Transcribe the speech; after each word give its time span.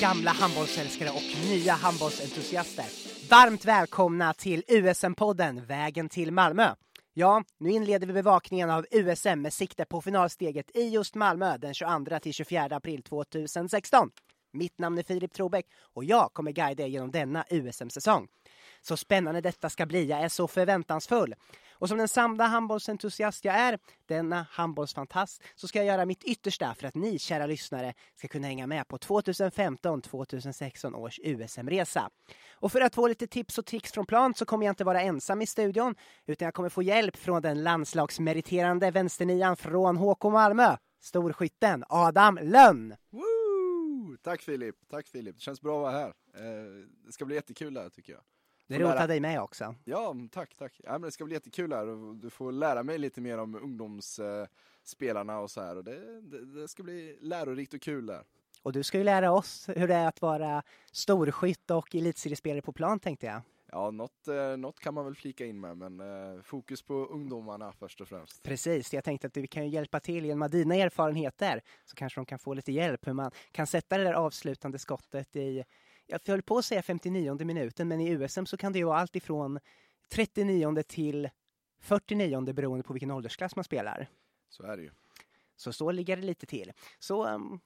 gamla 0.00 0.30
handbollsälskare 0.30 1.10
och 1.10 1.48
nya 1.50 1.72
handbollsentusiaster. 1.72 2.84
Varmt 3.30 3.64
välkomna 3.64 4.34
till 4.34 4.62
USM-podden 4.68 5.66
Vägen 5.66 6.08
till 6.08 6.32
Malmö. 6.32 6.74
Ja, 7.14 7.44
nu 7.58 7.70
inleder 7.70 8.06
vi 8.06 8.12
bevakningen 8.12 8.70
av 8.70 8.86
USM 8.90 9.42
med 9.42 9.52
sikte 9.52 9.84
på 9.84 10.00
finalsteget 10.00 10.76
i 10.76 10.88
just 10.88 11.14
Malmö 11.14 11.58
den 11.58 11.74
22 11.74 12.18
till 12.18 12.32
24 12.32 12.64
april 12.76 13.02
2016. 13.02 14.10
Mitt 14.52 14.78
namn 14.78 14.98
är 14.98 15.02
Filip 15.02 15.32
Trobeck 15.32 15.66
och 15.94 16.04
jag 16.04 16.32
kommer 16.32 16.52
guida 16.52 16.82
er 16.82 16.86
genom 16.86 17.10
denna 17.10 17.44
USM-säsong. 17.50 18.28
Så 18.82 18.96
spännande 18.96 19.40
detta 19.40 19.70
ska 19.70 19.86
bli, 19.86 20.04
jag 20.04 20.20
är 20.20 20.28
så 20.28 20.48
förväntansfull. 20.48 21.34
Och 21.78 21.88
som 21.88 21.98
den 21.98 22.08
samlade 22.08 22.50
handbollsentusiast 22.50 23.44
jag 23.44 23.54
är, 23.54 23.78
denna 24.06 24.46
handbollsfantast, 24.50 25.42
så 25.54 25.68
ska 25.68 25.78
jag 25.78 25.86
göra 25.86 26.06
mitt 26.06 26.24
yttersta 26.24 26.74
för 26.74 26.86
att 26.86 26.94
ni, 26.94 27.18
kära 27.18 27.46
lyssnare, 27.46 27.94
ska 28.16 28.28
kunna 28.28 28.46
hänga 28.46 28.66
med 28.66 28.88
på 28.88 28.98
2015-2016 28.98 30.94
års 30.94 31.20
USM-resa. 31.22 32.10
Och 32.54 32.72
för 32.72 32.80
att 32.80 32.94
få 32.94 33.08
lite 33.08 33.26
tips 33.26 33.58
och 33.58 33.66
tricks 33.66 33.92
från 33.92 34.06
plan 34.06 34.34
så 34.34 34.44
kommer 34.44 34.66
jag 34.66 34.72
inte 34.72 34.84
vara 34.84 35.00
ensam 35.00 35.42
i 35.42 35.46
studion, 35.46 35.94
utan 36.26 36.46
jag 36.46 36.54
kommer 36.54 36.68
få 36.68 36.82
hjälp 36.82 37.16
från 37.16 37.42
den 37.42 37.62
landslagsmeriterande 37.62 38.90
vänsternian 38.90 39.56
från 39.56 39.96
HK 39.96 40.24
Malmö, 40.24 40.76
storskytten 41.00 41.84
Adam 41.88 42.38
Lönn. 42.42 42.96
Woo! 43.10 44.16
Tack 44.22 44.42
Filip, 44.42 44.76
tack 44.90 45.08
Filip. 45.08 45.36
Det 45.36 45.40
känns 45.40 45.60
bra 45.60 45.76
att 45.76 45.92
vara 45.92 46.02
här. 46.02 46.08
Eh, 46.34 46.86
det 47.06 47.12
ska 47.12 47.24
bli 47.24 47.34
jättekul 47.34 47.76
här 47.76 47.88
tycker 47.88 48.12
jag. 48.12 48.22
Det 48.66 48.78
roligt 48.78 48.98
ha 48.98 49.06
dig 49.06 49.20
med 49.20 49.42
också. 49.42 49.74
Ja, 49.84 50.16
tack, 50.32 50.54
tack. 50.54 50.80
Ja, 50.84 50.92
men 50.92 51.02
det 51.02 51.10
ska 51.10 51.24
bli 51.24 51.34
jättekul 51.34 51.72
här 51.72 52.14
du 52.22 52.30
får 52.30 52.52
lära 52.52 52.82
mig 52.82 52.98
lite 52.98 53.20
mer 53.20 53.38
om 53.38 53.54
ungdomsspelarna 53.54 55.38
och 55.38 55.50
så 55.50 55.60
här. 55.60 55.76
Och 55.76 55.84
det, 55.84 56.20
det, 56.20 56.60
det 56.60 56.68
ska 56.68 56.82
bli 56.82 57.18
lärorikt 57.20 57.74
och 57.74 57.80
kul 57.80 58.06
där. 58.06 58.24
Och 58.62 58.72
du 58.72 58.82
ska 58.82 58.98
ju 58.98 59.04
lära 59.04 59.32
oss 59.32 59.68
hur 59.76 59.88
det 59.88 59.94
är 59.94 60.08
att 60.08 60.22
vara 60.22 60.62
storskytt 60.92 61.70
och 61.70 61.94
elitseriespelare 61.94 62.62
på 62.62 62.72
plan 62.72 63.00
tänkte 63.00 63.26
jag. 63.26 63.42
Ja, 63.72 63.90
något, 63.90 64.28
eh, 64.28 64.56
något 64.56 64.80
kan 64.80 64.94
man 64.94 65.04
väl 65.04 65.14
flika 65.14 65.46
in 65.46 65.60
med, 65.60 65.76
men 65.76 66.00
eh, 66.00 66.42
fokus 66.42 66.82
på 66.82 66.94
ungdomarna 66.94 67.72
först 67.72 68.00
och 68.00 68.08
främst. 68.08 68.42
Precis, 68.42 68.94
jag 68.94 69.04
tänkte 69.04 69.26
att 69.26 69.36
vi 69.36 69.46
kan 69.46 69.70
hjälpa 69.70 70.00
till 70.00 70.24
genom 70.24 70.50
dina 70.50 70.74
erfarenheter 70.74 71.60
så 71.84 71.96
kanske 71.96 72.20
de 72.20 72.26
kan 72.26 72.38
få 72.38 72.54
lite 72.54 72.72
hjälp 72.72 73.06
hur 73.06 73.12
man 73.12 73.30
kan 73.52 73.66
sätta 73.66 73.98
det 73.98 74.04
där 74.04 74.12
avslutande 74.12 74.78
skottet 74.78 75.36
i, 75.36 75.64
jag 76.06 76.20
höll 76.26 76.42
på 76.42 76.58
att 76.58 76.64
säga 76.64 76.82
59 76.82 77.44
minuten, 77.44 77.88
men 77.88 78.00
i 78.00 78.10
USM 78.10 78.46
så 78.46 78.56
kan 78.56 78.72
det 78.72 78.78
ju 78.78 78.84
vara 78.84 78.98
allt 78.98 79.16
ifrån 79.16 79.58
39 80.08 80.82
till 80.82 81.30
49 81.80 82.52
beroende 82.52 82.82
på 82.82 82.92
vilken 82.92 83.10
åldersklass 83.10 83.56
man 83.56 83.64
spelar. 83.64 84.08
Så 84.48 84.62
är 84.62 84.76
det 84.76 84.82
ju. 84.82 84.90
Så 85.56 85.72
så 85.72 85.90
ligger 85.90 86.16
det 86.16 86.22
lite 86.22 86.46
till. 86.46 86.72
Så, 86.98 87.26
um, 87.26 87.60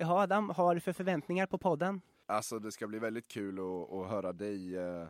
Adam, 0.00 0.50
har 0.50 0.74
du 0.74 0.80
för 0.80 0.92
förväntningar 0.92 1.46
på 1.46 1.58
podden? 1.58 2.00
Alltså 2.26 2.58
det 2.58 2.72
ska 2.72 2.86
bli 2.86 2.98
väldigt 2.98 3.28
kul 3.28 3.58
att, 3.58 3.92
att 3.92 4.10
höra 4.10 4.32
dig 4.32 4.76
eh, 4.76 5.08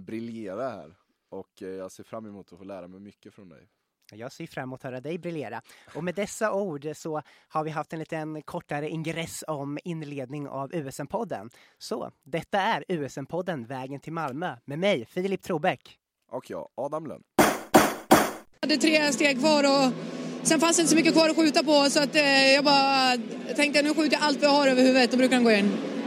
briljera 0.00 0.68
här. 0.68 0.94
Och 1.28 1.62
eh, 1.62 1.68
jag 1.68 1.92
ser 1.92 2.04
fram 2.04 2.26
emot 2.26 2.52
att 2.52 2.58
få 2.58 2.64
lära 2.64 2.88
mig 2.88 3.00
mycket 3.00 3.34
från 3.34 3.48
dig. 3.48 3.68
Jag 4.12 4.32
ser 4.32 4.46
fram 4.46 4.62
emot 4.62 4.80
att 4.80 4.90
höra 4.90 5.00
dig 5.00 5.18
briljera. 5.18 5.62
Och 5.94 6.04
med 6.04 6.14
dessa 6.14 6.52
ord 6.52 6.88
så 6.94 7.22
har 7.48 7.64
vi 7.64 7.70
haft 7.70 7.92
en 7.92 7.98
liten 7.98 8.42
kortare 8.42 8.88
ingress 8.88 9.44
om 9.46 9.78
inledning 9.84 10.48
av 10.48 10.72
USM-podden. 10.72 11.50
Så 11.78 12.10
detta 12.24 12.60
är 12.60 12.84
USM-podden 12.88 13.66
Vägen 13.66 14.00
till 14.00 14.12
Malmö 14.12 14.56
med 14.64 14.78
mig, 14.78 15.06
Filip 15.06 15.42
Trobeck. 15.42 15.98
Och 16.30 16.50
jag, 16.50 16.68
Adam 16.74 17.06
Lönn. 17.06 17.22
hade 18.62 18.76
tre 18.76 19.12
steg 19.12 19.38
kvar 19.38 19.64
och 19.64 19.92
sen 20.42 20.60
fanns 20.60 20.76
det 20.76 20.80
inte 20.80 20.90
så 20.90 20.96
mycket 20.96 21.12
kvar 21.12 21.28
att 21.28 21.36
skjuta 21.36 21.62
på 21.62 21.90
så 21.90 22.02
att 22.02 22.16
eh, 22.16 22.52
jag 22.52 22.64
bara 22.64 23.16
tänkte 23.56 23.82
nu 23.82 23.94
skjuter 23.94 24.16
jag 24.16 24.22
allt 24.22 24.42
vi 24.42 24.46
har 24.46 24.66
över 24.66 24.82
huvudet 24.82 25.12
och 25.12 25.18
brukar 25.18 25.36
den 25.36 25.44
gå 25.44 25.50
in. 25.50 25.97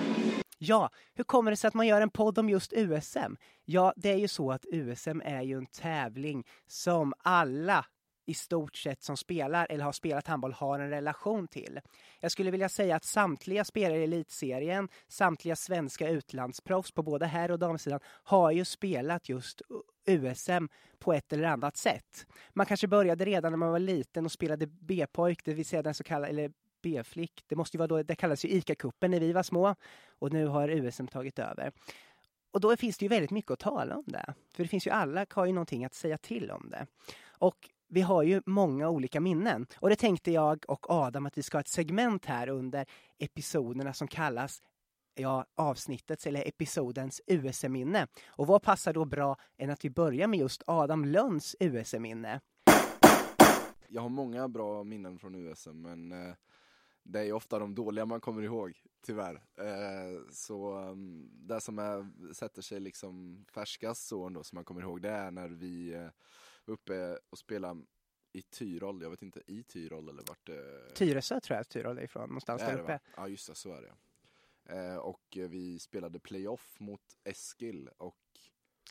Ja, 0.63 0.89
hur 1.13 1.23
kommer 1.23 1.51
det 1.51 1.57
sig 1.57 1.67
att 1.67 1.73
man 1.73 1.87
gör 1.87 2.01
en 2.01 2.09
podd 2.09 2.37
om 2.37 2.49
just 2.49 2.73
USM? 2.73 3.35
Ja, 3.65 3.93
det 3.95 4.09
är 4.09 4.17
ju 4.17 4.27
så 4.27 4.51
att 4.51 4.65
USM 4.71 5.21
är 5.25 5.41
ju 5.41 5.57
en 5.57 5.65
tävling 5.65 6.47
som 6.67 7.13
alla 7.17 7.85
i 8.25 8.33
stort 8.33 8.75
sett 8.75 9.03
som 9.03 9.17
spelar 9.17 9.67
eller 9.69 9.83
har 9.83 9.91
spelat 9.91 10.27
handboll 10.27 10.53
har 10.53 10.79
en 10.79 10.89
relation 10.89 11.47
till. 11.47 11.79
Jag 12.19 12.31
skulle 12.31 12.51
vilja 12.51 12.69
säga 12.69 12.95
att 12.95 13.03
samtliga 13.03 13.65
spelare 13.65 13.99
i 13.99 14.03
elitserien, 14.03 14.89
samtliga 15.07 15.55
svenska 15.55 16.09
utlandsproffs 16.09 16.91
på 16.91 17.03
både 17.03 17.25
herr 17.25 17.51
och 17.51 17.59
damsidan 17.59 17.99
har 18.05 18.51
ju 18.51 18.65
spelat 18.65 19.29
just 19.29 19.61
USM 20.07 20.67
på 20.99 21.13
ett 21.13 21.33
eller 21.33 21.47
annat 21.47 21.77
sätt. 21.77 22.25
Man 22.53 22.65
kanske 22.65 22.87
började 22.87 23.25
redan 23.25 23.51
när 23.51 23.57
man 23.57 23.71
var 23.71 23.79
liten 23.79 24.25
och 24.25 24.31
spelade 24.31 24.67
B-pojk, 24.67 25.45
det 25.45 25.53
vill 25.53 25.65
säga 25.65 25.83
den 25.83 25.93
så 25.93 26.03
kallade, 26.03 26.29
eller 26.29 26.51
B-flick. 26.81 27.43
Det 27.47 27.55
måste 27.55 27.77
ju 27.77 27.79
vara 27.79 27.87
då, 27.87 28.03
det 28.03 28.15
kallades 28.15 28.45
ju 28.45 28.49
ICA-cupen 28.49 29.11
när 29.11 29.19
vi 29.19 29.33
var 29.33 29.43
små 29.43 29.75
och 30.19 30.33
nu 30.33 30.47
har 30.47 30.69
USM 30.69 31.07
tagit 31.07 31.39
över. 31.39 31.71
Och 32.51 32.61
då 32.61 32.77
finns 32.77 32.97
det 32.97 33.05
ju 33.05 33.09
väldigt 33.09 33.31
mycket 33.31 33.51
att 33.51 33.59
tala 33.59 33.95
om 33.95 34.03
det. 34.05 34.33
För 34.55 34.63
det 34.63 34.69
finns 34.69 34.87
ju 34.87 34.91
alla 34.91 35.25
har 35.29 35.45
ju 35.45 35.53
någonting 35.53 35.85
att 35.85 35.93
säga 35.93 36.17
till 36.17 36.51
om 36.51 36.69
det. 36.69 36.87
Och 37.27 37.69
vi 37.87 38.01
har 38.01 38.23
ju 38.23 38.41
många 38.45 38.89
olika 38.89 39.19
minnen. 39.19 39.67
Och 39.75 39.89
det 39.89 39.95
tänkte 39.95 40.31
jag 40.31 40.63
och 40.67 40.89
Adam 40.89 41.25
att 41.25 41.37
vi 41.37 41.43
ska 41.43 41.57
ha 41.57 41.61
ett 41.61 41.67
segment 41.67 42.25
här 42.25 42.49
under 42.49 42.85
episoderna 43.19 43.93
som 43.93 44.07
kallas 44.07 44.61
ja, 45.15 45.45
avsnittets 45.55 46.27
eller 46.27 46.47
episodens 46.47 47.21
USM-minne. 47.27 48.07
Och 48.27 48.47
vad 48.47 48.61
passar 48.61 48.93
då 48.93 49.05
bra 49.05 49.37
än 49.57 49.69
att 49.69 49.85
vi 49.85 49.89
börjar 49.89 50.27
med 50.27 50.39
just 50.39 50.63
Adam 50.67 51.05
Lönns 51.05 51.55
USM-minne? 51.59 52.41
Jag 53.87 54.01
har 54.01 54.09
många 54.09 54.47
bra 54.47 54.83
minnen 54.83 55.19
från 55.19 55.35
USM, 55.35 55.81
men 55.81 56.11
eh, 56.11 56.33
det 57.03 57.19
är 57.19 57.33
ofta 57.33 57.59
de 57.59 57.75
dåliga 57.75 58.05
man 58.05 58.21
kommer 58.21 58.41
ihåg, 58.41 58.83
tyvärr. 59.01 59.35
Eh, 59.57 60.29
så 60.31 60.77
um, 60.77 61.29
det 61.33 61.61
som 61.61 61.79
är, 61.79 62.33
sätter 62.33 62.61
sig 62.61 62.79
liksom 62.79 63.45
färskast 63.53 64.07
så 64.07 64.25
ändå, 64.25 64.43
som 64.43 64.55
man 64.55 64.65
kommer 64.65 64.81
ihåg, 64.81 65.01
det 65.01 65.09
är 65.09 65.31
när 65.31 65.49
vi 65.49 65.93
eh, 65.93 66.09
var 66.65 66.73
uppe 66.73 67.17
och 67.29 67.37
spelade 67.37 67.81
i 68.33 68.41
Tyrol, 68.41 69.01
jag 69.01 69.09
vet 69.09 69.21
inte, 69.21 69.41
i 69.47 69.63
Tyrol 69.63 70.09
eller 70.09 70.23
vart 70.27 70.45
det 70.45 70.89
Tyresö 70.95 71.39
tror 71.39 71.57
jag 71.57 71.69
Tyrol 71.69 71.97
är 71.97 72.03
ifrån, 72.03 72.29
någonstans 72.29 72.61
är 72.61 72.67
där 72.67 72.79
uppe. 72.79 72.91
va? 72.93 72.99
Ja 73.15 73.27
just 73.27 73.47
det, 73.47 73.55
så 73.55 73.73
är 73.73 73.81
det. 73.81 73.93
Eh, 74.65 74.95
och 74.95 75.37
eh, 75.37 75.49
vi 75.49 75.79
spelade 75.79 76.19
playoff 76.19 76.79
mot 76.79 77.17
Eskil 77.23 77.89
och 77.97 78.17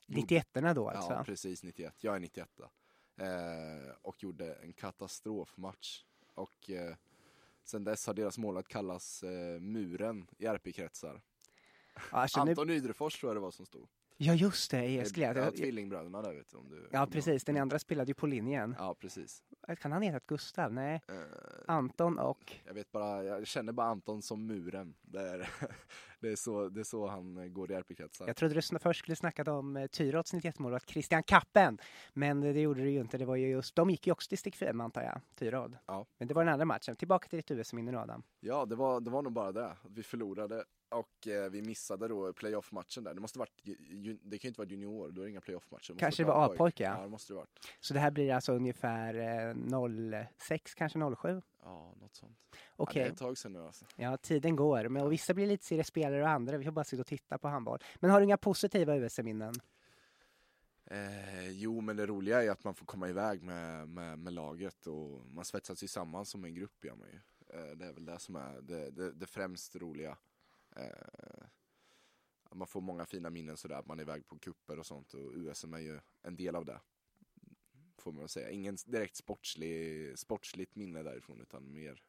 91 0.06 0.48
då 0.74 0.88
alltså. 0.88 1.12
Ja, 1.12 1.24
precis 1.24 1.62
91. 1.62 1.94
Jag 2.04 2.14
är 2.14 2.20
91. 2.20 2.60
Eh, 3.16 3.26
och 4.02 4.22
gjorde 4.22 4.54
en 4.54 4.72
katastrofmatch. 4.72 6.04
Och 6.34 6.70
eh, 6.70 6.96
sen 7.64 7.84
dess 7.84 8.06
har 8.06 8.14
deras 8.14 8.38
målvakt 8.38 8.68
kallats 8.68 9.22
eh, 9.22 9.60
Muren 9.60 10.26
i 10.38 10.46
RP-kretsar. 10.46 11.20
Alltså, 12.10 12.40
Anton 12.40 12.70
Ydrefors 12.70 13.20
tror 13.20 13.30
jag 13.30 13.36
det 13.36 13.40
var 13.40 13.50
som 13.50 13.66
stod. 13.66 13.88
Ja 14.22 14.34
just 14.34 14.70
det, 14.70 14.84
i 14.84 14.96
Det 14.96 15.02
Eskil. 15.02 15.22
är- 15.22 15.34
Ja, 15.34 15.50
tvillingbröderna 15.50 16.22
där 16.22 16.32
vet 16.34 16.50
du. 16.50 16.56
Om 16.56 16.68
du 16.68 16.88
ja 16.92 17.06
precis, 17.12 17.44
den 17.44 17.56
andra 17.56 17.78
spelade 17.78 18.10
ju 18.10 18.14
på 18.14 18.26
linjen. 18.26 18.74
Ja, 18.78 18.94
precis. 19.00 19.42
Kan 19.80 19.92
han 19.92 20.02
heta 20.02 20.20
Gustav? 20.26 20.72
Nej, 20.72 21.00
Eh, 21.08 21.14
Anton 21.66 22.18
och... 22.18 22.52
jag 22.66 22.74
vet 22.74 22.92
bara, 22.92 23.24
jag 23.24 23.46
känner 23.46 23.72
bara 23.72 23.86
Anton 23.86 24.22
som 24.22 24.46
Muren. 24.46 24.94
Det 25.02 25.20
är, 25.20 25.48
det 26.20 26.28
är, 26.28 26.36
så, 26.36 26.68
det 26.68 26.80
är 26.80 26.84
så 26.84 27.06
han 27.06 27.36
eh, 27.36 27.44
går 27.46 27.70
i 27.70 27.74
RP-kretsar. 27.74 28.26
Jag 28.26 28.36
trodde 28.36 28.54
du 28.54 28.78
först 28.78 28.98
skulle 28.98 29.16
snacka 29.16 29.52
om 29.52 29.76
eh, 29.76 29.86
Tyrots 29.86 30.34
91-målvakt 30.34 30.90
Christian 30.90 31.22
Kappen. 31.22 31.78
Men 32.12 32.40
det 32.40 32.60
gjorde 32.60 32.80
du 32.82 32.90
ju 32.90 33.00
inte. 33.00 33.18
Det 33.18 33.24
var 33.24 33.36
ju 33.36 33.48
just, 33.48 33.76
de 33.76 33.90
gick 33.90 34.06
ju 34.06 34.12
också 34.12 34.28
till 34.28 34.38
stick 34.38 34.56
5 34.56 34.80
antar 34.80 35.02
jag, 35.02 35.20
Tyrod. 35.34 35.76
Ja. 35.86 36.06
Men 36.18 36.28
det 36.28 36.34
var 36.34 36.44
den 36.44 36.52
andra 36.52 36.64
matchen. 36.64 36.96
Tillbaka 36.96 37.28
till 37.28 37.36
ditt 37.36 37.50
US-minne 37.50 37.90
nu 37.92 37.98
Adam. 37.98 38.22
Ja, 38.40 38.64
det 38.66 38.76
var, 38.76 39.00
det 39.00 39.10
var 39.10 39.22
nog 39.22 39.32
bara 39.32 39.52
det. 39.52 39.76
Vi 39.88 40.02
förlorade 40.02 40.64
och 40.90 41.26
eh, 41.28 41.50
vi 41.50 41.62
missade 41.62 42.08
då 42.08 42.32
playoff-matchen 42.32 43.04
där. 43.04 43.14
Det 43.14 43.20
måste 43.20 43.38
varit, 43.38 43.60
ju- 43.62 43.76
ju- 43.80 44.18
det 44.22 44.38
kan 44.38 44.48
ju 44.48 44.48
inte 44.48 44.60
vara 44.60 44.68
junior, 44.68 45.10
då 45.10 45.20
är 45.20 45.24
det 45.24 45.30
inga 45.30 45.40
playoff-matcher. 45.40 45.94
Kanske 45.98 46.22
det 46.22 46.26
var 46.26 46.44
A-pojk. 46.44 46.54
A-pojke, 46.60 46.84
ja. 46.84 46.96
Ja, 46.96 47.02
det 47.02 47.08
måste 47.08 47.32
det 47.32 47.36
varit. 47.36 47.58
Så 47.80 47.94
det 47.94 48.00
här 48.00 48.10
blir 48.10 48.32
alltså 48.34 48.52
ungefär 48.52 49.14
eh, 49.48 50.28
06, 50.38 50.74
kanske 50.74 50.98
07? 51.16 51.42
Ja, 51.62 51.94
något 52.00 52.14
sånt. 52.16 52.38
Okej. 52.76 53.00
Ja, 53.00 53.04
det 53.04 53.08
är 53.08 53.12
ett 53.12 53.18
tag 53.18 53.38
sedan 53.38 53.52
nu 53.52 53.62
alltså. 53.62 53.84
Ja, 53.96 54.16
tiden 54.16 54.56
går. 54.56 54.88
Men 54.88 55.02
och 55.02 55.12
vissa 55.12 55.34
blir 55.34 55.46
lite 55.46 55.64
seriespelare 55.64 56.22
och 56.22 56.28
andra. 56.28 56.58
Vi 56.58 56.64
får 56.64 56.72
bara 56.72 56.84
sitta 56.84 57.00
och 57.00 57.06
titta 57.06 57.38
på 57.38 57.48
handboll. 57.48 57.78
Men 58.00 58.10
har 58.10 58.20
du 58.20 58.24
inga 58.24 58.36
positiva 58.36 58.96
US-minnen? 58.96 59.54
Eh, 60.84 61.50
jo, 61.50 61.80
men 61.80 61.96
det 61.96 62.06
roliga 62.06 62.42
är 62.42 62.50
att 62.50 62.64
man 62.64 62.74
får 62.74 62.86
komma 62.86 63.08
iväg 63.08 63.42
med, 63.42 63.88
med, 63.88 64.18
med 64.18 64.32
laget 64.32 64.86
och 64.86 65.26
man 65.26 65.44
svetsas 65.44 65.78
tillsammans 65.78 66.30
som 66.30 66.44
en 66.44 66.54
grupp 66.54 66.84
gör 66.84 66.94
man 66.94 67.08
ju. 67.08 67.18
Eh, 67.58 67.76
det 67.76 67.84
är 67.86 67.92
väl 67.92 68.04
det 68.04 68.18
som 68.18 68.36
är 68.36 68.60
det, 68.60 68.90
det, 68.90 69.12
det 69.12 69.26
främst 69.26 69.76
roliga. 69.76 70.16
Eh, 70.76 71.46
man 72.52 72.66
får 72.68 72.80
många 72.80 73.06
fina 73.06 73.30
minnen 73.30 73.56
sådär, 73.56 73.76
att 73.76 73.86
man 73.86 73.98
är 73.98 74.02
iväg 74.02 74.28
på 74.28 74.38
kupper 74.38 74.78
och 74.78 74.86
sånt 74.86 75.14
och 75.14 75.32
USM 75.34 75.74
är 75.74 75.78
ju 75.78 76.00
en 76.22 76.36
del 76.36 76.56
av 76.56 76.64
det. 76.64 76.80
Får 77.98 78.12
man 78.12 78.28
säga. 78.28 78.50
Ingen 78.50 78.76
direkt 78.86 79.16
sportslig, 79.16 80.18
sportsligt 80.18 80.74
minne 80.76 81.02
därifrån 81.02 81.40
utan 81.40 81.72
mer 81.72 82.02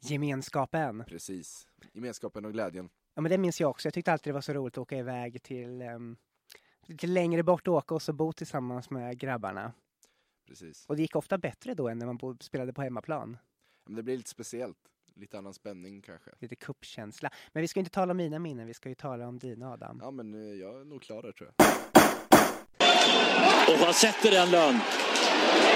Gemenskapen. 0.00 1.04
precis 1.06 1.68
gemenskapen 1.92 2.44
och 2.44 2.52
glädjen. 2.52 2.90
Ja, 3.14 3.22
men 3.22 3.30
det 3.30 3.38
minns 3.38 3.60
jag 3.60 3.70
också. 3.70 3.86
Jag 3.86 3.94
tyckte 3.94 4.12
alltid 4.12 4.30
det 4.30 4.34
var 4.34 4.40
så 4.40 4.52
roligt 4.52 4.74
att 4.74 4.78
åka 4.78 4.98
iväg 4.98 5.42
till 5.42 5.82
um, 5.82 6.16
lite 6.82 7.06
längre 7.06 7.42
bort 7.42 7.68
och 7.68 7.74
åka 7.74 7.94
och 7.94 8.02
så 8.02 8.12
bo 8.12 8.32
tillsammans 8.32 8.90
med 8.90 9.18
grabbarna. 9.18 9.72
Precis. 10.46 10.86
Och 10.86 10.96
det 10.96 11.02
gick 11.02 11.16
ofta 11.16 11.38
bättre 11.38 11.74
då 11.74 11.88
än 11.88 11.98
när 11.98 12.06
man 12.06 12.38
spelade 12.40 12.72
på 12.72 12.82
hemmaplan. 12.82 13.36
Men 13.84 13.94
det 13.94 14.02
blir 14.02 14.16
lite 14.16 14.30
speciellt. 14.30 14.89
Lite 15.20 15.38
annan 15.38 15.54
spänning 15.54 16.02
kanske. 16.02 16.30
Lite 16.38 16.56
kuppkänsla. 16.56 17.30
Men 17.52 17.60
vi 17.60 17.68
ska 17.68 17.80
inte 17.80 17.92
tala 17.92 18.10
om 18.10 18.16
mina 18.16 18.38
minnen, 18.38 18.66
vi 18.66 18.74
ska 18.74 18.88
ju 18.88 18.94
tala 18.94 19.28
om 19.28 19.38
dina 19.38 19.72
Adam. 19.72 19.98
Ja, 20.02 20.10
men 20.10 20.34
eh, 20.34 20.60
jag 20.60 20.80
är 20.80 20.84
nog 20.84 21.02
klar 21.02 21.22
där 21.22 21.32
tror 21.32 21.50
jag. 21.56 21.66
Och 23.74 23.84
han 23.84 23.94
sätter 23.94 24.30
den 24.30 24.50
lön. 24.50 24.80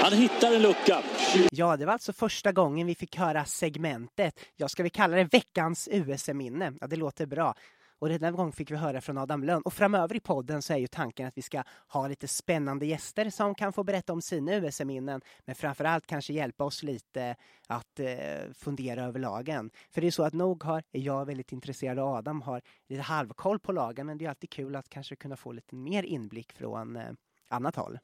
Han 0.03 0.13
hittar 0.13 0.55
en 0.55 0.61
lucka. 0.61 1.03
Ja, 1.51 1.77
det 1.77 1.85
var 1.85 1.93
alltså 1.93 2.13
första 2.13 2.51
gången 2.51 2.87
vi 2.87 2.95
fick 2.95 3.17
höra 3.17 3.45
segmentet. 3.45 4.39
Jag 4.55 4.71
ska 4.71 4.83
vi 4.83 4.89
kalla 4.89 5.17
det 5.17 5.23
veckans 5.23 5.89
USM-minne. 5.91 6.73
Ja, 6.81 6.87
det 6.87 6.95
låter 6.95 7.25
bra. 7.25 7.55
Och 7.99 8.09
denna 8.09 8.31
gång 8.31 8.51
fick 8.51 8.71
vi 8.71 8.75
höra 8.75 9.01
från 9.01 9.17
Adam 9.17 9.43
Lönn. 9.43 9.61
Och 9.61 9.73
framöver 9.73 10.15
i 10.15 10.19
podden 10.19 10.61
så 10.61 10.73
är 10.73 10.77
ju 10.77 10.87
tanken 10.87 11.27
att 11.27 11.37
vi 11.37 11.41
ska 11.41 11.63
ha 11.87 12.07
lite 12.07 12.27
spännande 12.27 12.85
gäster 12.85 13.29
som 13.29 13.55
kan 13.55 13.73
få 13.73 13.83
berätta 13.83 14.13
om 14.13 14.21
sina 14.21 14.55
USM-minnen. 14.55 15.21
Men 15.45 15.55
framförallt 15.55 16.07
kanske 16.07 16.33
hjälpa 16.33 16.63
oss 16.63 16.83
lite 16.83 17.35
att 17.67 17.99
eh, 17.99 18.51
fundera 18.53 19.03
över 19.03 19.19
lagen. 19.19 19.71
För 19.91 20.01
det 20.01 20.07
är 20.07 20.11
så 20.11 20.23
att 20.23 20.33
nog 20.33 20.63
har, 20.63 20.83
är 20.91 21.01
jag 21.01 21.25
väldigt 21.25 21.51
intresserad 21.51 21.99
och 21.99 22.07
Adam 22.07 22.41
har 22.41 22.61
lite 22.87 23.01
halvkoll 23.01 23.59
på 23.59 23.71
lagen. 23.71 24.07
Men 24.07 24.17
det 24.17 24.25
är 24.25 24.29
alltid 24.29 24.49
kul 24.49 24.75
att 24.75 24.89
kanske 24.89 25.15
kunna 25.15 25.37
få 25.37 25.51
lite 25.51 25.75
mer 25.75 26.03
inblick 26.03 26.53
från 26.53 26.95
eh, 26.95 27.11
annat 27.47 27.75
håll. 27.75 27.99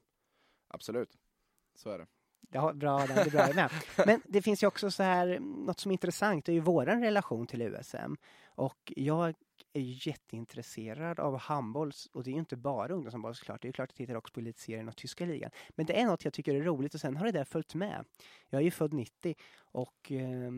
Absolut, 0.68 1.10
så 1.74 1.90
är 1.90 1.98
det. 1.98 2.06
Ja, 2.50 2.72
bra 2.72 3.00
Adam, 3.00 3.16
det 3.16 3.22
är 3.22 3.30
bra 3.30 3.54
med. 3.54 3.70
Men 4.06 4.20
det 4.24 4.42
finns 4.42 4.62
ju 4.62 4.66
också 4.66 4.90
så 4.90 5.02
här, 5.02 5.38
något 5.40 5.80
som 5.80 5.90
är 5.90 5.92
intressant, 5.92 6.44
det 6.44 6.52
är 6.52 6.54
ju 6.54 6.60
våran 6.60 7.02
relation 7.02 7.46
till 7.46 7.62
USM. 7.62 8.16
Och 8.54 8.92
jag 8.96 9.34
är 9.72 9.80
ju 9.80 10.10
jätteintresserad 10.10 11.20
av 11.20 11.38
handboll 11.38 11.92
och 12.12 12.24
det 12.24 12.30
är 12.30 12.32
ju 12.32 12.38
inte 12.38 12.56
bara 12.56 12.94
ungdomshandboll 12.94 13.34
såklart. 13.34 13.62
Det 13.62 13.66
är 13.66 13.68
ju 13.68 13.72
klart 13.72 13.90
att 13.90 14.00
jag 14.00 14.06
tittar 14.06 14.18
också 14.18 14.32
på 14.32 14.40
elitserien 14.40 14.88
och 14.88 14.96
tyska 14.96 15.24
ligan. 15.26 15.50
Men 15.68 15.86
det 15.86 16.00
är 16.00 16.06
något 16.06 16.24
jag 16.24 16.32
tycker 16.32 16.54
är 16.54 16.62
roligt 16.62 16.94
och 16.94 17.00
sen 17.00 17.16
har 17.16 17.26
det 17.26 17.32
där 17.32 17.44
följt 17.44 17.74
med. 17.74 18.04
Jag 18.50 18.60
är 18.60 18.64
ju 18.64 18.70
född 18.70 18.92
90 18.92 19.34
och 19.58 20.12
eh, 20.12 20.52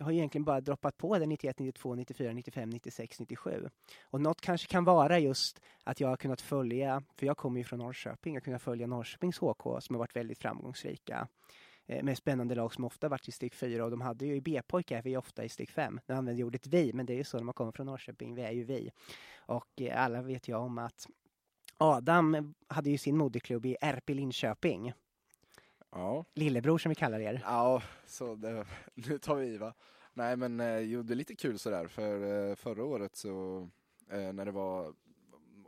har 0.00 0.12
egentligen 0.12 0.44
bara 0.44 0.60
droppat 0.60 0.96
på 0.96 1.18
det 1.18 1.26
91, 1.26 1.58
92, 1.58 1.94
94, 1.94 2.32
95, 2.32 2.70
96, 2.70 3.20
97. 3.20 3.68
Och 4.02 4.20
något 4.20 4.40
kanske 4.40 4.66
kan 4.66 4.84
vara 4.84 5.18
just 5.18 5.60
att 5.84 6.00
jag 6.00 6.08
har 6.08 6.16
kunnat 6.16 6.40
följa, 6.40 7.02
för 7.16 7.26
jag 7.26 7.36
kommer 7.36 7.58
ju 7.58 7.64
från 7.64 7.78
Norrköping, 7.78 8.34
jag 8.34 8.40
har 8.40 8.44
kunnat 8.44 8.62
följa 8.62 8.86
Norrköpings 8.86 9.38
HK 9.38 9.62
som 9.62 9.94
har 9.94 9.98
varit 9.98 10.16
väldigt 10.16 10.38
framgångsrika 10.38 11.28
med 11.86 12.18
spännande 12.18 12.54
lag 12.54 12.74
som 12.74 12.84
ofta 12.84 13.08
varit 13.08 13.28
i 13.28 13.32
steg 13.32 13.54
4 13.54 13.84
och 13.84 13.90
de 13.90 14.00
hade 14.00 14.26
ju 14.26 14.34
i 14.34 14.40
B-pojkar, 14.40 15.02
vi 15.02 15.14
är 15.14 15.18
ofta 15.18 15.44
i 15.44 15.48
steg 15.48 15.70
5. 15.70 16.00
Nu 16.06 16.14
använder 16.14 16.40
jag 16.40 16.46
ordet 16.46 16.66
vi, 16.66 16.92
men 16.92 17.06
det 17.06 17.12
är 17.12 17.16
ju 17.16 17.24
så 17.24 17.36
när 17.36 17.44
man 17.44 17.54
kommer 17.54 17.72
från 17.72 17.86
Norrköping, 17.86 18.34
vi 18.34 18.42
är 18.42 18.52
ju 18.52 18.64
vi. 18.64 18.90
Och 19.36 19.82
alla 19.92 20.22
vet 20.22 20.48
ju 20.48 20.54
om 20.54 20.78
att 20.78 21.06
Adam 21.78 22.54
hade 22.68 22.90
ju 22.90 22.98
sin 22.98 23.16
moderklubb 23.16 23.66
i 23.66 23.76
RP 23.80 24.08
Linköping. 24.08 24.92
Ja. 25.90 26.24
Lillebror 26.34 26.78
som 26.78 26.88
vi 26.88 26.94
kallar 26.94 27.20
er. 27.20 27.42
Ja, 27.44 27.82
så 28.06 28.34
det, 28.34 28.66
nu 28.94 29.18
tar 29.18 29.36
vi 29.36 29.46
i 29.46 29.58
va. 29.58 29.74
Nej 30.12 30.36
men 30.36 30.60
eh, 30.60 30.78
jo, 30.78 31.02
det 31.02 31.14
är 31.14 31.16
lite 31.16 31.36
kul 31.36 31.58
sådär 31.58 31.86
för 31.86 32.50
eh, 32.50 32.54
förra 32.54 32.84
året 32.84 33.16
så 33.16 33.68
eh, 34.10 34.32
när 34.32 34.44
det 34.44 34.50
var 34.50 34.94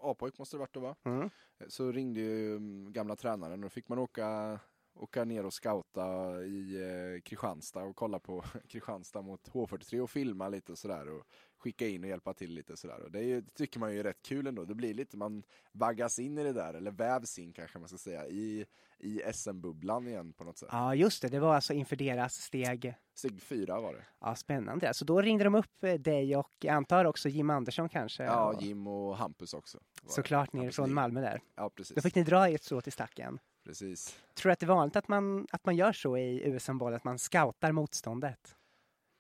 A-pojk 0.03 0.39
måste 0.39 0.57
det 0.57 0.61
varit 0.61 0.75
då 0.75 0.81
va? 0.81 0.97
Mm. 1.05 1.31
Så 1.69 1.93
ringde 1.93 2.21
ju 2.21 2.57
mm, 2.57 2.93
gamla 2.93 3.17
tränaren 3.17 3.53
och 3.53 3.59
då 3.61 3.69
fick 3.69 3.89
man 3.89 3.99
åka 3.99 4.59
åka 4.97 5.25
ner 5.25 5.47
och 5.47 5.53
scouta 5.53 6.43
i 6.45 6.83
eh, 6.83 7.21
Kristianstad 7.21 7.83
och 7.83 7.97
kolla 7.97 8.19
på 8.19 8.45
Kristianstad 8.69 9.23
mot 9.23 9.49
H43 9.49 10.01
och 10.01 10.11
filma 10.11 10.49
lite 10.49 10.73
och 10.73 10.79
sådär 10.79 11.09
och 11.09 11.27
skicka 11.59 11.89
in 11.89 12.05
och 12.05 12.11
hjälpa 12.11 12.35
till 12.35 12.51
lite 12.51 12.77
sådär. 12.77 13.01
Och 13.01 13.11
det, 13.11 13.23
ju, 13.23 13.43
tycker 13.43 13.81
man 13.81 13.93
ju 13.93 14.01
är 14.01 14.05
rätt 14.05 14.23
kul 14.23 14.47
ändå. 14.47 14.65
Det 14.65 14.75
blir 14.75 14.95
lite, 14.95 15.17
man 15.17 15.43
vaggas 15.73 16.19
in 16.19 16.39
i 16.39 16.43
det 16.43 16.53
där, 16.53 16.75
eller 16.75 16.91
vävs 16.91 17.39
in 17.39 17.53
kanske 17.53 17.79
man 17.79 17.89
ska 17.89 17.99
säga, 17.99 18.27
i, 18.27 18.67
i 18.99 19.23
SM-bubblan 19.33 20.09
igen 20.09 20.33
på 20.33 20.45
något 20.45 20.59
sätt. 20.59 20.69
Ja, 20.73 20.95
just 20.95 21.23
det. 21.23 21.29
Det 21.29 21.41
var 21.41 21.55
alltså 21.55 21.73
inför 21.73 21.97
deras 21.97 22.35
steg... 22.35 22.95
Steg 23.15 23.43
fyra 23.43 23.81
var 23.81 23.93
det. 23.93 24.05
Ja, 24.21 24.35
spännande. 24.35 24.95
Så 24.95 25.05
då 25.05 25.23
ringde 25.23 25.45
de 25.45 25.55
upp 25.55 25.85
eh, 25.85 25.95
dig 25.95 26.37
och 26.37 26.53
jag 26.61 26.75
antar 26.75 27.05
också 27.05 27.29
Jim 27.29 27.51
Andersson 27.51 27.89
kanske? 27.89 28.25
Ja, 28.25 28.53
och... 28.53 28.63
Jim 28.63 28.87
och 28.87 29.17
Hampus 29.17 29.55
också. 29.55 29.79
Såklart 30.07 30.53
ner 30.53 30.71
från 30.71 30.95
Malmö 30.95 31.21
där. 31.21 31.41
Ja, 31.55 31.71
precis. 31.71 31.95
Då 31.95 32.03
fick 32.03 32.15
ni 32.15 32.23
dra 32.23 32.49
ert 32.49 32.63
strå 32.63 32.81
till 32.81 32.93
stacken. 32.93 33.39
Precis. 33.67 34.19
Tror 34.35 34.51
du 34.51 34.53
att 34.53 34.59
det 34.59 34.67
är 34.67 34.69
vanligt 34.69 34.97
att 34.97 35.09
man, 35.09 35.47
att 35.51 35.65
man 35.65 35.77
gör 35.77 35.93
så 35.93 36.17
i 36.17 36.49
USM-boll, 36.49 36.95
att 36.95 37.05
man 37.05 37.19
scoutar 37.19 37.73
motståndet? 37.73 38.57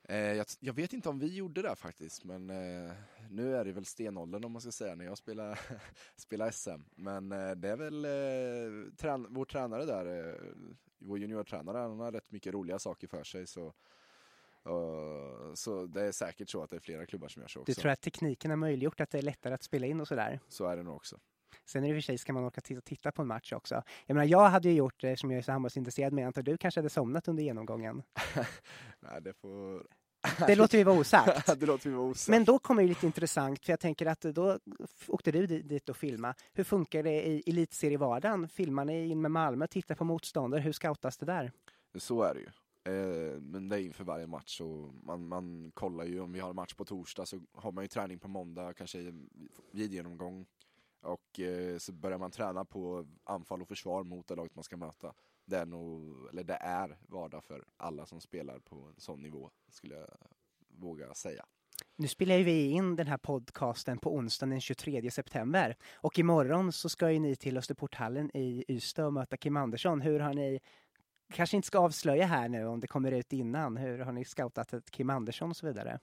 Eh, 0.08 0.16
jag, 0.18 0.46
jag, 0.60 0.72
vet 0.72 0.92
inte 0.92 1.08
om 1.08 1.18
vi 1.18 1.34
gjorde 1.34 1.62
det 1.62 1.76
faktiskt, 1.76 2.24
men 2.24 2.50
eh, 2.50 2.92
nu 3.30 3.56
är 3.56 3.64
det 3.64 3.72
väl 3.72 3.84
stenåldern 3.84 4.44
om 4.44 4.52
man 4.52 4.60
ska 4.60 4.72
säga 4.72 4.94
när 4.94 5.04
jag 5.04 5.18
spelar, 5.18 5.60
spelar 6.16 6.50
SM. 6.50 6.82
Men 6.94 7.32
eh, 7.32 7.50
det 7.50 7.68
är 7.68 7.76
väl 7.76 8.04
eh, 8.04 8.92
trän 8.96 9.26
vår 9.30 9.44
tränare 9.44 9.84
där, 9.84 10.28
eh, 10.28 10.34
vår 10.98 11.18
juniortränare, 11.18 11.78
han 11.78 12.00
har 12.00 12.12
rätt 12.12 12.30
mycket 12.30 12.54
roliga 12.54 12.78
saker 12.78 13.08
för 13.08 13.24
sig. 13.24 13.46
Så, 13.46 13.74
så 15.54 15.86
det 15.86 16.02
är 16.02 16.12
säkert 16.12 16.48
så 16.48 16.62
att 16.62 16.70
det 16.70 16.76
är 16.76 16.80
flera 16.80 17.06
klubbar 17.06 17.28
som 17.28 17.42
gör 17.42 17.48
så 17.48 17.60
också. 17.60 17.72
Du 17.72 17.74
tror 17.74 17.90
att 17.90 18.00
tekniken 18.00 18.50
har 18.50 18.56
möjliggjort 18.56 19.00
att 19.00 19.10
det 19.10 19.18
är 19.18 19.22
lättare 19.22 19.54
att 19.54 19.62
spela 19.62 19.86
in 19.86 20.00
och 20.00 20.08
sådär? 20.08 20.40
Så 20.48 20.66
är 20.66 20.76
det 20.76 20.82
nog 20.82 20.96
också. 20.96 21.18
Sen 21.64 21.84
är 21.84 21.88
det 21.88 21.94
i 21.94 21.98
och 21.98 22.02
för 22.02 22.06
sig 22.06 22.18
ska 22.18 22.32
man 22.32 22.44
orka 22.44 22.60
titta, 22.60 22.80
titta 22.80 23.12
på 23.12 23.22
en 23.22 23.28
match 23.28 23.52
också. 23.52 23.82
Jag 24.06 24.14
menar, 24.14 24.26
jag 24.26 24.48
hade 24.48 24.68
ju 24.68 24.74
gjort 24.74 25.00
det 25.00 25.16
som 25.16 25.30
jag 25.30 25.38
är 25.38 25.42
så 25.42 25.52
handbollsintresserad, 25.52 26.12
men 26.12 26.22
jag 26.22 26.26
antar 26.26 26.42
du 26.42 26.56
kanske 26.56 26.80
hade 26.80 26.90
somnat 26.90 27.28
under 27.28 27.42
genomgången? 27.42 28.02
Nej, 29.00 29.22
det 29.22 29.32
får... 29.32 29.86
Det 30.46 30.56
låter 30.56 30.78
vi 30.78 30.84
vara 30.84 30.98
osagt. 30.98 31.46
det 31.60 31.66
låter 31.66 31.90
vi 31.90 31.96
vara 31.96 32.06
osagt. 32.06 32.28
Men 32.28 32.44
då 32.44 32.58
kommer 32.58 32.82
det 32.82 32.88
lite 32.88 33.06
intressant, 33.06 33.64
för 33.64 33.72
jag 33.72 33.80
tänker 33.80 34.06
att 34.06 34.20
då 34.20 34.58
åkte 35.08 35.32
du 35.32 35.46
dit 35.46 35.88
och 35.88 35.96
filma. 35.96 36.34
Hur 36.52 36.64
funkar 36.64 37.02
det 37.02 37.26
i 37.26 37.42
elitserievardagen? 37.46 38.48
Filmar 38.48 38.84
ni 38.84 39.06
in 39.06 39.20
med 39.20 39.30
Malmö, 39.30 39.66
tittar 39.66 39.94
på 39.94 40.04
motståndare? 40.04 40.60
Hur 40.60 40.72
scoutas 40.72 41.16
det 41.16 41.26
där? 41.26 41.52
Så 41.98 42.22
är 42.22 42.34
det 42.34 42.40
ju. 42.40 42.48
Eh, 42.86 43.40
men 43.40 43.68
det 43.68 43.76
är 43.76 43.80
inför 43.80 44.04
varje 44.04 44.26
match 44.26 44.60
och 44.60 44.94
man, 45.04 45.28
man 45.28 45.70
kollar 45.74 46.04
ju 46.04 46.20
om 46.20 46.32
vi 46.32 46.40
har 46.40 46.52
match 46.52 46.74
på 46.74 46.84
torsdag 46.84 47.26
så 47.26 47.40
har 47.52 47.72
man 47.72 47.84
ju 47.84 47.88
träning 47.88 48.18
på 48.18 48.28
måndag, 48.28 48.72
kanske 48.74 49.12
videogenomgång 49.70 50.46
och 51.06 51.40
eh, 51.40 51.78
så 51.78 51.92
börjar 51.92 52.18
man 52.18 52.30
träna 52.30 52.64
på 52.64 53.06
anfall 53.24 53.62
och 53.62 53.68
försvar 53.68 54.04
mot 54.04 54.28
det 54.28 54.34
laget 54.34 54.54
man 54.54 54.64
ska 54.64 54.76
möta. 54.76 55.14
Det 55.44 55.56
är, 55.56 55.66
nog, 55.66 56.28
eller 56.30 56.44
det 56.44 56.54
är 56.60 56.98
vardag 57.08 57.44
för 57.44 57.64
alla 57.76 58.06
som 58.06 58.20
spelar 58.20 58.58
på 58.58 58.76
en 58.76 59.00
sån 59.00 59.22
nivå, 59.22 59.50
skulle 59.68 59.94
jag 59.94 60.08
våga 60.68 61.14
säga. 61.14 61.46
Nu 61.96 62.08
spelar 62.08 62.38
vi 62.38 62.64
in 62.64 62.96
den 62.96 63.06
här 63.06 63.18
podcasten 63.18 63.98
på 63.98 64.14
onsdagen 64.14 64.50
den 64.50 64.60
23 64.60 65.10
september 65.10 65.76
och 65.94 66.18
imorgon 66.18 66.72
så 66.72 66.88
ska 66.88 67.10
ju 67.10 67.18
ni 67.18 67.36
till 67.36 67.56
Österporthallen 67.56 68.36
i 68.36 68.64
Ystad 68.68 69.06
och 69.06 69.12
möta 69.12 69.36
Kim 69.36 69.56
Andersson. 69.56 70.00
Hur 70.00 70.20
har 70.20 70.34
ni, 70.34 70.60
kanske 71.32 71.56
inte 71.56 71.66
ska 71.66 71.78
avslöja 71.78 72.26
här 72.26 72.48
nu 72.48 72.64
om 72.64 72.80
det 72.80 72.86
kommer 72.86 73.12
ut 73.12 73.32
innan, 73.32 73.76
hur 73.76 73.98
har 73.98 74.12
ni 74.12 74.24
scoutat 74.24 74.90
Kim 74.90 75.10
Andersson 75.10 75.50
och 75.50 75.56
så 75.56 75.66
vidare? 75.66 76.00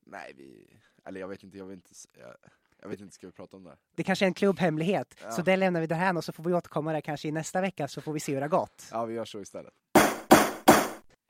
Nej, 0.00 0.32
vi, 0.36 0.80
eller 1.04 1.20
jag 1.20 1.28
vet 1.28 1.42
inte, 1.42 1.58
jag 1.58 1.66
vet 1.66 1.74
inte, 1.74 1.94
jag, 2.18 2.36
jag 2.82 2.88
vet 2.88 3.00
inte, 3.00 3.14
ska 3.14 3.26
vi 3.26 3.32
prata 3.32 3.56
om 3.56 3.64
det? 3.64 3.76
Det 3.96 4.02
kanske 4.02 4.24
är 4.24 4.26
en 4.26 4.34
klubbhemlighet, 4.34 5.14
Ja. 5.24 5.30
så 5.30 5.42
det 5.42 5.56
lämnar 5.56 5.80
vi 5.80 5.86
därhän 5.86 6.16
och 6.16 6.24
så 6.24 6.32
får 6.32 6.44
vi 6.44 6.54
återkomma 6.54 6.92
där 6.92 7.00
kanske 7.00 7.28
i 7.28 7.32
nästa 7.32 7.60
vecka 7.60 7.88
så 7.88 8.00
får 8.00 8.12
vi 8.12 8.20
se 8.20 8.32
hur 8.32 8.40
det 8.40 8.44
har 8.44 8.48
gått. 8.60 8.88
Ja, 8.92 9.04
vi 9.04 9.14
gör 9.14 9.24
så 9.24 9.40
istället. 9.40 9.72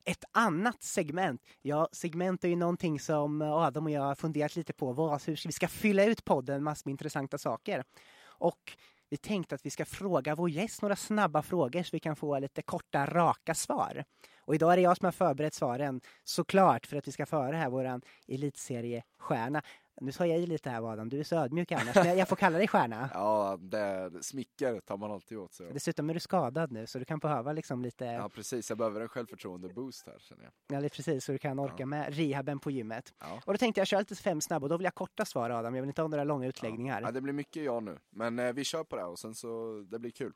Ett 0.04 0.24
annat 0.32 0.82
segment, 0.82 1.42
ja 1.62 1.88
segment 1.92 2.44
är 2.44 2.48
ju 2.48 2.56
någonting 2.56 3.00
som 3.00 3.42
Adam 3.42 3.84
och 3.84 3.90
jag 3.90 4.02
har 4.02 4.14
funderat 4.14 4.56
lite 4.56 4.72
på, 4.72 4.92
vad, 4.92 5.22
hur 5.22 5.46
vi 5.46 5.52
ska 5.52 5.68
fylla 5.68 6.04
ut 6.04 6.24
podden 6.24 6.62
massor 6.62 6.88
med 6.88 6.90
intressanta 6.92 7.38
saker. 7.38 7.84
Och 8.22 8.76
vi 9.10 9.16
tänkte 9.16 9.54
att 9.54 9.66
vi 9.66 9.70
ska 9.70 9.84
fråga 9.84 10.34
vår 10.34 10.50
gäst 10.50 10.82
några 10.82 10.96
snabba 10.96 11.42
frågor 11.42 11.82
så 11.82 11.88
vi 11.92 12.00
kan 12.00 12.16
få 12.16 12.38
lite 12.38 12.62
korta, 12.62 13.06
raka 13.06 13.54
svar. 13.54 14.04
Och 14.40 14.54
idag 14.54 14.72
är 14.72 14.76
det 14.76 14.82
jag 14.82 14.96
som 14.96 15.04
har 15.04 15.12
förberett 15.12 15.54
svaren, 15.54 16.00
såklart, 16.24 16.86
för 16.86 16.96
att 16.96 17.08
vi 17.08 17.12
ska 17.12 17.26
föra 17.26 17.56
här 17.56 17.68
våran 17.70 18.02
elitseriestjärna. 18.28 19.62
Nu 20.00 20.12
sa 20.12 20.26
jag 20.26 20.38
i 20.38 20.46
lite 20.46 20.70
här 20.70 20.92
Adam, 20.92 21.08
du 21.08 21.20
är 21.20 21.24
så 21.24 21.36
ödmjuk 21.36 21.72
annars, 21.72 21.94
men 21.96 22.18
jag 22.18 22.28
får 22.28 22.36
kalla 22.36 22.58
dig 22.58 22.68
stjärna. 22.68 23.10
Ja, 23.14 23.58
det, 23.60 24.10
smicker 24.22 24.80
tar 24.80 24.96
man 24.96 25.10
alltid 25.12 25.38
åt 25.38 25.52
sig. 25.52 25.72
Dessutom 25.72 26.10
är 26.10 26.14
du 26.14 26.20
skadad 26.20 26.72
nu, 26.72 26.86
så 26.86 26.98
du 26.98 27.04
kan 27.04 27.18
behöva 27.18 27.52
liksom 27.52 27.82
lite, 27.82 28.04
Ja, 28.04 28.28
precis. 28.28 28.68
Jag 28.68 28.78
behöver 28.78 29.00
en 29.00 29.08
självförtroende-boost 29.08 30.06
här, 30.06 30.18
känner 30.18 30.42
jag. 30.44 30.52
ja, 30.76 30.80
det 30.80 30.86
är 30.86 30.88
precis, 30.88 31.24
så 31.24 31.32
du 31.32 31.38
kan 31.38 31.58
orka 31.58 31.74
Ja. 31.78 31.86
med 31.86 32.14
rehaben 32.14 32.58
på 32.58 32.70
gymmet. 32.70 33.14
Ja. 33.20 33.40
Och 33.46 33.52
då 33.52 33.58
tänkte 33.58 33.80
jag 33.80 33.88
köra 33.88 34.00
lite 34.00 34.14
fem 34.16 34.40
snabba, 34.40 34.64
och 34.64 34.68
då 34.68 34.76
vill 34.76 34.84
jag 34.84 34.94
korta 34.94 35.24
svar 35.24 35.50
Adam, 35.50 35.74
jag 35.74 35.82
vill 35.82 35.90
inte 35.90 36.02
ha 36.02 36.08
några 36.08 36.24
långa 36.24 36.46
utläggningar. 36.46 37.02
Ja, 37.02 37.10
det 37.10 37.20
blir 37.20 37.32
mycket 37.32 37.64
ja 37.64 37.80
nu. 37.80 37.98
Men 38.10 38.38
eh, 38.38 38.52
vi 38.52 38.64
kör 38.64 38.84
på 38.84 38.96
det 38.96 39.02
här 39.02 39.08
och 39.10 39.18
sen 39.18 39.34
så, 39.34 39.80
det 39.90 39.98
blir 39.98 40.10
kul. 40.10 40.32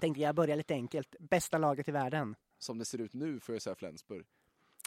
Tänkte 0.00 0.20
jag 0.22 0.34
börja 0.34 0.56
lite 0.56 0.74
enkelt, 0.74 1.16
bästa 1.20 1.58
laget 1.58 1.88
i 1.88 1.92
världen? 1.92 2.34
Som 2.58 2.78
det 2.78 2.84
ser 2.84 3.00
ut 3.00 3.14
nu 3.14 3.40
får 3.40 3.54
jag 3.54 3.62
säga 3.62 3.74
Flensburg. 3.76 4.26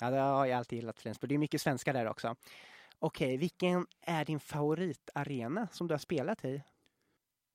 Ja, 0.01 0.09
det 0.09 0.17
har 0.17 0.45
jag 0.45 0.57
alltid 0.57 0.77
gillat 0.79 0.99
Flensburg, 0.99 1.29
det 1.29 1.35
är 1.35 1.39
mycket 1.39 1.61
svenskar 1.61 1.93
där 1.93 2.05
också. 2.07 2.35
Okej, 2.99 3.37
vilken 3.37 3.87
är 4.01 4.25
din 4.25 4.39
favoritarena 4.39 5.67
som 5.71 5.87
du 5.87 5.93
har 5.93 5.99
spelat 5.99 6.45
i? 6.45 6.63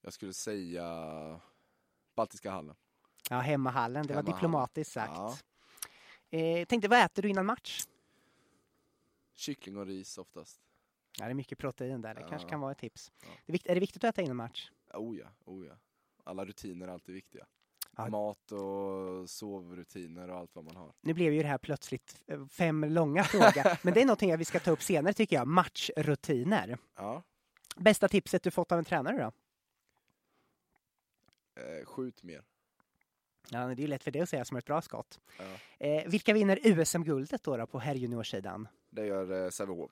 Jag 0.01 0.13
skulle 0.13 0.33
säga 0.33 1.41
Baltiska 2.15 2.51
hallen. 2.51 2.77
Ja, 3.31 3.39
hemmahallen, 3.39 4.07
det 4.07 4.15
var 4.15 4.23
Hemmahallen. 4.23 4.37
diplomatiskt 4.39 4.93
sagt. 4.93 5.13
Ja. 6.31 6.39
Eh, 6.39 6.65
tänkte, 6.67 6.89
vad 6.89 6.99
äter 7.05 7.23
du 7.23 7.29
innan 7.29 7.47
match? 7.47 7.85
Kyckling 9.35 9.77
och 9.77 9.87
ris 9.87 10.19
oftast. 10.19 10.61
Ja, 11.19 11.25
det 11.25 11.31
är 11.31 11.35
mycket 11.35 11.59
protein 11.59 12.01
där, 12.03 12.15
det 12.15 12.21
Ja. 12.21 12.29
kanske 12.29 12.49
kan 12.49 12.61
vara 12.61 12.73
ett 12.73 12.79
tips. 12.79 13.13
Ja. 13.23 13.29
Det 13.47 13.51
är, 13.51 13.53
vikt, 13.53 13.67
är 13.67 13.75
det 13.75 13.81
viktigt 13.81 14.05
att 14.05 14.09
äta 14.15 14.23
innan 14.23 14.37
match? 14.37 14.71
Oh 14.95 15.19
ja, 15.19 15.27
oh 15.45 15.67
ja. 15.67 15.75
Alla 16.25 16.45
rutiner 16.45 16.89
är 16.89 16.93
alltid 16.93 17.15
viktiga. 17.15 17.47
Mat 17.97 18.53
och 18.53 19.31
sovrutiner 19.31 20.31
och 20.31 20.37
allt 20.37 20.55
vad 20.55 20.65
man 20.65 20.77
har. 20.77 20.93
Nu 21.01 21.15
blev 21.15 21.33
ju 21.33 21.43
det 21.43 21.49
här 21.49 21.59
plötsligt 21.59 22.23
eh, 22.27 22.47
fem 22.47 22.85
långa 22.85 23.25
frågor, 23.25 23.85
men 23.85 23.95
det 23.95 24.01
är 24.01 24.05
någonting 24.05 24.37
vi 24.37 24.45
ska 24.45 24.61
ta 24.61 24.71
upp 24.71 24.83
senare 24.83 25.13
tycker 25.15 25.37
jag. 25.37 25.47
Matchrutiner. 25.47 26.79
Ja, 26.97 27.23
Bästa 27.77 28.09
tipset 28.09 28.43
du 28.43 28.51
fått 28.51 28.73
av 28.73 28.79
en 28.79 28.85
tränare 28.85 29.17
då? 29.17 29.33
eh, 31.63 31.85
skjut 31.85 32.23
mer. 32.23 32.43
Ja, 33.51 33.59
det 33.67 33.73
är 33.73 33.77
ju 33.77 33.87
lätt 33.87 34.05
för 34.05 34.11
det 34.11 34.21
att 34.21 34.29
säga 34.29 34.45
som 34.45 34.57
ett 34.57 34.65
bra 34.67 34.83
skott. 34.83 35.21
Ja. 35.39 35.87
Eh, 35.87 36.09
vilka 36.09 36.33
vinner 36.33 36.59
USM-guldet 36.63 37.43
då, 37.43 37.57
då 37.57 37.67
på 37.67 37.79
herrjuniorsidan? 37.79 38.69
Det 38.91 39.07
gör 39.07 39.45
eh, 39.45 39.51
Sävehof. 39.51 39.91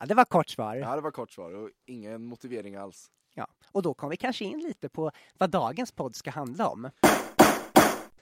Ja, 0.00 0.06
det 0.06 0.14
var 0.14 0.24
kort 0.24 0.48
svar. 0.48 0.76
Ja, 0.76 0.96
det 0.96 1.00
var 1.02 1.10
kort 1.10 1.30
svar 1.30 1.52
och 1.52 1.70
ingen 1.86 2.24
motivering 2.24 2.74
alls. 2.74 3.10
Ja. 3.34 3.46
Och 3.72 3.82
då 3.82 3.94
kom 3.94 4.10
vi 4.10 4.16
kanske 4.16 4.44
in 4.44 4.58
lite 4.58 4.88
på 4.88 5.10
vad 5.38 5.50
dagens 5.50 5.92
podd 5.92 6.16
ska 6.16 6.30
handla 6.30 6.68
om. 6.68 6.90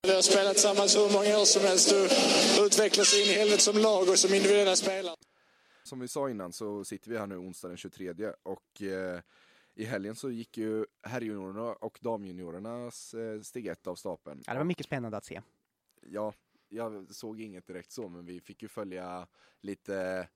Vi 0.02 0.14
har 0.14 0.22
spelat 0.22 0.52
tillsammans 0.52 0.96
hur 0.96 1.12
många 1.12 1.38
år 1.38 1.44
som 1.44 1.62
helst 1.62 1.92
och 1.92 2.64
utvecklas 2.66 3.14
in 3.14 3.20
i 3.20 3.32
helvete 3.32 3.62
som 3.62 3.76
lag 3.78 4.08
och 4.08 4.18
som 4.18 4.34
individuella 4.34 4.76
spelare. 4.76 5.16
Som 5.82 6.00
vi 6.00 6.08
sa 6.08 6.30
innan 6.30 6.52
så 6.52 6.84
sitter 6.84 7.10
vi 7.10 7.18
här 7.18 7.26
nu 7.26 7.36
onsdag 7.36 7.68
den 7.68 7.76
23 7.76 8.32
och 8.42 8.82
eh, 8.82 9.20
i 9.74 9.84
helgen 9.84 10.14
så 10.14 10.30
gick 10.30 10.58
ju 10.58 10.86
herrjuniorerna 11.02 11.72
och 11.72 11.98
damjuniorernas 12.02 13.14
eh, 13.14 13.40
steg 13.40 13.66
ett 13.66 13.86
av 13.86 13.94
stapeln. 13.94 14.42
Ja, 14.46 14.52
det 14.52 14.58
var 14.58 14.64
mycket 14.64 14.86
spännande 14.86 15.16
att 15.16 15.24
se. 15.24 15.42
Ja, 16.02 16.32
jag 16.68 17.14
såg 17.14 17.40
inget 17.40 17.66
direkt 17.66 17.92
så, 17.92 18.08
men 18.08 18.26
vi 18.26 18.40
fick 18.40 18.62
ju 18.62 18.68
följa 18.68 19.26
lite 19.60 20.28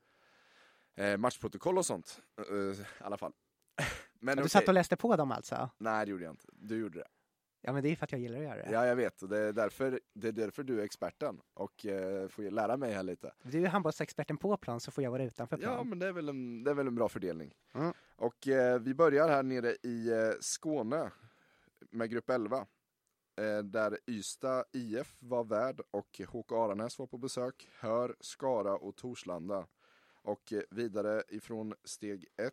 eh, 0.96 1.16
matchprotokoll 1.16 1.78
och 1.78 1.86
sånt. 1.86 2.20
eh, 2.38 2.80
I 2.80 2.84
alla 2.98 3.16
fall. 3.16 3.32
Men 4.24 4.36
du 4.36 4.42
okej. 4.42 4.50
satt 4.50 4.68
och 4.68 4.74
läste 4.74 4.96
på 4.96 5.16
dem 5.16 5.32
alltså? 5.32 5.70
Nej, 5.78 6.04
det 6.04 6.10
gjorde 6.10 6.24
jag 6.24 6.32
inte. 6.32 6.46
Du 6.52 6.78
gjorde 6.78 6.98
det. 6.98 7.08
Ja, 7.60 7.72
men 7.72 7.82
det 7.82 7.88
är 7.88 7.96
för 7.96 8.04
att 8.04 8.12
jag 8.12 8.20
gillar 8.20 8.38
att 8.38 8.44
göra 8.44 8.56
det. 8.56 8.70
Ja, 8.72 8.86
jag 8.86 8.96
vet. 8.96 9.22
Och 9.22 9.28
det, 9.28 9.38
är 9.38 9.52
därför, 9.52 10.00
det 10.14 10.28
är 10.28 10.32
därför 10.32 10.62
du 10.62 10.80
är 10.80 10.84
experten 10.84 11.40
och 11.54 11.86
eh, 11.86 12.28
får 12.28 12.42
lära 12.42 12.76
mig 12.76 12.92
här 12.92 13.02
lite. 13.02 13.32
Du 13.42 13.64
är 13.64 13.68
handbollsexperten 13.68 14.36
på 14.36 14.56
plan 14.56 14.80
så 14.80 14.90
får 14.90 15.04
jag 15.04 15.10
vara 15.10 15.24
utanför 15.24 15.56
plan. 15.56 15.72
Ja, 15.72 15.84
men 15.84 15.98
det 15.98 16.06
är 16.06 16.12
väl 16.12 16.28
en, 16.28 16.64
det 16.64 16.70
är 16.70 16.74
väl 16.74 16.86
en 16.86 16.94
bra 16.94 17.08
fördelning. 17.08 17.54
Mm. 17.74 17.92
Och 18.16 18.48
eh, 18.48 18.80
vi 18.80 18.94
börjar 18.94 19.28
här 19.28 19.42
nere 19.42 19.76
i 19.82 20.10
eh, 20.10 20.30
Skåne 20.40 21.10
med 21.90 22.10
grupp 22.10 22.30
11. 22.30 22.66
Eh, 23.36 23.58
där 23.58 23.98
Ystad 24.06 24.64
IF 24.72 25.16
var 25.18 25.44
värd 25.44 25.80
och 25.90 26.20
HK 26.28 26.52
Aranäs 26.52 26.98
var 26.98 27.06
på 27.06 27.18
besök. 27.18 27.68
Hör, 27.78 28.16
Skara 28.20 28.76
och 28.76 28.96
Torslanda. 28.96 29.66
Och 30.22 30.52
eh, 30.52 30.62
vidare 30.70 31.22
ifrån 31.28 31.74
steg 31.84 32.26
1, 32.36 32.52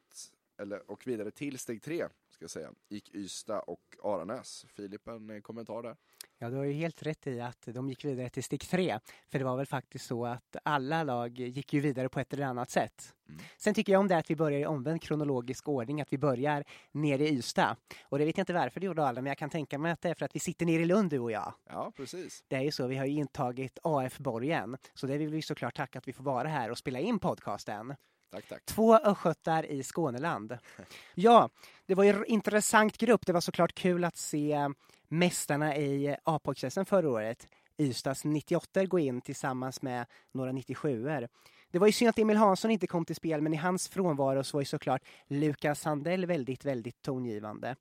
eller 0.62 0.91
och 0.91 1.08
vidare 1.08 1.32
till 1.32 1.60
steg 1.60 1.82
3 1.82 2.08
ska 2.30 2.44
jag 2.44 2.50
säga, 2.50 2.74
gick 2.89 3.15
Ystad 3.15 3.60
och 3.60 3.96
Aranäs. 4.03 4.65
Filip, 4.70 5.08
en 5.08 5.30
eh, 5.30 5.41
kommentar 5.41 5.84
där? 5.84 5.96
Ja, 6.38 6.50
du 6.50 6.56
har 6.56 6.63
ju 6.63 6.74
helt 6.74 7.03
rätt 7.03 7.27
i 7.27 7.41
att 7.41 7.62
de 7.65 7.89
gick 7.89 8.06
vidare 8.06 8.30
till 8.30 8.44
steg 8.44 8.62
tre. 8.62 9.00
För 9.32 9.39
det 9.39 9.46
var 9.46 9.58
väl 9.58 9.65
faktiskt 9.65 10.06
så 10.06 10.25
att 10.25 10.56
alla 10.63 11.03
lag 11.03 11.39
gick 11.39 11.74
ju 11.74 11.80
vidare 11.80 12.10
på 12.10 12.20
ett 12.20 12.34
eller 12.34 12.46
annat 12.46 12.70
sätt. 12.70 13.15
Mm. 13.30 13.41
Sen 13.58 13.74
tycker 13.74 13.94
jag 13.94 14.00
om 14.00 14.08
det 14.08 14.18
att 14.18 14.30
vi 14.30 14.36
börjar 14.36 14.60
i 14.60 14.65
omvänd 14.65 15.01
kronologisk 15.01 15.68
ordning, 15.68 16.01
att 16.01 16.13
vi 16.13 16.18
börjar 16.18 16.63
nere 16.91 17.27
i 17.27 17.38
Ystad. 17.38 17.75
Och 18.03 18.20
det 18.20 18.25
vet 18.25 18.38
jag 18.38 18.41
inte 18.41 18.53
varför 18.53 18.80
det 18.80 18.86
gjorde 18.86 19.06
alla, 19.06 19.22
men 19.22 19.30
jag 19.30 19.38
kan 19.38 19.50
tänka 19.50 19.77
mig 19.77 19.91
att 19.91 20.01
det 20.01 20.10
är 20.10 20.13
för 20.13 20.25
att 20.25 20.36
vi 20.36 20.39
sitter 20.39 20.65
nere 20.65 20.82
i 20.82 20.86
Lund 20.86 21.10
du 21.10 21.20
och 21.20 21.32
jag. 21.32 21.53
Ja, 21.70 21.91
precis. 21.96 22.44
Det 22.48 22.56
är 22.56 22.62
ju 22.62 22.72
så, 22.72 22.88
vi 22.88 22.98
har 22.98 23.06
ju 23.06 23.13
intagit 23.13 23.80
AF-borgen. 23.84 24.77
Så 24.94 25.08
det 25.08 25.18
vill 25.18 25.30
vi 25.30 25.41
såklart 25.41 25.75
tacka 25.75 26.00
att 26.00 26.08
vi 26.08 26.13
får 26.13 26.24
vara 26.24 26.48
här 26.48 26.72
och 26.72 26.77
spela 26.77 27.00
in 27.00 27.20
podcasten. 27.20 27.96
Tack, 28.32 28.48
tack. 28.48 28.66
Två 28.66 28.96
östgötar 28.98 29.66
i 29.66 29.84
Skåneland. 29.84 30.58
Ja, 31.16 31.50
det 31.86 31.96
var 31.96 32.04
ju 32.04 32.10
en 32.10 32.26
intressant 32.26 32.98
grupp. 32.98 33.26
Det 33.26 33.34
var 33.34 33.42
såklart 33.42 33.74
kul 33.74 34.04
att 34.04 34.18
se 34.18 34.70
mästarna 35.08 35.78
i 35.78 36.16
A-pojksäsongen 36.24 36.86
förra 36.86 37.10
året. 37.10 37.48
Ystads 37.78 38.24
98 38.26 38.86
gå 38.86 39.00
in 39.00 39.22
tillsammans 39.22 39.82
med 39.82 40.06
några 40.32 40.52
97er. 40.52 41.28
Det 41.72 41.80
var 41.80 41.88
ju 41.88 41.94
synd 41.94 42.10
att 42.10 42.20
Emil 42.20 42.38
Hansson 42.38 42.72
inte 42.72 42.88
kom 42.88 43.06
till 43.06 43.16
spel, 43.16 43.42
men 43.42 43.54
i 43.54 43.58
hans 43.58 43.90
frånvaro 43.90 44.44
så 44.44 44.58
var 44.58 44.62
ju 44.62 44.66
såklart 44.66 45.02
Lukas 45.28 45.80
Sandell 45.82 46.26
väldigt, 46.26 46.66
väldigt 46.66 47.02
tongivande 47.02 47.76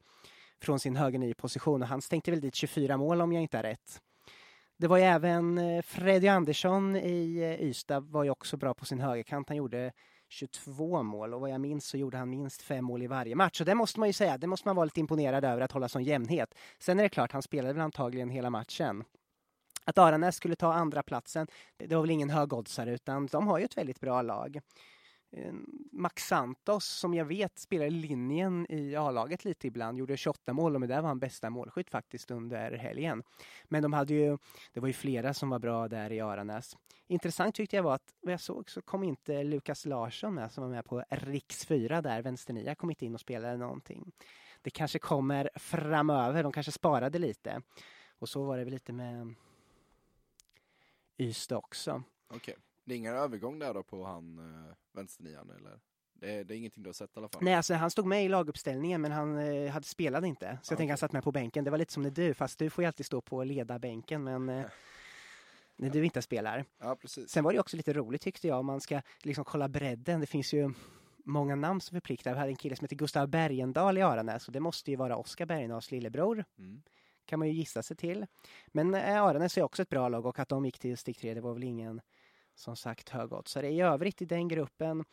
från 0.61 0.80
sin 0.80 0.97
höger 0.97 1.35
position 1.35 1.83
och 1.83 1.88
han 1.88 2.02
stänkte 2.02 2.30
väl 2.30 2.40
dit 2.40 2.54
24 2.54 2.97
mål 2.97 3.21
om 3.21 3.33
jag 3.33 3.42
inte 3.42 3.59
har 3.59 3.62
rätt. 3.62 4.00
Det 4.76 4.87
var 4.87 4.97
ju 4.97 5.04
även 5.04 5.59
eh, 5.59 5.83
Freddy 5.83 6.28
Andersson 6.28 6.97
i 6.97 7.38
eh, 7.38 7.66
Ystad 7.69 8.00
var 8.00 8.25
ju 8.25 8.30
också 8.30 8.57
bra 8.57 8.75
på 8.75 8.85
sin 8.85 9.00
högerkant. 9.00 9.49
Han 9.49 9.57
gjorde 9.57 9.92
22 10.30 11.02
mål 11.02 11.34
och 11.34 11.40
vad 11.40 11.50
jag 11.50 11.60
minns 11.60 11.87
så 11.87 11.96
gjorde 11.96 12.18
han 12.18 12.30
minst 12.30 12.62
fem 12.62 12.84
mål 12.84 13.02
i 13.02 13.06
varje 13.06 13.34
match. 13.34 13.58
Så 13.58 13.64
det 13.64 13.75
måste 13.75 14.00
man 14.00 14.08
ju 14.08 14.12
säga, 14.12 14.38
det 14.38 14.46
måste 14.46 14.68
man 14.68 14.76
vara 14.76 14.84
lite 14.84 15.00
imponerad 15.00 15.44
över 15.44 15.60
att 15.60 15.72
hålla 15.72 15.88
sån 15.88 16.04
jämnhet. 16.04 16.54
Sen 16.78 16.99
är 16.99 17.02
det 17.02 17.08
klart, 17.08 17.32
han 17.32 17.42
spelade 17.42 17.72
väl 17.72 17.82
antagligen 17.82 18.30
hela 18.30 18.50
matchen. 18.50 19.04
Att 19.84 19.99
Aranäs 19.99 20.37
skulle 20.37 20.56
ta 20.56 20.72
andra 20.72 21.02
platsen, 21.02 21.46
det 21.76 21.87
det 21.87 21.94
var 21.94 22.02
väl 22.02 22.10
ingen 22.10 22.30
högoddsare 22.30 22.94
utan 22.94 23.26
de 23.26 23.46
har 23.46 23.58
ju 23.58 23.64
ett 23.64 23.76
väldigt 23.76 24.00
bra 24.00 24.22
lag. 24.22 24.60
Eh, 25.32 25.52
Max 25.92 26.26
Santos, 26.26 26.84
som 26.87 27.14
jag 27.14 27.25
vet 27.25 27.58
spelar 27.58 27.90
linjen 27.90 28.66
i 28.68 28.96
A-laget 28.96 29.44
lite 29.44 29.66
ibland, 29.66 29.99
gjorde 29.99 30.16
28 30.16 30.52
mål 30.52 30.75
och 30.75 30.80
med 30.80 30.88
det 30.88 31.00
var 31.00 31.08
han 31.08 31.18
bästa 31.18 31.50
målskytt 31.50 31.90
faktiskt 31.90 32.30
under 32.30 32.72
helgen. 32.72 33.22
Men 33.64 33.82
de 33.82 33.92
hade 33.92 34.14
ju, 34.14 34.38
det 34.72 34.80
var 34.80 34.87
ju 34.87 34.92
flera 34.92 35.34
som 35.34 35.50
var 35.50 35.58
bra 35.58 35.88
där 35.88 36.12
i 36.12 36.20
Aranäs. 36.20 36.76
Intressant 37.06 37.54
tyckte 37.54 37.76
jag 37.76 37.82
var 37.82 37.94
att 37.94 38.14
vad 38.20 38.32
jag 38.32 38.40
såg 38.40 38.70
så 38.70 38.82
kom 38.82 39.02
inte 39.02 39.44
Lukas 39.44 39.87
Larsson 39.87 40.34
med 40.34 40.52
som 40.52 40.64
var 40.64 40.70
med 40.70 40.84
på 40.84 41.04
Riks 41.10 41.66
4 41.66 42.02
där, 42.02 42.22
vänsternia, 42.22 42.75
kom 42.75 42.90
inte 42.90 43.06
in 43.06 43.14
och 43.14 43.20
spelade 43.20 43.56
någonting. 43.56 44.12
Det 44.62 44.70
kanske 44.70 44.99
kommer 44.99 45.50
framöver, 45.54 46.42
de 46.42 46.52
kanske 46.52 46.72
sparade 46.72 47.18
lite. 47.18 47.62
Och 48.18 48.28
så 48.28 48.44
var 48.44 48.58
det 48.58 48.64
väl 48.64 48.72
lite 48.72 48.92
med 48.92 49.34
Ystad 51.18 51.56
också. 51.56 52.02
Okej. 52.28 52.56
Det 52.84 52.94
är 52.94 52.99
ingen 52.99 53.14
övergång 53.14 53.58
där 53.58 53.75
då 53.75 53.82
på 53.82 54.04
han 54.04 54.38
eh, 54.38 54.75
vänsternian 54.92 55.50
eller? 55.50 55.80
Det 56.20 56.34
är, 56.34 56.44
det 56.44 56.54
är 56.54 56.58
ingenting 56.58 56.82
du 56.82 56.88
har 56.88 56.94
sett 56.94 57.16
i 57.16 57.18
alla 57.18 57.28
fall? 57.28 57.42
Nej, 57.42 57.54
alltså 57.54 57.75
han 57.75 57.90
stod 57.90 58.06
med 58.06 58.25
i 58.25 58.28
laguppställningen 58.28 59.00
men 59.00 59.12
han 59.12 59.38
eh, 59.38 59.70
hade 59.70 59.87
spelade 59.87 60.28
inte. 60.28 60.46
Så 60.46 60.46
jag 60.50 60.58
Okej. 60.58 60.76
tänker 60.76 60.90
han 60.90 60.99
satt 60.99 61.12
med 61.12 61.25
på 61.25 61.32
bänken. 61.32 61.64
Det 61.64 61.70
var 61.70 61.78
lite 61.78 61.92
som 61.92 62.02
när 62.02 62.10
du, 62.10 62.34
fast 62.34 62.58
du 62.58 62.70
får 62.70 62.84
ju 62.84 62.87
alltid 62.87 63.06
stå 63.06 63.20
på 63.20 63.44
ledarbänken 63.44 64.25
men 64.25 64.49
eh, 64.49 64.66
när 65.76 65.90
du 65.90 66.04
inte 66.04 66.22
spelar. 66.22 66.64
Ja, 66.78 66.96
precis. 66.96 67.30
Sen 67.30 67.44
var 67.44 67.52
det 67.52 67.60
också 67.60 67.76
lite 67.76 67.92
roligt 67.92 68.22
tyckte 68.22 68.49
jag 68.49 68.58
om 68.58 68.66
man 68.66 68.80
ska 68.80 69.02
liksom 69.22 69.44
kolla 69.44 69.68
bredden. 69.68 70.20
Det 70.20 70.26
finns 70.26 70.52
ju 70.54 70.72
många 71.25 71.54
namn 71.54 71.80
som 71.80 71.94
förpliktar. 71.94 72.32
Vi 72.32 72.38
hade 72.38 72.50
en 72.50 72.56
kille 72.56 72.76
som 72.76 72.84
heter 72.84 72.96
Gustav 72.96 73.28
Bergendahl 73.28 73.99
i 73.99 74.02
Aranäs 74.02 74.46
och 74.46 74.52
det 74.52 74.60
måste 74.60 74.90
ju 74.90 74.96
vara 74.96 75.16
Oskar 75.16 75.46
Bergendahls 75.46 75.90
lillebror. 75.90 76.44
Mm. 76.58 76.82
Kan 77.25 77.38
man 77.38 77.49
ju 77.49 77.54
gissa 77.54 77.82
sig 77.82 77.96
till. 77.96 78.26
Men 78.66 78.94
eh, 78.94 79.22
Aranäs 79.22 79.58
är 79.58 79.62
också 79.62 79.82
ett 79.82 79.88
bra 79.88 80.08
lag 80.08 80.26
och 80.26 80.38
att 80.38 80.49
de 80.49 80.64
gick 80.64 80.78
till 80.78 80.96
steg 80.96 81.18
tre, 81.18 81.34
det 81.34 81.40
var 81.40 81.54
väl 81.54 81.64
ingen 81.64 82.00
som 82.61 82.76
sagt 82.76 83.09
högoddsare. 83.09 83.71
I 83.71 83.81
övrigt 83.81 84.23
i 84.23 84.25
den 84.25 84.49
gruppen, 84.49 85.05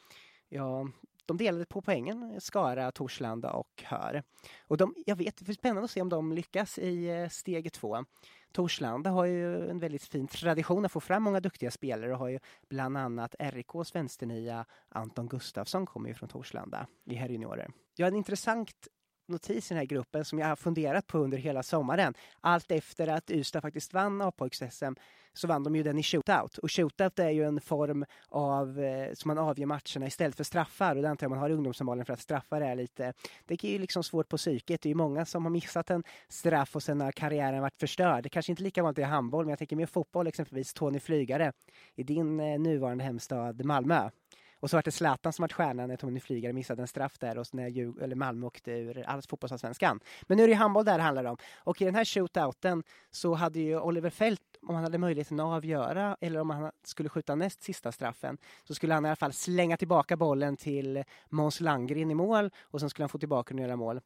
ja, 0.50 0.88
de 1.26 1.38
delade 1.38 1.66
på 1.66 1.82
poängen, 1.82 2.42
Skara, 2.42 2.92
Torslanda 2.92 3.52
och 3.52 3.84
Hör. 3.86 4.24
Och 4.60 4.78
de, 4.78 4.96
jag 5.06 5.16
vet, 5.16 5.38
det 5.38 5.46
blir 5.46 5.56
spännande 5.56 5.84
att 5.84 5.92
se 5.92 6.02
om 6.02 6.10
de 6.10 6.34
lyckas 6.34 6.80
i 6.80 7.10
eh, 7.10 7.30
steg 7.30 7.74
två. 7.74 8.06
Torslanda 8.52 9.10
har 9.10 9.26
ju 9.26 9.70
en 9.70 9.80
väldigt 9.80 10.04
fin 10.04 10.28
tradition 10.28 10.86
att 10.86 10.92
få 10.92 11.00
fram 11.00 11.24
många 11.24 11.40
duktiga 11.40 11.72
spelare 11.72 12.14
och 12.14 12.20
har 12.20 12.28
ju 12.28 12.40
bland 12.70 12.98
annat 12.98 13.36
RIKs 13.40 13.96
vänsternia 13.96 14.66
Anton 14.90 15.28
Gustafsson 15.28 15.86
kommer 15.86 16.10
ju 16.10 16.16
från 16.16 16.30
Torslanda 16.30 16.88
i 17.06 17.16
herrjuniorer. 17.16 17.72
Jag 17.96 18.06
har 18.06 18.12
en 18.12 18.18
intressant 18.18 18.88
notis 19.28 19.72
i 19.72 19.74
den 19.74 19.78
här 19.78 19.86
gruppen 19.86 20.26
som 20.26 20.40
jag 20.40 20.48
har 20.48 20.56
funderat 20.56 21.08
på 21.08 21.18
under 21.18 21.38
hela 21.38 21.64
sommaren. 21.64 22.14
Allt 22.42 22.72
efter 22.72 23.08
att 23.08 23.32
Ystad 23.32 23.62
faktiskt 23.62 23.94
vann 23.94 24.22
A-pojks-SM 24.22 24.96
så 25.38 25.48
vann 25.48 25.64
de 25.64 25.76
ju 25.76 25.84
den 25.84 25.98
i 25.98 26.04
shootout. 26.04 26.58
Och 26.58 26.72
shootout 26.72 27.20
är 27.20 27.30
ju 27.30 27.44
en 27.44 27.62
form 27.62 28.06
av 28.30 28.80
eh, 28.80 29.14
som 29.14 29.30
man 29.30 29.38
avgör 29.38 29.66
matcherna 29.66 30.08
istället 30.08 30.36
för 30.36 30.44
straffar. 30.44 30.96
Och 30.96 31.02
det 31.02 31.10
antar 31.10 31.24
jag 31.26 31.30
man 31.30 31.40
har 31.40 31.50
i 31.50 31.54
ungdomshandbollen 31.54 32.06
för 32.06 32.14
att 32.14 32.20
straffar 32.20 32.62
är 32.62 32.76
lite, 32.76 33.14
det 33.46 33.64
är 33.64 33.68
ju 33.72 33.80
liksom 33.80 34.04
svårt 34.04 34.30
på 34.30 34.38
psyket. 34.38 34.82
Det 34.82 34.88
är 34.88 34.92
ju 34.92 34.96
många 34.96 35.26
som 35.26 35.46
har 35.46 35.50
missat 35.50 35.90
en 35.90 36.04
straff 36.30 36.76
och 36.76 36.84
sen 36.84 37.02
har 37.02 37.12
karriären 37.12 37.62
varit 37.62 37.80
förstörd. 37.80 38.24
Det 38.24 38.30
kanske 38.30 38.52
inte 38.52 38.62
är 38.62 38.64
lika 38.64 38.84
vanligt 38.84 39.00
i 39.00 39.04
handboll, 39.04 39.46
men 39.46 39.50
jag 39.50 39.60
tänker 39.60 39.76
mer 39.76 39.86
fotboll 39.86 40.28
exempelvis. 40.28 40.74
Tony 40.74 41.00
Flygare 41.00 41.52
i 41.96 42.04
din 42.04 42.40
eh, 42.40 42.60
nuvarande 42.60 43.04
hemstad 43.04 43.66
Malmö. 43.66 44.10
Och 44.60 44.70
så 44.70 44.78
var 44.78 44.84
det 44.84 44.92
Zlatan 44.92 45.34
som 45.34 45.44
var 45.44 45.50
stjärnan 45.50 45.90
när 45.90 45.98
Tony 45.98 46.20
Flygare 46.20 46.54
missade 46.54 46.82
en 46.82 46.88
straff 46.88 47.20
där 47.20 47.38
och 47.38 47.48
när 47.54 47.68
Djur, 47.68 48.04
eller 48.04 48.16
Malmö 48.16 48.48
åkte 48.48 48.72
ur 48.72 49.04
alls 49.08 49.28
fotbollsallsvenskan. 49.28 50.00
Men 50.24 50.38
nu 50.38 50.44
är 50.44 50.48
det 50.48 50.52
ju 50.52 50.58
handboll 50.58 50.86
där 50.86 50.98
det 50.98 51.04
handlar 51.04 51.26
om. 51.26 51.38
Och 51.58 51.82
i 51.82 51.86
den 51.86 51.96
här 51.96 52.06
shootouten 52.06 52.84
så 53.12 53.34
hade 53.34 53.60
ju 53.60 53.80
Oliver 53.80 54.10
Fält, 54.10 54.42
om 54.62 54.76
han 54.76 54.84
hade 54.84 54.98
möjligheten 54.98 55.40
att 55.40 55.46
avgöra 55.46 56.18
eller 56.22 56.40
om 56.40 56.50
han 56.50 56.72
skulle 56.84 57.10
skjuta 57.10 57.36
näst 57.36 57.64
sista 57.64 57.92
straffen, 57.92 58.38
så 58.64 58.76
skulle 58.76 58.94
han 58.94 59.06
i 59.06 59.10
alla 59.10 59.16
fall 59.16 59.34
slänga 59.34 59.78
tillbaka 59.78 60.18
bollen 60.18 60.58
till 60.58 61.04
Måns 61.30 61.60
Landgren 61.60 62.12
i 62.12 62.16
mål 62.16 62.52
och 62.62 62.80
sen 62.80 62.90
skulle 62.90 63.04
han 63.04 63.10
få 63.10 63.20
tillbaka 63.20 63.54
den 63.54 63.60
och 63.60 63.68
göra 63.68 63.76
mål. 63.76 64.02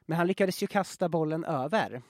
Men 0.00 0.18
han 0.18 0.26
lyckades 0.26 0.62
ju 0.62 0.66
kasta 0.66 1.08
bollen 1.08 1.44
över 1.44 2.02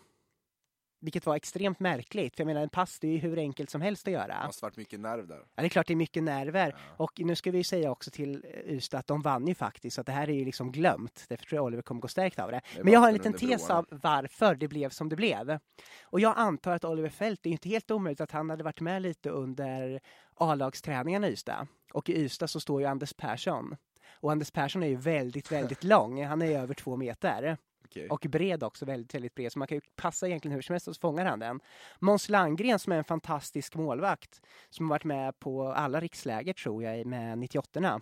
vilket 1.07 1.27
var 1.27 1.37
extremt 1.37 1.81
märkligt. 1.81 2.37
För 2.37 2.43
jag 2.43 2.47
menar 2.47 2.61
en 2.63 2.69
pass 2.69 2.99
det 2.99 3.07
är 3.09 3.13
ju 3.13 3.19
hur 3.19 3.39
enkelt 3.39 3.71
som 3.71 3.81
helst 3.81 4.01
att 4.01 4.05
Det 4.05 4.11
göra. 4.11 4.47
måste 4.47 4.65
varit 4.65 4.77
mycket 4.77 5.01
nerv 5.01 5.27
där. 5.27 5.37
Ja, 5.55 5.63
det 5.63 5.67
är 5.67 5.69
klart 5.69 5.87
det 5.87 5.93
är 5.93 5.97
mycket 5.97 6.23
nerver. 6.23 6.75
Ja. 6.77 7.05
Och 7.05 7.21
nu 7.21 7.35
ska 7.37 7.51
vi 7.51 7.59
ju 7.59 7.65
säga 7.65 7.91
också 7.91 8.11
till 8.11 8.45
eh, 8.45 8.75
Ystad 8.75 8.99
att 8.99 9.07
de 9.07 9.23
vann 9.23 9.47
ju 9.47 9.55
faktiskt. 9.55 9.95
Så 9.95 10.01
att 10.01 10.07
det 10.07 10.13
här 10.13 10.31
är 10.31 10.35
ju 10.35 10.45
liksom 10.45 10.73
glömt. 10.73 11.25
Därför 11.29 11.45
tror 11.45 11.57
jag 11.57 11.65
Oliver 11.65 11.83
kommer 11.83 12.01
gå 12.01 12.09
stärkt 12.09 12.39
av 12.39 12.51
det. 12.51 12.61
Det 12.77 12.85
Men 12.85 12.93
jag 12.93 13.01
har 13.01 13.09
en 13.09 13.15
liten 13.15 13.33
tes 13.33 13.71
av 13.71 13.87
varför 13.91 14.55
det 14.55 14.69
blev 14.69 14.91
som 14.91 15.09
det 15.09 15.17
blev. 15.17 15.59
Och 16.05 16.21
jag 16.21 16.35
antar 16.37 16.73
att 16.73 16.85
Oliver 16.85 17.09
Fält, 17.09 17.43
det 17.43 17.49
är 17.49 17.53
inte 17.53 17.69
helt 17.69 17.91
omöjligt 17.91 18.21
att 18.21 18.31
han 18.33 18.51
hade 18.51 18.65
varit 18.65 18.81
med 18.81 19.03
lite 19.03 19.31
under 19.31 20.01
A-lagsträningarna 20.35 21.29
i 21.29 21.33
Ystad. 21.33 21.67
Och 21.93 22.11
i 22.11 22.13
Ystad 22.25 22.49
så 22.49 22.61
står 22.61 22.81
ju 22.81 22.87
Anders 22.87 23.15
Persson. 23.15 23.77
Och 24.21 24.33
Anders 24.33 24.51
Persson 24.51 24.83
är 24.83 24.89
ju 24.89 24.97
väldigt, 24.97 25.53
väldigt 25.53 25.85
lång. 25.85 26.25
Han 26.25 26.43
är 26.43 26.59
över 26.59 26.75
två 26.75 26.97
meter. 26.97 27.57
Okay. 27.91 28.09
Och 28.09 28.27
bred 28.29 28.63
också, 28.63 28.85
väldigt, 28.85 29.15
väldigt 29.15 29.35
bred. 29.35 29.53
Så 29.53 29.59
man 29.59 29.69
kan 29.69 29.77
ju 29.77 29.81
passa 29.97 30.27
egentligen 30.29 30.55
hur 30.55 30.63
som 30.63 30.73
helst 30.73 30.89
och 30.89 30.95
så 30.95 31.01
fångar 31.01 31.25
han 31.25 31.39
den. 31.39 31.61
Måns 31.99 32.29
Landgren 32.29 32.79
som 32.79 32.93
är 32.93 32.97
en 32.97 33.05
fantastisk 33.05 33.75
målvakt. 33.75 34.41
Som 34.71 34.87
har 34.87 34.91
varit 34.91 35.05
med 35.05 35.39
på 35.39 35.73
alla 35.73 36.01
riksläger 36.01 36.53
tror 36.53 36.83
jag 36.83 37.07
med 37.07 37.39
98 37.39 38.01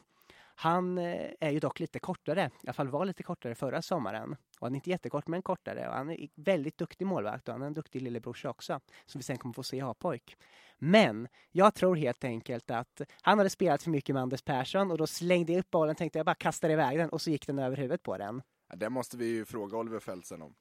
Han 0.55 0.99
eh, 0.99 1.31
är 1.41 1.51
ju 1.51 1.61
dock 1.61 1.81
lite 1.81 1.99
kortare, 1.99 2.51
i 2.63 2.67
alla 2.67 2.73
fall 2.73 2.89
var 2.89 3.05
lite 3.05 3.23
kortare 3.23 3.55
förra 3.55 3.83
sommaren. 3.83 4.33
Och 4.33 4.67
han 4.67 4.73
är 4.73 4.77
inte 4.77 4.91
jättekort 4.91 5.27
men 5.27 5.43
kortare. 5.43 5.89
Och 5.89 5.95
han 5.95 6.11
är 6.11 6.29
väldigt 6.35 6.79
duktig 6.79 7.07
målvakt 7.07 7.49
och 7.49 7.55
han 7.55 7.63
är 7.63 7.67
en 7.67 7.75
duktig 7.75 8.03
lillebrorsa 8.03 8.51
också. 8.51 8.81
Som 9.07 9.19
vi 9.19 9.23
sen 9.23 9.39
kommer 9.39 9.53
få 9.53 9.63
se 9.63 9.77
i 9.77 9.81
A-pojk. 9.81 10.37
Men 10.79 11.29
jag 11.53 11.75
tror 11.75 11.97
helt 11.97 12.25
enkelt 12.25 12.71
att 12.71 13.01
han 13.23 13.39
hade 13.39 13.51
spelat 13.51 13.83
för 13.83 13.91
mycket 13.91 14.15
med 14.15 14.23
Anders 14.23 14.43
Persson 14.43 14.91
och 14.91 14.99
då 14.99 15.07
slängde 15.07 15.53
jag 15.53 15.61
upp 15.61 15.71
bollen 15.71 15.95
tänkte 15.95 16.19
jag 16.19 16.27
bara 16.27 16.35
kastar 16.35 16.71
iväg 16.71 16.99
den 16.99 17.09
och 17.09 17.21
så 17.21 17.31
gick 17.31 17.47
den 17.47 17.59
över 17.59 17.77
huvudet 17.77 18.03
på 18.03 18.19
den. 18.19 18.43
Det 18.77 18.91
måste 18.91 19.17
vi 19.17 19.27
ju 19.27 19.45
fråga 19.45 19.79
Oliver 19.79 20.01
Fält 20.01 20.27
sen 20.27 20.43
om. 20.43 20.55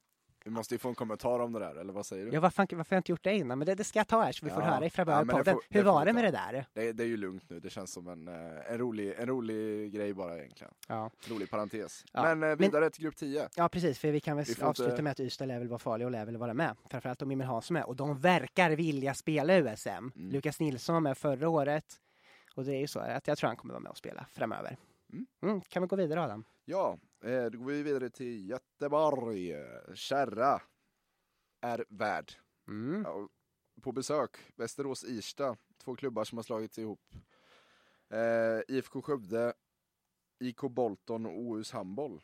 Vi 0.46 0.52
måste 0.52 0.74
ju 0.76 0.80
få 0.80 0.90
en 0.90 0.96
kommentar 0.96 1.40
om 1.40 1.54
det 1.54 1.60
där, 1.60 1.76
eller 1.76 1.94
vad 1.94 2.06
säger 2.06 2.26
du? 2.26 2.32
Ja, 2.32 2.40
varför, 2.40 2.62
varför 2.76 2.78
har 2.78 2.86
jag 2.98 3.00
inte 3.00 3.12
gjort 3.12 3.24
det 3.24 3.34
innan? 3.36 3.58
Men 3.60 3.66
det, 3.66 3.76
det 3.76 3.84
ska 3.84 4.00
jag 4.00 4.08
ta 4.08 4.22
här 4.22 4.32
så 4.32 4.46
vi 4.46 4.52
får 4.52 4.62
Ja. 4.64 4.70
höra 4.70 4.86
i 4.86 4.90
framöver 4.90 5.20
Ja, 5.22 5.26
men 5.26 5.36
podden. 5.36 5.54
får- 5.54 5.64
Hur 5.70 5.84
var 5.84 6.06
det 6.06 6.14
med 6.14 6.24
det 6.24 6.32
där? 6.32 6.66
Det, 6.74 6.92
det 6.92 7.04
är 7.04 7.08
ju 7.08 7.18
lugnt 7.18 7.50
nu, 7.50 7.60
det 7.60 7.70
känns 7.70 7.92
som 7.94 8.08
en, 8.08 8.28
eh, 8.28 8.72
en, 8.72 8.78
rolig, 8.78 9.14
en 9.18 9.28
rolig 9.28 9.92
grej 9.94 10.14
bara 10.14 10.38
egentligen. 10.38 10.74
Ja. 10.88 11.12
Rolig 11.30 11.50
parentes. 11.50 12.06
Ja, 12.14 12.36
Men 12.36 12.52
eh, 12.52 12.56
vidare 12.58 12.90
till 12.90 13.04
grupp 13.04 13.16
10. 13.16 13.50
ja, 13.56 13.70
precis. 13.70 14.00
För 14.00 14.12
vi 14.12 14.20
kan 14.20 14.38
väl 14.38 14.46
Vi 14.58 14.64
avsluta 14.64 14.92
inte- 14.92 15.04
med 15.04 15.12
att 15.12 15.20
Ystad 15.20 15.46
lär 15.46 15.60
väl 15.60 15.68
vara 15.68 15.80
farliga 15.80 16.08
och 16.08 16.12
lär 16.12 16.26
väl 16.26 16.38
vara 16.38 16.54
med. 16.54 16.76
Framförallt 16.90 17.22
om 17.22 17.32
Emil 17.32 17.48
Hansson 17.48 17.76
är 17.78 17.80
med. 17.80 17.88
Och 17.88 17.96
de 17.96 18.20
verkar 18.20 18.70
vilja 18.72 19.14
spela 19.14 19.54
USM. 19.58 19.90
Mm. 19.90 20.12
Lukas 20.16 20.60
Nilsson 20.60 20.94
var 20.94 21.00
med 21.02 21.18
förra 21.18 21.50
året. 21.50 21.86
Och 22.56 22.66
det 22.66 22.76
är 22.76 22.80
ju 22.80 22.88
så 22.88 23.00
att 23.00 23.28
jag 23.28 23.38
tror 23.38 23.48
han 23.48 23.58
kommer 23.58 23.74
vara 23.74 23.82
med 23.84 23.90
och 23.90 23.98
spela 23.98 24.26
framöver. 24.32 24.78
Mm. 25.14 25.26
Mm, 25.44 25.62
kan 25.62 25.82
vi 25.82 25.88
gå 25.88 25.96
vidare 25.96 26.22
Adam? 26.24 26.44
Ja, 26.66 26.98
eh, 27.24 27.46
då 27.46 27.58
går 27.58 27.66
vi 27.66 27.84
vidare 27.84 28.10
till 28.10 28.50
Göteborg. 28.50 29.56
Kärra 29.94 30.62
är 31.62 31.86
värd. 31.90 32.34
Mm. 32.68 33.02
Ja, 33.02 33.28
på 33.82 33.92
besök, 33.92 34.38
Västerås-Irsta, 34.56 35.58
två 35.78 35.96
klubbar 35.96 36.24
som 36.24 36.38
har 36.38 36.44
slagits 36.44 36.80
ihop. 36.80 37.16
Eh, 38.10 38.76
IFK 38.76 39.02
Skövde, 39.02 39.54
IK 40.40 40.62
Bolton 40.62 41.26
och 41.26 41.40
OUs 41.40 41.72
handboll. 41.72 42.22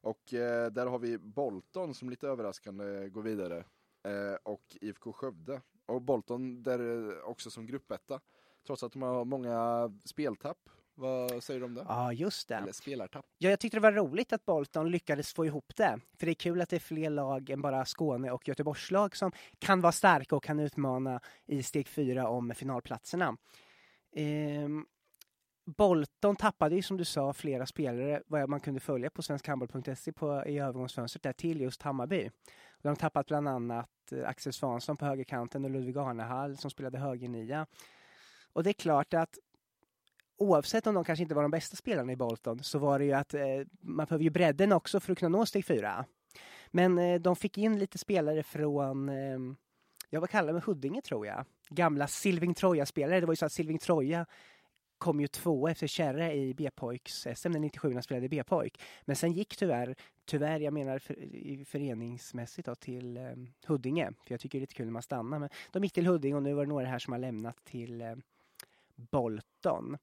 Och 0.00 0.34
eh, 0.34 0.70
där 0.70 0.86
har 0.86 0.98
vi 0.98 1.18
Bolton 1.18 1.94
som 1.94 2.10
lite 2.10 2.28
överraskande 2.28 3.08
går 3.08 3.22
vidare. 3.22 3.64
Eh, 4.02 4.34
och 4.42 4.76
IFK 4.80 5.12
Skövde. 5.12 5.62
Och 5.86 6.02
Bolton 6.02 6.62
där 6.62 7.08
eh, 7.10 7.24
också 7.24 7.50
som 7.50 7.66
gruppetta. 7.66 8.20
Trots 8.66 8.82
att 8.82 8.92
de 8.92 9.02
har 9.02 9.24
många 9.24 9.92
speltapp. 10.04 10.70
Vad 10.96 11.42
säger 11.42 11.60
du 11.60 11.66
om 11.66 11.74
det? 11.74 11.84
Ja, 11.88 12.12
just 12.12 12.48
det. 12.48 12.54
Eller 12.54 12.72
spelartapp. 12.72 13.26
Ja, 13.38 13.50
jag 13.50 13.60
tyckte 13.60 13.76
det 13.76 13.80
var 13.80 13.92
roligt 13.92 14.32
att 14.32 14.44
Bolton 14.44 14.90
lyckades 14.90 15.32
få 15.32 15.46
ihop 15.46 15.72
det. 15.76 16.00
För 16.18 16.26
det 16.26 16.32
är 16.32 16.34
kul 16.34 16.60
att 16.60 16.68
det 16.68 16.76
är 16.76 16.80
fler 16.80 17.10
lag 17.10 17.50
än 17.50 17.62
bara 17.62 17.84
Skåne 17.84 18.30
och 18.30 18.48
Göteborgslag 18.48 19.16
som 19.16 19.32
kan 19.58 19.80
vara 19.80 19.92
starka 19.92 20.36
och 20.36 20.44
kan 20.44 20.60
utmana 20.60 21.20
i 21.46 21.62
steg 21.62 21.88
fyra 21.88 22.28
om 22.28 22.54
finalplatserna. 22.54 23.36
Ehm, 24.16 24.86
Bolton 25.66 26.36
tappade 26.36 26.76
ju 26.76 26.82
som 26.82 26.96
du 26.96 27.04
sa 27.04 27.32
flera 27.32 27.66
spelare 27.66 28.22
vad 28.26 28.48
man 28.48 28.60
kunde 28.60 28.80
följa 28.80 29.10
på 29.10 29.22
svenskhandboll.se 29.22 30.12
på, 30.12 30.44
i 30.46 30.58
övergångsfönstret 30.58 31.22
där 31.22 31.32
till 31.32 31.60
just 31.60 31.82
Hammarby. 31.82 32.30
De 32.82 32.88
har 32.88 32.96
tappat 32.96 33.26
bland 33.26 33.48
annat 33.48 34.12
eh, 34.12 34.28
Axel 34.28 34.52
Svansson 34.52 34.96
på 34.96 35.04
högerkanten 35.04 35.64
och 35.64 35.70
Ludvig 35.70 35.98
Arnehall 35.98 36.56
som 36.56 36.70
spelade 36.70 36.98
högernia. 36.98 37.66
Och 38.52 38.62
det 38.62 38.70
är 38.70 38.74
klart 38.74 39.14
att 39.14 39.38
oavsett 40.38 40.86
om 40.86 40.94
de 40.94 41.04
kanske 41.04 41.22
inte 41.22 41.34
var 41.34 41.42
de 41.42 41.50
bästa 41.50 41.76
spelarna 41.76 42.12
i 42.12 42.16
Bolton 42.16 42.62
så 42.62 42.78
var 42.78 42.98
det 42.98 43.04
ju 43.04 43.12
att 43.12 43.34
eh, 43.34 43.42
man 43.80 44.06
behöver 44.06 44.24
ju 44.24 44.30
bredden 44.30 44.72
också 44.72 45.00
för 45.00 45.12
att 45.12 45.18
kunna 45.18 45.38
nå 45.38 45.46
steg 45.46 45.64
fyra. 45.64 46.04
Men 46.70 46.98
eh, 46.98 47.20
de 47.20 47.36
fick 47.36 47.58
in 47.58 47.78
lite 47.78 47.98
spelare 47.98 48.42
från, 48.42 49.08
eh, 49.08 49.38
jag 50.10 50.20
vad 50.20 50.30
kallar 50.30 50.52
det, 50.52 50.60
Huddinge 50.60 51.02
tror 51.02 51.26
jag. 51.26 51.44
Gamla 51.68 52.06
Silving 52.06 52.54
Troja-spelare. 52.54 53.20
Det 53.20 53.26
var 53.26 53.32
ju 53.32 53.36
så 53.36 53.46
att 53.46 53.52
Silving 53.52 53.78
Troja 53.78 54.26
kom 54.98 55.20
ju 55.20 55.26
två 55.26 55.68
efter 55.68 55.86
Kärre 55.86 56.34
i 56.34 56.54
B-pojks-SM 56.54 57.48
när 57.48 57.60
97 57.60 58.02
spelade 58.02 58.28
B-pojk. 58.28 58.80
Men 59.04 59.16
sen 59.16 59.32
gick 59.32 59.56
tyvärr, 59.56 59.94
tyvärr 60.24 60.60
jag 60.60 60.72
menar 60.72 60.98
för, 60.98 61.14
i 61.34 61.64
föreningsmässigt 61.64 62.66
då, 62.66 62.74
till 62.74 63.16
eh, 63.16 63.22
Huddinge. 63.66 64.12
För 64.26 64.34
jag 64.34 64.40
tycker 64.40 64.58
det 64.58 64.60
är 64.60 64.60
lite 64.60 64.74
kul 64.74 64.86
när 64.86 64.92
man 64.92 65.02
stannar. 65.02 65.38
Men 65.38 65.48
de 65.72 65.82
gick 65.82 65.92
till 65.92 66.06
Huddinge 66.06 66.36
och 66.36 66.42
nu 66.42 66.54
var 66.54 66.64
det 66.64 66.68
några 66.68 66.86
här 66.86 66.98
som 66.98 67.12
har 67.12 67.20
lämnat 67.20 67.64
till 67.64 68.00
eh, 68.00 68.14
Bolton. 68.96 69.98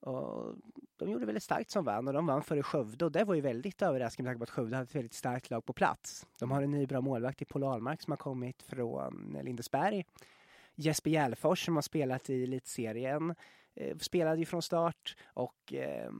Och 0.00 0.56
de 0.96 1.10
gjorde 1.10 1.26
väldigt 1.26 1.42
starkt 1.42 1.70
som 1.70 1.84
vann 1.84 2.08
och 2.08 2.14
de 2.14 2.26
vann 2.26 2.42
före 2.42 2.62
Skövde 2.62 3.04
och 3.04 3.12
det 3.12 3.24
var 3.24 3.34
ju 3.34 3.40
väldigt 3.40 3.82
överraskande 3.82 4.28
med 4.28 4.30
tanke 4.30 4.38
på 4.38 4.50
att 4.50 4.56
Skövde 4.56 4.76
hade 4.76 4.84
ett 4.84 4.94
väldigt 4.94 5.14
starkt 5.14 5.50
lag 5.50 5.64
på 5.64 5.72
plats. 5.72 6.26
De 6.38 6.50
har 6.50 6.62
en 6.62 6.70
ny 6.70 6.86
bra 6.86 7.00
målvakt 7.00 7.42
i 7.42 7.44
Paul 7.44 7.64
Ahlmark 7.64 8.02
som 8.02 8.10
har 8.10 8.16
kommit 8.16 8.62
från 8.62 9.38
Lindesberg. 9.42 10.04
Jesper 10.74 11.10
Järlfors 11.10 11.64
som 11.64 11.74
har 11.74 11.82
spelat 11.82 12.30
i 12.30 12.42
elitserien 12.42 13.34
eh, 13.74 13.96
spelade 13.98 14.38
ju 14.38 14.44
från 14.44 14.62
start 14.62 15.16
och 15.24 15.72
eh, 15.72 16.12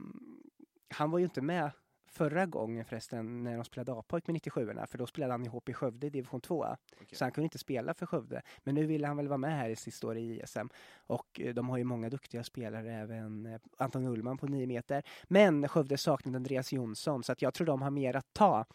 han 0.89 1.11
var 1.11 1.19
ju 1.19 1.25
inte 1.25 1.41
med 1.41 1.71
förra 2.13 2.45
gången 2.45 2.85
förresten 2.85 3.43
när 3.43 3.55
de 3.55 3.65
spelade 3.65 3.93
A-pojk 3.99 4.27
med 4.27 4.33
97 4.33 4.73
för 4.87 4.97
då 4.97 5.07
spelade 5.07 5.33
han 5.33 5.45
ihop 5.45 5.69
i 5.69 5.73
Skövde 5.73 6.07
i 6.07 6.09
division 6.09 6.41
2. 6.41 6.65
Okej. 7.01 7.07
Så 7.17 7.25
han 7.25 7.31
kunde 7.31 7.45
inte 7.45 7.57
spela 7.57 7.93
för 7.93 8.05
Skövde. 8.05 8.41
Men 8.63 8.75
nu 8.75 8.85
ville 8.85 9.07
han 9.07 9.17
väl 9.17 9.27
vara 9.27 9.37
med 9.37 9.57
här 9.57 9.69
i 9.69 9.75
sista 9.75 10.07
året 10.07 10.21
i 10.21 10.41
ISM. 10.43 10.67
Och 10.97 11.41
eh, 11.41 11.53
de 11.53 11.69
har 11.69 11.77
ju 11.77 11.83
många 11.83 12.09
duktiga 12.09 12.43
spelare, 12.43 12.93
även 12.93 13.45
eh, 13.45 13.59
Anton 13.77 14.05
Ullman 14.07 14.37
på 14.37 14.47
9 14.47 14.67
meter. 14.67 15.03
Men 15.23 15.67
Skövde 15.67 15.97
saknade 15.97 16.35
Andreas 16.37 16.73
Jonsson 16.73 17.23
så 17.23 17.31
att 17.31 17.41
jag 17.41 17.53
tror 17.53 17.67
de 17.67 17.81
har 17.81 17.91
mer 17.91 18.15
att 18.15 18.33
ta 18.33 18.65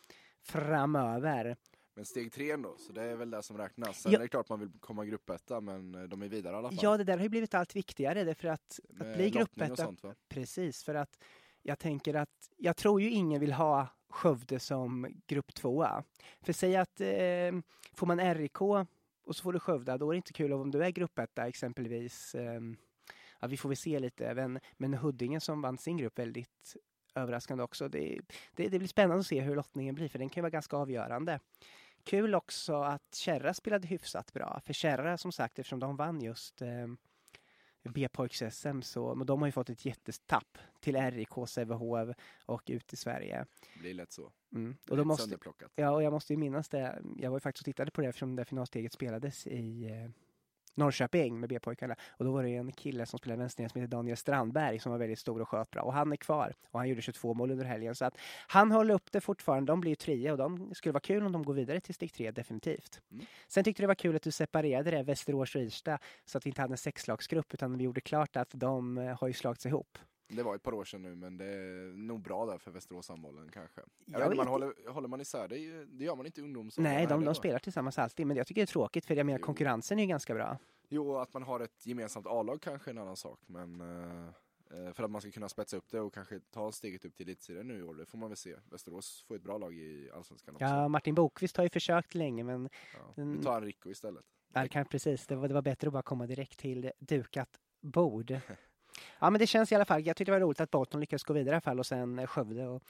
framöver. 0.42 1.56
Men 1.98 2.04
steg 2.04 2.32
tre 2.32 2.50
ändå, 2.50 2.74
så 2.78 2.92
det 2.92 3.02
är 3.02 3.16
väl 3.16 3.30
det 3.30 3.42
som 3.42 3.58
räknas. 3.58 4.00
Sen 4.02 4.12
Ja. 4.12 4.18
är 4.18 4.22
det 4.22 4.28
klart 4.28 4.48
man 4.48 4.60
vill 4.60 4.70
komma 4.80 5.04
gruppetta, 5.04 5.60
men 5.60 5.94
eh, 5.94 6.02
de 6.02 6.22
är 6.22 6.28
vidare 6.28 6.54
i 6.54 6.58
alla 6.58 6.68
fall. 6.68 6.78
Ja, 6.82 6.96
det 6.96 7.04
där 7.04 7.16
har 7.16 7.22
ju 7.22 7.28
blivit 7.28 7.54
allt 7.54 7.76
viktigare 7.76 8.24
därför 8.24 8.48
att, 8.48 8.80
att 9.00 9.16
bli 9.16 9.30
gruppetta. 9.30 9.94
Precis, 10.28 10.84
för 10.84 10.94
att 10.94 11.18
jag 11.68 11.78
tänker 11.78 12.14
att 12.14 12.50
jag 12.56 12.76
tror 12.76 13.00
ju 13.00 13.10
ingen 13.10 13.40
vill 13.40 13.52
ha 13.52 13.88
Skövde 14.10 14.58
som 14.60 15.06
grupp 15.26 15.54
tvåa. 15.54 16.04
För 16.40 16.52
säg 16.52 16.76
att 16.76 17.00
eh, 17.00 17.52
får 17.92 18.06
man 18.06 18.34
RIK 18.34 18.60
och 18.60 19.36
så 19.36 19.42
får 19.42 19.52
du 19.52 19.60
Skövde, 19.60 19.98
då 19.98 20.10
är 20.10 20.12
det 20.12 20.16
inte 20.16 20.32
kul 20.32 20.52
om 20.52 20.70
du 20.70 20.84
är 20.84 20.90
gruppetta 20.90 21.46
exempelvis. 21.46 22.34
Eh, 22.34 22.60
ja, 23.40 23.48
vi 23.48 23.56
får 23.56 23.68
väl 23.68 23.76
se 23.76 23.98
lite, 23.98 24.34
men, 24.34 24.60
men 24.76 24.94
Huddinge 24.94 25.40
som 25.40 25.62
vann 25.62 25.78
sin 25.78 25.96
grupp 25.96 26.18
väldigt 26.18 26.76
överraskande 27.14 27.64
också. 27.64 27.88
Det, 27.88 28.20
det, 28.52 28.68
det 28.68 28.78
blir 28.78 28.88
spännande 28.88 29.20
att 29.20 29.26
se 29.26 29.40
hur 29.40 29.56
lottningen 29.56 29.94
blir, 29.94 30.08
för 30.08 30.18
den 30.18 30.28
kan 30.28 30.40
ju 30.40 30.42
vara 30.42 30.50
ganska 30.50 30.76
avgörande. 30.76 31.40
Kul 32.04 32.34
också 32.34 32.74
att 32.74 33.14
Kärra 33.14 33.54
spelade 33.54 33.88
hyfsat 33.88 34.32
bra, 34.32 34.60
för 34.64 34.72
Kärra 34.72 35.18
som 35.18 35.32
sagt, 35.32 35.58
eftersom 35.58 35.80
de 35.80 35.96
vann 35.96 36.20
just 36.20 36.62
eh, 36.62 36.86
B-pojks-SM, 37.82 38.80
så 38.80 39.14
men 39.14 39.26
de 39.26 39.40
har 39.40 39.48
ju 39.48 39.52
fått 39.52 39.70
ett 39.70 39.84
jättetapp 39.84 40.58
till 40.80 40.96
RIK, 40.96 41.28
Sävehof 41.46 42.16
och 42.46 42.62
ut 42.66 42.92
i 42.92 42.96
Sverige. 42.96 43.46
Det 43.74 43.80
blir 43.80 43.94
lätt 43.94 44.12
så. 44.12 44.32
Mm. 44.52 44.76
Och 44.90 44.96
då 44.96 45.04
måste, 45.04 45.38
ja, 45.74 45.90
och 45.90 46.02
jag 46.02 46.12
måste 46.12 46.32
ju 46.32 46.36
minnas 46.36 46.68
det. 46.68 47.02
Jag 47.16 47.30
var 47.30 47.36
ju 47.36 47.40
faktiskt 47.40 47.62
och 47.62 47.64
tittade 47.64 47.90
på 47.90 48.00
det 48.00 48.08
eftersom 48.08 48.36
det 48.36 48.44
finalsteget 48.44 48.92
spelades 48.92 49.46
i 49.46 49.84
eh, 49.84 50.10
Norrköping 50.78 51.40
med 51.40 51.48
B-pojkarna. 51.48 51.96
Och 52.10 52.24
då 52.24 52.32
var 52.32 52.42
det 52.42 52.56
en 52.56 52.72
kille 52.72 53.06
som 53.06 53.18
spelade 53.18 53.38
vänsternia 53.40 53.68
som 53.68 53.80
heter 53.80 53.96
Daniel 53.96 54.16
Strandberg 54.16 54.78
som 54.78 54.92
var 54.92 54.98
väldigt 54.98 55.18
stor 55.18 55.40
och 55.40 55.48
sköt 55.48 55.70
bra. 55.70 55.82
Och 55.82 55.92
han 55.92 56.12
är 56.12 56.16
kvar. 56.16 56.54
Och 56.70 56.78
han 56.78 56.88
gjorde 56.88 57.02
22 57.02 57.34
mål 57.34 57.50
under 57.50 57.64
helgen. 57.64 57.94
Så 57.94 58.04
att 58.04 58.18
han 58.46 58.72
håller 58.72 58.94
upp 58.94 59.12
det 59.12 59.20
fortfarande. 59.20 59.72
De 59.72 59.80
blir 59.80 59.90
ju 59.90 59.96
trea 59.96 60.32
och 60.32 60.38
de 60.38 60.74
skulle 60.74 60.92
vara 60.92 61.00
kul 61.00 61.26
om 61.26 61.32
de 61.32 61.42
går 61.42 61.54
vidare 61.54 61.80
till 61.80 61.94
steg 61.94 62.12
tre, 62.12 62.30
definitivt. 62.30 63.00
Mm. 63.10 63.26
Sen 63.48 63.64
tyckte 63.64 63.82
det 63.82 63.86
var 63.86 63.94
kul 63.94 64.16
att 64.16 64.22
du 64.22 64.30
separerade 64.30 64.90
det, 64.90 65.02
Västerås 65.02 65.54
och 65.54 65.62
Irsta, 65.62 65.98
så 66.24 66.38
att 66.38 66.46
vi 66.46 66.50
inte 66.50 66.60
hade 66.60 66.74
en 66.74 66.78
sexlagsgrupp 66.78 67.54
utan 67.54 67.78
vi 67.78 67.84
gjorde 67.84 68.00
klart 68.00 68.36
att 68.36 68.50
de 68.52 68.98
eh, 68.98 69.20
har 69.20 69.28
ju 69.28 69.34
slagits 69.34 69.66
ihop. 69.66 69.98
Det 70.28 70.42
var 70.42 70.54
ett 70.54 70.62
par 70.62 70.74
år 70.74 70.84
sedan 70.84 71.02
nu, 71.02 71.14
men 71.14 71.36
det 71.36 71.44
är 71.44 71.92
nog 71.96 72.22
bra 72.22 72.46
där 72.46 72.58
för 72.58 72.70
Västerås 72.70 73.08
handbollen 73.08 73.50
kanske. 73.52 73.80
Jag 74.04 74.20
Jag 74.20 74.28
vet, 74.28 74.36
man 74.36 74.48
håller, 74.48 74.90
håller 74.90 75.08
man 75.08 75.20
isär 75.20 75.48
det, 75.48 75.84
det 75.84 76.04
gör 76.04 76.16
man 76.16 76.26
inte 76.26 76.40
i 76.40 76.44
ungdoms 76.44 76.78
Nej, 76.78 77.06
de, 77.06 77.24
de 77.24 77.34
spelar 77.34 77.58
tillsammans 77.58 77.98
alltid, 77.98 78.26
men 78.26 78.36
jag 78.36 78.46
tycker 78.46 78.60
det 78.60 78.64
är 78.64 78.66
tråkigt 78.66 79.06
för 79.06 79.14
jag 79.14 79.26
menar 79.26 79.38
Jo. 79.38 79.44
konkurrensen 79.44 79.98
är 79.98 80.02
ju 80.02 80.08
ganska 80.08 80.34
bra. 80.34 80.58
Jo, 80.88 81.16
att 81.16 81.34
man 81.34 81.42
har 81.42 81.60
ett 81.60 81.86
gemensamt 81.86 82.26
A-lag 82.26 82.60
kanske 82.62 82.90
är 82.90 82.92
en 82.92 82.98
annan 82.98 83.16
sak, 83.16 83.40
men 83.46 83.80
eh, 83.80 84.30
Eh, 84.70 84.92
för 84.92 85.04
att 85.04 85.10
man 85.10 85.20
ska 85.20 85.30
kunna 85.30 85.48
spetsa 85.48 85.76
upp 85.76 85.90
det 85.90 86.00
och 86.00 86.14
kanske 86.14 86.40
ta 86.40 86.72
steget 86.72 87.04
upp 87.04 87.16
till 87.16 87.28
elitserien 87.28 87.68
nu 87.68 87.78
i 87.78 87.82
år. 87.82 87.94
Det 87.94 88.06
får 88.06 88.18
man 88.18 88.30
väl 88.30 88.36
se. 88.36 88.56
Västerås 88.70 89.24
får 89.28 89.36
ett 89.36 89.42
bra 89.42 89.58
lag 89.58 89.74
i 89.74 90.10
Allsvenskan 90.14 90.54
också. 90.54 90.64
Ja, 90.64 90.88
Martin 90.88 91.14
Bokvist 91.14 91.56
har 91.56 91.64
ju 91.64 91.70
försökt 91.70 92.14
länge 92.14 92.44
men 92.44 92.68
Ja. 92.94 93.22
Nu 93.22 93.42
tar 93.42 93.52
han 93.52 93.62
Rico 93.62 93.90
istället. 93.90 94.24
Ja, 94.52 94.68
kan, 94.68 94.86
precis. 94.86 95.26
Det 95.26 95.36
var, 95.36 95.48
det 95.48 95.54
var 95.54 95.62
bättre 95.62 95.86
att 95.86 95.92
bara 95.92 96.02
komma 96.02 96.26
direkt 96.26 96.58
till 96.58 96.92
dukat 96.98 97.60
bord. 97.80 98.30
Ja, 99.18 99.30
men 99.30 99.38
det 99.38 99.46
känns 99.46 99.72
i 99.72 99.74
alla 99.74 99.84
fall. 99.84 100.06
Jag 100.06 100.16
tyckte 100.16 100.32
det 100.32 100.38
var 100.38 100.46
roligt 100.46 100.60
att 100.60 100.70
Bolton 100.70 101.00
lyckades 101.00 101.24
gå 101.24 101.32
vidare 101.32 101.50
i 101.50 101.54
alla 101.54 101.60
fall 101.60 101.78
och 101.78 101.86
sen 101.86 102.18
eh, 102.18 102.26
Skövde. 102.26 102.66
Och, 102.66 102.82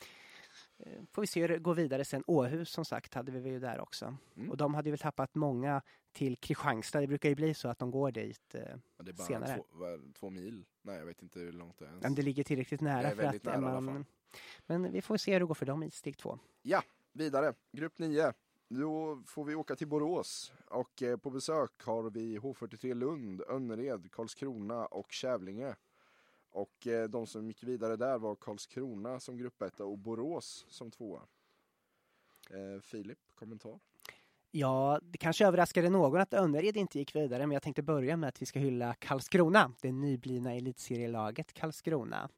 eh, 0.79 1.03
får 1.13 1.23
vi 1.23 1.27
se 1.27 1.41
hur 1.41 1.49
det 1.49 1.59
går 1.59 1.75
vidare 1.75 2.05
sen. 2.05 2.25
Åhus 2.27 2.71
som 2.71 2.85
sagt 2.85 3.15
hade 3.15 3.33
vi 3.33 3.51
ju 3.51 3.61
där 3.61 3.81
också. 3.81 4.17
Mm. 4.37 4.51
Och 4.51 4.57
de 4.57 4.75
hade 4.75 4.91
väl 4.91 4.99
tappat 4.99 5.35
många 5.35 5.83
till 6.13 6.37
Kristianstad. 6.37 7.01
Det 7.01 7.07
brukar 7.07 7.29
ju 7.29 7.35
bli 7.35 7.55
så 7.55 7.69
att 7.69 7.79
de 7.79 7.91
går 7.91 8.11
dit. 8.13 8.55
eh, 8.55 8.61
Ja, 8.97 9.05
det 9.05 9.11
är 9.11 9.13
bara 9.13 9.27
Senare. 9.27 9.57
två, 9.57 9.65
två 10.19 10.31
mil. 10.31 10.65
Nej, 10.83 10.99
jag 10.99 11.07
vet 11.07 11.23
inte 11.23 11.39
hur 11.41 11.53
långt 11.53 11.79
det 11.79 11.85
är 11.85 11.89
ens. 11.89 12.03
Men 12.03 12.15
det 12.15 12.23
ligger 12.23 12.45
tillräckligt 12.45 12.81
nära 12.81 13.11
för 13.11 13.23
att 13.23 13.45
nära 13.45 13.81
man... 13.81 14.05
Men 14.67 14.93
vi 14.93 15.03
får 15.03 15.17
se 15.17 15.33
hur 15.33 15.41
det 15.41 15.47
går 15.47 15.55
för 15.55 15.67
dem 15.67 15.83
i 15.83 15.91
steg 15.91 16.19
två. 16.19 16.39
Vidare, 17.13 17.55
grupp 17.73 17.99
9. 17.99 18.33
Då 18.69 19.23
får 19.27 19.45
vi 19.45 19.55
åka 19.55 19.77
till 19.77 19.87
Borås 19.89 20.53
och 20.67 21.03
eh, 21.03 21.17
på 21.17 21.31
besök 21.31 21.83
har 21.85 22.11
vi 22.11 22.39
H43 22.39 22.95
Lund, 22.95 23.43
Önnered, 23.49 24.13
Karlskrona 24.13 24.87
och 24.87 25.13
Kävlinge. 25.13 25.77
Och 26.59 26.87
eh, 26.87 27.09
de 27.09 27.27
som 27.27 27.47
gick 27.47 27.63
vidare 27.63 27.97
där 27.97 28.19
var 28.19 28.35
Karlskrona 28.35 29.21
som 29.21 29.37
gruppetta 29.37 29.85
och 29.85 29.99
Borås 29.99 30.67
som 30.69 30.91
tvåa. 30.91 31.21
Eh, 32.51 32.81
Filip, 32.81 33.19
kommentar? 33.35 33.79
Ja, 34.51 35.01
det 35.03 35.19
kanske 35.19 35.47
överraskade 35.47 35.91
någon 35.91 36.21
att 36.21 36.35
Önnered 36.35 36.77
inte 36.77 36.99
gick 36.99 37.17
vidare, 37.17 37.47
men 37.47 37.55
jag 37.55 37.63
tänkte 37.63 37.83
börja 37.83 38.17
med 38.17 38.29
att 38.29 38.43
vi 38.43 38.47
ska 38.47 38.59
hylla 38.59 38.95
Karlskrona, 38.95 39.73
det 39.81 39.93
nyblivna 39.93 40.55
elitserielaget 40.55 41.53
Karlskrona. 41.53 42.29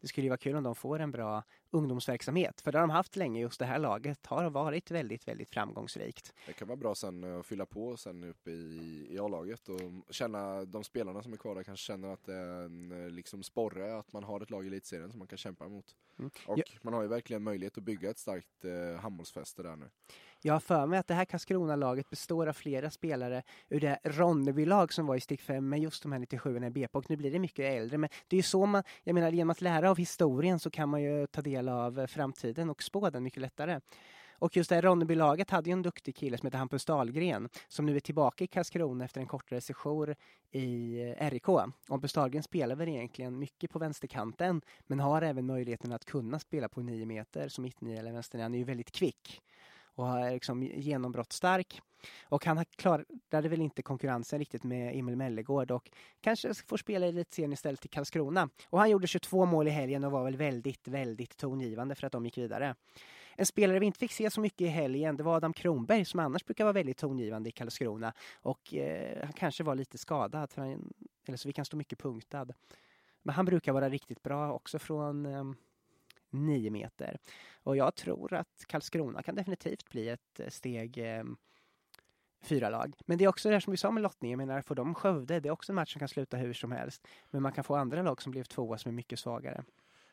Det 0.00 0.08
skulle 0.08 0.24
ju 0.24 0.30
vara 0.30 0.38
kul 0.38 0.56
om 0.56 0.62
de 0.62 0.74
får 0.74 0.98
en 0.98 1.10
bra 1.10 1.42
ungdomsverksamhet, 1.70 2.60
för 2.60 2.72
det 2.72 2.78
har 2.78 2.86
de 2.86 2.90
haft 2.90 3.16
länge. 3.16 3.40
Just 3.40 3.58
det 3.58 3.66
här 3.66 3.78
laget 3.78 4.26
har 4.26 4.50
varit 4.50 4.90
väldigt, 4.90 5.28
väldigt 5.28 5.50
framgångsrikt. 5.50 6.32
Det 6.46 6.52
kan 6.52 6.68
vara 6.68 6.76
bra 6.76 6.94
sen 6.94 7.24
eh, 7.24 7.38
att 7.40 7.46
fylla 7.46 7.66
på 7.66 7.96
sen 7.96 8.24
uppe 8.24 8.50
i, 8.50 9.06
i 9.10 9.18
A-laget 9.18 9.68
och 9.68 9.80
känna 10.10 10.64
de 10.64 10.84
spelarna 10.84 11.22
som 11.22 11.32
är 11.32 11.36
kvar 11.36 11.54
där 11.54 11.62
kanske 11.62 11.84
känner 11.86 12.08
att 12.12 12.24
det 12.24 12.34
är 12.34 12.64
en 12.64 13.04
eh, 13.04 13.10
liksom 13.10 13.42
sporre 13.42 13.98
att 13.98 14.12
man 14.12 14.24
har 14.24 14.40
ett 14.40 14.50
lag 14.50 14.64
i 14.64 14.68
elitserien 14.68 15.10
som 15.10 15.18
man 15.18 15.28
kan 15.28 15.38
kämpa 15.38 15.64
emot. 15.64 15.96
Mm. 16.18 16.30
Och 16.46 16.58
Ja. 16.58 16.64
man 16.82 16.94
har 16.94 17.02
ju 17.02 17.08
verkligen 17.08 17.42
möjlighet 17.42 17.78
att 17.78 17.84
bygga 17.84 18.10
ett 18.10 18.18
starkt 18.18 18.64
eh, 18.64 19.00
handbollsfäste 19.00 19.62
där 19.62 19.76
nu. 19.76 19.90
Jag 20.42 20.52
har 20.52 20.60
för 20.60 20.86
mig 20.86 20.98
att 20.98 21.06
det 21.06 21.14
här 21.14 21.24
Karlskrona-laget 21.24 22.10
består 22.10 22.46
av 22.46 22.52
flera 22.52 22.90
spelare 22.90 23.42
ur 23.68 23.80
det 23.80 23.98
Ronneby-lag 24.04 24.92
som 24.92 25.06
var 25.06 25.16
i 25.16 25.20
steg 25.20 25.40
5 25.40 25.68
med 25.68 25.80
just 25.80 26.02
de 26.02 26.12
här 26.12 26.18
97 26.18 26.56
i 26.56 26.70
BP 26.70 26.98
och 26.98 27.10
nu 27.10 27.16
blir 27.16 27.30
det 27.30 27.38
mycket 27.38 27.64
äldre. 27.64 27.98
Men 27.98 28.10
det 28.28 28.36
är 28.36 28.38
ju 28.38 28.42
så 28.42 28.66
man, 28.66 28.82
jag 29.04 29.14
menar 29.14 29.30
genom 29.32 29.50
att 29.50 29.60
lära 29.60 29.90
av 29.90 29.96
historien 29.96 30.58
så 30.58 30.70
kan 30.70 30.88
man 30.88 31.02
ju 31.02 31.26
ta 31.26 31.42
del 31.42 31.55
av 31.62 32.06
framtiden 32.06 32.70
och 32.70 32.82
spå 32.82 33.10
den 33.10 33.22
mycket 33.22 33.40
lättare. 33.40 33.80
Och 34.38 34.56
just 34.56 34.68
det 34.68 34.74
här 34.74 34.82
Ronneby-laget 34.82 35.50
hade 35.50 35.70
ju 35.70 35.72
en 35.72 35.82
duktig 35.82 36.16
kille 36.16 36.38
som 36.38 36.46
heter 36.46 36.58
Hampus 36.58 36.84
Dahlgren 36.84 37.48
som 37.68 37.86
nu 37.86 37.96
är 37.96 38.00
tillbaka 38.00 38.44
i 38.44 38.46
Karlskrona 38.46 39.04
efter 39.04 39.20
en 39.20 39.26
kortare 39.26 39.60
sejour 39.60 40.16
i 40.50 41.00
eh, 41.18 41.30
RIK. 41.30 41.46
Hampus 41.88 42.12
Dahlgren 42.12 42.42
spelar 42.42 42.76
väl 42.76 42.88
egentligen 42.88 43.38
mycket 43.38 43.70
på 43.70 43.78
vänsterkanten 43.78 44.60
men 44.86 45.00
har 45.00 45.22
även 45.22 45.46
möjligheten 45.46 45.92
att 45.92 46.04
kunna 46.04 46.38
spela 46.38 46.68
på 46.68 46.80
9 46.80 47.06
meter 47.06 47.48
som 47.48 47.62
mittnia 47.62 47.98
eller 47.98 48.12
vänsternia. 48.12 48.44
Han 48.44 48.54
är 48.54 48.58
ju 48.58 48.64
väldigt 48.64 48.92
kvick 48.92 49.42
och 49.96 50.08
är 50.08 50.32
liksom 50.32 50.62
genombrottsstark. 50.62 51.80
Och 52.24 52.44
han 52.44 52.64
klarade 52.64 53.48
väl 53.48 53.60
inte 53.60 53.82
konkurrensen 53.82 54.38
riktigt 54.38 54.64
med 54.64 54.98
Emil 54.98 55.16
Mellegård 55.16 55.70
och 55.70 55.90
kanske 56.20 56.54
får 56.54 56.76
spela 56.76 57.06
i 57.06 57.08
elitserien 57.08 57.52
istället 57.52 57.84
i 57.84 57.88
Karlskrona. 57.88 58.48
Och 58.70 58.78
han 58.78 58.90
gjorde 58.90 59.06
22 59.06 59.46
mål 59.46 59.68
i 59.68 59.70
helgen 59.70 60.04
och 60.04 60.12
var 60.12 60.24
väl 60.24 60.36
väldigt, 60.36 60.88
väldigt 60.88 61.36
tongivande 61.36 61.94
för 61.94 62.06
att 62.06 62.12
de 62.12 62.24
gick 62.24 62.38
vidare. 62.38 62.74
En 63.36 63.46
spelare 63.46 63.78
vi 63.78 63.86
inte 63.86 63.98
fick 63.98 64.12
se 64.12 64.30
så 64.30 64.40
mycket 64.40 64.60
i 64.60 64.66
helgen, 64.66 65.16
det 65.16 65.22
var 65.22 65.36
Adam 65.36 65.52
Kronberg 65.52 66.04
som 66.04 66.20
annars 66.20 66.44
brukar 66.44 66.64
vara 66.64 66.72
väldigt 66.72 66.98
tongivande 66.98 67.48
i 67.48 67.52
Karlskrona. 67.52 68.12
Och 68.42 68.74
eh, 68.74 69.24
han 69.24 69.32
kanske 69.32 69.64
var 69.64 69.74
lite 69.74 69.98
skadad, 69.98 70.52
för 70.52 70.62
han, 70.62 70.92
eller 71.26 71.38
så 71.38 71.48
vi 71.48 71.52
kan 71.52 71.64
stå 71.64 71.76
mycket 71.76 71.98
punktad. 71.98 72.46
Men 73.22 73.34
han 73.34 73.44
brukar 73.44 73.72
vara 73.72 73.88
riktigt 73.88 74.22
bra 74.22 74.52
också 74.52 74.78
från 74.78 75.26
eh, 75.26 75.44
nio 76.36 76.70
meter. 76.70 77.18
Och 77.62 77.76
jag 77.76 77.94
tror 77.94 78.34
att 78.34 78.64
Karlskrona 78.66 79.22
kan 79.22 79.34
definitivt 79.34 79.90
bli 79.90 80.08
ett 80.08 80.40
eh, 80.40 80.48
steg 80.48 80.98
eh, 80.98 81.24
fyra 82.42 82.68
lag. 82.70 82.94
Men 83.06 83.18
det 83.18 83.24
är 83.24 83.28
också 83.28 83.48
det 83.48 83.54
här 83.54 83.60
som 83.60 83.70
vi 83.70 83.76
sa 83.76 83.90
med 83.90 84.02
lottning, 84.02 84.30
jag 84.30 84.38
menar 84.38 84.62
får 84.62 84.74
de 84.74 84.94
Skövde, 84.94 85.40
det 85.40 85.48
är 85.48 85.52
också 85.52 85.72
en 85.72 85.76
match 85.76 85.92
som 85.92 85.98
kan 85.98 86.08
sluta 86.08 86.36
hur 86.36 86.52
som 86.52 86.72
helst. 86.72 87.06
Men 87.30 87.42
man 87.42 87.52
kan 87.52 87.64
få 87.64 87.76
andra 87.76 88.02
lag 88.02 88.22
som 88.22 88.32
blev 88.32 88.44
tvåa 88.44 88.78
som 88.78 88.88
är 88.88 88.92
mycket 88.92 89.18
svagare. 89.18 89.64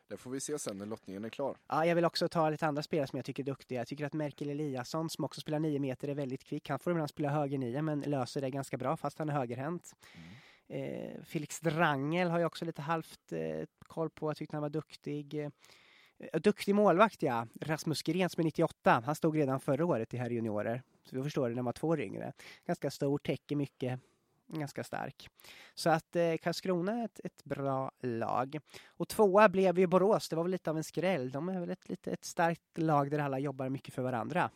Det 0.07 0.17
får 0.17 0.31
vi 0.31 0.39
se 0.39 0.59
sen 0.59 0.77
när 0.77 0.85
lottningen 0.85 1.25
är 1.25 1.29
klar. 1.29 1.57
Ja, 1.67 1.85
jag 1.85 1.95
vill 1.95 2.05
också 2.05 2.27
ta 2.27 2.49
lite 2.49 2.67
andra 2.67 2.83
spelare 2.83 3.07
som 3.07 3.17
jag 3.17 3.25
tycker 3.25 3.43
är 3.43 3.45
duktiga. 3.45 3.79
Jag 3.79 3.87
tycker 3.87 4.05
att 4.05 4.13
Merkel 4.13 4.49
Eliasson 4.49 5.09
som 5.09 5.25
också 5.25 5.41
spelar 5.41 5.59
nio 5.59 5.79
meter 5.79 6.07
är 6.07 6.15
väldigt 6.15 6.43
kvick. 6.43 6.69
Han 6.69 6.79
får 6.79 6.91
ibland 6.91 7.09
spela 7.09 7.29
höger 7.29 7.57
nio 7.57 7.81
men 7.81 8.01
löser 8.01 8.41
det 8.41 8.49
ganska 8.49 8.77
bra 8.77 8.97
fast 8.97 9.19
han 9.19 9.29
är 9.29 9.33
högerhänt. 9.33 9.93
Eh, 10.67 11.23
Felix 11.23 11.59
Drangel 11.59 12.29
har 12.29 12.39
jag 12.39 12.47
också 12.47 12.65
lite 12.65 12.81
halvt 12.81 13.31
eh, 13.31 13.65
koll 13.87 14.09
på. 14.09 14.29
Jag 14.29 14.37
tyckte 14.37 14.55
han 14.55 14.61
var 14.61 14.69
duktig. 14.69 15.49
Eh, 16.19 16.39
duktig 16.41 16.75
målvakt 16.75 17.21
ja. 17.23 17.47
Rasmus 17.61 18.01
Gren 18.03 18.29
som 18.29 18.41
är 18.41 18.43
98. 18.43 19.03
Han 19.05 19.15
stod 19.15 19.35
redan 19.35 19.59
förra 19.59 19.85
året 19.85 20.13
i 20.13 20.17
här 20.17 20.29
juniorer. 20.29 20.81
Så 21.03 21.15
vi 21.15 21.23
förstår 21.23 21.49
det 21.49 21.55
när 21.55 21.61
man 21.61 21.65
var 21.65 21.73
två 21.73 21.87
år 21.87 22.01
yngre. 22.01 22.33
Ganska 22.65 22.91
stor, 22.91 23.17
täcker 23.17 23.55
mycket. 23.55 23.99
Ganska 24.47 24.83
stark. 24.83 25.29
Så 25.73 25.89
att 25.89 26.15
eh, 26.15 26.35
Karlskrona 26.37 26.99
är 26.99 27.05
ett, 27.05 27.19
ett 27.23 27.43
bra 27.43 27.91
lag. 27.99 28.59
Och 28.85 29.07
tvåa 29.07 29.49
blev 29.49 29.79
ju 29.79 29.87
Borås. 29.87 30.29
Det 30.29 30.35
var 30.35 30.43
väl 30.43 30.51
lite 30.51 30.69
av 30.69 30.77
en 30.77 30.83
skräll. 30.83 31.31
De 31.31 31.49
är 31.49 31.59
väl 31.59 31.69
ett, 31.69 31.89
lite, 31.89 32.11
ett 32.11 32.25
starkt 32.25 32.77
lag 32.77 33.11
där 33.11 33.19
alla 33.19 33.39
jobbar 33.39 33.69
mycket 33.69 33.93
för 33.93 34.01
varandra. 34.01 34.49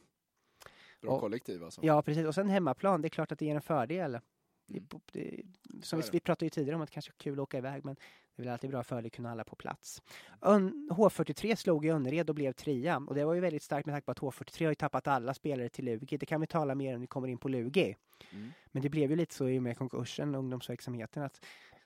Bra 1.02 1.12
Och- 1.12 1.20
kollektiv 1.20 1.64
alltså. 1.64 1.82
Ja, 1.84 2.02
precis. 2.02 2.26
Och 2.26 2.36
sen 2.36 2.50
hemmaplan. 2.50 3.02
Det 3.02 3.08
är 3.08 3.10
klart 3.10 3.32
att 3.32 3.40
det 3.40 3.46
ger 3.46 3.56
en 3.56 3.62
fördel. 3.62 4.20
Det, 4.68 4.78
Mm. 4.80 4.88
det, 5.12 5.42
Så 5.82 5.88
som 5.88 6.00
vi, 6.00 6.06
det. 6.06 6.14
vi 6.14 6.20
pratade 6.20 6.46
ju 6.46 6.50
tidigare 6.50 6.76
om 6.76 6.82
att 6.82 6.90
det 6.90 6.94
kanske 6.94 7.12
är 7.12 7.18
kul 7.18 7.34
att 7.40 7.44
åka 7.44 7.58
iväg, 7.58 7.86
men 7.86 7.96
det 8.38 8.42
är 8.42 8.46
väl 8.46 8.54
alltid 8.54 8.70
bra 8.70 8.84
fördel 8.84 9.06
att 9.06 9.12
kunna 9.12 9.32
alla 9.32 9.44
på 9.44 9.56
plats. 9.56 10.02
Ön, 10.42 10.90
H43 10.92 11.56
slog 11.56 11.86
i 11.86 11.90
Önnered 11.90 12.30
och 12.30 12.36
blev 12.36 12.52
trea. 12.52 12.98
Och 12.98 13.16
det 13.16 13.26
var 13.26 13.34
ju 13.34 13.40
väldigt 13.40 13.64
starkt 13.64 13.86
med 13.86 13.94
tanke 13.94 14.06
på 14.06 14.12
att 14.12 14.20
H43 14.20 14.64
har 14.64 14.72
ju 14.72 14.76
tappat 14.76 15.08
alla 15.08 15.34
spelare 15.34 15.70
till 15.70 15.86
Lugi. 15.86 16.18
Det 16.18 16.26
kan 16.26 16.42
vi 16.42 16.48
tala 16.48 16.76
mer 16.76 16.88
om 16.88 16.94
när 16.94 17.00
vi 17.00 17.08
kommer 17.08 17.28
in 17.28 17.38
på 17.38 17.50
Lugi. 17.50 17.96
Mm. 18.32 18.52
Men 18.72 18.82
det 18.82 18.90
blev 18.90 19.10
ju 19.10 19.16
lite 19.16 19.36
så 19.36 19.50
i 19.50 19.60
och 19.60 19.64
med 19.64 19.78
konkursen, 19.78 20.36
ungdomsverksamheten, 20.36 21.24
att 21.24 21.42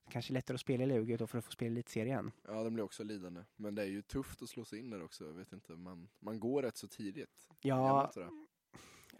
det 0.05 0.11
kanske 0.11 0.31
är 0.31 0.33
lättare 0.33 0.55
att 0.55 0.61
spela 0.61 0.83
i 0.83 0.87
Lugi 0.87 1.17
då 1.17 1.27
för 1.27 1.37
att 1.37 1.45
få 1.45 1.51
spela 1.51 1.69
i 1.69 1.73
elitserien. 1.73 2.31
Ja, 2.47 2.63
den 2.63 2.73
blir 2.73 2.83
också 2.83 3.03
lidande. 3.03 3.41
Men 3.55 3.75
det 3.75 3.81
är 3.81 3.87
ju 3.87 4.01
tufft 4.01 4.41
att 4.41 4.49
slå 4.49 4.65
sig 4.65 4.79
in 4.79 4.89
där 4.89 5.03
också. 5.03 5.25
Jag 5.25 5.33
vet 5.33 5.53
inte, 5.53 5.73
man, 5.73 6.09
man 6.19 6.39
går 6.39 6.61
rätt 6.61 6.77
så 6.77 6.87
tidigt. 6.87 7.47
Ja. 7.61 8.11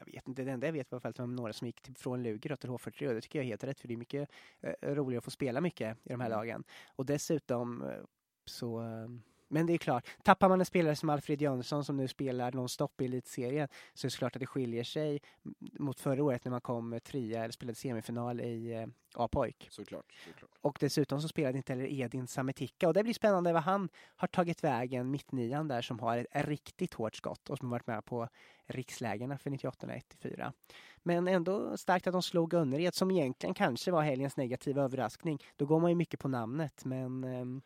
Jag 0.05 0.13
vet 0.13 0.27
inte, 0.27 0.43
det 0.43 0.51
enda 0.51 0.67
jag 0.67 0.73
vet 0.73 0.91
var 0.91 0.97
att 1.05 1.15
det 1.15 1.21
var 1.21 1.27
några 1.27 1.53
som 1.53 1.67
gick 1.67 1.81
till, 1.81 1.95
från 1.95 2.23
Lugi 2.23 2.49
då 2.49 2.55
till 2.55 2.69
H43 2.69 3.07
och 3.07 3.13
det 3.13 3.21
tycker 3.21 3.39
jag 3.39 3.43
är 3.43 3.47
helt 3.49 3.63
rätt 3.63 3.79
för 3.79 3.87
det 3.87 3.93
är 3.93 3.97
mycket 3.97 4.29
eh, 4.61 4.73
roligare 4.81 5.17
att 5.17 5.23
få 5.23 5.31
spela 5.31 5.61
mycket 5.61 5.97
i 6.03 6.09
de 6.09 6.21
här 6.21 6.27
Mm. 6.27 6.37
lagen. 6.37 6.63
Och 6.95 7.05
dessutom 7.05 7.81
eh, 7.81 8.03
så 8.45 8.81
eh, 8.81 9.07
men 9.51 9.65
det 9.65 9.73
är 9.73 9.77
klart, 9.77 10.07
tappar 10.23 10.49
man 10.49 10.59
en 10.59 10.65
spelare 10.65 10.95
som 10.95 11.09
Alfred 11.09 11.41
Jönsson 11.41 11.85
som 11.85 11.97
nu 11.97 12.07
spelar 12.07 12.51
nonstop 12.51 13.01
i 13.01 13.05
elitserien 13.05 13.67
så 13.93 14.07
är 14.07 14.11
det 14.11 14.17
klart 14.17 14.35
att 14.35 14.39
det 14.39 14.45
skiljer 14.45 14.83
sig 14.83 15.21
mot 15.59 15.99
förra 15.99 16.23
året 16.23 16.45
när 16.45 16.49
man 16.49 16.61
kom 16.61 16.99
trea 17.03 17.43
eller 17.43 17.51
spelade 17.51 17.75
semifinal 17.75 18.41
i 18.41 18.73
eh, 18.73 18.87
A-pojk. 19.15 19.67
Såklart, 19.71 20.05
såklart. 20.25 20.51
Och 20.61 20.77
dessutom 20.79 21.21
så 21.21 21.27
spelade 21.27 21.57
inte 21.57 21.73
heller 21.73 21.91
Edin 21.91 22.27
Sametika 22.27 22.87
och 22.87 22.93
det 22.93 23.03
blir 23.03 23.13
spännande 23.13 23.53
vad 23.53 23.63
han 23.63 23.89
har 24.15 24.27
tagit 24.27 24.63
vägen, 24.63 25.11
mittnian 25.11 25.67
där 25.67 25.81
som 25.81 25.99
har 25.99 26.17
ett, 26.17 26.47
riktigt 26.47 26.93
hårt 26.93 27.15
skott 27.15 27.49
och 27.49 27.57
som 27.57 27.67
har 27.67 27.71
varit 27.71 27.87
med 27.87 28.05
på 28.05 28.27
rikslägena 28.65 29.37
för 29.37 29.49
98 29.49 29.87
och 29.87 29.93
94. 29.93 30.53
Men 30.97 31.27
ändå 31.27 31.77
starkt 31.77 32.07
att 32.07 32.13
de 32.13 32.21
slog 32.21 32.53
Önnered 32.53 32.95
som 32.95 33.11
egentligen 33.11 33.53
kanske 33.53 33.91
var 33.91 34.01
helgens 34.01 34.37
negativa 34.37 34.83
överraskning. 34.83 35.39
Då 35.55 35.65
går 35.65 35.79
man 35.79 35.91
ju 35.91 35.95
mycket 35.95 36.19
på 36.19 36.27
namnet 36.27 36.85
men 36.85 37.23
ehm, 37.23 37.61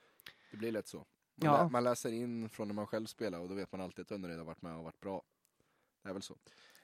Det 0.52 0.58
blir 0.58 0.72
lätt 0.72 0.88
så. 0.88 1.06
Man, 1.36 1.54
Ja. 1.54 1.64
lä- 1.64 1.70
man 1.70 1.84
läser 1.84 2.12
in 2.12 2.50
från 2.50 2.68
när 2.68 2.76
man 2.76 2.88
själv 2.88 3.06
spelar 3.06 3.40
och 3.40 3.50
då 3.50 3.56
vet 3.56 3.72
man 3.72 3.82
alltid 3.82 4.04
att 4.06 4.12
Önnered 4.12 4.38
har 4.38 4.46
varit 4.46 4.62
med 4.62 4.76
och 4.78 4.84
varit 4.84 5.00
bra. 5.00 5.22
Det 6.04 6.10
är 6.10 6.14
väl 6.14 6.22
så. 6.22 6.36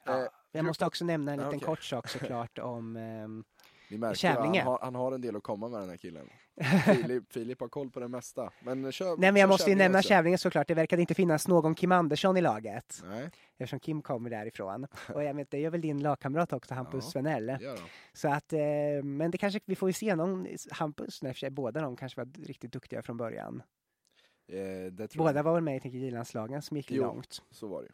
Ja, 0.05 0.21
Eh, 0.21 0.27
jag 0.51 0.65
måste 0.65 0.85
också 0.85 1.05
nämna 1.05 1.31
en 1.31 1.37
liten 1.37 1.49
okej. 1.55 1.65
kort 1.65 1.83
sak 1.83 2.07
såklart 2.09 2.59
om 2.59 2.95
ehm, 2.97 3.43
Ni 3.89 3.97
märker, 3.97 4.29
han, 4.29 4.55
har, 4.57 4.79
han 4.81 4.95
har 4.95 5.11
en 5.11 5.21
del 5.21 5.35
att 5.35 5.43
komma 5.43 5.69
med 5.69 5.81
den 5.81 5.89
här 5.89 5.97
killen. 5.97 6.29
Filip, 6.85 7.33
Filip 7.33 7.59
har 7.59 7.67
koll 7.67 7.89
på 7.91 7.99
det 7.99 8.07
mesta. 8.07 8.51
Men 8.63 8.91
kör, 8.91 9.17
Nej 9.17 9.31
men 9.31 9.39
jag 9.39 9.49
måste 9.49 9.69
ju 9.69 9.75
nämna. 9.75 10.01
Kävlinge 10.01 10.37
såklart. 10.37 10.67
Det 10.67 10.73
verkade 10.73 11.01
inte 11.01 11.13
finnas 11.13 11.47
någon 11.47 11.75
Kim 11.75 11.91
Andersson 11.91 12.37
i 12.37 12.41
laget. 12.41 13.01
Nej, 13.03 13.29
Eftersom 13.57 13.79
Kim 13.79 14.01
kommer 14.01 14.29
därifrån. 14.29 14.87
Och 15.13 15.23
jag 15.23 15.33
vet, 15.33 15.51
det 15.51 15.59
gör 15.59 15.69
väl 15.71 15.81
din 15.81 15.99
lagkamrat 16.03 16.53
också, 16.53 16.73
Hampus 16.73 17.05
Ja. 17.05 17.11
Svenell. 17.11 17.57
Så 18.13 18.29
att, 18.29 18.53
eh, 18.53 18.59
men 19.03 19.31
det 19.31 19.37
kanske, 19.37 19.59
vi 19.65 19.75
får 19.75 19.89
ju 19.89 19.93
se 19.93 20.15
någon, 20.15 20.47
Hampus, 20.71 21.21
sig, 21.35 21.49
båda 21.49 21.81
de 21.81 21.95
kanske 21.95 22.19
var 22.21 22.29
riktigt 22.45 22.71
duktiga 22.71 23.01
från 23.01 23.17
början. 23.17 23.63
Eh, 24.51 25.07
Båda 25.17 25.33
jag. 25.39 25.43
var 25.43 25.53
väl 25.53 25.63
med 25.63 25.77
i 25.77 25.79
tänker, 25.79 25.97
J-landslagen 25.97 26.61
som 26.61 26.77
gick 26.77 26.91
Jo. 26.91 27.03
långt. 27.03 27.41
Så 27.51 27.67
var 27.67 27.83
det. 27.83 27.89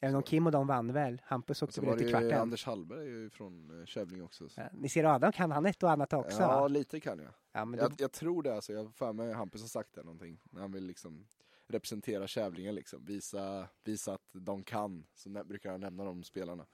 Även 0.00 0.16
om 0.16 0.22
Kim 0.22 0.46
och 0.46 0.52
de 0.52 0.66
vann 0.66 0.92
väl. 0.92 1.20
Hampus 1.24 1.62
åkte 1.62 1.80
väl 1.80 1.94
ut 1.94 2.00
i 2.00 2.10
kvarten. 2.10 2.40
Anders 2.40 2.66
Hallberg 2.66 3.00
är 3.06 3.10
ju 3.10 3.30
från 3.30 3.80
eh, 3.80 3.86
Kävling 3.86 4.22
också. 4.22 4.48
Så. 4.48 4.60
Ja, 4.60 4.68
Ni 4.72 4.88
ser 4.88 5.04
Adam 5.04 5.32
kan 5.32 5.50
han 5.50 5.66
ett 5.66 5.82
och 5.82 5.90
annat 5.90 6.12
också. 6.12 6.40
Ja, 6.42 6.60
va? 6.60 6.68
lite 6.68 7.00
kan 7.00 7.18
jag. 7.18 7.32
Ja, 7.52 7.64
men 7.64 7.78
då, 7.78 7.84
Jag, 7.84 7.92
jag 7.98 8.12
tror 8.12 8.42
det 8.42 8.54
alltså, 8.54 8.72
jag 8.72 8.94
för 8.94 9.12
mig 9.12 9.32
Hampus 9.32 9.60
har 9.60 9.68
sagt 9.68 9.94
det 9.94 10.02
någonting. 10.02 10.40
Han 10.56 10.72
vill 10.72 10.84
liksom 10.86 11.26
representera 11.68 12.26
Kävlingen 12.26 12.74
liksom. 12.74 13.04
Visa, 13.04 13.68
visa 13.84 14.14
att 14.14 14.28
de 14.32 14.64
kan. 14.64 15.06
Så 15.14 15.28
brukar 15.44 15.70
jag 15.70 15.80
nämna 15.80 16.04
de 16.04 16.22
spelarna. 16.22 16.66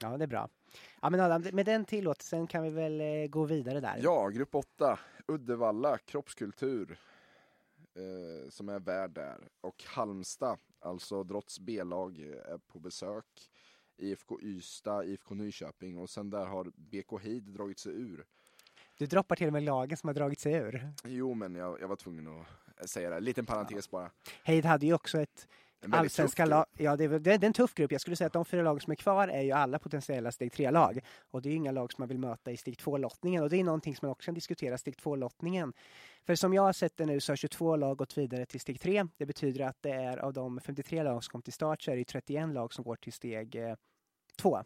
ja, 0.00 0.16
det 0.16 0.24
är 0.24 0.28
bra. 0.28 0.48
Ja, 1.02 1.10
men 1.10 1.20
Adam, 1.20 1.44
med 1.52 1.66
den 1.66 1.84
tillåtelsen 1.84 2.46
kan 2.46 2.62
vi 2.62 2.70
väl 2.70 3.00
eh, 3.00 3.26
gå 3.30 3.44
vidare 3.44 3.80
där. 3.80 4.00
Ja, 4.02 4.28
grupp 4.28 4.54
8. 4.54 4.98
Uddevalla, 5.28 5.98
kroppskultur. 5.98 6.98
Eh, 7.94 8.50
som 8.50 8.68
är 8.68 8.80
värd 8.80 9.10
där. 9.10 9.48
Och 9.60 9.84
Halmstad, 9.86 10.58
alltså 10.80 11.24
Drotts 11.24 11.58
B-lag, 11.58 12.18
eh, 12.18 12.52
är 12.52 12.58
på 12.58 12.78
besök. 12.78 13.50
IFK 13.96 14.40
Ystad, 14.42 15.04
IFK 15.04 15.34
Nyköping 15.34 15.98
och 15.98 16.10
sen 16.10 16.30
där 16.30 16.46
har 16.46 16.72
BK 16.76 17.18
Heid 17.22 17.42
dragit 17.42 17.78
sig 17.78 17.92
ur. 17.92 18.24
Du 18.98 19.06
droppar 19.06 19.36
till 19.36 19.46
och 19.46 19.52
med 19.52 19.62
lagen 19.62 19.96
som 19.96 20.08
har 20.08 20.14
dragit 20.14 20.40
sig 20.40 20.52
ur. 20.52 20.92
Jo, 21.04 21.34
men 21.34 21.54
jag, 21.54 21.80
jag 21.80 21.88
var 21.88 21.96
tvungen 21.96 22.44
att 22.76 22.90
säga 22.90 23.10
det. 23.10 23.20
Liten 23.20 23.46
parentes 23.46 23.90
bara. 23.90 24.10
Heid 24.44 24.64
hade 24.64 24.86
ju 24.86 24.94
också 24.94 25.20
ett 25.20 25.48
allsvenska 25.90 26.46
lag. 26.46 26.64
Ja, 26.76 26.96
det 26.96 27.04
är, 27.04 27.18
det 27.18 27.32
är 27.32 27.44
en 27.44 27.52
tuff 27.52 27.74
grupp. 27.74 27.92
Jag 27.92 28.00
skulle 28.00 28.16
säga 28.16 28.26
att 28.26 28.32
de 28.32 28.44
fyra 28.44 28.62
lag 28.62 28.82
som 28.82 28.90
är 28.90 28.96
kvar 28.96 29.28
är 29.28 29.42
ju 29.42 29.52
alla 29.52 29.78
potentiella 29.78 30.32
steg 30.32 30.52
3-lag. 30.52 31.00
Och 31.30 31.42
det 31.42 31.48
är 31.48 31.54
inga 31.54 31.72
lag 31.72 31.92
som 31.92 32.02
man 32.02 32.08
vill 32.08 32.18
möta 32.18 32.50
i 32.50 32.56
steg 32.56 32.74
2-lottningen. 32.74 33.42
Och 33.42 33.50
det 33.50 33.56
är 33.56 33.64
någonting 33.64 33.96
som 33.96 34.06
man 34.06 34.12
också 34.12 34.26
kan 34.26 34.34
diskutera, 34.34 34.78
steg 34.78 34.94
2-lottningen. 34.94 35.72
För 36.26 36.34
som 36.34 36.54
jag 36.54 36.62
har 36.62 36.72
sett 36.72 36.96
det 36.96 37.06
nu 37.06 37.20
så 37.20 37.32
har 37.32 37.36
22 37.36 37.76
lag 37.76 37.96
gått 37.96 38.18
vidare 38.18 38.46
till 38.46 38.60
steg 38.60 38.80
3. 38.80 39.06
Det 39.16 39.26
betyder 39.26 39.64
att 39.64 39.82
det 39.82 39.90
är 39.90 40.18
av 40.18 40.32
de 40.32 40.60
53 40.60 41.02
lag 41.02 41.24
som 41.24 41.32
kom 41.32 41.42
till 41.42 41.52
start 41.52 41.82
så 41.82 41.90
är 41.90 41.94
det 41.94 41.98
ju 41.98 42.04
31 42.04 42.48
lag 42.48 42.74
som 42.74 42.84
går 42.84 42.96
till 42.96 43.12
steg 43.12 43.56
2. 44.36 44.64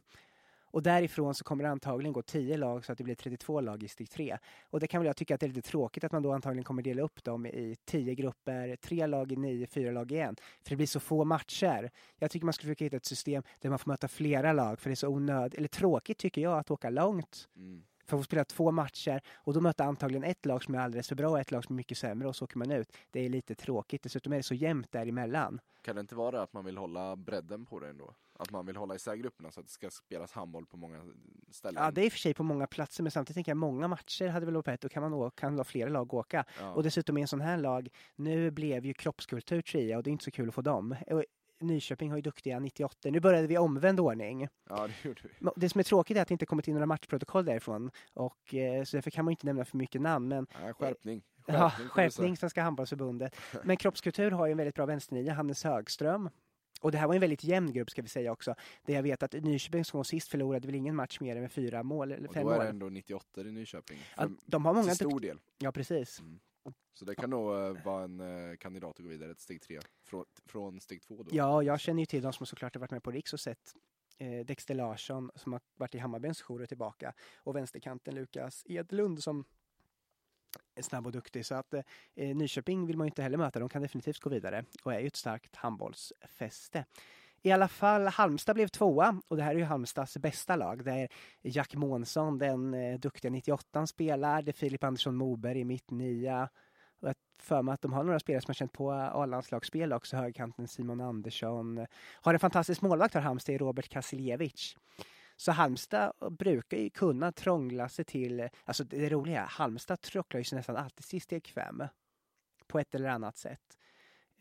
Och 0.76 0.82
därifrån 0.82 1.34
så 1.34 1.44
kommer 1.44 1.64
det 1.64 1.70
antagligen 1.70 2.12
gå 2.12 2.22
10 2.22 2.56
lag 2.56 2.84
så 2.84 2.92
att 2.92 2.98
det 2.98 3.04
blir 3.04 3.14
32 3.14 3.60
lag 3.60 3.82
i 3.82 3.88
steg 3.88 4.10
3. 4.10 4.38
Och 4.70 4.80
det 4.80 4.86
kan 4.86 5.00
väl 5.00 5.06
jag 5.06 5.16
tycka 5.16 5.34
att 5.34 5.40
det 5.40 5.46
är 5.46 5.48
lite 5.48 5.70
tråkigt 5.70 6.04
att 6.04 6.12
man 6.12 6.22
då 6.22 6.32
antagligen 6.32 6.64
kommer 6.64 6.82
dela 6.82 7.02
upp 7.02 7.24
dem 7.24 7.46
i 7.46 7.76
10 7.84 8.14
grupper, 8.14 8.76
tre 8.76 9.06
lag 9.06 9.32
i 9.32 9.36
9, 9.36 9.66
fyra 9.66 9.90
lag 9.90 10.12
i 10.12 10.18
en. 10.18 10.36
För 10.62 10.70
det 10.70 10.76
blir 10.76 10.86
så 10.86 11.00
få 11.00 11.24
matcher. 11.24 11.90
Jag 12.18 12.30
tycker 12.30 12.44
man 12.46 12.52
skulle 12.52 12.68
försöka 12.68 12.84
hitta 12.84 12.96
ett 12.96 13.04
system 13.04 13.42
där 13.60 13.70
man 13.70 13.78
får 13.78 13.90
möta 13.90 14.08
flera 14.08 14.52
lag 14.52 14.80
för 14.80 14.90
det 14.90 14.94
är 14.94 14.96
så 14.96 15.08
onödigt, 15.08 15.58
eller 15.58 15.68
tråkigt 15.68 16.18
tycker 16.18 16.40
jag 16.40 16.58
att 16.58 16.70
åka 16.70 16.90
långt 16.90 17.48
Mm 17.56 17.82
för 18.06 18.16
att 18.16 18.20
få 18.20 18.24
spela 18.24 18.44
två 18.44 18.70
matcher 18.70 19.20
och 19.36 19.52
då 19.54 19.60
möta 19.60 19.84
antagligen 19.84 20.24
ett 20.24 20.46
lag 20.46 20.62
som 20.62 20.74
är 20.74 20.78
alldeles 20.78 21.08
för 21.08 21.14
bra 21.16 21.28
och 21.30 21.40
ett 21.40 21.50
lag 21.50 21.64
som 21.64 21.74
är 21.74 21.76
mycket 21.76 21.98
sämre 21.98 22.28
och 22.28 22.36
så 22.36 22.44
åker 22.44 22.58
man 22.58 22.70
ut. 22.70 22.92
Det 23.10 23.20
är 23.20 23.28
lite 23.28 23.54
tråkigt. 23.54 24.02
Dessutom 24.02 24.32
är 24.32 24.36
det 24.36 24.42
så 24.42 24.54
jämnt 24.54 24.92
däremellan. 24.92 25.60
Kan 25.82 25.94
det 25.96 26.00
inte 26.00 26.14
vara 26.14 26.42
att 26.42 26.52
man 26.52 26.64
vill 26.64 26.76
hålla 26.76 27.16
bredden 27.16 27.66
på 27.66 27.80
det 27.80 27.88
ändå? 27.88 28.14
Att 28.38 28.50
man 28.50 28.66
vill 28.66 28.76
hålla 28.76 28.94
isär 28.94 29.14
grupperna 29.16 29.50
så 29.50 29.60
att 29.60 29.66
det 29.66 29.72
ska 29.72 29.90
spelas 29.90 30.32
handboll 30.32 30.66
på 30.66 30.76
många 30.76 31.02
ställen? 31.50 31.82
Ja, 31.84 31.90
det 31.90 32.00
är 32.00 32.04
i 32.04 32.08
och 32.08 32.12
för 32.12 32.18
sig 32.18 32.34
på 32.34 32.42
många 32.42 32.66
platser 32.66 33.02
men 33.02 33.10
samtidigt 33.12 33.34
tänker 33.34 33.50
jag 33.50 33.56
många 33.56 33.88
matcher 33.88 34.28
hade 34.28 34.46
väl 34.46 34.54
varit 34.54 34.64
bättre. 34.64 34.88
Då 34.88 34.92
kan 34.92 35.02
man 35.02 35.14
å- 35.14 35.30
kan 35.30 35.64
flera 35.64 35.88
lag 35.88 36.14
åka. 36.14 36.44
Ja. 36.60 36.72
Och 36.72 36.82
dessutom 36.82 37.18
i 37.18 37.20
en 37.22 37.28
sån 37.28 37.40
här 37.40 37.56
lag, 37.58 37.88
nu 38.16 38.50
blev 38.50 38.84
ju 38.86 38.94
kroppskultur 38.94 39.62
trea 39.62 39.96
och 39.96 40.02
det 40.02 40.10
är 40.10 40.12
inte 40.12 40.24
så 40.24 40.30
kul 40.30 40.48
att 40.48 40.54
få 40.54 40.62
dem. 40.62 40.96
Och 41.06 41.24
Nyköping 41.60 42.10
har 42.10 42.16
ju 42.18 42.22
duktiga 42.22 42.58
98. 42.58 43.10
Nu 43.10 43.20
började 43.20 43.46
vi 43.46 43.54
i 43.54 43.58
omvänd 43.58 44.00
ordning. 44.00 44.48
ja, 44.68 44.86
det 44.86 45.08
gjorde 45.08 45.20
vi. 45.40 45.50
Det 45.56 45.68
som 45.68 45.78
är 45.78 45.82
tråkigt 45.82 46.16
är 46.16 46.22
att 46.22 46.28
det 46.28 46.32
inte 46.34 46.46
kommit 46.46 46.68
in 46.68 46.74
några 46.74 46.86
matchprotokoll 46.86 47.44
därifrån. 47.44 47.90
Och, 48.14 48.54
eh, 48.54 48.84
så 48.84 48.96
därför 48.96 49.10
kan 49.10 49.24
man 49.24 49.32
inte 49.32 49.46
nämna 49.46 49.64
för 49.64 49.76
mycket 49.76 50.00
namn. 50.00 50.28
Men 50.28 50.46
Ja, 50.62 50.72
skärpning. 50.72 51.22
Ja, 51.46 51.70
får 51.70 51.78
vi 51.78 51.88
säga. 51.88 51.88
skärpning 51.88 52.36
Svenska 52.36 52.62
handbollsförbundet. 52.62 53.36
Men 53.64 53.76
kroppskultur 53.76 54.30
har 54.30 54.46
ju 54.46 54.50
en 54.52 54.58
väldigt 54.58 54.74
bra 54.74 54.86
vänsternia, 54.86 55.32
Hannes 55.32 55.64
Högström. 55.64 56.30
Och 56.80 56.92
det 56.92 56.98
här 56.98 57.06
var 57.06 57.14
en 57.14 57.20
väldigt 57.20 57.44
jämn 57.44 57.72
grupp 57.72 57.90
ska 57.90 58.02
vi 58.02 58.08
säga 58.08 58.32
också. 58.32 58.54
Där 58.86 58.94
jag 58.94 59.02
vet 59.02 59.22
att 59.22 59.32
Nyköping 59.32 59.84
som 59.84 60.04
sist 60.04 60.28
förlorade 60.28 60.66
väl 60.68 60.74
ingen 60.74 60.96
match 60.96 61.20
mer 61.20 61.36
än 61.36 61.42
med 61.42 61.52
fyra 61.52 61.82
mål 61.82 62.12
eller 62.12 62.28
Och 62.28 62.34
fem 62.34 62.42
då 62.44 62.50
är 62.50 62.58
det 62.58 62.64
mål. 62.64 62.66
ändå 62.70 62.88
98 62.88 63.40
i 63.40 63.44
Nyköping. 63.44 63.98
Ja, 64.16 64.28
de 64.46 64.64
har 64.64 64.74
många 64.74 64.86
till 64.86 64.96
stor 64.96 65.20
del. 65.20 65.38
Ja, 65.58 65.72
precis. 65.72 66.22
Så 66.92 67.04
det 67.04 67.14
kan 67.14 67.30
nog 67.30 67.54
eh, 67.54 67.84
vara 67.84 68.04
en 68.04 68.20
eh, 68.20 68.56
kandidat 68.56 68.90
att 68.90 69.04
gå 69.04 69.08
vidare 69.08 69.34
till 69.34 69.42
steg 69.42 69.62
tre 69.62 69.80
Från, 70.04 70.24
från 70.46 70.80
steg 70.80 71.02
två 71.02 71.22
då. 71.22 71.30
Ja, 71.32 71.62
jag 71.62 71.80
känner 71.80 72.02
ju 72.02 72.06
till 72.06 72.22
de 72.22 72.32
som 72.32 72.46
såklart 72.46 72.74
har 72.74 72.80
varit 72.80 72.90
med 72.90 73.02
på 73.02 73.10
Riks 73.10 73.32
och 73.32 73.40
sett 73.40 73.74
eh, 74.18 74.46
Dexter 74.46 74.74
Larsson 74.74 75.30
som 75.34 75.52
har 75.52 75.60
varit 75.76 75.94
i 75.94 75.98
Hammarbens 75.98 76.42
jour 76.42 76.62
och 76.62 76.68
tillbaka. 76.68 77.14
Och 77.36 77.56
vänsterkanten 77.56 78.14
Lukas 78.14 78.62
Edlund 78.66 79.22
som 79.22 79.44
är 80.74 80.82
snabb 80.82 81.06
och 81.06 81.12
duktig. 81.12 81.46
Så 81.46 81.54
att 81.54 81.74
eh, 81.74 82.36
Nyköping 82.36 82.86
vill 82.86 82.96
man 82.96 83.06
ju 83.06 83.08
inte 83.08 83.22
heller 83.22 83.38
möta. 83.38 83.58
De 83.58 83.68
kan 83.68 83.82
definitivt 83.82 84.20
gå 84.20 84.30
vidare 84.30 84.64
och 84.82 84.94
är 84.94 85.00
ju 85.00 85.06
ett 85.06 85.16
starkt 85.16 85.56
handbollsfäste. 85.56 86.84
I 87.42 87.52
alla 87.52 87.68
fall, 87.68 88.06
Halmstad 88.06 88.54
blev 88.54 88.68
tvåa 88.68 89.20
och 89.28 89.36
det 89.36 89.42
här 89.42 89.54
är 89.54 89.58
ju 89.58 89.64
Halmstads 89.64 90.16
bästa 90.16 90.56
lag. 90.56 90.84
Där 90.84 91.08
Jack 91.42 91.74
Månsson, 91.74 92.38
den 92.38 92.74
eh, 92.74 92.98
duktiga 92.98 93.30
98 93.30 93.86
spelar. 93.86 94.42
Det 94.42 94.50
är 94.50 94.52
Filip 94.52 94.84
Andersson 94.84 95.16
Moberg 95.16 95.60
i 95.60 95.64
mittnia. 95.64 96.48
Och 97.00 97.08
jag 97.08 97.14
för 97.42 97.62
mig 97.62 97.72
att 97.72 97.82
de 97.82 97.92
har 97.92 98.04
några 98.04 98.18
spelare 98.18 98.42
som 98.42 98.48
har 98.48 98.54
känt 98.54 98.72
på 98.72 98.92
A-landslagsspel 98.92 99.92
också. 99.92 100.16
Högkanten 100.16 100.68
Simon 100.68 101.00
Andersson. 101.00 101.86
Har 102.12 102.34
en 102.34 102.40
fantastisk 102.40 102.82
målvakt 102.82 103.14
har 103.14 103.20
Halmstad 103.20 103.54
i 103.54 103.58
Robert 103.58 103.88
Kasiljevic. 103.88 104.76
Så 105.36 105.52
Halmstad 105.52 106.12
brukar 106.38 106.76
ju 106.76 106.90
kunna 106.90 107.32
trångla 107.32 107.88
sig 107.88 108.04
till, 108.04 108.48
alltså 108.64 108.84
det, 108.84 109.08
roliga 109.08 109.42
är, 109.42 109.46
Halmstad 109.46 110.00
tråcklar 110.00 110.38
ju 110.38 110.44
sig 110.44 110.56
nästan 110.56 110.76
alltid 110.76 111.06
till 111.06 111.22
steg 111.22 111.48
fem. 111.48 111.82
På 112.66 112.78
ett 112.78 112.94
eller 112.94 113.08
annat 113.08 113.36
sätt. 113.36 113.78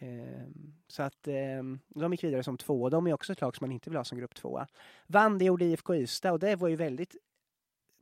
Ehm, 0.06 0.74
så 0.88 1.04
att 1.04 1.28
ehm, 1.28 1.80
de 1.88 2.14
gick 2.14 2.24
vidare 2.24 2.44
som 2.44 2.58
två 2.58 2.90
de 2.90 3.08
är 3.08 3.14
också 3.14 3.34
ett 3.34 3.42
lag 3.42 3.56
som 3.56 3.66
man 3.66 3.72
inte 3.72 3.90
vill 3.90 3.98
ha 3.98 4.04
som 4.04 4.18
grupp 4.18 4.36
tvåa. 4.36 4.68
Vann 5.08 5.38
det 5.38 5.46
gjorde 5.46 5.66
IFK 5.66 5.96
Ystad 5.96 6.32
och 6.32 6.40
det 6.40 6.56
var 6.56 6.68
ju 6.68 6.76
väldigt 6.76 7.16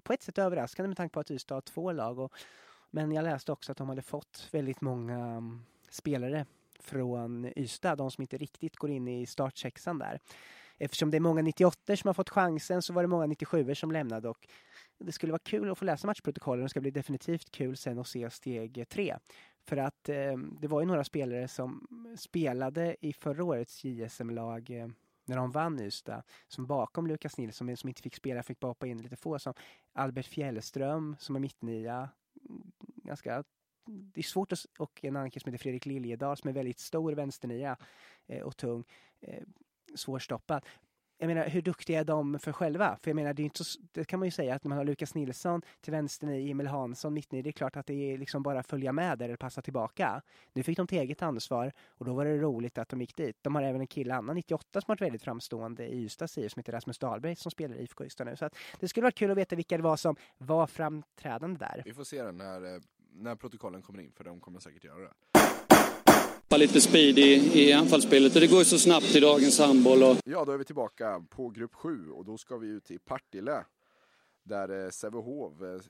på 0.04 0.14
ett 0.14 0.24
sätt 0.24 0.38
överraskande 0.38 0.88
med 0.88 0.98
tanke 0.98 1.14
på 1.14 1.20
att 1.20 1.32
Ystad 1.32 1.56
har 1.56 1.62
två 1.62 1.92
lag. 1.92 2.20
Och, 2.20 2.34
men 2.92 3.12
jag 3.12 3.24
läste 3.24 3.52
också 3.52 3.72
att 3.72 3.78
de 3.78 3.90
hade 3.90 4.02
fått 4.02 4.50
väldigt 4.52 4.82
många 4.82 5.18
mm, 5.18 5.66
spelare 5.90 6.46
från 6.80 7.52
Ystad, 7.56 7.96
de 7.96 8.12
som 8.12 8.22
inte 8.22 8.38
riktigt 8.38 8.76
går 8.76 8.90
in 8.90 9.08
i 9.08 9.26
startsexan 9.26 10.00
där. 10.00 10.20
Eftersom 10.78 11.12
det 11.12 11.18
är 11.18 11.20
många 11.20 11.42
98 11.42 11.98
som 11.98 12.08
har 12.08 12.14
fått 12.14 12.30
chansen 12.30 12.82
så 12.82 12.94
var 12.94 13.04
det 13.04 13.08
många 13.08 13.26
97 13.26 13.76
som 13.76 13.92
lämnade 13.92 14.30
och 14.30 14.48
det 15.00 15.12
skulle 15.12 15.32
vara 15.32 15.42
kul 15.44 15.72
att 15.72 15.78
få 15.78 15.86
läsa 15.86 16.08
matchprotokollen. 16.08 16.64
Det 16.64 16.70
ska 16.70 16.82
bli 16.82 16.92
definitivt 16.92 17.52
kul 17.52 17.78
sen 17.78 18.00
att 18.00 18.08
se 18.08 18.30
steg 18.30 18.86
tre. 18.90 19.18
För 19.66 19.78
att 19.78 20.10
eh, 20.10 20.38
det 20.62 20.68
var 20.68 20.80
ju 20.80 20.86
några 20.86 21.04
spelare 21.04 21.48
som 21.48 21.88
spelade 22.18 22.96
i 23.02 23.14
förra 23.14 23.44
årets 23.44 23.84
JSM-lag 23.84 24.70
eh, 24.70 24.88
när 25.26 25.38
de 25.38 25.52
vann 25.52 25.80
Ystad, 25.80 26.24
som 26.48 26.68
bakom 26.68 27.08
Lukas 27.08 27.38
Nilsson, 27.38 27.68
men 27.68 27.78
som 27.78 27.90
inte 27.90 28.02
fick 28.02 28.16
spela, 28.16 28.44
fick 28.44 28.60
bara 28.60 28.68
hoppa 28.68 28.88
in 28.88 29.02
lite 29.02 29.16
få, 29.16 29.40
som 29.40 29.54
Albert 29.94 30.26
Fjällström 30.26 31.16
som 31.20 31.36
är 31.36 31.40
mittnia, 31.40 32.10
mm, 32.50 32.72
ganska 33.04 33.44
det 33.86 34.22
är 34.22 34.24
svårt 34.24 34.52
att, 34.52 34.66
och 34.80 35.04
en 35.04 35.16
annan 35.16 35.32
kille 35.32 35.44
som 35.44 35.52
heter 35.52 35.64
Fredrik 35.64 35.86
Liljedahl 35.86 36.38
som 36.38 36.50
är 36.50 36.54
väldigt 36.54 36.80
stor 36.80 37.14
vänsternia 37.14 37.78
eh, 38.28 38.42
och 38.42 38.58
tung, 38.58 38.84
eh, 39.22 39.44
svårstoppad. 39.96 40.66
Jag 41.24 41.28
menar, 41.28 41.48
hur 41.48 41.62
duktiga 41.62 42.00
är 42.00 42.04
de 42.04 42.40
för 42.40 42.52
själva? 42.52 42.98
För 43.02 43.10
jag 43.12 43.16
menar, 43.16 43.34
det, 43.34 43.42
är 43.42 43.44
inte 43.44 43.64
så, 43.64 43.80
det 43.92 44.06
kan 44.06 44.20
man 44.20 44.28
ju 44.28 44.32
säga 44.32 44.56
att 44.56 44.64
när 44.64 44.70
man 44.70 44.78
har 44.78 44.86
Lukas 44.86 45.16
Nilsson 45.16 45.62
till 45.82 45.92
vänster 45.92 46.28
i, 46.28 46.52
Emil 46.52 46.68
Hansson 46.68 47.14
mittnia, 47.14 47.42
det 47.42 47.50
är 47.50 47.52
klart 47.52 47.76
att 47.76 47.86
det 47.86 47.94
är 47.94 48.18
liksom 48.18 48.44
bara 48.44 48.60
att 48.60 48.68
följa 48.68 48.92
med 48.92 49.18
där 49.18 49.26
eller 49.26 49.36
passa 49.36 49.62
tillbaka. 49.62 50.22
Nu 50.54 50.64
fick 50.64 50.78
de 50.78 50.88
till 50.88 50.98
eget 50.98 51.22
ansvar 51.22 51.72
och 51.88 52.06
då 52.06 52.14
var 52.14 52.26
det 52.26 52.38
roligt 52.38 52.78
att 52.78 52.90
de 52.90 53.02
gick 53.02 53.16
dit. 53.16 53.38
De 53.42 53.56
har 53.56 53.64
även 53.64 53.82
en 53.82 53.88
kille, 53.88 54.16
annan, 54.16 54.36
98, 54.36 54.82
som 54.82 54.86
har 54.88 54.96
varit 54.96 55.02
väldigt 55.02 55.24
framstående 55.24 55.88
i 55.88 56.04
Ystads 56.04 56.38
IF 56.38 56.52
som 56.52 56.60
heter 56.60 56.72
Rasmus 56.72 56.98
Dahlberg 56.98 57.36
som 57.36 57.52
spelar 57.52 57.76
i 57.76 57.82
IFK 57.82 58.06
Ystad 58.06 58.26
nu. 58.26 58.36
Så 58.36 58.46
att 58.46 58.56
det 58.80 58.88
skulle 58.88 59.04
vara 59.04 59.12
kul 59.12 59.32
att 59.32 59.38
veta 59.38 59.56
vilka 59.56 59.78
det 59.78 59.84
var 59.84 59.98
som 59.98 60.16
var 60.38 60.68
framträdande 60.68 61.58
där. 61.60 61.82
Vi 61.86 61.94
får 61.94 62.04
se 62.04 62.24
den 62.24 62.38
när, 62.38 62.76
eh, 62.76 62.82
när 63.12 63.36
protokollen 63.36 63.82
kommer 63.82 64.00
in, 64.00 64.12
för 64.12 64.24
de 64.24 64.40
kommer 64.40 64.60
säkert 64.60 64.84
göra 64.84 65.00
det. 65.00 65.33
Tappa 66.54 66.62
lite 66.62 66.82
speed 66.82 67.20
i, 67.20 67.62
i 67.62 67.74
anfallsspelet 67.74 68.36
och 68.36 68.42
det 68.42 68.48
går 68.48 68.60
ju 68.60 68.66
så 68.66 68.80
snabbt 68.80 69.16
i 69.16 69.20
dagens 69.20 69.60
handboll. 69.60 70.04
Och 70.04 70.18
Ja, 70.26 70.46
då 70.46 70.52
är 70.52 70.58
vi 70.58 70.66
tillbaka 70.66 71.26
på 71.30 71.50
grupp 71.50 71.76
7 71.76 72.10
och 72.10 72.26
då 72.26 72.38
ska 72.38 72.58
vi 72.58 72.68
ut 72.68 72.86
till 72.86 73.00
Partille. 73.00 73.66
Där 74.44 74.86
eh, 74.86 74.90
Sävehof, 74.90 75.62
eh, 75.62 75.82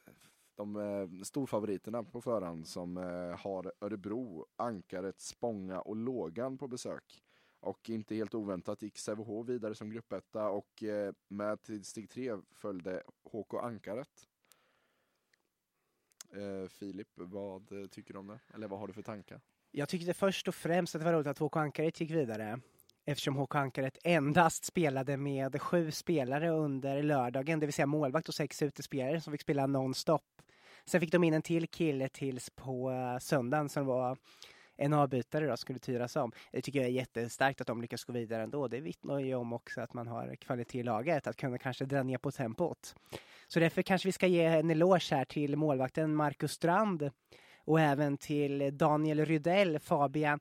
de 0.58 0.76
eh, 0.76 1.24
storfavoriterna 1.24 2.04
på 2.04 2.22
förhand 2.22 2.68
som 2.68 2.98
har 3.40 3.74
Örebro, 3.82 4.46
Ankaret, 4.56 5.22
Spånga 5.22 5.82
och 5.82 5.96
Lågan 5.96 6.58
på 6.58 6.68
besök. 6.68 7.24
Och 7.60 7.90
inte 7.90 8.16
helt 8.16 8.36
oväntat 8.36 8.82
gick 8.82 8.98
Sävehof 8.98 9.48
vidare 9.48 9.76
som 9.76 9.90
gruppetta 9.90 10.50
och 10.50 10.84
med 11.28 11.62
till 11.62 11.84
steg 11.84 12.10
3 12.10 12.38
följde 12.56 13.04
HK 13.32 13.54
Ankaret. 13.54 14.28
Eh, 16.34 16.70
Filip, 16.70 17.08
vad 17.16 17.92
tycker 17.92 18.14
du 18.14 18.20
om 18.20 18.28
det? 18.28 18.40
Eller 18.54 18.68
vad 18.68 18.80
har 18.80 18.88
du 18.88 18.94
för 18.94 19.02
tankar? 19.02 19.42
Jag 19.72 19.90
tyckte 19.90 20.14
först 20.14 20.48
och 20.48 20.56
främst 20.56 20.96
att 20.96 21.02
det 21.02 21.06
var 21.06 21.14
roligt 21.14 21.28
att 21.28 21.40
HK 21.40 21.58
Ankaret 21.58 22.02
gick 22.02 22.12
vidare. 22.12 22.60
Eftersom 23.06 23.36
HK 23.36 23.56
Ankaret 23.56 23.98
endast 24.04 24.66
spelade 24.66 25.18
med 25.18 25.62
sju 25.62 25.92
spelare 25.92 26.50
under 26.50 27.04
lördagen, 27.04 27.60
det 27.60 27.66
vill 27.66 27.74
säga 27.74 27.86
målvakt 27.86 28.28
och 28.28 28.36
sex 28.36 28.62
utespelare 28.62 29.22
som 29.22 29.32
fick 29.34 29.42
spela 29.42 29.68
nonstop. 29.68 30.42
Sen 30.86 31.02
fick 31.02 31.12
de 31.12 31.24
in 31.24 31.34
en 31.34 31.42
till 31.42 31.68
kille 31.68 32.10
tills 32.10 32.50
på 32.50 32.92
eh, 32.92 33.20
söndagen 33.20 33.70
som 33.70 33.86
var 33.86 34.18
en 34.76 34.94
avbytare 34.94 35.48
då 35.48 35.58
skulle 35.58 35.80
tyras 35.80 36.16
om. 36.16 36.32
Det 36.52 36.62
tycker 36.62 36.80
jag 36.80 36.88
är 36.88 36.94
jättestarkt 36.94 37.62
att 37.62 37.68
de 37.68 37.82
lyckas 37.82 38.04
gå 38.04 38.14
vidare 38.14 38.44
ändå. 38.44 38.68
Det 38.68 38.80
vittnar 38.80 39.20
ju 39.20 39.36
om 39.36 39.54
också 39.54 39.82
att 39.82 39.94
man 39.94 40.08
har 40.08 40.36
kvalitet 40.36 40.80
i 40.80 40.84
laget, 40.84 41.28
att 41.28 41.36
kunna 41.36 41.58
kanske 41.58 41.86
dra 41.86 42.04
ner 42.04 42.18
på 42.18 42.32
tempot. 42.32 42.96
Så 43.54 43.60
därför 43.60 43.82
kanske 43.82 44.08
vi 44.08 44.12
ska 44.12 44.28
ge 44.28 44.46
en 44.46 44.70
eloge 44.70 45.16
här 45.16 45.26
till 45.26 45.56
målvakten 45.56 46.16
Marcus 46.16 46.52
Strand 46.52 47.10
och 47.58 47.80
även 47.80 48.18
till 48.18 48.78
Daniel 48.78 49.26
Rydell, 49.26 49.80
Fabian 49.80 50.40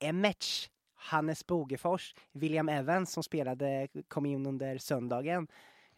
Emmertz, 0.00 0.70
Hannes 0.94 1.46
Bogefors, 1.46 2.14
William 2.32 2.68
Evans 2.68 3.12
som 3.12 3.22
spelade, 3.22 3.88
kom 4.08 4.26
in 4.26 4.46
under 4.46 4.78
söndagen. 4.78 5.46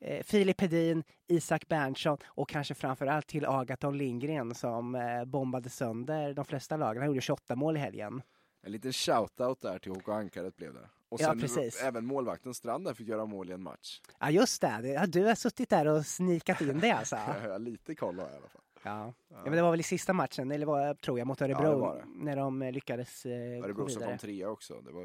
Eh, 0.00 0.22
Filip 0.22 0.60
Hedin, 0.60 1.04
Isak 1.26 1.68
Berntsson 1.68 2.18
och 2.26 2.48
kanske 2.48 2.74
framförallt 2.74 3.26
till 3.26 3.46
Agaton 3.46 3.98
Lindgren 3.98 4.54
som 4.54 4.94
eh, 4.94 5.24
bombade 5.24 5.70
sönder 5.70 6.34
de 6.34 6.44
flesta 6.44 6.76
lagen. 6.76 7.02
Han 7.02 7.08
gjorde 7.08 7.20
28 7.20 7.56
mål 7.56 7.76
i 7.76 7.80
helgen. 7.80 8.22
En 8.62 8.72
liten 8.72 8.92
shoutout 8.92 9.60
där 9.60 9.78
till 9.78 9.92
HK 9.92 10.08
Ankaret 10.08 10.56
blev 10.56 10.74
det. 10.74 10.88
Och 11.08 11.20
Ja, 11.20 11.26
sen 11.26 11.40
precis. 11.40 11.82
även 11.82 12.06
målvakten 12.06 12.54
Strand 12.54 12.84
där 12.84 12.94
fick 12.94 13.08
göra 13.08 13.26
mål 13.26 13.50
i 13.50 13.52
en 13.52 13.62
match. 13.62 14.00
Ja 14.20 14.30
just 14.30 14.60
det, 14.60 14.88
ja, 14.88 15.06
du 15.06 15.24
har 15.24 15.34
suttit 15.34 15.68
där 15.70 15.86
och 15.86 16.06
snikat 16.06 16.60
in 16.60 16.80
det 16.80 16.90
alltså. 16.90 17.16
Lite 17.58 17.94
koll 17.94 18.18
har 18.18 18.24
jag 18.26 18.34
i 18.34 18.36
alla 18.36 18.48
fall. 18.48 18.62
Ja. 18.82 19.12
ja, 19.28 19.36
men 19.44 19.52
det 19.52 19.62
var 19.62 19.70
väl 19.70 19.80
i 19.80 19.82
sista 19.82 20.12
matchen, 20.12 20.50
eller 20.50 20.66
var, 20.66 20.94
tror 20.94 21.18
jag, 21.18 21.26
mot 21.26 21.42
Örebro 21.42 21.62
Ja, 21.64 21.70
det 21.70 21.76
var 21.76 21.96
det. 21.96 22.24
när 22.24 22.36
de 22.36 22.62
eh, 22.62 22.72
lyckades 22.72 23.26
eh, 23.26 23.58
gå 23.58 23.64
Örebro 23.64 23.88
som 23.88 23.98
vidare. 24.00 24.10
kom 24.10 24.18
trea 24.18 24.50
också. 24.50 24.80
Det 24.80 24.92
var, 24.92 25.04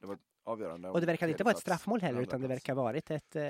det 0.00 0.06
var 0.06 0.18
avgörande. 0.44 0.90
Och 0.90 1.00
det 1.00 1.06
verkar 1.06 1.28
inte 1.28 1.44
vara 1.44 1.54
ett 1.54 1.60
straffmål 1.60 2.00
heller, 2.00 2.20
utan 2.22 2.40
det 2.40 2.48
verkar 2.48 2.74
ha 2.74 2.82
varit 2.82 3.10
ett 3.10 3.36
eh, 3.36 3.44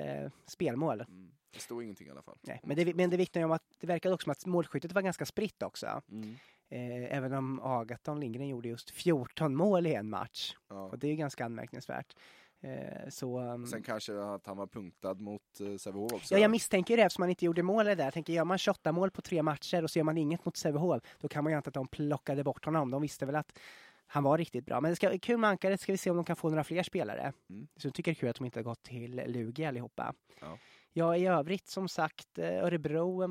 spelmål. 0.47 1.01
Mm. 1.01 1.31
Det 1.53 1.59
stod 1.59 1.83
ingenting 1.83 2.07
i 2.07 2.11
alla 2.11 2.21
fall. 2.21 2.37
Nej, 2.41 2.59
men, 2.63 2.75
det, 2.77 2.93
men 2.93 3.09
det 3.09 3.17
vittnar 3.17 3.39
ju 3.39 3.45
om 3.45 3.51
att 3.51 3.63
det 3.79 3.87
verkar 3.87 4.11
också 4.11 4.23
som 4.23 4.31
att 4.31 4.45
målskyttet 4.45 4.91
var 4.91 5.01
ganska 5.01 5.25
spritt 5.25 5.63
också. 5.63 6.01
Mm. 6.11 6.35
Eh, 6.69 7.17
även 7.17 7.33
om 7.33 7.59
Agaton 7.63 8.19
Lindgren 8.19 8.47
gjorde 8.47 8.69
just 8.69 8.89
14 8.89 9.55
mål 9.55 9.87
i 9.87 9.93
en 9.93 10.09
match. 10.09 10.55
Ja. 10.69 10.83
Och 10.83 10.99
det 10.99 11.07
är 11.07 11.11
ju 11.11 11.17
ganska 11.17 11.45
anmärkningsvärt. 11.45 12.15
Eh, 12.61 13.09
så, 13.09 13.39
um, 13.39 13.67
Sen 13.67 13.83
kanske 13.83 14.19
att 14.19 14.47
han 14.47 14.57
var 14.57 14.67
punktad 14.67 15.13
mot 15.13 15.41
uh, 15.61 15.77
Sävehof 15.77 16.13
också. 16.13 16.33
ja, 16.33 16.39
jag 16.39 16.51
misstänker 16.51 16.97
det 16.97 17.03
eftersom 17.03 17.21
man 17.21 17.29
inte 17.29 17.45
gjorde 17.45 17.63
mål 17.63 17.85
där. 17.85 18.03
Jag 18.03 18.13
tänker, 18.13 18.33
gör 18.33 18.45
man 18.45 18.57
28 18.57 18.91
mål 18.91 19.11
på 19.11 19.21
tre 19.21 19.43
matcher 19.43 19.83
och 19.83 19.91
så 19.91 19.99
gör 19.99 20.03
man 20.03 20.17
inget 20.17 20.45
mot 20.45 20.57
Sävehof, 20.57 21.01
då 21.19 21.27
kan 21.27 21.43
man 21.43 21.53
ju 21.53 21.57
anta 21.57 21.67
att 21.67 21.73
de 21.73 21.87
plockade 21.87 22.43
bort 22.43 22.65
honom. 22.65 22.91
De 22.91 23.01
visste 23.01 23.25
väl 23.25 23.35
att 23.35 23.59
han 24.07 24.23
var 24.23 24.37
riktigt 24.37 24.65
bra. 24.65 24.81
Men 24.81 24.91
det 24.91 24.95
ska, 24.95 25.19
kul 25.19 25.37
med 25.37 25.49
Ankaret, 25.49 25.81
ska 25.81 25.91
vi 25.91 25.97
se 25.97 26.09
om 26.09 26.15
de 26.15 26.25
kan 26.25 26.35
få 26.35 26.49
några 26.49 26.63
fler 26.63 26.83
spelare. 26.83 27.33
Mm. 27.49 27.67
Så 27.75 27.87
jag 27.87 27.93
tycker 27.93 28.11
det 28.11 28.13
är 28.13 28.19
kul 28.19 28.29
att 28.29 28.35
de 28.35 28.45
inte 28.45 28.59
har 28.59 28.63
gått 28.63 28.83
till 28.83 29.21
Lugi 29.27 29.65
allihopa. 29.65 30.13
Ja. 30.41 30.57
Ja, 30.93 31.17
i 31.17 31.25
övrigt 31.25 31.67
som 31.67 31.89
sagt, 31.89 32.37
eh, 32.37 32.63
Örebro 32.63 33.23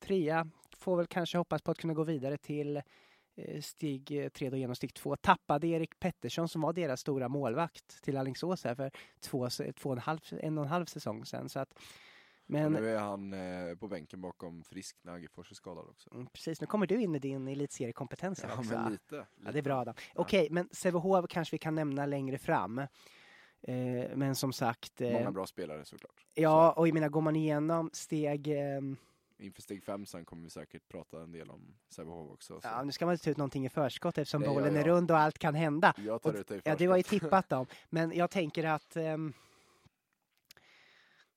trea. 0.00 0.46
Får 0.76 0.96
väl 0.96 1.06
kanske 1.06 1.38
hoppas 1.38 1.62
på 1.62 1.70
att 1.70 1.78
kunna 1.78 1.94
gå 1.94 2.04
vidare 2.04 2.36
till 2.36 2.76
eh, 3.36 3.60
steg 3.60 4.30
3 4.32 4.50
då 4.50 4.56
genom 4.56 4.76
steg 4.76 4.94
2. 4.94 5.16
Tappade 5.16 5.66
Erik 5.66 5.98
Pettersson 6.00 6.48
som 6.48 6.60
var 6.60 6.72
deras 6.72 7.00
stora 7.00 7.28
målvakt 7.28 8.02
till 8.02 8.16
Alingsås 8.16 8.64
här 8.64 8.74
för 8.74 8.90
två, 9.20 9.48
två 9.50 9.90
och 9.90 9.96
en, 9.96 9.98
halv, 10.02 10.18
en 10.30 10.58
och 10.58 10.64
en 10.64 10.70
halv 10.70 10.86
säsong 10.86 11.24
sedan. 11.24 11.48
Så 11.48 11.58
att, 11.60 11.74
men. 12.46 12.72
Nu 12.72 12.88
är 12.90 12.98
han 12.98 13.32
eh, 13.32 13.76
på 13.76 13.88
bänken 13.88 14.20
bakom 14.20 14.64
Frisk 14.64 14.96
när 15.02 15.12
Aggefors 15.14 15.50
är 15.50 15.54
skadad 15.54 15.88
också. 15.88 16.14
Mm, 16.14 16.26
Precis, 16.26 16.60
nu 16.60 16.66
kommer 16.66 16.86
du 16.86 17.02
in 17.02 17.12
med 17.12 17.20
din 17.20 17.48
elitseriekompetens 17.48 18.42
här 18.42 18.50
Ja, 18.50 18.58
också. 18.58 18.72
men 18.72 18.92
lite. 18.92 19.14
lite. 19.14 19.26
Ja, 19.44 19.52
det 19.52 19.58
är 19.58 19.62
bra 19.62 19.80
Adam. 19.80 19.94
Okej, 20.14 20.48
men 20.50 20.68
Sävehof 20.72 21.24
kanske 21.28 21.54
vi 21.54 21.58
kan 21.58 21.74
nämna 21.74 22.06
längre 22.06 22.38
fram. 22.38 22.78
Eh, 22.78 22.86
men 24.14 24.34
som 24.34 24.52
sagt, 24.52 25.00
eh, 25.00 25.12
Många 25.12 25.30
bra 25.32 25.46
spelare 25.46 25.84
såklart. 25.84 26.26
ja, 26.34 26.72
och 26.72 26.88
jag 26.88 26.94
menar, 26.94 27.08
går 27.08 27.20
man 27.20 27.36
igenom 27.36 27.90
steg... 27.92 28.48
Inför 29.44 29.62
steg 29.62 29.84
fem 29.84 30.06
sen 30.06 30.24
kommer 30.24 30.42
vi 30.42 30.50
säkert 30.50 30.88
prata 30.88 31.22
en 31.22 31.32
del 31.32 31.50
om 31.50 31.74
Sävehof 31.88 32.30
också. 32.30 32.60
Så. 32.60 32.68
ja, 32.68 32.82
nu 32.82 32.92
ska 32.92 33.04
man 33.06 33.12
inte 33.14 33.24
ta 33.24 33.30
ut 33.30 33.36
någonting 33.36 33.66
i 33.66 33.68
förskott 33.68 34.18
eftersom 34.18 34.40
Det 34.40 34.46
gör 34.46 34.54
bollen 34.54 34.74
är 34.76 34.78
jag. 34.80 34.86
rund 34.88 35.10
och 35.10 35.18
allt 35.18 35.38
kan 35.38 35.54
hända. 35.54 35.94
Jag 35.96 36.22
tar 36.22 36.30
Och- 36.32 36.36
ut 36.40 36.48
dig 36.48 36.60
Ja, 36.64 36.72
först. 36.72 36.78
det 36.78 36.86
var 36.86 36.96
ju 36.96 37.02
tippat 37.02 37.48
dem. 37.48 37.66
Men 37.90 38.12
jag 38.12 38.30
tänker 38.30 38.64
att 38.64 38.96
ehm, 38.96 39.32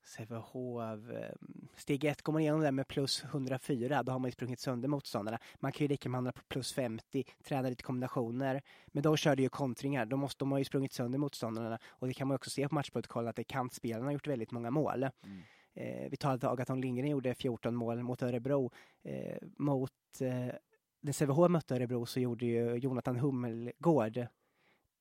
Sävehof, 0.05 1.09
ehm, 1.09 1.67
steg 1.75 2.03
ett 2.05 2.21
går 2.21 2.33
man 2.33 2.41
igenom 2.41 2.61
det 2.61 2.71
med 2.71 2.87
plus 2.87 3.23
104, 3.23 4.03
då 4.03 4.11
har 4.11 4.19
man 4.19 4.27
ju 4.27 4.31
sprungit 4.31 4.59
sönder 4.59 4.87
motståndarna. 4.89 5.39
Man 5.59 5.71
kan 5.71 5.83
ju 5.85 5.87
lika 5.87 6.09
med 6.09 6.17
hamna 6.17 6.31
på 6.31 6.41
plus 6.47 6.73
50, 6.73 7.23
träna 7.43 7.69
lite 7.69 7.83
kombinationer. 7.83 8.61
Men 8.87 9.03
då 9.03 9.17
kör 9.17 9.35
det 9.35 9.41
ju 9.41 9.49
kontringar, 9.49 10.05
då 10.05 10.17
måste 10.17 10.39
de 10.39 10.51
ha 10.51 10.59
ju 10.59 10.65
sprungit 10.65 10.93
sönder 10.93 11.19
motståndarna. 11.19 11.79
Och 11.87 12.07
det 12.07 12.13
kan 12.13 12.27
man 12.27 12.35
också 12.35 12.49
se 12.49 12.67
på 12.69 12.75
matchprotokollet 12.75 13.29
att 13.29 13.35
det 13.35 13.43
kantspelarna 13.43 14.05
har 14.05 14.11
gjort 14.11 14.27
väldigt 14.27 14.51
många 14.51 14.71
mål. 14.71 15.03
Mm. 15.03 15.41
Eh, 15.77 16.09
vi 16.09 16.17
tar 16.17 16.33
att 16.33 16.43
Agaton 16.43 16.81
Lindgren 16.81 17.09
gjorde 17.09 17.35
14 17.35 17.75
mål 17.75 18.03
mot 18.03 18.21
Örebro. 18.21 18.71
Eh, 19.03 19.37
mot, 19.57 19.91
eh, 20.21 20.55
när 21.01 21.11
Sävehof 21.11 21.51
mötte 21.51 21.75
Örebro 21.75 22.05
så 22.05 22.19
gjorde 22.19 22.45
ju 22.45 22.75
Jonathan 22.75 23.15
Hummelgård 23.15 24.27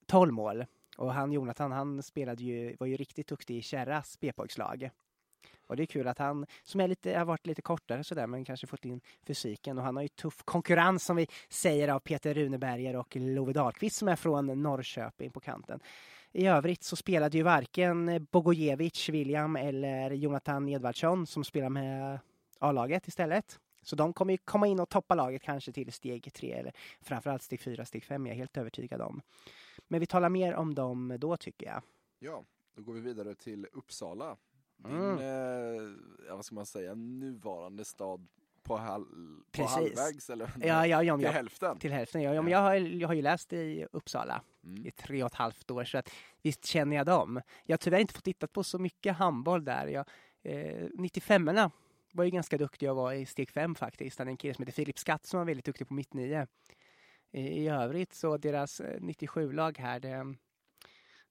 12 0.06 0.32
mål. 0.32 0.64
Och 0.96 1.12
han 1.12 1.32
Jonathan, 1.32 1.72
han 1.72 2.02
spelade 2.02 2.44
ju, 2.44 2.76
var 2.76 2.86
ju 2.86 2.96
riktigt 2.96 3.26
duktig 3.26 3.56
i 3.56 3.62
Kärras 3.62 4.20
B-pojkslag. 4.20 4.90
Och 5.66 5.76
det 5.76 5.82
är 5.82 5.86
kul 5.86 6.08
att 6.08 6.18
han, 6.18 6.46
som 6.62 6.80
är 6.80 6.88
lite, 6.88 7.18
har 7.18 7.24
varit 7.24 7.46
lite 7.46 7.62
kortare 7.62 8.04
sådär, 8.04 8.26
men 8.26 8.44
kanske 8.44 8.66
fått 8.66 8.84
in 8.84 9.00
fysiken. 9.26 9.78
Och 9.78 9.84
han 9.84 9.96
har 9.96 10.02
ju 10.02 10.08
tuff 10.08 10.42
konkurrens 10.44 11.04
som 11.04 11.16
vi 11.16 11.26
säger 11.48 11.88
av 11.88 11.98
Peter 11.98 12.34
Runeberger 12.34 12.96
och 12.96 13.16
Love 13.16 13.52
Dahlqvist 13.52 13.96
som 13.96 14.08
är 14.08 14.16
från 14.16 14.62
Norrköping 14.62 15.30
på 15.30 15.40
kanten. 15.40 15.80
I 16.36 16.46
övrigt 16.46 16.82
så 16.82 16.96
spelade 16.96 17.36
ju 17.36 17.42
varken 17.42 18.26
Bogojevic, 18.30 19.08
William 19.08 19.56
eller 19.56 20.10
Jonathan 20.10 20.68
Edvardsson 20.68 21.26
som 21.26 21.44
spelar 21.44 21.68
med 21.68 22.18
A-laget 22.58 23.08
istället. 23.08 23.60
Så 23.82 23.96
de 23.96 24.12
kommer 24.12 24.32
ju 24.32 24.38
komma 24.38 24.66
in 24.66 24.80
och 24.80 24.88
toppa 24.88 25.14
laget 25.14 25.42
kanske 25.42 25.72
till 25.72 25.92
steg 25.92 26.32
tre 26.32 26.52
eller 26.52 26.72
framförallt 27.00 27.42
steg 27.42 27.60
fyra, 27.60 27.84
steg 27.84 28.04
fem 28.04 28.26
är 28.26 28.30
jag 28.30 28.36
helt 28.36 28.56
övertygad 28.56 29.00
om. 29.00 29.20
Men 29.88 30.00
vi 30.00 30.06
talar 30.06 30.28
mer 30.28 30.54
om 30.54 30.74
dem 30.74 31.16
då 31.20 31.36
tycker 31.36 31.66
jag. 31.66 31.82
Ja, 32.18 32.44
då 32.76 32.82
går 32.82 32.94
vi 32.94 33.00
vidare 33.00 33.34
till 33.34 33.66
Uppsala. 33.72 34.36
Din, 34.76 34.92
Mm. 34.92 35.18
eh, 35.18 36.34
vad 36.36 36.44
ska 36.44 36.54
man 36.54 36.66
säga, 36.66 36.94
nuvarande 36.94 37.84
stad 37.84 38.28
på, 38.66 38.76
hal 38.76 39.06
på 39.52 39.64
halvvägs 39.64 40.30
eller 40.30 40.50
Ja, 40.60 40.86
ja, 40.86 41.02
ja, 41.02 41.16
till 41.16 41.24
ja. 41.24 41.30
hälften. 41.30 41.78
Till 41.78 41.92
hälften. 41.92 42.22
Ja, 42.22 42.34
ja, 42.34 42.42
men 42.42 42.52
jag, 42.52 42.58
har, 42.58 42.74
jag 42.74 43.08
har 43.08 43.14
ju 43.14 43.22
läst 43.22 43.52
i 43.52 43.86
Uppsala 43.92 44.42
Mm. 44.66 44.86
i 44.86 44.90
tre 44.90 45.22
och 45.22 45.26
ett 45.26 45.34
halvt 45.34 45.70
år 45.70 45.84
så 45.84 45.98
att 45.98 46.10
visst 46.42 46.64
känner 46.64 46.96
jag 46.96 47.06
dem. 47.06 47.40
Jag 47.64 47.72
har 47.72 47.78
tyvärr 47.78 47.98
inte 47.98 48.14
fått 48.14 48.24
titta 48.24 48.46
på 48.46 48.64
så 48.64 48.78
mycket 48.78 49.16
handboll 49.16 49.64
där. 49.64 49.86
Jag, 49.86 50.04
eh, 50.42 50.88
95orna 50.98 51.70
var 52.12 52.24
ju 52.24 52.30
ganska 52.30 52.58
duktiga 52.58 52.90
och 52.90 52.96
var 52.96 53.12
i 53.12 53.26
steg 53.26 53.50
fem 53.50 53.74
faktiskt. 53.74 54.18
Han 54.18 54.28
är 54.28 54.30
en 54.30 54.36
kille 54.36 54.54
som 54.54 54.62
heter 54.62 54.72
Filip 54.72 54.98
Skatt 54.98 55.26
som 55.26 55.38
var 55.38 55.44
väldigt 55.44 55.64
duktig 55.64 55.88
på 55.88 55.94
mitt 55.94 56.14
nio. 56.14 56.46
I, 57.32 57.40
I 57.40 57.68
övrigt 57.68 58.14
så 58.14 58.36
deras 58.36 58.80
eh, 58.80 59.00
97-lag 59.00 59.78
här, 59.78 60.00
det, 60.00 60.34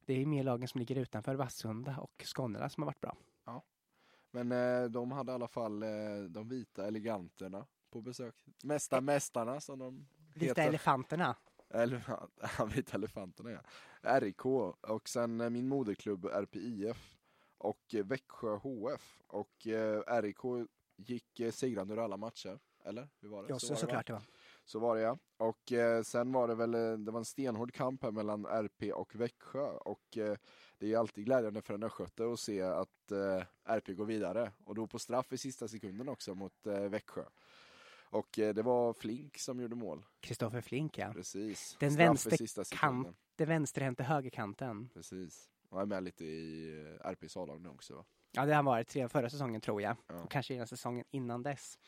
det 0.06 0.22
är 0.22 0.26
mer 0.26 0.44
lagen 0.44 0.68
som 0.68 0.80
ligger 0.80 0.96
utanför 0.96 1.36
Vassunda 1.36 1.98
och 1.98 2.24
Skånela 2.26 2.70
som 2.70 2.84
har 2.84 2.86
varit 2.86 3.02
bra. 3.02 3.18
Men 4.44 4.52
eh, 4.52 4.90
de 4.90 5.12
hade 5.12 5.32
i 5.32 5.36
alla 5.36 5.48
fall 5.48 5.84
eh, 5.84 5.90
de 6.30 6.50
vita 6.50 6.88
eleganterna 6.88 7.66
på 7.90 8.02
besök. 8.02 8.36
Mästa 8.64 9.02
mästarna 9.02 9.62
som 9.62 9.80
de 9.80 10.08
Vita 10.34 10.46
heter. 10.46 10.68
elefanterna. 10.68 11.36
Ja, 12.58 12.66
vita 12.76 12.96
elefanterna 12.96 13.52
ja. 13.52 14.20
RIK 14.20 14.46
och 14.46 15.10
sen 15.10 15.42
eh, 15.42 15.50
min 15.50 15.68
moderklubb 15.68 16.26
RPIF 16.26 17.18
och 17.58 17.96
eh, 17.96 18.06
Växjö 18.06 18.56
HF 18.56 19.22
och 19.28 19.68
eh, 19.68 20.22
RIK 20.22 20.68
gick 20.98 21.40
eh, 21.40 21.52
segrande 21.52 21.94
ur 21.94 22.00
alla 22.00 22.18
matcher. 22.18 22.60
Eller 22.86 23.10
hur 23.22 23.30
var 23.30 23.44
det? 23.44 23.50
Ja, 23.50 23.60
så, 23.60 23.68
var 23.68 23.70
det, 23.70 23.74
va? 23.74 23.80
såklart 23.88 24.08
det 24.08 24.14
var. 24.14 24.22
Så 24.66 24.80
var 24.80 24.96
det 24.96 25.02
ja. 25.02 25.18
Och 25.38 25.72
eh, 25.72 26.04
sen 26.04 26.32
var 26.32 26.48
det 26.48 26.56
väl, 26.56 26.74
eh, 26.74 26.94
det 26.94 27.12
var 27.12 27.20
en 27.20 27.26
stenhård 27.26 27.74
kamp 27.74 28.04
här 28.04 28.12
mellan 28.12 28.46
RP 28.46 28.94
och 28.94 29.16
Växjö 29.16 29.68
och 29.70 30.18
eh, 30.18 30.38
det 30.78 30.94
är 30.94 30.98
alltid 30.98 31.26
glädjande 31.26 31.62
för 31.62 31.74
en 31.74 31.84
östgöte 31.84 32.32
att 32.32 32.40
se 32.40 32.62
att 32.62 33.12
eh, 33.12 33.44
RP 33.64 33.88
går 33.88 34.06
vidare 34.06 34.52
och 34.64 34.76
då 34.76 34.88
på 34.88 35.00
straff 35.00 35.34
i 35.34 35.38
sista 35.38 35.68
sekunden 35.68 36.10
också 36.10 36.36
mot 36.36 36.68
eh, 36.68 36.80
Växjö. 36.80 37.24
Och 38.10 38.40
eh, 38.40 38.54
det 38.54 38.62
var 38.62 38.94
Flink 38.94 39.38
som 39.38 39.60
gjorde 39.60 39.76
mål, 39.76 40.06
Kristoffer 40.20 40.62
Flink 40.62 40.98
ja. 40.98 41.14
precis. 41.14 41.78
Den 41.80 41.92
Straff 41.92 42.04
i 42.04 42.08
vänster 42.08 42.38
sista 42.38 42.62
kant- 42.62 42.68
sekunden. 42.68 43.16
Den 43.36 43.48
vänsterhänte 43.48 44.04
högerkanten. 44.04 44.90
Precis. 44.94 45.50
Och 45.70 45.82
är 45.82 45.86
med 45.86 46.04
lite 46.04 46.26
i 46.26 46.98
RPs 47.04 47.38
A-lag 47.38 47.62
nu 47.62 47.70
också 47.70 47.96
va? 47.96 48.06
Ja, 48.32 48.46
det 48.46 48.52
har 48.52 48.56
han 48.56 48.66
varit 48.66 48.96
redan 48.96 49.10
förra 49.10 49.30
säsongen 49.30 49.62
tror 49.62 49.82
jag. 49.82 49.96
Ja. 50.08 50.22
Och 50.22 50.32
kanske 50.32 50.54
innan 50.54 50.68
säsongen 50.68 51.06
innan 51.12 51.44
dess. 51.44 51.80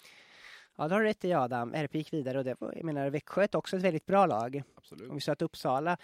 Ja, 0.78 0.88
då 0.88 0.96
har 0.96 1.02
du 1.02 1.08
rätt 1.08 1.26
i 1.26 1.34
Adam. 1.34 1.74
RP 1.74 1.96
gick 1.96 2.14
vidare 2.14 2.38
och 2.38 2.44
det 2.44 2.56
var, 2.60 2.74
jag 2.76 2.86
menar, 2.86 3.10
Växjö 3.10 3.44
är 3.44 3.56
också 3.56 3.78
ett 3.78 3.84
väldigt 3.84 4.06
bra 4.06 4.26
lag. 4.26 4.64
Absolut. 4.76 5.10
Om 5.10 5.16
vi 5.16 5.22
sa 5.22 5.32
att 5.32 5.42
Uppsala, 5.42 5.98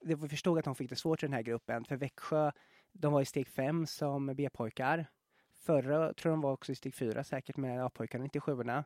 det 0.00 0.14
vi 0.14 0.28
förstod 0.28 0.58
att 0.58 0.64
de 0.64 0.74
fick 0.74 0.90
det 0.90 0.96
svårt 0.96 1.22
i 1.22 1.26
den 1.26 1.32
här 1.32 1.42
gruppen. 1.42 1.84
För 1.84 1.96
Växjö, 1.96 2.50
de 2.92 3.12
var 3.12 3.20
i 3.20 3.24
steg 3.24 3.48
fem 3.48 3.86
som 3.86 4.26
B-pojkar. 4.26 5.06
Förra 5.52 6.14
tror 6.14 6.30
jag 6.30 6.32
de 6.32 6.40
var 6.40 6.52
också 6.52 6.72
i 6.72 6.74
steg 6.74 6.94
fyra 6.94 7.24
säkert 7.24 7.56
med 7.56 7.84
A-pojkarna, 7.84 8.24
inte 8.24 8.40
sjuorna. 8.40 8.84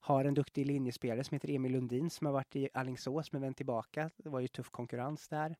Har 0.00 0.24
en 0.24 0.34
duktig 0.34 0.66
linjespelare 0.66 1.24
som 1.24 1.34
heter 1.34 1.50
Emil 1.50 1.72
Lundin 1.72 2.10
som 2.10 2.26
har 2.26 2.32
varit 2.32 2.56
i 2.56 2.68
Alingsås 2.74 3.32
men 3.32 3.42
vänt 3.42 3.56
tillbaka. 3.56 4.10
Det 4.16 4.28
var 4.28 4.40
ju 4.40 4.48
tuff 4.48 4.70
konkurrens 4.70 5.28
där. 5.28 5.56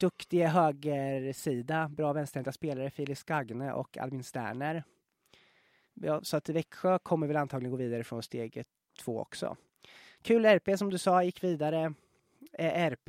Duktig 0.00 0.42
högersida, 0.42 1.88
bra 1.88 2.12
vänsterhänta 2.12 2.52
spelare, 2.52 2.90
Filip 2.90 3.18
Skagne 3.18 3.72
och 3.72 3.98
Albin 3.98 4.24
Sterner. 4.24 4.84
Ja, 5.94 6.22
så 6.22 6.36
att 6.36 6.48
Växjö 6.48 6.98
kommer 6.98 7.26
väl 7.26 7.36
antagligen 7.36 7.70
gå 7.70 7.76
vidare 7.76 8.04
från 8.04 8.22
steg 8.22 8.64
två 8.98 9.20
också. 9.20 9.56
kul 10.22 10.44
RP 10.44 10.78
som 10.78 10.90
du 10.90 10.98
sa 10.98 11.22
gick 11.22 11.44
vidare. 11.44 11.94
Eh, 12.52 12.92
RP 12.92 13.08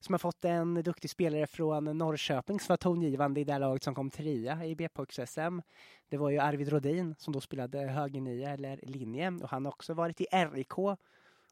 som 0.00 0.12
har 0.12 0.18
fått 0.18 0.44
en 0.44 0.74
duktig 0.74 1.10
spelare 1.10 1.46
från 1.46 1.84
Norrköping 1.98 2.60
som 2.60 2.72
var 2.72 2.76
tongivande 2.76 3.40
i 3.40 3.44
det 3.44 3.58
laget 3.58 3.82
som 3.82 3.94
kom 3.94 4.10
trea 4.10 4.64
i 4.64 4.74
b 4.74 4.88
sm 5.26 5.60
Det 6.08 6.16
var 6.16 6.30
ju 6.30 6.38
Arvid 6.38 6.68
Rodin 6.68 7.14
som 7.18 7.32
då 7.32 7.40
spelade 7.40 7.78
högernia 7.78 8.50
eller 8.50 8.80
linje 8.82 9.32
och 9.42 9.48
han 9.48 9.64
har 9.64 9.72
också 9.72 9.94
varit 9.94 10.20
i 10.20 10.26
RIK 10.32 10.98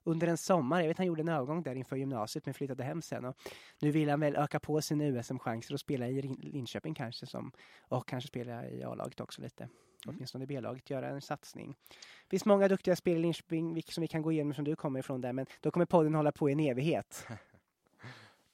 under 0.04 0.26
en 0.26 0.38
sommar. 0.38 0.80
Jag 0.80 0.88
vet 0.88 0.98
han 0.98 1.06
gjorde 1.06 1.22
en 1.22 1.28
övergång 1.28 1.62
där 1.62 1.74
inför 1.74 1.96
gymnasiet 1.96 2.46
men 2.46 2.54
flyttade 2.54 2.84
hem 2.84 3.02
sen. 3.02 3.24
Och 3.24 3.36
nu 3.80 3.90
vill 3.90 4.10
han 4.10 4.20
väl 4.20 4.36
öka 4.36 4.60
på 4.60 4.82
sina 4.82 5.04
USM-chanser 5.04 5.74
och 5.74 5.80
spela 5.80 6.08
i 6.08 6.22
Linköping 6.22 6.94
kanske 6.94 7.26
som, 7.26 7.52
och 7.88 8.08
kanske 8.08 8.28
spela 8.28 8.68
i 8.68 8.84
A-laget 8.84 9.20
också 9.20 9.42
lite. 9.42 9.68
Mm. 10.06 10.16
Åtminstone 10.16 10.44
i 10.44 10.46
B-laget, 10.46 10.90
göra 10.90 11.08
en 11.08 11.20
satsning. 11.20 11.76
Det 11.88 12.30
finns 12.30 12.44
många 12.44 12.68
duktiga 12.68 12.96
spel 12.96 13.16
i 13.16 13.20
Linköping 13.20 13.82
som 13.82 14.00
vi 14.00 14.08
kan 14.08 14.22
gå 14.22 14.32
igenom 14.32 14.54
som 14.54 14.64
du 14.64 14.76
kommer 14.76 15.00
ifrån 15.00 15.20
där 15.20 15.32
men 15.32 15.46
då 15.60 15.70
kommer 15.70 15.86
podden 15.86 16.14
hålla 16.14 16.32
på 16.32 16.48
i 16.48 16.52
en 16.52 16.60
evighet. 16.60 17.26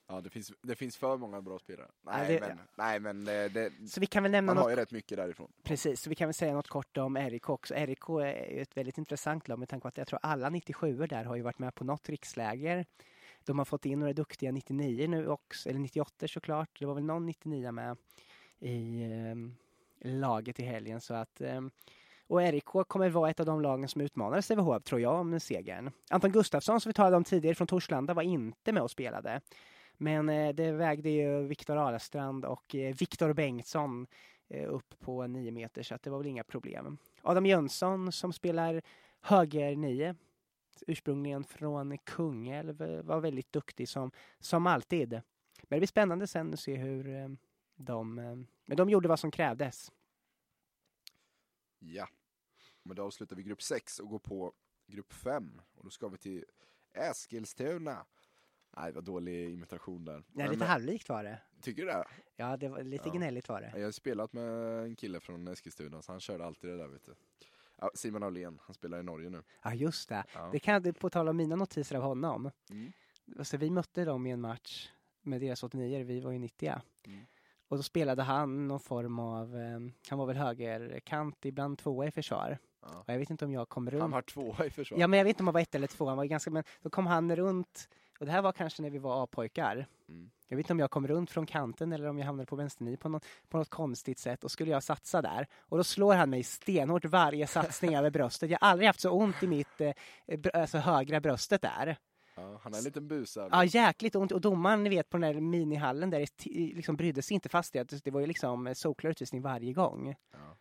Ja, 0.07 0.21
det 0.21 0.31
finns, 0.31 0.53
det 0.63 0.75
finns 0.75 0.97
för 0.97 1.17
många 1.17 1.43
bra 1.43 1.59
spelare. 1.59 1.89
Nej, 2.03 2.33
ja, 2.33 2.41
det, 2.41 2.47
men, 2.49 2.59
nej, 2.75 3.01
men 3.01 3.25
det, 3.25 3.49
det, 3.49 3.89
så 3.89 4.01
vi 4.01 4.07
kan 4.07 4.23
väl 4.23 4.33
nämna 4.33 4.47
man 4.47 4.57
något... 4.57 4.65
har 4.65 4.71
ju 4.71 4.77
rätt 4.77 4.91
mycket 4.91 5.19
därifrån. 5.19 5.53
Precis, 5.63 6.01
så 6.01 6.11
vi 6.11 6.15
kan 6.15 6.29
väl 6.29 6.35
säga 6.35 6.55
något 6.55 6.69
kort 6.69 6.97
om 6.97 7.17
RIK 7.17 7.49
också. 7.49 7.75
RIK 7.75 8.09
är 8.09 8.63
ett 8.63 8.77
väldigt 8.77 8.99
intressant 8.99 9.49
lag 9.49 9.59
med 9.59 9.69
tanke 9.69 9.83
på 9.83 9.89
att 9.89 9.97
jag 9.97 10.07
tror 10.07 10.21
alla 10.23 10.51
97 10.51 10.97
där 10.97 11.25
har 11.25 11.37
ju 11.37 11.43
varit 11.43 11.59
med 11.59 11.75
på 11.75 11.85
något 11.85 12.09
riksläger. 12.09 12.87
De 13.45 13.59
har 13.59 13.65
fått 13.65 13.87
in 13.87 13.99
några 14.01 14.13
duktiga 14.13 14.53
99 14.53 15.09
nu 15.09 15.29
också, 15.29 15.69
eller 15.69 15.81
98 15.81 16.29
såklart. 16.29 16.79
Det 16.79 16.87
var 16.87 16.95
väl 16.95 17.05
någon 17.05 17.27
99 17.27 17.73
med 17.73 17.97
i 18.59 19.03
eh, 19.03 19.35
laget 20.01 20.61
i 20.61 20.63
helgen 20.63 21.01
så 21.01 21.15
att 21.15 21.41
ehm, 21.41 21.71
och 22.27 22.41
RIK 22.41 22.65
kommer 22.65 23.09
vara 23.09 23.31
ett 23.31 23.41
av 23.41 23.47
de 23.47 23.61
lagen 23.61 23.89
som 23.89 24.01
utmanar 24.01 24.41
Sävehof, 24.41 24.83
tror 24.83 25.01
jag, 25.01 25.21
om 25.21 25.41
segern. 25.41 25.91
Anton 26.11 26.33
Gustafsson, 26.33 26.81
som 26.81 26.91
vi 26.91 26.95
talade 26.95 27.17
om 27.17 27.25
tidigare 27.25 27.55
från 27.55 27.67
Torslanda, 27.67 28.15
var 28.15 28.23
inte 28.23 28.73
med 28.73 28.83
och 28.83 28.91
spelade. 28.91 29.41
Men 29.97 30.29
eh, 30.29 30.55
det 30.55 30.73
vägde 30.73 31.11
ju 31.11 31.47
Viktor 31.47 31.77
Alastrand 31.77 32.45
och 32.45 32.75
eh, 32.75 32.95
Viktor 32.95 33.33
Bengtsson 33.33 34.07
eh, 34.49 34.73
upp 34.73 34.95
på 35.01 35.27
nio 35.27 35.51
meter 35.51 35.83
så 35.83 35.95
att 35.95 36.03
det 36.03 36.11
var 36.11 36.19
väl 36.19 36.27
inga 36.27 36.45
problem. 36.45 36.99
Adam 37.23 37.47
Jönsson 37.47 38.13
som 38.13 38.33
spelar 38.33 38.83
höger 39.21 39.77
nio 39.77 40.15
ursprungligen 40.87 41.45
från 41.45 41.99
Kungälv 41.99 43.03
var 43.05 43.21
väldigt 43.21 43.53
duktig 43.53 43.89
som, 43.89 44.11
som 44.39 44.67
alltid. 44.67 45.11
Men 45.11 45.21
det 45.69 45.77
blir 45.77 45.87
spännande 45.87 46.27
sen 46.27 46.53
att 46.53 46.61
se 46.61 46.77
hur 46.77 47.37
de, 47.77 48.15
men 48.65 48.77
de 48.77 48.91
gjorde 48.91 49.09
vad 49.09 49.21
som 49.21 49.31
krävdes. 49.31 49.93
Ja, 51.79 52.09
men 52.83 52.97
då 52.97 53.03
avslutar 53.03 53.37
vi 53.37 53.43
grupp 53.43 53.63
6 53.63 53.99
och 53.99 54.09
går 54.09 54.19
på 54.19 54.53
grupp 54.87 55.13
5 55.13 55.61
och 55.75 55.85
då 55.85 55.91
ska 55.91 56.09
vi 56.09 56.19
till 56.19 56.45
Eskilstuna 56.93 58.07
Nej, 58.77 58.93
var 58.93 59.03
dålig 59.03 59.51
imitation 59.51 60.05
där. 60.05 60.25
Ja, 60.33 60.51
lite 60.51 60.65
halvlikt 60.65 61.09
var 61.09 61.25
det. 61.25 61.41
Tycker 61.61 61.83
du 61.83 61.89
det? 61.89 62.05
Ja, 62.37 62.57
det 62.57 62.69
var 62.69 62.83
lite 62.83 63.09
ja. 63.09 63.15
gnälligt 63.15 63.49
var 63.49 63.61
det. 63.61 63.73
Jag 63.77 63.85
har 63.85 63.93
spelat 63.93 64.33
med 64.33 64.83
en 64.83 64.97
kille 64.97 65.21
från 65.21 65.49
Eskilstuna, 65.49 66.03
så 66.03 66.13
han 66.13 66.21
körde 66.21 66.45
alltid 66.45 66.71
det 66.71 66.77
där, 66.77 66.89
vet 66.89 67.07
du. 67.07 67.15
Simon 67.95 68.23
Aulén, 68.23 68.59
han 68.63 68.75
spelar 68.75 69.01
i 69.01 69.03
Norge 69.03 69.31
nu. 69.31 69.43
Ja, 69.63 69.75
just 69.75 70.09
det. 70.09 70.25
Ja. 70.35 70.49
Det 70.53 70.59
kan 70.59 70.85
jag 70.85 70.99
på 70.99 71.11
tala 71.11 71.31
om 71.31 71.37
mina 71.37 71.57
notiser 71.57 71.97
av 71.97 72.03
honom. 72.03 72.51
Mm. 72.71 72.93
Alltså, 73.39 73.57
vi 73.57 73.71
mötte 73.71 74.05
dem 74.05 74.27
i 74.27 74.31
en 74.31 74.41
match 74.41 74.91
med 75.23 75.41
deras 75.41 75.63
89 75.63 76.05
vi 76.05 76.21
var 76.21 76.31
ju 76.31 76.39
90 76.39 76.73
mm. 77.05 77.27
Och 77.69 77.77
då 77.77 77.83
spelade 77.83 78.23
han 78.23 78.69
någon 78.69 78.81
form 78.81 79.19
av, 79.19 79.57
eh, 79.57 79.79
han 80.09 80.19
var 80.19 80.27
väl 80.27 80.37
högerkant, 80.37 81.45
ibland 81.45 81.79
tvåa 81.79 82.07
i 82.07 82.11
försvar. 82.11 82.59
Ja. 82.83 82.89
Och 82.99 83.09
jag 83.13 83.19
vet 83.19 83.31
inte 83.31 83.45
om 83.45 83.53
jag 83.53 83.69
kom 83.69 83.91
runt. 83.91 84.03
Han 84.03 84.11
var 84.11 84.23
tvåa 84.23 84.67
i 84.67 84.71
försvar? 84.71 84.99
Ja, 84.99 85.07
men 85.07 85.19
jag 85.19 85.25
vet 85.25 85.31
inte 85.31 85.43
om 85.43 85.47
han 85.47 85.55
var 85.55 85.61
ett 85.61 85.75
eller 85.75 85.87
två. 85.87 86.07
Han 86.09 86.17
var 86.17 86.25
ganska, 86.25 86.51
men 86.51 86.65
då 86.83 86.91
kom 86.91 87.07
han 87.07 87.37
runt 87.37 87.89
och 88.21 88.27
det 88.27 88.33
här 88.33 88.43
var 88.43 88.53
kanske 88.53 88.83
när 88.83 88.91
vi 88.91 88.99
var 88.99 89.25
A-pojkar. 89.25 89.87
Mm. 90.09 90.31
Jag 90.49 90.57
vet 90.57 90.65
inte 90.65 90.73
om 90.73 90.79
jag 90.79 90.91
kom 90.91 91.07
runt 91.07 91.31
från 91.31 91.47
kanten 91.47 91.93
eller 91.93 92.09
om 92.09 92.19
jag 92.19 92.27
hamnade 92.27 92.47
på 92.47 92.57
vänsterny 92.57 92.97
på, 92.97 93.09
något, 93.09 93.27
på 93.49 93.59
något 93.59 93.71
konstigt 93.71 94.19
sätt 94.19 94.45
och 94.45 94.51
skulle 94.51 94.71
jag 94.71 94.83
satsa 94.83 95.23
där. 95.23 95.47
Och 95.59 95.77
då 95.77 95.85
slår 95.85 96.15
han 96.15 96.31
mig 96.31 96.43
stenhårt 96.43 97.05
varje 97.05 97.47
satsning 97.47 97.95
över 97.97 98.11
bröstet. 98.11 98.51
Jag 98.51 98.59
har 98.61 98.69
aldrig 98.69 98.87
haft 98.87 99.01
så 99.01 99.11
ont 99.11 99.43
i 99.43 99.47
mitt 99.47 99.81
eh, 99.81 99.93
alltså 100.55 100.79
högra 100.79 101.21
bröstet 101.21 101.63
där. 101.63 101.97
Ja, 102.37 102.61
han 102.63 102.75
är 102.75 102.79
en 102.79 102.85
liten 102.85 103.09
busare. 103.09 103.49
Ja, 103.53 103.65
jäkligt 103.65 104.17
ont. 104.17 104.33
Och 104.33 104.41
domaren, 104.41 104.85
ni 104.85 104.91
vet, 104.91 105.09
på 105.09 105.19
den 105.19 105.35
där 105.35 105.41
minihallen 105.41 106.11
där, 106.11 106.27
liksom 106.75 106.97
brydde 106.97 107.23
sig 107.23 107.35
inte 107.35 107.49
fast 107.49 107.73
det. 107.73 108.05
Det 108.05 108.11
var 108.11 108.21
ju 108.21 108.27
liksom 108.27 108.75
solklar 108.75 109.11
utvisning 109.11 109.43
varje 109.43 109.73
gång. 109.73 110.15
Ja. 110.33 110.57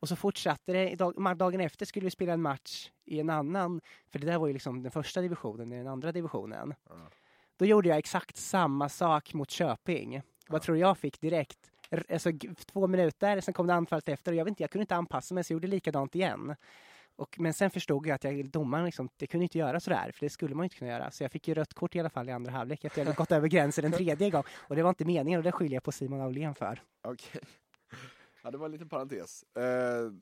Och 0.00 0.08
så 0.08 0.16
fortsatte 0.16 0.72
det. 0.72 0.96
dagen 1.34 1.60
efter 1.60 1.86
skulle 1.86 2.04
vi 2.04 2.10
spela 2.10 2.32
en 2.32 2.42
match 2.42 2.90
i 3.04 3.20
en 3.20 3.30
annan, 3.30 3.80
för 4.06 4.18
det 4.18 4.26
där 4.26 4.38
var 4.38 4.46
ju 4.46 4.52
liksom 4.52 4.82
den 4.82 4.92
första 4.92 5.20
divisionen, 5.20 5.72
i 5.72 5.76
den 5.76 5.86
andra 5.86 6.12
divisionen. 6.12 6.74
Mm. 6.90 7.06
Då 7.56 7.64
gjorde 7.64 7.88
jag 7.88 7.98
exakt 7.98 8.36
samma 8.36 8.88
sak 8.88 9.34
mot 9.34 9.50
Köping. 9.50 10.14
Mm. 10.14 10.26
Vad 10.48 10.62
tror 10.62 10.76
jag 10.76 10.98
fick 10.98 11.20
direkt? 11.20 11.70
Alltså, 12.08 12.30
två 12.66 12.86
minuter, 12.86 13.40
sen 13.40 13.54
kom 13.54 13.66
det 13.66 13.74
anfallet 13.74 14.08
efter 14.08 14.32
och 14.32 14.36
jag 14.36 14.44
vet 14.44 14.50
inte, 14.50 14.62
jag 14.62 14.70
kunde 14.70 14.82
inte 14.82 14.96
anpassa 14.96 15.34
mig 15.34 15.44
så 15.44 15.52
jag 15.52 15.56
gjorde 15.56 15.66
likadant 15.66 16.14
igen. 16.14 16.54
Och, 17.18 17.40
men 17.40 17.54
sen 17.54 17.70
förstod 17.70 18.06
jag 18.06 18.14
att 18.14 18.24
jag, 18.24 18.50
domaren 18.50 18.84
liksom, 18.84 19.08
det 19.16 19.26
kunde 19.26 19.44
inte 19.44 19.58
göra 19.58 19.80
sådär, 19.80 20.12
för 20.14 20.26
det 20.26 20.30
skulle 20.30 20.54
man 20.54 20.64
inte 20.64 20.76
kunna 20.76 20.90
göra. 20.90 21.10
Så 21.10 21.24
jag 21.24 21.32
fick 21.32 21.48
ju 21.48 21.54
rött 21.54 21.74
kort 21.74 21.96
i 21.96 22.00
alla 22.00 22.10
fall 22.10 22.28
i 22.28 22.32
andra 22.32 22.52
halvlek 22.52 22.84
efter 22.84 22.88
att 22.88 22.96
jag 22.96 23.04
hade 23.04 23.16
gått 23.16 23.32
över 23.32 23.48
gränsen 23.48 23.84
en 23.84 23.92
tredje 23.92 24.30
gång. 24.30 24.42
Och 24.56 24.76
det 24.76 24.82
var 24.82 24.88
inte 24.88 25.04
meningen 25.04 25.38
och 25.38 25.44
det 25.44 25.52
skiljer 25.52 25.76
jag 25.76 25.82
på 25.82 25.92
Simon 25.92 26.20
Aulén 26.20 26.54
för. 26.54 26.82
Okej. 27.02 27.28
Okay. 27.32 27.40
Ja, 28.42 28.50
det 28.50 28.58
var 28.58 28.66
en 28.66 28.72
liten 28.72 28.88
parentes. 28.88 29.42
Eh, 29.56 30.12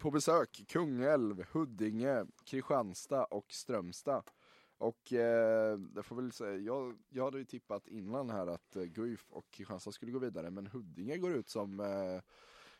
på 0.00 0.10
besök 0.10 0.64
Kungälv, 0.68 1.44
Huddinge, 1.52 2.24
Kristianstad 2.44 3.24
och 3.24 3.52
Strömstad. 3.52 4.30
Och 4.78 5.12
eh, 5.12 5.78
det 5.78 6.02
får 6.02 6.16
väl 6.16 6.32
säga, 6.32 6.56
jag, 6.56 6.98
jag 7.08 7.24
hade 7.24 7.38
ju 7.38 7.44
tippat 7.44 7.88
innan 7.88 8.30
här 8.30 8.46
att 8.46 8.76
eh, 8.76 8.82
Guif 8.82 9.26
och 9.30 9.50
Kristianstad 9.50 9.92
skulle 9.92 10.12
gå 10.12 10.18
vidare, 10.18 10.50
men 10.50 10.66
Huddinge 10.66 11.16
går 11.16 11.32
ut 11.32 11.48
som 11.48 11.80
eh, 11.80 12.22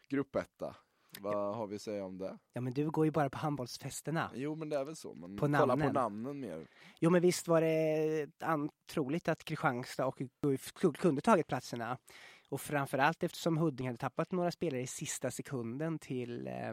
gruppetta. 0.08 0.76
Vad 1.20 1.56
har 1.56 1.66
vi 1.66 1.76
att 1.76 1.82
säga 1.82 2.04
om 2.04 2.18
det? 2.18 2.38
Ja 2.52 2.60
men 2.60 2.72
du 2.72 2.90
går 2.90 3.04
ju 3.04 3.10
bara 3.10 3.30
på 3.30 3.38
handbollsfesterna. 3.38 4.30
Jo 4.34 4.54
men 4.54 4.68
det 4.68 4.76
är 4.76 4.84
väl 4.84 4.96
så, 4.96 5.14
man 5.14 5.36
på 5.36 5.40
kollar 5.40 5.66
namnen. 5.66 5.86
på 5.86 5.92
namnen 5.92 6.40
mer. 6.40 6.66
Jo 7.00 7.10
men 7.10 7.22
visst 7.22 7.48
var 7.48 7.60
det 7.60 8.26
troligt 8.86 9.28
att 9.28 9.44
Kristianstad 9.44 10.06
och 10.06 10.22
Guif 10.42 10.72
kunde 10.72 11.20
tagit 11.20 11.46
platserna. 11.46 11.98
Och 12.48 12.60
framförallt 12.60 13.22
eftersom 13.22 13.58
Huddinge 13.58 13.88
hade 13.88 13.98
tappat 13.98 14.32
några 14.32 14.50
spelare 14.50 14.82
i 14.82 14.86
sista 14.86 15.30
sekunden 15.30 15.98
till, 15.98 16.46
eh, 16.46 16.72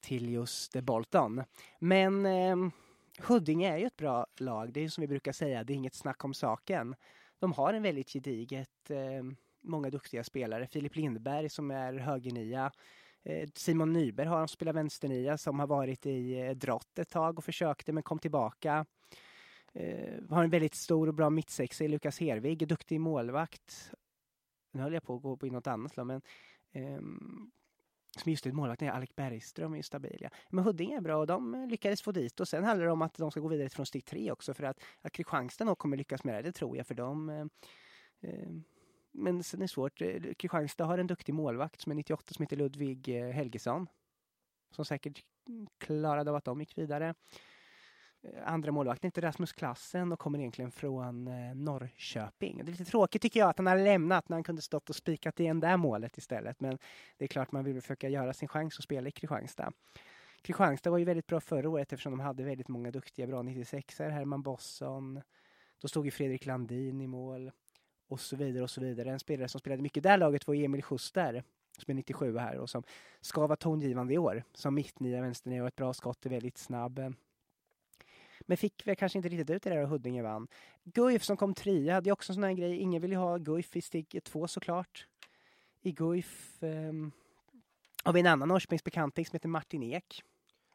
till 0.00 0.30
just 0.30 0.80
Bolton. 0.80 1.42
Men 1.78 2.26
eh, 2.26 2.56
Huddinge 3.20 3.72
är 3.72 3.78
ju 3.78 3.86
ett 3.86 3.96
bra 3.96 4.26
lag, 4.36 4.72
det 4.72 4.80
är 4.80 4.88
som 4.88 5.00
vi 5.00 5.08
brukar 5.08 5.32
säga, 5.32 5.64
det 5.64 5.72
är 5.72 5.74
inget 5.74 5.94
snack 5.94 6.24
om 6.24 6.34
saken. 6.34 6.94
De 7.38 7.52
har 7.52 7.74
en 7.74 7.82
väldigt 7.82 8.12
gediget, 8.12 8.90
eh, 8.90 9.24
många 9.60 9.90
duktiga 9.90 10.24
spelare. 10.24 10.66
Filip 10.66 10.96
Lindberg 10.96 11.48
som 11.48 11.70
är 11.70 11.94
högernia. 11.94 12.72
Eh, 13.24 13.48
Simon 13.54 13.92
Nyberg 13.92 14.26
har 14.26 14.36
spelat 14.36 14.50
spelar 14.50 14.72
vänsternia 14.72 15.38
som 15.38 15.60
har 15.60 15.66
varit 15.66 16.06
i 16.06 16.40
eh, 16.40 16.50
drott 16.50 16.98
ett 16.98 17.10
tag 17.10 17.38
och 17.38 17.44
försökte 17.44 17.92
men 17.92 18.02
kom 18.02 18.18
tillbaka. 18.18 18.86
Eh, 19.72 20.22
har 20.30 20.44
en 20.44 20.50
väldigt 20.50 20.74
stor 20.74 21.06
och 21.08 21.14
bra 21.14 21.30
mittsexa 21.30 21.84
i 21.84 21.88
Lukas 21.88 22.20
Hervig, 22.20 22.68
duktig 22.68 23.00
målvakt 23.00 23.92
nu 24.78 24.82
höll 24.82 24.94
jag 24.94 25.02
på 25.02 25.14
att 25.14 25.22
gå 25.40 25.46
in 25.46 25.52
något 25.52 25.66
annat 25.66 25.96
lag, 25.96 26.06
men 26.06 26.22
um, 26.74 27.50
som 28.16 28.30
just 28.30 28.44
det, 28.44 28.52
målvakten 28.52 28.88
är 28.88 28.92
Alec 28.92 29.16
Bergström 29.16 29.74
är 29.74 29.82
stabil. 29.82 30.18
Ja. 30.20 30.28
Men 30.48 30.64
Huddinge 30.64 30.96
är 30.96 31.00
bra 31.00 31.16
och 31.16 31.26
de 31.26 31.68
lyckades 31.70 32.02
få 32.02 32.12
dit 32.12 32.40
och 32.40 32.48
sen 32.48 32.64
handlar 32.64 32.86
det 32.86 32.92
om 32.92 33.02
att 33.02 33.14
de 33.14 33.30
ska 33.30 33.40
gå 33.40 33.48
vidare 33.48 33.68
från 33.68 33.86
steg 33.86 34.04
tre 34.04 34.32
också 34.32 34.54
för 34.54 34.64
att, 34.64 34.80
att 35.02 35.12
Kristianstad 35.12 35.64
nog 35.64 35.78
kommer 35.78 35.96
lyckas 35.96 36.24
med 36.24 36.34
det, 36.34 36.42
det 36.42 36.52
tror 36.52 36.76
jag 36.76 36.86
för 36.86 36.94
de 36.94 37.28
eh, 37.28 37.46
ehm, 38.20 38.64
men 39.18 39.42
sen 39.42 39.60
är 39.60 39.64
det 39.64 39.68
svårt. 39.68 40.00
Eh, 40.00 40.34
Kristianstad 40.38 40.84
har 40.84 40.98
en 40.98 41.06
duktig 41.06 41.34
målvakt 41.34 41.80
som 41.80 41.92
är 41.92 41.96
98 41.96 42.34
som 42.34 42.42
heter 42.42 42.56
Ludvig 42.56 43.08
eh, 43.08 43.30
Helgesson. 43.30 43.86
Som 44.70 44.84
säkert 44.84 45.24
klarade 45.78 46.30
av 46.30 46.36
att 46.36 46.44
de 46.44 46.60
gick 46.60 46.78
vidare. 46.78 47.14
Eh, 48.22 48.52
andra 48.52 48.72
målvakten 48.72 49.08
heter 49.08 49.22
Rasmus 49.22 49.52
Klassen 49.52 50.12
och 50.12 50.18
kommer 50.18 50.38
egentligen 50.38 50.70
från 50.70 51.24
Norrköping. 51.64 52.56
Det 52.56 52.70
är 52.70 52.72
lite 52.72 52.84
tråkigt 52.84 53.22
tycker 53.22 53.40
jag 53.40 53.48
att 53.48 53.58
han 53.58 53.66
har 53.66 53.76
lämnat 53.76 54.28
när 54.28 54.36
han 54.36 54.44
kunde 54.44 54.62
stått 54.62 54.90
och 54.90 54.96
spikat 54.96 55.40
igen 55.40 55.60
det 55.60 55.76
målet 55.76 56.18
istället. 56.18 56.60
Men 56.60 56.78
det 57.16 57.24
är 57.24 57.28
klart 57.28 57.52
man 57.52 57.64
vill 57.64 57.80
försöka 57.80 58.08
göra 58.08 58.32
sin 58.32 58.48
chans 58.48 58.78
att 58.78 58.84
spela 58.84 59.08
i 59.08 59.12
Kristianstad. 59.12 59.72
Kristianstad 60.42 60.90
var 60.90 60.98
ju 60.98 61.04
väldigt 61.04 61.26
bra 61.26 61.40
förra 61.40 61.68
året 61.68 61.92
eftersom 61.92 62.12
de 62.12 62.20
hade 62.20 62.44
väldigt 62.44 62.68
många 62.68 62.90
duktiga 62.90 63.26
bra 63.26 63.42
96er. 63.42 64.10
Herman 64.10 64.42
Bosson. 64.42 65.22
Då 65.80 65.88
stod 65.88 66.04
ju 66.04 66.10
Fredrik 66.10 66.46
Landin 66.46 67.00
i 67.00 67.06
mål. 67.06 67.50
Och 68.08 68.20
så 68.20 68.36
vidare 68.36 68.62
och 68.62 68.70
så 68.70 68.80
vidare. 68.80 69.10
En 69.10 69.20
spelare 69.20 69.48
som 69.48 69.60
spelade 69.60 69.82
mycket 69.82 69.96
i 69.96 70.00
det 70.00 70.08
här 70.08 70.18
laget 70.18 70.46
var 70.46 70.54
Emil 70.54 70.82
Schuster 70.82 71.42
som 71.78 71.90
är 71.90 71.94
97 71.94 72.38
här 72.38 72.58
och 72.58 72.70
som 72.70 72.82
ska 73.20 73.46
vara 73.46 73.56
tongivande 73.56 74.14
i 74.14 74.18
år. 74.18 74.42
Som 74.54 74.74
mittnia, 74.74 75.20
vänsternia 75.20 75.62
och 75.62 75.68
ett 75.68 75.76
bra 75.76 75.94
skott, 75.94 76.26
är 76.26 76.30
väldigt 76.30 76.58
snabb. 76.58 77.14
Men 78.40 78.56
fick 78.56 78.86
väl 78.86 78.96
kanske 78.96 79.18
inte 79.18 79.28
riktigt 79.28 79.50
ut 79.50 79.62
det 79.62 79.70
där 79.70 79.82
och 79.82 79.88
Huddinge 79.88 80.22
vann. 80.22 80.48
Guif 80.84 81.22
som 81.22 81.36
kom 81.36 81.54
trea, 81.54 82.00
det 82.00 82.10
är 82.10 82.12
också 82.12 82.32
en 82.32 82.34
sån 82.34 82.44
här 82.44 82.52
grej. 82.52 82.76
Ingen 82.76 83.02
vill 83.02 83.10
ju 83.10 83.16
ha 83.16 83.36
Guif 83.36 83.76
i 83.76 83.80
steg 83.80 84.20
två 84.24 84.48
såklart. 84.48 85.06
I 85.80 85.92
Guif 85.92 86.58
um, 86.60 87.12
har 88.04 88.12
vi 88.12 88.20
en 88.20 88.26
annan 88.26 88.48
Norrköpingsbekanting 88.48 89.26
som 89.26 89.34
heter 89.36 89.48
Martin 89.48 89.82
Ek. 89.82 90.22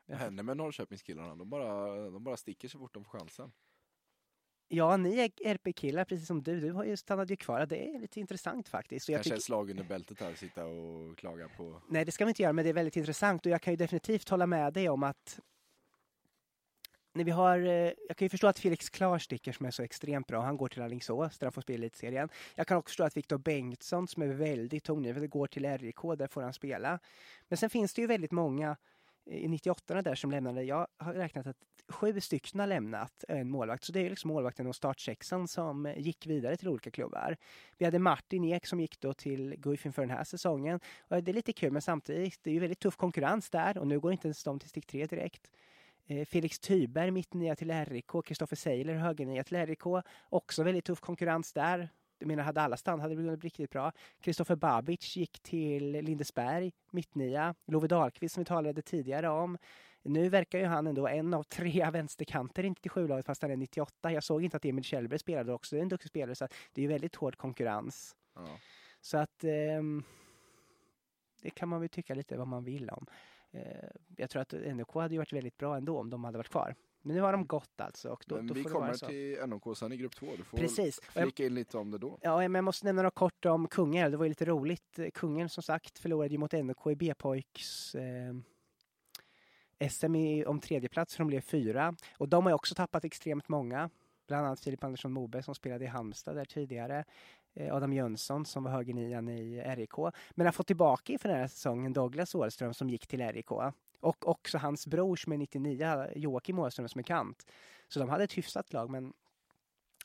Vad 0.06 0.18
händer 0.18 0.44
med 0.44 0.58
Norrköpingskillarna? 0.58 1.36
De 1.36 1.50
bara, 1.50 1.96
de 2.10 2.24
bara 2.24 2.38
sticker 2.38 2.68
så 2.68 2.80
fort 2.80 2.94
de 2.94 3.04
får 3.04 3.20
chansen. 3.20 3.52
Ja, 4.68 4.98
ni 4.98 5.20
är 5.20 5.32
RP-killar 5.46 6.06
precis 6.06 6.28
som 6.28 6.44
du. 6.44 6.60
Du 6.60 6.72
har 6.72 6.84
ju 6.84 6.98
stannat 6.98 7.32
ju 7.32 7.36
kvar. 7.36 7.66
Det 7.66 7.96
är 7.96 8.00
lite 8.00 8.20
intressant 8.20 8.70
faktiskt. 8.70 9.10
Jag 9.10 9.18
Kanske 9.18 9.30
tycker- 9.30 9.38
ett 9.38 9.44
slag 9.44 9.70
under 9.70 9.84
bältet 9.84 10.20
här, 10.20 10.34
sitta 10.36 10.66
och 10.66 11.18
klaga 11.18 11.48
på... 11.58 11.82
Nej, 11.90 12.06
det 12.06 12.12
ska 12.12 12.26
vi 12.26 12.30
inte 12.30 12.42
göra, 12.42 12.54
men 12.54 12.64
det 12.66 12.70
är 12.70 12.74
väldigt 12.74 12.96
intressant 12.98 13.46
och 13.46 13.52
jag 13.52 13.62
kan 13.62 13.74
ju 13.74 13.78
definitivt 13.78 14.30
hålla 14.30 14.48
med 14.48 14.74
dig 14.74 14.90
om 14.90 15.04
att 15.04 15.40
när 17.16 17.24
vi 17.24 17.32
har, 17.32 17.60
eh, 17.60 17.92
jag 18.08 18.18
kan 18.18 18.26
ju 18.26 18.30
förstå 18.30 18.48
att 18.48 18.60
Felix 18.60 18.90
Klar 18.90 19.20
sticker 19.20 19.52
som 19.52 19.66
är 19.66 19.72
så 19.72 19.84
extremt 19.84 20.28
bra. 20.28 20.42
Han 20.42 20.58
går 20.58 20.68
till 20.68 20.82
Alingsås 20.82 21.38
där 21.38 21.46
han 21.48 21.52
får 21.52 21.62
spela 21.62 21.76
i 21.76 21.86
elitserien. 21.86 22.30
Jag 22.56 22.68
kan 22.68 22.78
också 22.78 22.90
förstå 22.90 23.04
att 23.04 23.18
Viktor 23.18 23.38
Bengtsson 23.38 24.08
som 24.08 24.24
är 24.24 24.28
väldigt 24.28 24.84
tongivande 24.84 25.28
går 25.28 25.48
till 25.48 25.66
RIK, 25.78 26.02
där 26.18 26.28
får 26.28 26.42
han 26.42 26.54
spela. 26.54 27.00
Men 27.48 27.58
sen 27.58 27.70
finns 27.70 27.94
det 27.94 28.02
ju 28.02 28.08
väldigt 28.08 28.32
många 28.32 28.78
i 29.26 29.48
98 29.48 30.02
där 30.02 30.16
som 30.16 30.32
lämnade. 30.32 30.64
Jag 30.64 30.88
har 30.98 31.14
räknat 31.14 31.48
att 31.48 31.58
sju 31.90 32.22
stycken 32.22 32.60
har 32.60 32.68
lämnat 32.68 33.24
en 33.28 33.50
målvakt. 33.50 33.84
Så 33.84 33.92
det 33.92 34.00
är 34.00 34.10
liksom 34.10 34.28
målvakten 34.28 34.68
och 34.68 34.76
startsexan 34.76 35.48
som 35.48 35.86
eh, 35.86 36.00
gick 36.00 36.28
vidare 36.28 36.58
till 36.58 36.68
olika 36.68 36.92
klubbar. 36.92 37.38
Vi 37.78 37.86
hade 37.86 38.00
Martin 38.00 38.44
Ek 38.44 38.66
som 38.66 38.80
gick 38.80 39.00
då 39.00 39.14
till 39.14 39.56
Guif 39.58 39.86
inför 39.86 40.02
den 40.02 40.12
här 40.12 40.24
säsongen. 40.24 40.80
Och 41.08 41.24
det 41.24 41.32
är 41.32 41.34
lite 41.34 41.54
kul 41.54 41.72
men 41.72 41.82
samtidigt, 41.82 42.40
det 42.44 42.50
är 42.50 42.54
ju 42.54 42.60
väldigt 42.60 42.80
tuff 42.80 42.96
konkurrens 42.96 43.50
där 43.50 43.78
och 43.78 43.88
nu 43.88 44.00
går 44.00 44.12
inte 44.12 44.28
ens 44.28 44.44
de 44.44 44.60
till 44.60 44.70
stick 44.70 44.86
3 44.86 45.06
direkt. 45.06 45.52
Eh, 46.08 46.26
Felix 46.26 46.60
Tyberg, 46.60 47.12
mittnia 47.12 47.56
till 47.56 47.72
RIK. 47.86 48.12
Kristoffer 48.26 48.56
Seiler, 48.56 48.96
högernia 48.96 49.44
till 49.44 49.66
RIK. 49.66 49.86
Också 50.30 50.64
väldigt 50.64 50.86
tuff 50.86 51.00
konkurrens 51.00 51.54
där. 51.54 51.90
Jag 52.24 52.28
menar, 52.28 52.44
hade 52.44 52.62
alla 52.62 52.78
stannat 52.78 53.02
hade 53.02 53.16
det 53.16 53.22
blivit 53.22 53.44
riktigt 53.44 53.70
bra. 53.70 53.92
Kristoffer 54.20 54.56
Babic 54.56 55.16
gick 55.16 55.40
till 55.40 55.92
Lindesberg, 55.92 56.72
mittnia. 56.92 57.56
Love 57.66 57.88
Dahlqvist 57.88 58.34
som 58.34 58.42
vi 58.42 58.46
talade 58.46 58.82
tidigare 58.82 59.30
om. 59.30 59.58
Nu 60.04 60.30
verkar 60.30 60.60
ju 60.60 60.66
han 60.66 60.88
ändå 60.88 61.08
en 61.08 61.34
av 61.34 61.44
tre 61.44 61.90
vänsterkanter 61.94 62.66
i 62.66 62.70
97-laget 62.70 63.26
fast 63.26 63.42
han 63.42 63.52
är 63.52 63.56
98. 63.56 64.12
Jag 64.12 64.24
såg 64.24 64.44
inte 64.44 64.58
att 64.58 64.66
Emil 64.66 64.84
Kjellberg 64.84 65.20
spelade 65.20 65.54
också, 65.54 65.76
det 65.76 65.80
är 65.80 65.84
en 65.84 65.90
duktig 65.90 66.10
spelare 66.10 66.36
så 66.36 66.48
det 66.74 66.82
är 66.82 66.84
ju 66.84 66.88
väldigt 66.88 67.16
hård 67.16 67.38
konkurrens. 67.38 68.16
Ja. 68.36 68.48
Så 69.02 69.18
att 69.18 69.44
ehm, 69.44 70.04
det 71.42 71.50
kan 71.50 71.70
man 71.70 71.80
väl 71.80 71.90
tycka 71.90 72.16
lite 72.16 72.38
vad 72.38 72.48
man 72.48 72.64
vill 72.64 72.90
om. 72.90 73.06
Eh, 73.52 73.90
jag 74.18 74.30
tror 74.30 74.42
att 74.42 74.54
NOK 74.76 74.94
hade 74.94 75.18
varit 75.18 75.34
väldigt 75.34 75.58
bra 75.58 75.78
ändå 75.78 76.00
om 76.00 76.10
de 76.10 76.24
hade 76.24 76.38
varit 76.38 76.50
kvar. 76.50 76.76
Men 77.06 77.16
nu 77.16 77.22
har 77.22 77.32
de 77.32 77.48
gått 77.48 77.82
alltså. 77.82 78.10
Och 78.10 78.24
då, 78.28 78.36
Men 78.36 78.48
då 78.48 78.54
vi 78.54 78.64
kommer 78.64 78.94
till 78.94 79.48
NOK 79.48 79.78
sen 79.78 79.92
i 79.92 79.98
grupp 79.98 80.16
två. 80.16 80.28
Du 80.38 80.44
får 80.44 80.58
Precis. 80.58 81.00
Flika 81.04 81.46
in 81.46 81.56
lite 81.56 81.78
om 81.78 81.92
det 81.92 81.98
då. 81.98 82.18
Ja, 82.22 82.38
men 82.38 82.56
jag 82.56 82.64
måste 82.64 82.86
nämna 82.86 83.02
något 83.02 83.16
kort 83.16 83.46
om 83.46 83.68
Kungälv. 83.68 84.12
Det 84.12 84.18
var 84.18 84.26
ju 84.26 84.30
lite 84.30 84.46
roligt. 84.46 85.00
Kungen 85.14 85.50
som 85.50 85.64
sagt 85.64 86.00
förlorade 86.00 86.34
ju 86.34 86.38
mot 86.38 86.52
NOK 86.52 86.88
i 86.88 86.96
B-pojks 86.96 87.96
eh, 87.96 88.34
SM 89.90 90.16
i, 90.16 90.46
om 90.46 90.60
tredje 90.60 90.90
plats 90.90 91.16
för 91.16 91.24
de 91.24 91.28
blev 91.28 91.42
fyra. 91.42 91.96
Och 92.18 92.30
de 92.30 92.44
har 92.44 92.52
ju 92.52 92.56
också 92.56 92.76
tappat 92.76 93.06
extremt 93.06 93.50
många. 93.50 93.90
Bland 94.28 94.46
annat 94.46 94.60
Filip 94.60 94.84
Andersson 94.84 95.12
Moberg 95.12 95.44
som 95.44 95.56
spelade 95.56 95.86
i 95.86 95.88
Halmstad 95.88 96.36
där 96.36 96.46
tidigare. 96.46 97.06
Eh, 97.54 97.76
Adam 97.76 97.94
Jönsson 97.94 98.46
som 98.46 98.64
var 98.64 98.72
högernian 98.72 99.30
i 99.30 99.62
RIK. 99.76 99.98
Men 100.32 100.48
har 100.48 100.52
fått 100.52 100.68
tillbaka 100.68 101.14
inför 101.14 101.30
den 101.30 101.38
här 101.38 101.48
säsongen 101.48 101.94
Douglas 101.94 102.36
Åhlström 102.36 102.74
som 102.74 102.90
gick 102.90 103.08
till 103.08 103.32
RIK. 103.32 103.52
Och 104.04 104.28
också 104.28 104.58
hans 104.58 104.88
bror 104.88 105.16
som 105.16 105.34
är 105.34 105.38
99, 105.38 106.08
Joakim 106.16 106.60
Åhlström 106.60 106.90
som 106.90 107.00
är 107.00 107.04
kant. 107.04 107.52
Så 107.88 108.00
de 108.00 108.10
hade 108.10 108.24
ett 108.24 108.38
hyfsat 108.38 108.74
lag 108.74 108.90
men 108.90 109.14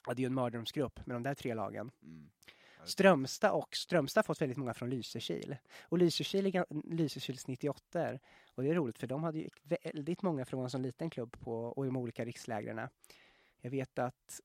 ja, 0.06 0.14
det 0.14 0.20
är 0.20 0.24
ju 0.24 0.26
en 0.26 0.34
mardrömsgrupp 0.34 1.06
med 1.06 1.16
de 1.16 1.22
där 1.22 1.34
tre 1.34 1.54
lagen. 1.54 1.90
Mm. 2.02 2.30
Strömstad 2.84 3.50
och 3.50 3.76
Strömstad 3.76 4.18
har 4.18 4.24
fått 4.24 4.42
väldigt 4.42 4.58
många 4.58 4.74
från 4.74 4.90
Lysekil. 4.90 5.56
Och 5.82 5.98
Lysekil 5.98 6.46
är 6.46 6.94
Lysekils 6.94 7.46
98 7.46 8.18
och 8.54 8.62
det 8.62 8.70
är 8.70 8.74
roligt 8.74 8.98
för 8.98 9.06
de 9.06 9.22
hade 9.22 9.38
ju 9.38 9.48
väldigt 9.62 10.22
många 10.22 10.44
från 10.44 10.64
en 10.64 10.70
sån 10.70 10.82
liten 10.82 11.10
klubb 11.10 11.40
på 11.40 11.54
och 11.54 11.84
de 11.84 11.96
olika 11.96 12.24
rikslägren. 12.24 12.88
Jag 13.60 13.70
vet 13.70 13.98
att 13.98 14.40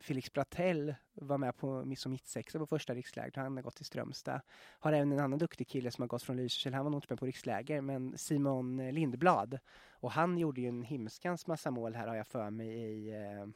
Felix 0.00 0.32
Bratell 0.32 0.94
var 1.14 1.38
med 1.38 1.56
på 1.56 1.94
som 1.96 2.12
mittsexa 2.12 2.58
på 2.58 2.66
första 2.66 2.94
rikslägret. 2.94 3.36
Han 3.36 3.56
har 3.56 3.62
gått 3.62 3.76
till 3.76 3.84
Strömstad. 3.84 4.40
Har 4.78 4.92
även 4.92 5.12
en 5.12 5.18
annan 5.18 5.38
duktig 5.38 5.68
kille 5.68 5.90
som 5.90 6.02
har 6.02 6.08
gått 6.08 6.22
från 6.22 6.36
Lysekil. 6.36 6.74
Han 6.74 6.84
var 6.84 6.90
nog 6.90 6.98
inte 6.98 7.12
med 7.12 7.18
på 7.18 7.26
riksläger, 7.26 7.80
men 7.80 8.18
Simon 8.18 8.76
Lindblad. 8.94 9.58
Och 9.90 10.12
han 10.12 10.38
gjorde 10.38 10.60
ju 10.60 10.68
en 10.68 10.82
himskans 10.82 11.46
massa 11.46 11.70
mål 11.70 11.94
här 11.94 12.08
har 12.08 12.14
jag 12.14 12.26
för 12.26 12.50
mig 12.50 12.68
i... 12.68 13.10
Eh, 13.10 13.46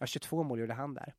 ja, 0.00 0.06
22 0.06 0.42
mål 0.42 0.60
gjorde 0.60 0.74
han 0.74 0.94
där. 0.94 1.14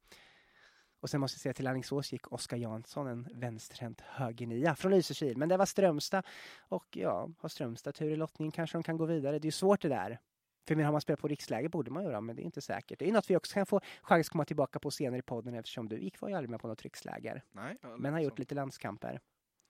Och 1.01 1.09
sen 1.09 1.21
måste 1.21 1.35
jag 1.35 1.41
säga 1.41 1.53
till 1.53 1.67
Alingsås 1.67 2.11
gick 2.11 2.31
Oskar 2.31 2.57
Jansson, 2.57 3.07
en 3.07 3.27
vänsterhänt 3.33 4.01
högernia 4.01 4.75
från 4.75 4.91
Lysekil. 4.91 5.37
Men 5.37 5.49
det 5.49 5.57
var 5.57 5.65
Strömstad. 5.65 6.25
Och 6.59 6.85
ja, 6.91 7.29
har 7.39 7.49
Strömstad 7.49 7.95
tur 7.95 8.11
i 8.11 8.15
lottningen 8.15 8.51
kanske 8.51 8.77
de 8.77 8.83
kan 8.83 8.97
gå 8.97 9.05
vidare. 9.05 9.39
Det 9.39 9.45
är 9.45 9.47
ju 9.47 9.51
svårt 9.51 9.81
det 9.81 9.89
där. 9.89 10.19
För 10.67 10.75
men 10.75 10.85
har 10.85 10.91
man 10.91 11.01
spelat 11.01 11.19
på 11.19 11.27
riksläge 11.27 11.69
borde 11.69 11.91
man 11.91 12.03
göra, 12.03 12.21
men 12.21 12.35
det 12.35 12.41
är 12.41 12.43
inte 12.43 12.61
säkert. 12.61 12.99
Det 12.99 13.09
är 13.09 13.13
något 13.13 13.29
vi 13.29 13.35
också 13.35 13.53
kan 13.53 13.65
få 13.65 13.81
chans 14.01 14.27
att 14.27 14.31
komma 14.31 14.45
tillbaka 14.45 14.79
på 14.79 14.91
senare 14.91 15.19
i 15.19 15.21
podden 15.21 15.53
eftersom 15.53 15.89
du 15.89 15.99
gick 15.99 16.21
var 16.21 16.29
ju 16.29 16.35
aldrig 16.35 16.49
med 16.49 16.59
på 16.59 16.67
något 16.67 16.81
riksläger. 16.81 17.43
Nej, 17.51 17.77
Men 17.97 18.13
har 18.13 18.19
gjort 18.19 18.39
lite 18.39 18.55
landskamper. 18.55 19.19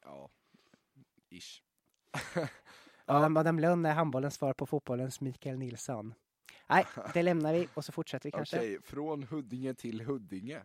Ja, 0.05 0.29
ish. 1.29 1.61
Adam, 3.05 3.37
Adam 3.37 3.59
Lönn 3.59 3.85
är 3.85 3.93
handbollens 3.93 4.35
svar 4.35 4.53
på 4.53 4.65
fotbollens 4.65 5.21
Mikael 5.21 5.57
Nilsson. 5.57 6.13
Nej, 6.69 6.85
det 7.13 7.23
lämnar 7.23 7.53
vi 7.53 7.67
och 7.73 7.85
så 7.85 7.91
fortsätter 7.91 8.27
vi 8.27 8.31
kanske. 8.31 8.57
Okej, 8.57 8.81
från 8.81 9.23
Huddinge 9.23 9.73
till 9.73 10.01
Huddinge. 10.01 10.61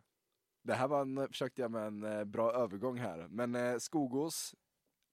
Det 0.62 0.74
här 0.74 0.89
var 0.89 1.01
en, 1.01 1.29
försökte 1.29 1.62
jag 1.62 1.70
med 1.70 1.87
en 1.87 2.05
eh, 2.05 2.24
bra 2.24 2.53
övergång 2.53 2.99
här. 2.99 3.27
Men 3.31 3.55
eh, 3.55 3.79
Skogås 3.79 4.55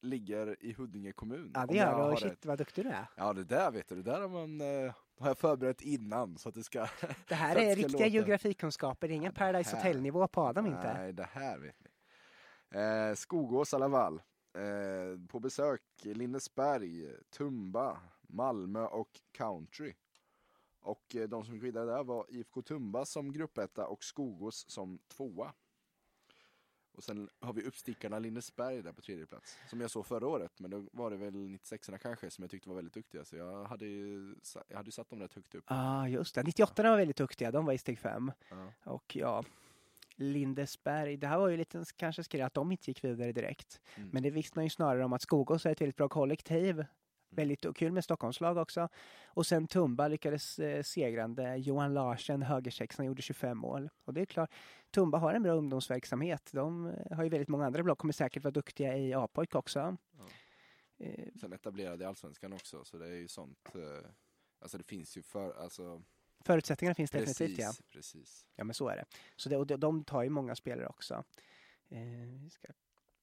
ligger 0.03 0.55
i 0.59 0.73
Huddinge 0.73 1.11
kommun. 1.11 1.51
Ja, 1.55 1.65
det 1.65 1.75
gör 1.75 2.11
Och 2.11 2.19
Shit, 2.19 2.31
rätt. 2.31 2.45
vad 2.45 2.57
duktig 2.57 2.85
du 2.85 2.89
är. 2.89 3.05
Ja, 3.15 3.33
det 3.33 3.43
där 3.43 3.71
vet 3.71 3.87
du. 3.87 3.95
Det 3.95 4.01
där 4.11 4.21
har, 4.21 4.29
man, 4.29 4.61
eh, 4.61 4.93
har 5.19 5.27
jag 5.27 5.37
förberett 5.37 5.81
innan 5.81 6.37
så 6.37 6.49
att 6.49 6.55
det 6.55 6.63
ska... 6.63 6.87
Det 7.27 7.35
här 7.35 7.55
är 7.55 7.59
det 7.65 7.75
riktiga 7.75 7.87
låta- 7.87 8.07
geografikunskaper. 8.07 9.07
Det 9.07 9.13
är 9.13 9.15
ingen 9.15 9.33
Paradise 9.33 9.75
Hotel-nivå 9.75 10.27
på 10.27 10.41
Adam 10.41 10.65
inte. 10.67 10.93
Nej, 10.93 11.13
det 11.13 11.27
här 11.31 11.57
vet 11.59 11.75
ni. 11.79 11.89
Eh, 12.79 13.15
Skogås 13.15 13.73
i 13.73 13.75
alla 13.75 13.89
fall. 13.89 14.21
Eh, 14.57 15.27
på 15.29 15.39
besök 15.39 15.81
Lindesberg, 16.03 17.07
Tumba, 17.29 17.97
Malmö 18.21 18.85
och 18.85 19.09
Country. 19.31 19.93
Och 20.81 21.15
eh, 21.15 21.27
de 21.29 21.45
som 21.45 21.53
gick 21.53 21.63
vidare 21.63 21.85
där 21.85 22.03
var 22.03 22.25
IFK 22.29 22.61
Tumba 22.61 23.05
som 23.05 23.31
gruppetta 23.31 23.87
och 23.87 24.03
Skogås 24.03 24.65
som 24.69 24.99
tvåa. 25.17 25.53
Och 26.95 27.03
sen 27.03 27.29
har 27.39 27.53
vi 27.53 27.63
uppstickarna 27.63 28.19
Lindesberg 28.19 28.81
där 28.81 28.91
på 28.91 29.01
tredje 29.01 29.25
plats. 29.25 29.57
Som 29.69 29.81
jag 29.81 29.91
såg 29.91 30.05
förra 30.05 30.27
året, 30.27 30.59
men 30.59 30.71
då 30.71 30.85
var 30.91 31.11
det 31.11 31.17
väl 31.17 31.33
96 31.33 31.89
kanske 32.01 32.29
som 32.29 32.41
jag 32.43 32.51
tyckte 32.51 32.69
var 32.69 32.75
väldigt 32.75 32.93
duktiga. 32.93 33.25
Så 33.25 33.35
jag 33.35 33.65
hade 33.65 33.85
ju 33.85 34.35
jag 34.67 34.77
hade 34.77 34.87
ju 34.87 34.91
satt 34.91 35.09
dem 35.09 35.19
rätt 35.19 35.33
högt 35.33 35.55
upp. 35.55 35.65
Ja, 35.67 36.01
ah, 36.01 36.07
just 36.07 36.35
det. 36.35 36.43
98 36.43 36.83
var 36.83 36.97
väldigt 36.97 37.17
duktiga. 37.17 37.51
De 37.51 37.65
var 37.65 37.73
i 37.73 37.77
steg 37.77 37.99
fem. 37.99 38.31
Ja. 38.49 38.73
Och 38.83 39.15
ja, 39.15 39.43
Lindesberg. 40.15 41.17
Det 41.17 41.27
här 41.27 41.37
var 41.37 41.47
ju 41.47 41.57
lite 41.57 41.83
kanske 41.95 42.23
skräll 42.23 42.41
att 42.41 42.53
de 42.53 42.71
inte 42.71 42.89
gick 42.89 43.03
vidare 43.03 43.31
direkt. 43.31 43.81
Mm. 43.95 44.09
Men 44.09 44.23
det 44.23 44.29
vittnar 44.29 44.63
ju 44.63 44.69
snarare 44.69 45.05
om 45.05 45.13
att 45.13 45.21
Skogås 45.21 45.65
är 45.65 45.71
ett 45.71 45.81
väldigt 45.81 45.97
bra 45.97 46.09
kollektiv. 46.09 46.85
Väldigt 47.35 47.75
kul 47.75 47.91
med 47.91 48.03
Stockholmslag 48.03 48.57
också. 48.57 48.89
Och 49.25 49.45
sen 49.45 49.67
Tumba 49.67 50.07
lyckades 50.07 50.59
eh, 50.59 50.83
segrande. 50.83 51.55
Johan 51.55 51.93
Larsen, 51.93 52.41
högersexan, 52.41 53.05
gjorde 53.05 53.21
25 53.21 53.57
mål. 53.57 53.89
Och 54.05 54.13
det 54.13 54.21
är 54.21 54.25
klart, 54.25 54.51
Tumba 54.91 55.17
har 55.17 55.33
en 55.33 55.43
bra 55.43 55.53
ungdomsverksamhet. 55.53 56.49
De 56.53 56.87
eh, 56.87 57.17
har 57.17 57.23
ju 57.23 57.29
väldigt 57.29 57.49
många 57.49 57.65
andra 57.65 57.83
lag, 57.83 57.97
kommer 57.97 58.13
säkert 58.13 58.43
vara 58.43 58.51
duktiga 58.51 58.97
i 58.97 59.13
A-pojk 59.13 59.55
också. 59.55 59.97
Ja. 60.17 60.27
Eh, 61.05 61.27
Sen 61.41 61.53
etablerade 61.53 62.03
i 62.03 62.07
Allsvenskan 62.07 62.53
också, 62.53 62.83
så 62.83 62.97
det 62.97 63.07
är 63.07 63.15
ju 63.15 63.27
sånt. 63.27 63.69
Eh, 63.75 64.09
alltså 64.59 64.77
det 64.77 64.83
finns 64.83 65.17
ju 65.17 65.21
för, 65.21 65.53
alltså 65.53 66.03
förutsättningarna 66.45 66.95
finns 66.95 67.11
definitivt, 67.11 67.59
ja. 67.59 67.67
precis, 67.67 67.87
precis. 67.89 68.45
Ja, 68.55 68.63
men 68.63 68.73
så 68.73 68.87
är 68.87 68.95
det. 68.95 69.05
Så 69.35 69.49
det, 69.49 69.57
och 69.57 69.67
de, 69.67 69.79
de 69.79 70.03
tar 70.03 70.23
ju 70.23 70.29
många 70.29 70.55
spelare 70.55 70.87
också. 70.87 71.23
Eh, 71.89 71.99
vi 72.43 72.49
ska 72.49 72.67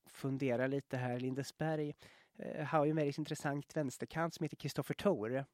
fundera 0.06 0.66
lite 0.66 0.96
här. 0.96 1.20
Lindesberg 1.20 1.94
Eh, 2.42 2.64
har 2.64 2.84
ju 2.84 2.90
en 2.90 2.96
väldigt 2.96 3.18
intressant 3.18 3.76
vänsterkant 3.76 4.34
som 4.34 4.44
heter 4.44 4.56
Kristoffer 4.56 4.94
Thor. 4.94 5.44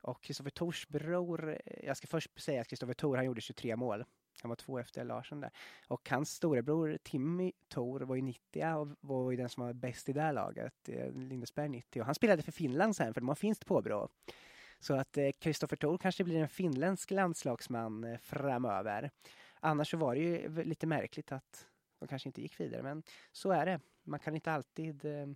Och 0.00 0.22
Kristoffer 0.22 0.50
Thors 0.50 0.88
bror, 0.88 1.50
eh, 1.50 1.86
jag 1.86 1.96
ska 1.96 2.06
först 2.06 2.40
säga 2.40 2.60
att 2.60 2.68
Kristoffer 2.68 2.94
Thor, 2.94 3.16
han 3.16 3.26
gjorde 3.26 3.40
23 3.40 3.76
mål. 3.76 4.04
Han 4.42 4.48
var 4.48 4.56
två 4.56 4.78
efter 4.78 5.04
Larsson 5.04 5.40
där. 5.40 5.50
Och 5.88 6.10
hans 6.10 6.30
storebror 6.30 6.98
Timmy 7.02 7.52
Thor 7.68 8.00
var 8.00 8.16
ju 8.16 8.22
90 8.22 8.74
och 8.74 8.88
var 9.00 9.30
ju 9.30 9.36
den 9.36 9.48
som 9.48 9.64
var 9.64 9.72
bäst 9.72 10.08
i 10.08 10.12
det 10.12 10.22
här 10.22 10.32
laget, 10.32 10.88
eh, 10.88 11.12
Lindesberg 11.12 11.68
90. 11.68 12.00
Och 12.00 12.06
han 12.06 12.14
spelade 12.14 12.42
för 12.42 12.52
Finland 12.52 12.96
sen, 12.96 13.14
för 13.14 13.20
de 13.20 13.28
har 13.28 13.34
finskt 13.34 13.66
påbrå. 13.66 14.08
Så 14.80 14.94
att 14.94 15.16
eh, 15.16 15.30
Kristoffer 15.38 15.76
Thor 15.76 15.98
kanske 15.98 16.24
blir 16.24 16.38
en 16.38 16.48
finländsk 16.48 17.10
landslagsman 17.10 18.04
eh, 18.04 18.18
framöver. 18.18 19.10
Annars 19.60 19.90
så 19.90 19.96
var 19.96 20.14
det 20.14 20.20
ju 20.20 20.64
lite 20.64 20.86
märkligt 20.86 21.32
att 21.32 21.66
de 21.98 22.08
kanske 22.08 22.28
inte 22.28 22.42
gick 22.42 22.60
vidare, 22.60 22.82
men 22.82 23.02
så 23.32 23.50
är 23.50 23.66
det. 23.66 23.80
Man 24.02 24.20
kan 24.20 24.34
inte 24.34 24.52
alltid 24.52 25.04
eh, 25.04 25.26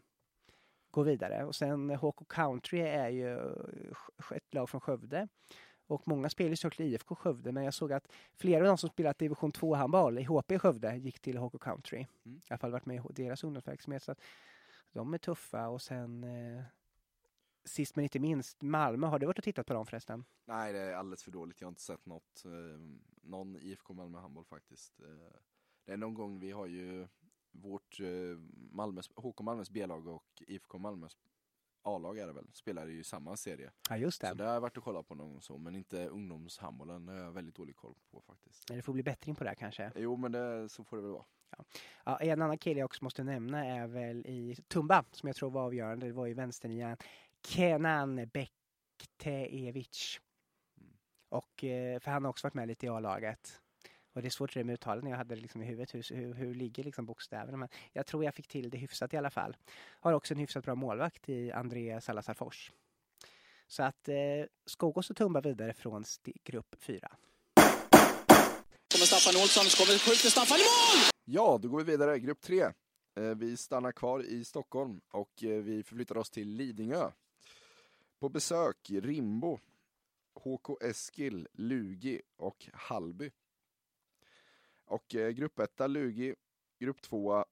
gå 0.95 1.03
vidare. 1.03 1.45
Och 1.45 1.55
sen 1.55 1.90
HK 1.90 2.28
Country 2.28 2.80
är 2.80 3.09
ju 3.09 3.38
eh, 3.38 4.36
ett 4.36 4.55
lag 4.55 4.70
från 4.70 4.80
Skövde. 4.80 5.28
Och 5.86 6.09
många 6.09 6.28
spelar 6.30 6.51
ju 6.51 6.57
såklart 6.57 6.80
IFK 6.80 7.14
Skövde, 7.14 7.53
men 7.53 7.64
jag 7.64 7.74
såg 7.74 7.92
att 7.92 8.12
flera 8.34 8.61
av 8.61 8.66
de 8.66 8.78
som 8.78 8.90
spelat 8.90 9.18
division 9.18 9.53
2 9.53 9.74
handboll 9.74 10.18
i 10.18 10.22
HP 10.22 10.59
Skövde 10.59 10.97
gick 10.97 11.20
till 11.20 11.38
HK 11.38 11.61
Country. 11.61 12.07
Mm. 12.24 12.38
I 12.38 12.42
alla 12.49 12.59
fall 12.59 12.70
varit 12.70 12.86
med 12.86 12.97
i 12.97 13.12
deras 13.22 13.45
ungdomsverksamhet. 13.45 14.03
Så 14.03 14.12
att 14.12 14.20
de 14.92 15.14
är 15.14 15.18
tuffa 15.18 15.68
och 15.68 15.82
sen 15.82 16.24
eh, 16.24 16.64
sist 17.64 17.97
men 17.97 18.03
inte 18.03 18.18
minst, 18.18 18.62
Malmö. 18.62 19.07
Har 19.07 19.18
du 19.18 19.26
varit 19.26 19.38
och 19.38 19.45
tittat 19.45 19.66
på 19.66 19.74
dem 19.74 19.86
förresten? 19.86 20.24
Nej, 20.45 20.72
det 20.72 20.78
är 20.78 20.95
alldeles 20.95 21.22
för 21.22 21.30
dåligt. 21.30 21.61
Jag 21.61 21.66
har 21.66 21.70
inte 21.70 21.82
sett 21.82 22.07
något, 22.07 22.45
eh, 22.45 22.80
någon 23.22 23.57
IFK 23.57 23.95
Malmö 23.95 24.18
handboll 24.18 24.45
faktiskt. 24.45 25.01
Eh, 25.01 25.36
det 25.84 25.92
är 25.92 25.97
någon 25.97 26.14
gång 26.14 26.40
vi 26.40 26.51
har 26.51 26.66
ju 26.66 27.07
vårt 27.55 28.00
eh, 28.00 28.07
Malmös, 28.70 29.11
HK 29.16 29.40
Malmös 29.40 29.70
B-lag 29.70 30.07
och 30.07 30.42
IFK 30.46 30.78
Malmös 30.78 31.16
A-lag 31.82 32.18
är 32.18 32.26
det 32.26 32.32
väl, 32.32 32.48
spelar 32.52 32.86
ju 32.86 33.00
i 33.00 33.05
samma 33.05 33.36
serie. 33.36 33.70
Ja, 33.90 33.96
just 33.96 34.20
det. 34.20 34.28
Så 34.28 34.34
det 34.34 34.44
har 34.44 34.52
jag 34.52 34.61
varit 34.61 34.76
och 34.76 34.84
kollat 34.84 35.09
på 35.09 35.14
någon 35.14 35.30
gång 35.30 35.42
så, 35.42 35.59
men 35.59 35.76
inte 35.76 36.07
ungdomshandbollen. 36.07 37.07
Det 37.07 37.12
har 37.12 37.20
jag 37.20 37.32
väldigt 37.32 37.55
dålig 37.55 37.76
koll 37.76 37.94
på 38.11 38.20
faktiskt. 38.20 38.68
Det 38.68 38.82
får 38.82 38.92
bli 38.92 39.02
bättring 39.02 39.34
på 39.34 39.44
det 39.44 39.50
här 39.50 39.55
kanske. 39.55 39.92
Jo, 39.96 40.16
men 40.16 40.32
det, 40.32 40.68
så 40.68 40.84
får 40.84 40.96
det 40.96 41.02
väl 41.02 41.12
vara. 41.12 41.24
Ja, 42.05 42.18
en 42.20 42.42
annan 42.42 42.59
kille 42.59 42.80
jag 42.80 42.84
också 42.84 43.05
måste 43.05 43.24
nämna 43.24 43.66
är 43.66 43.86
väl 43.86 44.26
i 44.26 44.57
Tumba, 44.68 45.05
som 45.12 45.26
jag 45.26 45.36
tror 45.36 45.50
var 45.50 45.62
avgörande. 45.62 46.07
Det 46.07 46.12
var 46.12 46.26
ju 46.26 46.34
vänsternian 46.34 46.96
Kenan 47.46 48.30
Bekteevic. 48.32 50.20
Mm. 50.80 50.92
Och, 51.28 51.64
eh, 51.64 52.00
för 52.00 52.11
han 52.11 52.24
har 52.24 52.30
också 52.30 52.46
varit 52.46 52.55
med 52.55 52.68
lite 52.68 52.86
i 52.86 52.88
A-laget. 52.88 53.61
Och 54.15 54.23
det 54.23 54.29
är 54.29 54.31
svårt 54.31 54.55
det 54.55 54.65
med 54.65 54.73
uttalen 54.73 55.07
jag 55.07 55.17
hade 55.17 55.37
liksom 55.37 55.62
i 55.62 55.65
huvudet. 55.65 55.95
Hur, 55.95 56.15
hur, 56.15 56.35
hur 56.35 56.55
ligger 56.55 56.85
liksom 56.85 57.07
bokstäverna? 57.07 57.57
Men 57.57 57.69
jag 57.93 58.07
tror 58.07 58.25
jag 58.25 58.35
fick 58.35 58.49
till 58.49 58.71
det 58.71 58.79
hyfsat 58.79 59.15
i 59.15 59.17
alla 59.17 59.31
fall. 59.31 59.57
Har 60.01 60.12
också 60.12 60.35
en 60.35 60.41
hyfsat 60.41 60.65
bra 60.65 60.75
målvakt 60.75 61.29
i 61.29 61.53
André 61.53 62.01
Salazar 62.01 62.35
Fors. 62.35 62.73
Så 63.67 63.83
att 63.83 64.09
eh, 64.09 64.15
Skogås 64.67 65.11
och 65.11 65.17
Tumba 65.17 65.41
vidare 65.41 65.73
från 65.73 66.05
grupp 66.45 66.75
4. 66.79 67.17
Kommer 68.93 69.07
Staffan 69.07 69.43
Olsson, 69.43 69.65
kommer 69.65 69.99
skjuter 69.99 70.31
Staffan 70.31 70.59
i 70.59 70.61
mål! 70.61 71.11
Ja, 71.25 71.59
då 71.62 71.69
går 71.69 71.79
vi 71.79 71.85
vidare. 71.85 72.19
Grupp 72.19 72.41
3. 72.41 72.62
Eh, 72.62 72.73
vi 73.37 73.57
stannar 73.57 73.93
kvar 73.93 74.23
i 74.23 74.45
Stockholm 74.45 75.01
och 75.11 75.45
eh, 75.45 75.62
vi 75.62 75.83
förflyttar 75.83 76.17
oss 76.17 76.31
till 76.31 76.49
Lidingö. 76.49 77.11
På 78.21 78.29
besök 78.29 78.91
Rimbo, 78.91 79.59
HK 80.35 80.83
Eskil, 80.83 81.49
Lugi 81.53 82.21
och 82.37 82.69
Hallby. 82.73 83.31
Och 84.85 85.14
eh, 85.14 85.30
grupp 85.30 85.59
1 85.59 85.70
Lugi, 85.91 86.35
grupp 86.80 87.03
2 87.03 87.45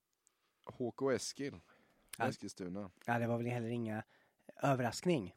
HK 0.67 1.11
Eskil, 1.13 1.61
Ja. 2.19 2.29
Eskilstuna. 2.29 2.91
Ja, 3.07 3.19
det 3.19 3.27
var 3.27 3.37
väl 3.39 3.47
heller 3.47 3.69
inga 3.69 4.03
överraskning. 4.63 5.35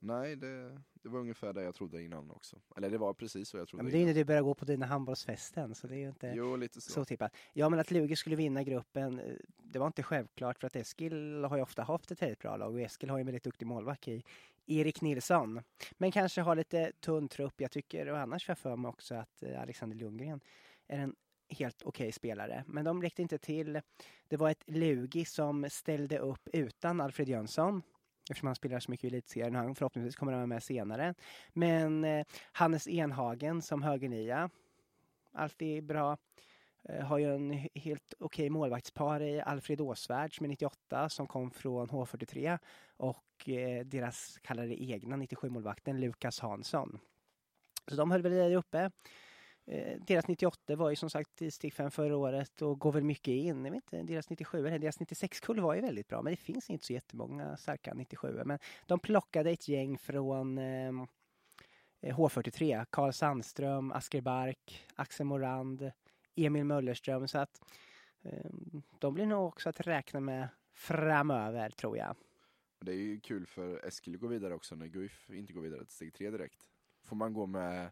Nej, 0.00 0.36
det, 0.36 0.80
det 0.92 1.08
var 1.08 1.20
ungefär 1.20 1.52
det 1.52 1.62
jag 1.62 1.74
trodde 1.74 2.02
innan 2.02 2.30
också. 2.30 2.60
Eller 2.76 2.90
det 2.90 2.98
var 2.98 3.14
precis 3.14 3.54
vad 3.54 3.60
jag 3.60 3.62
Ja, 3.64 3.66
trodde 3.70 3.82
men 3.82 3.92
det 3.92 3.98
är 3.98 4.00
innan. 4.00 4.08
när 4.08 4.14
du 4.20 4.24
börjar 4.24 4.42
gå 4.42 4.54
på 4.54 4.64
dina 4.64 4.86
handbollsfesten, 4.86 5.74
så 5.74 5.86
det 5.86 5.94
är 5.94 5.98
ju 5.98 6.08
inte 6.08 6.32
Jo, 6.36 6.56
lite 6.56 6.80
så. 6.80 6.90
så 6.92 7.04
tippat. 7.04 7.32
Ja, 7.52 7.68
men 7.68 7.78
att 7.80 7.90
Lugi 7.90 8.16
skulle 8.16 8.36
vinna 8.36 8.62
gruppen, 8.62 9.18
eh, 9.20 9.34
det 9.56 9.78
var 9.78 9.86
inte 9.86 10.02
självklart 10.02 10.58
för 10.60 10.66
att 10.66 10.76
Eskil 10.76 11.44
har 11.44 11.56
ju 11.56 11.62
ofta 11.62 11.82
haft 11.82 12.10
ett 12.10 12.22
väldigt 12.22 12.38
bra 12.38 12.56
lag 12.56 12.72
och 12.74 12.80
Eskil 12.80 13.10
har 13.10 13.18
ju 13.18 13.20
en 13.20 13.26
väldigt 13.26 13.44
duktig 13.44 13.66
målvakt 13.66 14.08
i 14.08 14.22
Erik 14.66 15.00
Nilsson. 15.00 15.62
Men 15.92 16.12
kanske 16.12 16.40
har 16.40 16.56
lite 16.56 16.92
tunn 17.00 17.28
trupp. 17.28 17.60
Jag 17.60 17.70
tycker, 17.70 18.06
och 18.08 18.18
annars 18.18 18.46
får 18.46 18.50
jag 18.50 18.58
för 18.58 18.76
mig 18.76 18.88
också 18.88 19.14
att 19.14 19.42
eh, 19.42 19.60
Alexander 19.62 19.96
Lundgren 19.96 20.40
är 20.86 20.98
en 20.98 21.14
helt 21.48 21.82
okej 21.82 22.12
spelare. 22.12 22.64
Men 22.66 22.84
de 22.84 23.02
räckte 23.02 23.22
inte 23.22 23.38
till. 23.38 23.80
Det 24.28 24.36
var 24.36 24.50
ett 24.50 24.64
Lugi 24.66 25.24
som 25.24 25.70
ställde 25.70 26.18
upp 26.18 26.48
utan 26.52 27.00
Alfred 27.00 27.28
Jönsson. 27.28 27.82
Eftersom 28.30 28.46
han 28.46 28.56
spelar 28.56 28.80
så 28.80 28.90
mycket 28.90 29.04
i 29.04 29.08
elitserien. 29.08 29.54
Han 29.54 29.74
förhoppningsvis 29.74 30.16
kommer 30.16 30.32
han 30.32 30.40
vara 30.40 30.46
med 30.46 30.62
senare. 30.62 31.14
Men 31.52 32.04
eh, 32.04 32.26
Hannes 32.52 32.88
Enhagen 32.88 33.62
som 33.62 33.82
högernia. 33.82 34.50
Alltid 35.32 35.84
bra. 35.84 36.16
Eh, 36.82 37.04
har 37.04 37.18
ju 37.18 37.34
en 37.34 37.50
helt 37.74 38.14
okej 38.18 38.50
målvaktspar 38.50 39.20
i 39.20 39.40
Alfred 39.40 39.80
Åsvärd 39.80 40.36
som 40.36 40.44
är 40.44 40.48
98 40.48 41.08
som 41.08 41.26
kom 41.26 41.50
från 41.50 41.88
H43 41.88 42.58
och 42.96 43.48
eh, 43.48 43.84
deras 43.84 44.38
kallade 44.42 44.82
egna 44.82 45.16
97-målvakten 45.16 45.98
Lukas 45.98 46.40
Hansson. 46.40 46.98
Så 47.86 47.94
de 47.94 48.10
höll 48.10 48.22
väl 48.22 48.32
där 48.32 48.54
uppe. 48.54 48.90
Eh, 49.70 50.00
deras 50.06 50.28
98 50.28 50.76
var 50.76 50.90
ju 50.90 50.96
som 50.96 51.10
sagt 51.10 51.42
i 51.42 51.50
steg 51.50 51.72
5 51.72 51.90
förra 51.90 52.16
året 52.16 52.62
och 52.62 52.78
går 52.78 52.92
väl 52.92 53.04
mycket 53.04 53.28
in. 53.28 53.64
Jag 53.64 53.72
vet 53.72 53.92
inte, 53.92 54.02
deras 54.02 54.30
97 54.30 54.66
eller 54.66 54.78
deras 54.78 54.98
96-kull 54.98 55.60
var 55.60 55.74
ju 55.74 55.80
väldigt 55.80 56.08
bra 56.08 56.22
men 56.22 56.32
det 56.32 56.36
finns 56.36 56.70
inte 56.70 56.86
så 56.86 56.92
jättemånga 56.92 57.56
starka 57.56 57.94
97 57.94 58.42
Men 58.44 58.58
de 58.86 58.98
plockade 58.98 59.50
ett 59.50 59.68
gäng 59.68 59.98
från 59.98 60.58
eh, 60.58 60.92
H43. 62.02 62.86
Karl 62.90 63.12
Sandström, 63.12 63.92
Asker 63.92 64.20
Bark, 64.20 64.86
Axel 64.94 65.26
Morand, 65.26 65.90
Emil 66.34 66.64
Möllerström. 66.64 67.28
Så 67.28 67.38
att 67.38 67.60
eh, 68.22 68.50
de 68.98 69.14
blir 69.14 69.26
nog 69.26 69.46
också 69.46 69.68
att 69.68 69.80
räkna 69.80 70.20
med 70.20 70.48
framöver 70.72 71.70
tror 71.70 71.96
jag. 71.96 72.16
Det 72.80 72.92
är 72.92 72.96
ju 72.96 73.20
kul 73.20 73.46
för 73.46 73.86
Eskil 73.86 74.14
att 74.14 74.20
gå 74.20 74.26
vidare 74.26 74.54
också 74.54 74.74
när 74.74 74.86
Guif 74.86 75.30
inte 75.30 75.52
går 75.52 75.60
vidare 75.60 75.84
till 75.84 75.94
steg 75.94 76.14
3 76.14 76.30
direkt. 76.30 76.70
Får 77.04 77.16
man 77.16 77.32
gå 77.32 77.46
med 77.46 77.90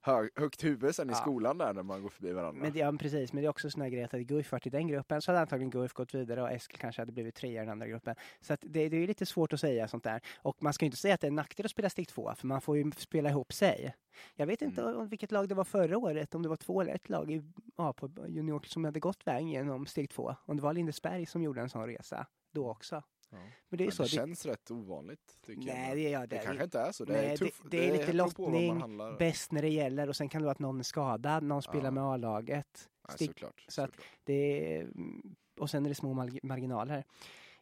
hö 0.00 0.28
högt 0.36 0.64
huvud 0.64 0.94
sen 0.94 1.08
i 1.10 1.12
Ja. 1.12 1.16
skolan 1.16 1.58
där 1.58 1.72
när 1.74 1.82
man 1.82 2.02
går 2.02 2.08
förbi 2.08 2.32
varandra. 2.32 2.62
Men 2.62 2.72
det, 2.72 2.78
ja, 2.78 2.92
precis, 2.92 3.32
men 3.32 3.42
det 3.42 3.46
är 3.46 3.50
också 3.50 3.70
såna 3.70 3.88
grejer 3.88 4.04
att 4.04 4.12
hade 4.12 4.24
Guif 4.24 4.52
varit 4.52 4.66
i 4.66 4.70
den 4.70 4.88
gruppen 4.88 5.22
så 5.22 5.30
hade 5.30 5.40
antagligen 5.40 5.70
Guif 5.70 5.92
gått 5.92 6.14
vidare 6.14 6.42
och 6.42 6.50
Eskil 6.52 6.78
kanske 6.78 7.02
hade 7.02 7.12
blivit 7.12 7.34
trea 7.34 7.62
i 7.62 7.64
den 7.64 7.68
andra 7.72 7.86
gruppen. 7.86 8.14
Så 8.40 8.52
att 8.52 8.60
det, 8.62 8.88
det 8.88 8.96
är 8.96 9.06
lite 9.06 9.26
svårt 9.26 9.52
att 9.52 9.60
säga 9.60 9.88
sånt 9.88 10.04
där. 10.04 10.20
Och 10.42 10.62
man 10.62 10.72
ska 10.72 10.84
ju 10.84 10.86
inte 10.86 10.98
säga 10.98 11.14
att 11.14 11.20
det 11.20 11.26
är 11.26 11.28
en 11.28 11.34
nackdel 11.34 11.66
att 11.66 11.70
spela 11.70 11.90
steg 11.90 12.08
två, 12.08 12.34
för 12.34 12.46
man 12.46 12.60
får 12.60 12.76
ju 12.76 12.90
spela 12.96 13.28
ihop 13.30 13.52
sig. 13.52 13.94
Jag 14.36 14.46
vet 14.46 14.62
inte 14.62 14.82
Mm. 14.82 14.96
om 14.96 15.08
vilket 15.08 15.32
lag 15.32 15.48
det 15.48 15.54
var 15.54 15.64
förra 15.64 15.98
året, 15.98 16.34
om 16.34 16.42
det 16.42 16.48
var 16.48 16.56
två 16.56 16.80
eller 16.80 16.94
ett 16.94 17.08
lag 17.08 17.30
i, 17.30 17.42
ja, 17.76 17.92
på 17.92 18.10
junior 18.28 18.62
som 18.66 18.84
hade 18.84 19.00
gått 19.00 19.26
vägen 19.26 19.48
genom 19.48 19.86
steg 19.86 20.10
två. 20.10 20.34
Om 20.44 20.56
det 20.56 20.62
var 20.62 20.72
Lindesberg 20.72 21.26
som 21.26 21.42
gjorde 21.42 21.60
en 21.60 21.68
sån 21.68 21.86
resa 21.86 22.26
då 22.52 22.70
också. 22.70 23.02
Ja. 23.30 23.38
Men 23.68 23.78
det 23.78 23.84
är 23.84 23.86
Men 23.86 23.92
så. 23.92 24.02
det 24.02 24.08
det- 24.08 24.14
känns 24.14 24.46
rätt 24.46 24.70
ovanligt 24.70 25.38
tycker 25.46 25.68
jag. 25.68 25.74
Nej, 25.76 25.88
men 25.88 25.96
det, 25.96 26.10
ja, 26.10 26.20
det, 26.20 26.26
det, 26.26 26.42
kanske 26.44 26.64
inte 26.64 26.80
är 26.80 26.92
så. 26.92 27.04
Det 27.04 27.12
Nej, 27.12 27.26
är, 27.32 27.36
tuff, 27.36 27.60
det, 27.64 27.68
det 27.78 27.88
är 27.88 27.92
lite 27.98 28.12
lottning, 28.12 28.82
bäst 29.18 29.52
när 29.52 29.62
det 29.62 29.68
gäller 29.68 30.08
och 30.08 30.16
sen 30.16 30.28
kan 30.28 30.42
det 30.42 30.46
vara 30.46 30.52
att 30.52 30.58
någon 30.58 30.78
är 30.78 30.82
skadad, 30.82 31.42
någon 31.42 31.62
spelar 31.62 31.84
Ja. 31.84 31.90
med 31.90 32.04
A-laget. 32.04 32.88
Såklart. 33.18 33.64
så 33.68 33.82
att- 33.82 33.90
såklart. 33.90 34.06
Det 34.24 34.76
är, 34.76 34.82
mm, 34.82 35.34
och 35.60 35.70
sen 35.70 35.84
är 35.84 35.88
det 35.88 35.94
små 35.94 36.12
marg- 36.14 36.40
marginaler. 36.42 37.04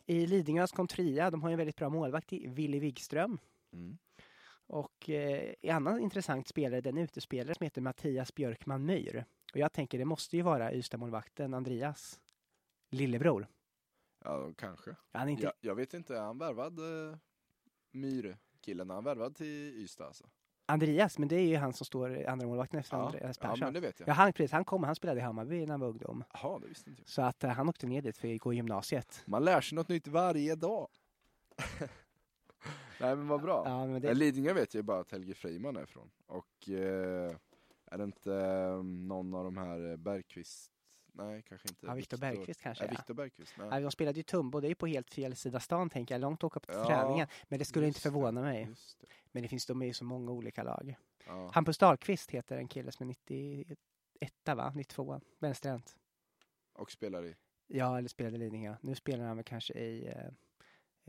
I 0.07 0.27
Lidingös 0.27 0.73
kom 0.73 0.87
trea, 0.87 1.31
de 1.31 1.43
har 1.43 1.51
en 1.51 1.59
väldigt 1.59 1.77
bra 1.77 1.89
målvakt 1.89 2.33
i 2.33 2.47
Willy 2.47 2.81
Wigström. 2.81 3.39
Mm. 3.73 3.99
Och 4.69 5.11
eh, 5.11 5.55
en 5.63 5.77
annan 5.77 6.01
intressant 6.01 6.49
spelare, 6.49 6.81
den 6.81 6.99
utespelare 6.99 7.55
som 7.55 7.65
heter 7.65 7.81
Mattias 7.81 8.35
Björkman 8.35 8.85
Myhr. 8.87 9.25
Och 9.53 9.59
jag 9.59 9.73
tänker 9.73 9.99
det 9.99 10.05
måste 10.05 10.37
ju 10.37 10.43
vara 10.43 10.73
Ystad-målvakten 10.75 11.55
Andreas 11.55 12.21
lillebror. 12.91 13.47
Ja, 14.27 14.53
kanske. 14.57 14.97
Han 15.13 15.29
inte, 15.29 15.43
Jag, 15.43 15.53
jag 15.61 15.75
vet 15.75 15.95
inte, 15.95 16.17
är 16.17 16.21
han 16.21 16.39
värvad 16.39 16.81
uh, 16.81 17.17
Myr-killen? 17.93 18.91
Är 18.91 18.95
han 18.95 19.05
värvad 19.05 19.35
till 19.35 19.75
Ystad 19.75 20.07
alltså? 20.07 20.25
Andreas, 20.69 21.19
men 21.19 21.29
det 21.29 21.37
är 21.37 21.47
ju 21.47 21.57
han 21.57 21.73
som 21.73 21.87
står 21.87 22.27
andra 22.27 22.47
målvakten 22.47 22.81
efter 22.81 22.97
Ja, 22.97 23.07
Andreas 23.07 23.39
ja, 23.43 23.49
Persson. 23.49 23.67
men 23.67 23.75
det 23.75 23.81
vet 23.81 24.01
jag. 24.01 24.09
Ja, 24.09 24.13
han, 24.13 24.33
precis, 24.33 24.53
han 24.53 24.65
kom, 24.65 24.83
han 24.85 24.95
spelade 24.95 25.21
i 25.21 25.23
Hammarby 25.23 25.61
när 25.61 25.71
han 25.73 25.81
var 25.81 25.89
ungdom. 25.89 26.25
Jaha, 26.33 26.59
det 26.59 26.67
visste 26.69 26.91
inte 26.91 27.03
jag. 27.03 27.09
Så 27.09 27.23
att 27.23 27.45
eh, 27.45 27.51
han 27.51 27.69
åkte 27.69 27.87
ner 27.87 28.03
dit 28.03 28.19
för 28.19 28.35
att 28.35 28.41
gå 28.41 28.53
i 28.53 28.57
gymnasiet. 28.57 29.23
Man 29.27 29.45
lär 29.45 29.61
sig 29.61 29.77
något 29.77 29.89
nytt 29.89 30.07
varje 30.09 30.55
dag. 30.55 30.89
Nej 33.01 33.17
men 33.17 33.29
vad 33.29 33.43
bra. 33.43 33.63
Ja, 33.65 33.87
men 33.87 34.01
Det... 34.01 34.09
det, 34.09 34.15
Lidingö 34.15 34.53
vet 34.53 34.75
jag 34.75 34.85
bara 34.85 35.01
att 35.01 35.13
Helge 35.13 35.35
Freiman 35.35 35.77
är 35.77 35.83
ifrån. 35.83 36.11
Och 36.27 36.69
eh, 36.69 37.37
är 37.85 37.99
det 37.99 38.05
inte 38.05 38.35
eh, 38.35 38.83
någon 38.83 39.35
av 39.35 39.45
de 39.45 39.57
här 39.57 39.91
eh, 39.91 39.97
Bergqvist? 39.97 40.73
Nej, 41.19 41.43
kanske 41.43 41.69
inte. 41.69 41.87
ja, 41.87 41.95
Viktor 41.95 42.17
Bergqvist 42.19 42.61
kanske. 42.61 42.85
Ja, 42.85 42.89
Ja. 42.89 42.97
Viktor 42.99 43.15
Bergqvist. 43.15 43.55
Nej. 43.59 43.69
Ja, 43.71 43.81
de 43.81 43.91
spelade 43.91 44.17
ju 44.19 44.23
Tumbo, 44.23 44.61
det 44.61 44.67
är 44.67 44.69
ju 44.69 44.75
på 44.75 44.87
helt 44.87 45.11
fel 45.15 45.37
sida 45.37 45.61
stan 45.61 45.91
tänker 45.91 46.15
jag. 46.15 46.21
Långt 46.21 46.45
åka 46.45 46.61
på 46.61 46.73
Ja, 46.73 46.87
träningen. 46.87 47.29
Men 47.49 47.59
det 47.59 47.65
skulle 47.65 47.87
inte 47.87 47.97
Just 47.97 48.03
det, 48.05 48.11
förvåna 48.11 48.41
mig. 48.41 48.67
just 48.69 49.01
det. 49.01 49.07
Men 49.33 49.43
det 49.43 49.49
finns, 49.49 49.67
de 49.67 49.83
är 49.83 49.87
ju 49.87 49.93
så 49.95 50.05
många 50.05 50.31
olika 50.33 50.63
lag. 50.63 50.97
Ja. 51.27 51.51
Hampus 51.55 51.79
Dahlqvist 51.79 52.31
heter 52.31 52.57
en 52.57 52.69
kille 52.69 52.93
som 52.93 53.05
är 53.05 53.07
91 53.09 53.79
va? 54.45 54.73
92 54.75 55.21
vänsterhänt. 55.39 55.97
Och 56.73 56.91
spelar 56.91 57.25
i. 57.27 57.35
Ja, 57.67 57.99
eller 57.99 58.09
spelade 58.09 58.37
i 58.37 58.39
Lidingö. 58.39 58.75
Nu 58.81 58.95
spelar 58.95 59.25
han 59.25 59.37
väl 59.37 59.45
kanske 59.45 59.73
i 59.75 60.07
eh, 60.07 60.27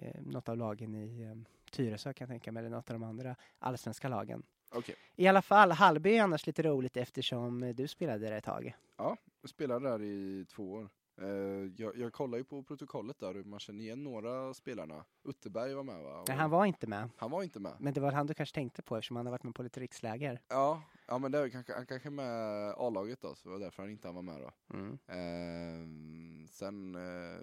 eh, 0.08 0.22
något 0.22 0.50
av 0.50 0.58
lagen 0.58 0.96
i 0.96 1.22
eh, 1.22 1.36
Tyresö 1.72 2.14
kan 2.14 2.26
jag 2.26 2.30
tänka 2.30 2.52
mig, 2.52 2.60
eller 2.62 2.70
något 2.70 2.90
av 2.90 2.94
de 3.00 3.04
andra 3.04 3.36
allsvenska 3.60 4.08
lagen. 4.10 4.44
Okej, 4.72 4.96
I 5.16 5.28
alla 5.28 5.42
fall, 5.42 5.72
Hallby 5.72 6.18
är 6.18 6.24
annars 6.24 6.48
lite 6.48 6.62
roligt 6.64 6.98
eftersom 6.98 7.74
du 7.76 7.88
spelade 7.88 8.20
där 8.30 8.32
ett 8.38 8.44
tag. 8.44 8.76
Jag 9.48 9.52
spelade 9.52 9.90
där 9.90 10.02
i 10.02 10.46
två 10.46 10.72
år. 10.72 10.90
Eh, 11.22 11.72
jag, 11.78 11.98
jag 11.98 12.14
kollar 12.14 12.38
ju 12.38 12.44
på 12.44 12.64
protokollet 12.64 13.20
där 13.20 13.38
och 13.38 13.46
man 13.46 13.60
känner 13.60 13.84
igen 13.84 14.04
några 14.04 14.54
spelarna. 14.54 15.06
Utterberg 15.24 15.74
var 15.74 15.84
med 15.84 16.04
va? 16.04 16.24
Nej, 16.28 16.38
han 16.38 16.50
var 16.50 16.66
inte 16.66 16.88
med. 16.88 17.10
han 17.18 17.32
var 17.32 17.44
inte 17.44 17.60
med. 17.60 17.74
Men 17.80 17.94
det 17.94 18.02
var 18.02 18.12
han 18.12 18.28
du 18.28 18.34
kanske 18.34 18.56
tänkte 18.56 18.82
på 18.82 18.96
eftersom 18.98 19.18
han 19.18 19.26
har 19.26 19.32
varit 19.32 19.44
med 19.44 19.56
på 19.56 19.64
lite 19.64 19.80
riksläger. 19.80 20.42
Ja, 20.48 20.82
ja 21.08 21.18
men 21.18 21.32
det 21.32 21.40
är 21.40 21.50
kanske, 21.50 21.74
han 21.74 21.86
kanske 21.86 22.10
är 22.10 22.12
med 22.12 22.74
A-laget 22.78 23.22
då, 23.22 23.36
så 23.36 23.50
det 23.50 23.54
var 23.54 23.60
därför 23.60 23.84
han 23.84 23.92
inte 23.92 24.12
var 24.12 24.22
med 24.22 24.42
då. 24.42 24.76
Mm. 24.78 24.98
Eh, 25.08 26.48
sen, 26.50 26.96
eh, 26.96 27.42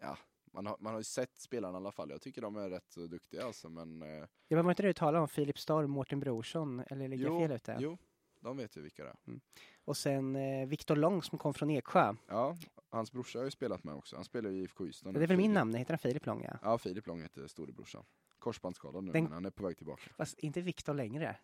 ja, 0.00 0.18
man 0.52 0.66
har, 0.66 0.76
man 0.80 0.92
har 0.92 1.00
ju 1.00 1.04
sett 1.04 1.38
spelarna 1.38 1.78
i 1.78 1.80
alla 1.80 1.92
fall. 1.92 2.10
Jag 2.10 2.20
tycker 2.20 2.42
de 2.42 2.56
är 2.56 2.70
rätt 2.70 2.90
så 2.92 3.06
duktiga 3.06 3.44
alltså, 3.44 3.68
men 3.68 4.02
eh, 4.02 4.24
Det 4.48 4.54
var 4.54 4.70
inte 4.70 4.82
det 4.82 4.88
du 4.88 4.92
talade 4.92 5.18
om, 5.18 5.28
Filip 5.28 5.58
Storm, 5.58 5.90
Mårten 5.90 6.20
Brorsson, 6.20 6.82
eller 6.86 7.08
ligger 7.08 7.24
jag 7.24 7.40
fel 7.40 7.52
ute? 7.52 7.76
jo, 7.80 7.98
de 8.40 8.56
vet 8.56 8.76
ju 8.76 8.82
vilka 8.82 9.04
det 9.04 9.10
är. 9.10 9.40
Och 9.86 9.96
sen 9.96 10.36
eh, 10.36 10.66
Viktor 10.68 10.96
Lång 10.96 11.22
som 11.22 11.38
kom 11.38 11.54
från 11.54 11.70
Eksjö. 11.70 12.14
Ja, 12.28 12.56
hans 12.90 13.12
brorsa 13.12 13.38
har 13.38 13.44
ju 13.44 13.50
spelat 13.50 13.84
med 13.84 13.94
också. 13.94 14.16
Han 14.16 14.24
spelar 14.24 14.50
ju 14.50 14.56
i 14.56 14.62
IFK 14.62 14.86
Ystad. 14.86 15.12
Det 15.12 15.22
är 15.22 15.26
väl 15.26 15.36
min 15.36 15.52
namn, 15.52 15.74
heter 15.74 15.92
han 15.92 15.98
Filip 15.98 16.26
Lång 16.26 16.42
ja. 16.44 16.58
Ja, 16.62 16.78
Filip 16.78 17.06
Lång 17.06 17.22
heter 17.22 17.46
storebrorsan. 17.46 18.04
korsbandsskadad 18.38 19.04
nu, 19.04 19.12
Den- 19.12 19.24
men 19.24 19.32
han 19.32 19.44
är 19.44 19.50
på 19.50 19.64
väg 19.66 19.76
tillbaka. 19.76 20.02
Fast 20.16 20.38
inte 20.38 20.60
Viktor 20.60 20.94
längre. 20.94 21.36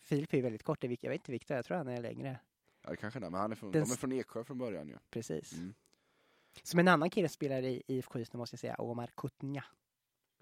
Filip 0.00 0.32
är 0.32 0.36
ju 0.36 0.42
väldigt 0.42 0.62
kort. 0.62 0.82
Jag 0.82 0.90
vet 0.90 1.04
inte 1.12 1.32
Viktor, 1.32 1.56
jag 1.56 1.64
tror 1.64 1.76
han 1.76 1.88
är 1.88 2.00
längre. 2.02 2.38
Ja, 2.82 2.90
det 2.90 2.96
kanske 2.96 3.18
är 3.18 3.20
men 3.20 3.34
han 3.40 3.52
är 3.52 3.56
från, 3.56 3.70
Den 3.72 3.84
de 3.84 3.92
är 3.92 3.96
från 3.96 4.12
Eksjö 4.12 4.44
från 4.44 4.58
början 4.58 4.88
ju. 4.88 4.96
Precis. 5.10 5.52
Mm. 5.52 5.74
Som 6.62 6.80
en 6.80 6.88
annan 6.88 7.10
kille 7.10 7.28
spelar 7.28 7.62
i 7.62 7.82
IFK 7.86 8.18
Ystad 8.18 8.38
måste 8.38 8.54
jag 8.54 8.60
säga, 8.60 8.74
Omar 8.78 9.10
Kutnja, 9.16 9.64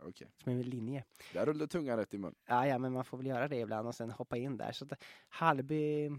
Okej. 0.02 0.28
som 0.44 0.52
en 0.52 0.62
linje. 0.62 1.04
Där 1.32 1.46
rullade 1.46 1.66
tungan 1.68 1.96
rätt 1.98 2.14
i 2.14 2.18
mun. 2.18 2.34
Ja, 2.46 2.66
ja, 2.66 2.78
men 2.78 2.92
man 2.92 3.04
får 3.04 3.16
väl 3.16 3.26
göra 3.26 3.48
det 3.48 3.56
ibland 3.56 3.88
och 3.88 3.94
sen 3.94 4.10
hoppa 4.10 4.36
in 4.36 4.56
där. 4.56 4.72
Så 4.72 4.84
att, 4.84 5.02
Hallby 5.28 6.10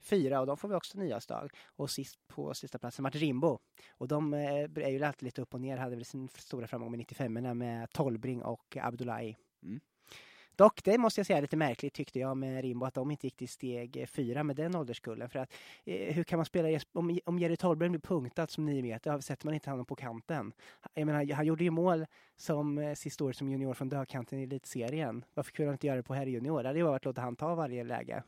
fyra 0.00 0.40
och 0.40 0.46
de 0.46 0.56
får 0.56 0.68
vi 0.68 0.74
också 0.74 0.98
nya 0.98 1.20
stag. 1.20 1.50
Och 1.66 1.90
sist 1.90 2.18
på 2.28 2.54
sista 2.54 2.78
platsen 2.78 3.02
Martin 3.02 3.20
Rimbo. 3.20 3.58
Och 3.90 4.08
de 4.08 4.34
eh, 4.34 4.84
är 4.84 4.88
ju 4.88 5.04
alltid 5.04 5.22
lite 5.22 5.42
upp 5.42 5.54
och 5.54 5.60
ner, 5.60 5.76
hade 5.76 5.96
väl 5.96 6.04
sin 6.04 6.28
stora 6.28 6.66
framgång 6.66 6.90
med 6.90 6.98
95 6.98 7.58
med 7.58 7.90
Tolbring 7.90 8.42
och 8.42 8.76
Abdullahi. 8.80 9.36
Mm. 9.62 9.80
Dock, 10.58 10.84
det 10.84 10.98
måste 10.98 11.20
jag 11.20 11.26
säga 11.26 11.36
är 11.36 11.42
lite 11.42 11.56
märkligt 11.56 11.94
tyckte 11.94 12.18
jag 12.18 12.36
med 12.36 12.62
Rimbo 12.62 12.86
att 12.86 12.94
de 12.94 13.10
inte 13.10 13.26
gick 13.26 13.36
till 13.36 13.48
steg 13.48 14.08
fyra 14.08 14.44
med 14.44 14.56
den 14.56 14.74
ålderskullen. 14.74 15.28
För 15.28 15.38
att 15.38 15.52
eh, 15.84 16.14
hur 16.14 16.24
kan 16.24 16.38
man 16.38 16.46
spela, 16.46 16.80
om, 16.92 17.18
om 17.24 17.38
Jerry 17.38 17.56
Tolbring 17.56 17.92
blir 17.92 18.00
punktad 18.00 18.46
som 18.46 18.66
nio 18.66 18.82
meter, 18.82 19.20
sätter 19.20 19.46
man 19.46 19.54
inte 19.54 19.70
honom 19.70 19.86
på 19.86 19.96
kanten. 19.96 20.52
Jag 20.94 21.06
menar, 21.06 21.34
han 21.34 21.46
gjorde 21.46 21.64
ju 21.64 21.70
mål 21.70 22.06
som 22.36 22.78
eh, 22.78 22.94
sista 22.94 23.24
året 23.24 23.36
som 23.36 23.48
junior 23.48 23.74
från 23.74 23.88
dödkanten 23.88 24.38
i 24.38 24.42
elitserien. 24.42 25.24
Varför 25.34 25.52
kunde 25.52 25.68
han 25.68 25.74
inte 25.74 25.86
göra 25.86 25.96
det 25.96 26.02
på 26.02 26.14
herrjunior? 26.14 26.62
Det 26.62 26.68
hade 26.68 26.78
ju 26.78 26.84
varit 26.84 26.96
att 26.96 27.04
låta 27.04 27.20
han 27.20 27.36
ta 27.36 27.54
varje 27.54 27.84
läge. 27.84 28.22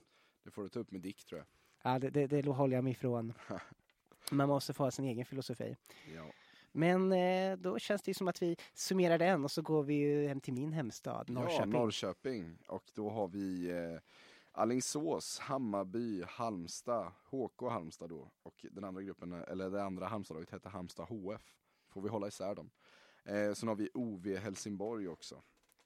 Det 0.45 0.51
får 0.51 0.63
du 0.63 0.69
ta 0.69 0.81
upp 0.81 0.91
med 0.91 1.01
Dick 1.01 1.25
tror 1.25 1.39
jag. 1.39 1.47
Ja, 1.83 1.99
det, 1.99 2.11
det, 2.11 2.27
det 2.27 2.47
håller 2.47 2.77
jag 2.77 2.85
mig 2.85 2.93
ifrån. 2.93 3.33
Man 4.31 4.49
måste 4.49 4.73
få 4.73 4.85
ha 4.85 4.91
sin 4.91 5.05
egen 5.05 5.25
filosofi. 5.25 5.77
Ja. 6.15 6.25
Men 6.73 7.13
eh, 7.13 7.57
då 7.57 7.79
känns 7.79 8.03
det 8.03 8.15
som 8.15 8.29
att 8.29 8.43
vi 8.43 8.57
summerar 8.75 9.19
den 9.19 9.45
och 9.45 9.51
så 9.51 9.63
går 9.63 9.83
vi 9.83 9.95
ju 9.95 10.29
hem 10.29 10.41
till 10.41 10.55
min 10.55 10.73
hemstad, 10.73 11.25
Ja, 11.29 11.35
Norrköping. 11.35 11.71
Norrköping. 11.71 12.59
Och 12.69 12.91
då 12.95 13.11
har 13.11 13.29
vi 13.29 13.71
eh, 13.71 14.01
Alingsås, 14.53 15.39
Hammarby, 15.39 16.23
Halmstad, 16.23 17.13
HK 17.31 17.71
Halmstad 17.71 18.09
då. 18.09 18.31
Och 18.43 18.67
den 18.71 18.85
andra 18.85 19.03
gruppen, 19.03 19.33
eller 19.33 19.71
det 19.71 19.83
andra 19.83 20.07
Halmstadlaget 20.07 20.51
hette 20.51 20.69
Halmstad 20.69 21.07
HF. 21.09 21.43
Får 21.89 22.03
vi 22.03 22.09
hålla 22.09 22.29
isär 22.29 22.55
dem. 22.55 22.71
Eh, 23.25 23.53
sen 23.53 23.69
har 23.69 23.77
vi 23.77 23.91
OV 23.95 24.37
Helsingborg 24.37 25.09
också. 25.09 25.43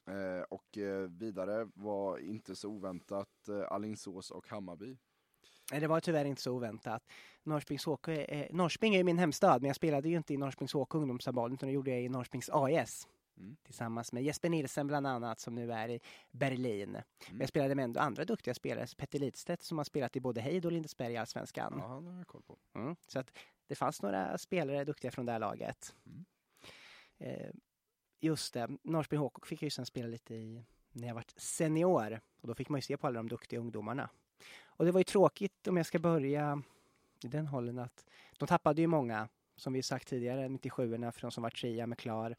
Eh, 0.07 0.43
och 0.49 0.79
eh, 0.79 1.09
vidare 1.09 1.69
var 1.75 2.19
inte 2.19 2.57
så 2.57 2.69
oväntat 2.69 3.49
eh, 3.49 3.73
Alingsås 3.73 4.31
och 4.31 4.49
Hammarby. 4.49 4.97
Nej, 5.71 5.81
det 5.81 5.87
var 5.87 6.01
tyvärr 6.01 6.25
inte 6.25 6.43
så 6.43 6.53
oväntat. 6.53 7.03
Norrköpings 7.43 7.85
HK 7.85 8.09
är, 8.09 8.49
Norrköping 8.53 8.95
är 8.95 9.05
min 9.05 9.19
hemstad, 9.19 9.63
men 9.63 9.69
jag 9.69 9.77
spelade 9.77 10.09
ju 10.09 10.17
inte 10.17 10.35
i 10.35 10.37
Norrköpings 10.37 10.73
HK 10.73 10.95
ungdomshandboll, 10.95 11.53
utan 11.53 11.67
det 11.67 11.73
gjorde 11.73 11.91
jag 11.91 12.03
i 12.03 12.09
Norrköpings 12.09 12.51
AIS. 12.53 13.09
Mm. 13.37 13.57
Tillsammans 13.63 14.13
med 14.13 14.23
Jesper 14.23 14.49
Nilsen 14.49 14.87
bland 14.87 15.07
annat, 15.07 15.41
som 15.41 15.55
nu 15.55 15.73
är 15.73 15.89
i 15.89 16.01
Berlin. 16.31 16.89
Mm. 16.89 17.03
Men 17.31 17.41
jag 17.41 17.49
spelade 17.49 17.75
med 17.75 17.85
ändå 17.85 18.01
andra 18.01 18.25
duktiga 18.25 18.55
spelare, 18.55 18.87
Petter 18.97 19.19
Lidstedt 19.19 19.63
som 19.63 19.79
har 19.79 19.85
spelat 19.85 20.17
i 20.17 20.21
både 20.21 20.41
Heid 20.41 20.67
och 20.67 20.73
Lindesberg 20.73 21.13
i 21.13 21.17
Allsvenskan. 21.17 21.75
Ja, 21.79 21.87
han 21.87 22.07
har 22.07 22.19
jag 22.19 22.27
koll 22.27 22.43
på. 22.43 22.59
Mm. 22.75 22.97
Så 23.07 23.19
att 23.19 23.39
det 23.67 23.75
fanns 23.75 24.03
några 24.03 24.39
spelare 24.39 24.85
duktiga 24.85 25.11
från 25.11 25.27
det 25.27 25.33
här 25.33 25.39
laget. 25.39 25.95
Mm. 26.07 26.25
Eh, 27.19 27.51
just 28.21 28.55
det, 28.55 28.69
Norrköping 28.83 29.19
HK 29.19 29.47
fick 29.47 29.63
jag 29.63 29.67
ju 29.67 29.71
sen 29.71 29.87
spela 29.87 30.09
lite 30.09 30.35
i 30.35 30.65
när 30.93 31.09
jag 31.09 31.15
var 31.15 31.25
senior. 31.37 32.21
Och 32.41 32.49
då 32.49 32.55
fick 32.55 32.69
man 32.69 32.79
ju 32.79 32.83
se 32.83 32.97
på 32.97 33.07
alla 33.07 33.17
de 33.17 33.29
duktiga 33.29 33.61
ungdomarna. 33.61 34.11
Och 34.77 34.85
det 34.85 34.93
var 34.93 35.01
ju 35.01 35.05
tråkigt 35.05 35.69
om 35.69 35.77
jag 35.77 35.87
ska 35.87 35.99
börja 35.99 36.63
i 37.25 37.29
den 37.29 37.47
hållen 37.47 37.79
att 37.79 38.07
de 38.39 38.47
tappade 38.47 38.81
ju 38.81 38.87
många, 38.87 39.29
som 39.57 39.73
vi 39.73 39.83
sagt 39.83 40.09
tidigare, 40.09 40.49
97orna 40.49 41.13
de 41.21 41.31
som 41.31 41.43
var 41.43 41.51
trea 41.51 41.87
med 41.87 41.99
Klar 41.99 42.37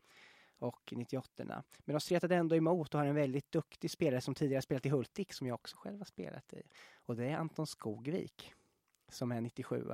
och 0.60 0.94
98orna. 0.96 1.64
Men 1.86 1.94
de 1.94 2.00
stretade 2.00 2.36
ändå 2.36 2.56
emot 2.56 2.94
och 2.94 3.00
har 3.00 3.08
en 3.08 3.16
väldigt 3.16 3.52
duktig 3.52 3.92
spelare 3.92 4.22
som 4.22 4.36
tidigare 4.36 4.62
spelat 4.62 4.86
i 4.86 4.90
Hultik 4.90 5.34
som 5.34 5.48
jag 5.48 5.56
också 5.56 5.78
själv 5.78 5.98
har 5.98 6.06
spelat 6.06 6.54
i. 6.54 6.62
Och 7.06 7.16
det 7.16 7.26
är 7.26 7.38
Anton 7.38 7.68
Skogvik 7.68 8.54
som 9.10 9.32
är 9.32 9.42
97 9.42 9.86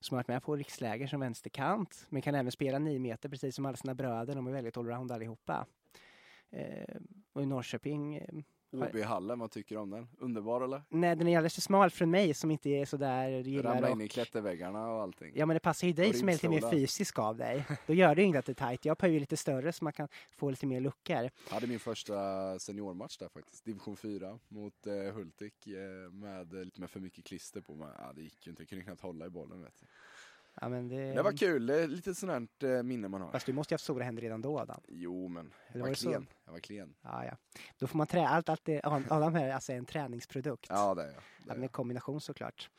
som 0.00 0.14
har 0.14 0.18
varit 0.18 0.28
med 0.28 0.42
på 0.42 0.56
riksläger 0.56 1.06
som 1.06 1.20
vänsterkant 1.20 2.06
men 2.08 2.22
kan 2.22 2.34
även 2.34 2.52
spela 2.52 2.78
9 2.78 2.98
meter 2.98 3.28
precis 3.28 3.54
som 3.54 3.66
alla 3.66 3.76
sina 3.76 3.94
bröder. 3.94 4.34
De 4.34 4.46
är 4.46 4.52
väldigt 4.52 4.76
allround 4.76 5.12
allihopa. 5.12 5.66
Eh, 6.50 6.96
och 7.32 7.42
i 7.42 7.46
Norrköping 7.46 8.16
eh, 8.16 8.34
OB-hallen, 8.72 9.38
vad 9.38 9.50
tycker 9.50 9.74
du 9.74 9.80
om 9.80 9.90
den? 9.90 10.08
Underbar 10.18 10.60
eller? 10.60 10.82
Nej, 10.88 11.16
den 11.16 11.28
är 11.28 11.36
alldeles 11.36 11.54
för 11.54 11.60
smal 11.60 11.90
från 11.90 12.10
mig 12.10 12.34
som 12.34 12.50
inte 12.50 12.70
är 12.70 12.84
sådär 12.86 13.28
gillar 13.30 13.74
Ramla 13.74 13.86
och- 13.88 13.92
in 13.92 14.00
i 14.00 14.08
klätterväggarna 14.08 14.88
och 14.88 15.02
allting. 15.02 15.32
Ja 15.34 15.46
men 15.46 15.54
det 15.54 15.60
passar 15.60 15.86
ju 15.86 15.92
dig 15.92 16.08
Och 16.08 16.14
som 16.14 16.28
är 16.28 16.32
lite 16.32 16.48
mer 16.48 16.70
fysisk 16.70 17.18
av 17.18 17.36
dig. 17.36 17.64
Då 17.86 17.94
gör 17.94 18.14
det 18.14 18.20
ju 18.22 18.26
inte 18.26 18.38
att 18.38 18.46
det 18.46 18.52
är 18.52 18.54
tajt. 18.54 18.84
Jag 18.84 18.96
behöver 18.96 19.14
ju 19.14 19.20
lite 19.20 19.36
större 19.36 19.72
så 19.72 19.84
man 19.84 19.92
kan 19.92 20.08
få 20.36 20.50
lite 20.50 20.66
mer 20.66 20.80
luckor. 20.80 21.30
hade 21.50 21.66
min 21.66 21.78
första 21.80 22.14
seniormatch 22.58 23.16
där 23.18 23.28
faktiskt, 23.28 23.64
division 23.64 23.96
4 23.96 24.38
mot 24.48 24.86
eh, 24.86 24.92
Hultik 25.14 25.66
eh, 25.66 26.12
med 26.12 26.52
lite 26.52 26.80
med 26.80 26.90
för 26.90 27.00
mycket 27.00 27.24
klister 27.24 27.60
på 27.60 27.74
mig. 27.74 27.88
Ja, 27.98 28.12
det 28.12 28.22
gick 28.22 28.46
ju 28.46 28.50
inte, 28.50 28.62
jag 28.62 28.68
kunde 28.68 28.84
knappt 28.84 29.00
hålla 29.02 29.26
i 29.26 29.30
bollen 29.30 29.62
vet 29.62 29.74
du. 29.80 29.86
Ja, 30.60 30.68
men 30.68 30.88
det... 30.88 31.12
Det 31.14 31.22
var 31.22 31.32
kul, 31.32 31.66
det 31.66 31.82
är 31.82 31.88
lite 31.88 32.14
sånt 32.14 32.62
eh, 32.62 32.82
minne 32.82 33.08
man 33.08 33.20
har. 33.20 33.30
Fast 33.32 33.46
du 33.46 33.52
måste 33.52 33.72
ju 33.72 33.74
ha 33.74 33.76
haft 33.76 33.84
stora 33.84 34.04
händer 34.04 34.22
redan 34.22 34.42
då 34.42 34.58
Adam. 34.58 34.80
Jo 34.88 35.28
men, 35.28 35.52
jag 35.72 35.80
var 35.80 35.88
var 35.88 35.94
så? 35.94 36.08
klen. 36.08 36.26
Jag 36.44 36.52
var 36.52 36.58
klen. 36.58 36.94
Ja, 37.02 37.24
ja. 37.24 37.36
Då 37.78 37.86
får 37.86 37.98
man 37.98 38.06
trä... 38.06 38.28
Allt, 38.28 38.48
allt 38.48 38.64
det... 38.64 38.80
Adam 38.84 39.34
här 39.34 39.48
är 39.48 39.52
alltså 39.54 39.72
en 39.72 39.86
träningsprodukt. 39.86 40.66
Ja 40.70 40.94
det 40.94 41.02
är 41.02 41.06
jag. 41.06 41.14
Ja, 41.14 41.54
Det 41.54 41.60
är 41.60 41.62
jag. 41.62 41.72
kombination 41.72 42.20
såklart. 42.20 42.70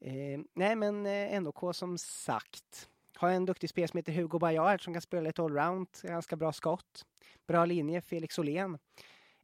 Eh, 0.00 0.40
nej 0.54 0.76
men 0.76 1.06
eh, 1.06 1.40
NOK 1.42 1.76
som 1.76 1.98
sagt. 1.98 2.88
Har 3.16 3.28
en 3.30 3.44
duktig 3.44 3.70
spelare 3.70 3.88
som 3.88 3.98
heter 3.98 4.12
Hugo 4.12 4.38
Bajard 4.38 4.84
som 4.84 4.92
kan 4.92 5.02
spela 5.02 5.28
ett 5.28 5.38
allround, 5.38 5.88
ganska 6.02 6.36
bra 6.36 6.52
skott. 6.52 7.06
Bra 7.46 7.64
linje, 7.64 8.00
Felix 8.00 8.38
Åhlén. 8.38 8.78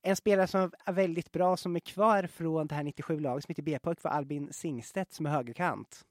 En 0.02 0.16
spelare 0.16 0.46
som 0.46 0.72
är 0.84 0.92
väldigt 0.92 1.32
bra 1.32 1.56
som 1.56 1.76
är 1.76 1.80
kvar 1.80 2.26
från 2.26 2.66
det 2.66 2.74
här 2.74 2.82
97-laget 2.84 3.44
som 3.44 3.52
heter 3.52 3.62
B-pojk 3.62 4.02
var 4.02 4.10
Albin 4.10 4.52
Singstedt 4.52 5.12
som 5.12 5.26
är 5.26 5.30
högerkant. 5.30 6.06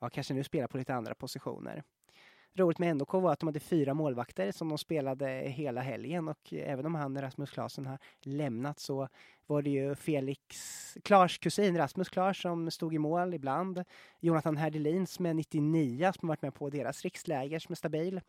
Ja, 0.00 0.10
kanske 0.10 0.34
nu 0.34 0.44
spelar 0.44 0.66
på 0.66 0.78
lite 0.78 0.94
andra 0.94 1.14
positioner. 1.14 1.82
Roligt 2.54 2.78
med 2.78 2.96
NOK 2.96 3.12
var 3.12 3.32
att 3.32 3.40
de 3.40 3.46
hade 3.46 3.60
fyra 3.60 3.94
målvakter 3.94 4.52
som 4.52 4.68
de 4.68 4.78
spelade 4.78 5.26
hela 5.28 5.80
helgen 5.80 6.28
och 6.28 6.52
även 6.52 6.86
om 6.86 6.94
han, 6.94 7.20
Rasmus 7.20 7.50
Klasen, 7.50 7.86
har 7.86 7.98
lämnat 8.22 8.78
så 8.78 9.08
var 9.46 9.62
det 9.62 9.70
ju 9.70 9.94
Felix 9.94 10.40
Klars 11.04 11.38
kusin 11.38 11.76
Rasmus 11.76 12.08
Klars, 12.08 12.42
som 12.42 12.70
stod 12.70 12.94
i 12.94 12.98
mål 12.98 13.34
ibland. 13.34 13.84
Jonathan 14.20 14.56
Herdelin 14.56 15.06
som 15.06 15.26
är 15.26 15.34
99 15.34 16.12
som 16.12 16.28
har 16.28 16.32
varit 16.32 16.42
med 16.42 16.54
på 16.54 16.70
deras 16.70 17.02
riksläger 17.02 17.58
som 17.58 17.72
är 17.72 17.76
stabil. 17.76 18.20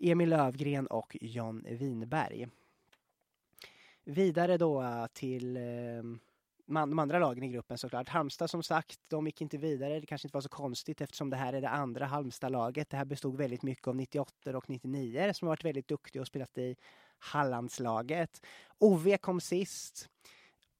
Emil 0.00 0.28
Lövgren 0.28 0.86
och 0.86 1.16
John 1.20 1.64
Winberg. 1.68 2.48
Vidare 4.04 4.56
då 4.56 5.06
till 5.12 5.56
eh, 5.56 5.62
man, 6.72 6.90
de 6.90 6.98
andra 6.98 7.18
lagen 7.18 7.44
i 7.44 7.48
gruppen 7.48 7.78
såklart. 7.78 8.08
Halmstad 8.08 8.50
som 8.50 8.62
sagt, 8.62 9.00
de 9.08 9.26
gick 9.26 9.40
inte 9.40 9.58
vidare. 9.58 10.00
Det 10.00 10.06
kanske 10.06 10.28
inte 10.28 10.36
var 10.36 10.40
så 10.40 10.48
konstigt 10.48 11.00
eftersom 11.00 11.30
det 11.30 11.36
här 11.36 11.52
är 11.52 11.60
det 11.60 11.68
andra 11.68 12.06
Halmstad-laget. 12.06 12.90
Det 12.90 12.96
här 12.96 13.04
bestod 13.04 13.36
väldigt 13.36 13.62
mycket 13.62 13.88
av 13.88 13.96
98 13.96 14.56
och 14.56 14.70
99 14.70 15.32
som 15.34 15.46
har 15.48 15.52
varit 15.52 15.64
väldigt 15.64 15.88
duktiga 15.88 16.20
och 16.22 16.26
spelat 16.26 16.58
i 16.58 16.76
Hallandslaget. 17.18 18.46
OV 18.78 19.16
kom 19.16 19.40
sist. 19.40 20.08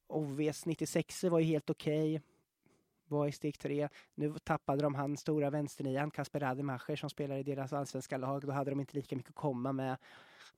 OVs 0.07 0.65
96 0.65 1.23
var 1.23 1.39
ju 1.39 1.45
helt 1.45 1.69
okej. 1.69 2.21
Var 3.07 3.27
i 3.27 3.31
steg 3.31 3.59
tre. 3.59 3.89
Nu 4.15 4.33
tappade 4.43 4.81
de 4.83 4.95
han 4.95 5.17
stora 5.17 5.49
vänsternian, 5.49 6.11
Kasper 6.11 6.39
Rademacher, 6.39 6.95
som 6.95 7.09
spelar 7.09 7.37
i 7.37 7.43
deras 7.43 7.73
allsvenska 7.73 8.17
lag. 8.17 8.41
Då 8.41 8.51
hade 8.51 8.69
de 8.71 8.79
inte 8.79 8.95
lika 8.95 9.15
mycket 9.15 9.29
att 9.29 9.35
komma 9.35 9.71
med. 9.71 9.97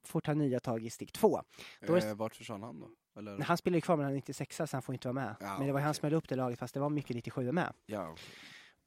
Får 0.04 0.22
ta 0.22 0.34
nya 0.34 0.60
tag 0.60 0.84
i 0.86 0.90
steg 0.90 1.14
två. 1.14 1.42
Då 1.82 1.94
är 1.96 2.02
det- 2.02 2.10
Eh, 2.10 2.16
vart 2.16 2.36
försvann 2.36 2.64
han 2.64 2.80
då? 2.80 2.90
Eller? 3.16 3.32
Men 3.32 3.42
han 3.42 3.58
spelar 3.58 3.76
ju 3.76 3.82
kvar 3.82 3.98
med 3.98 4.14
96 4.14 4.56
så 4.58 4.68
han 4.72 4.82
får 4.82 4.96
inte 4.96 5.08
vara 5.08 5.14
med. 5.14 5.36
Ja, 5.40 5.58
Men 5.58 5.68
det 5.68 5.74
var 5.74 5.80
ju 5.80 5.86
han 5.86 5.94
som 5.94 6.06
höll 6.06 6.14
upp 6.14 6.30
det 6.30 6.36
laget 6.36 6.60
fast 6.60 6.74
det 6.74 6.80
var 6.80 6.90
mycket 6.90 7.16
97 7.16 7.52
med. 7.52 7.74
Ja, 7.86 8.10
okej. 8.10 8.26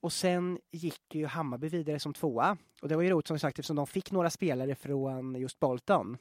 Och 0.00 0.12
sen 0.12 0.58
gick 0.70 1.14
ju 1.14 1.26
Hammarby 1.26 1.68
vidare 1.68 1.98
som 1.98 2.14
tvåa. 2.14 2.56
Och 2.82 2.88
det 2.88 2.96
var 2.96 3.02
ju 3.02 3.10
roligt 3.10 3.26
som 3.26 3.38
sagt 3.38 3.58
eftersom 3.58 3.76
de 3.76 3.86
fick 3.86 4.10
några 4.10 4.30
spelare 4.30 4.74
från 4.74 5.34
just 5.34 5.60
Bolton. 5.60 6.18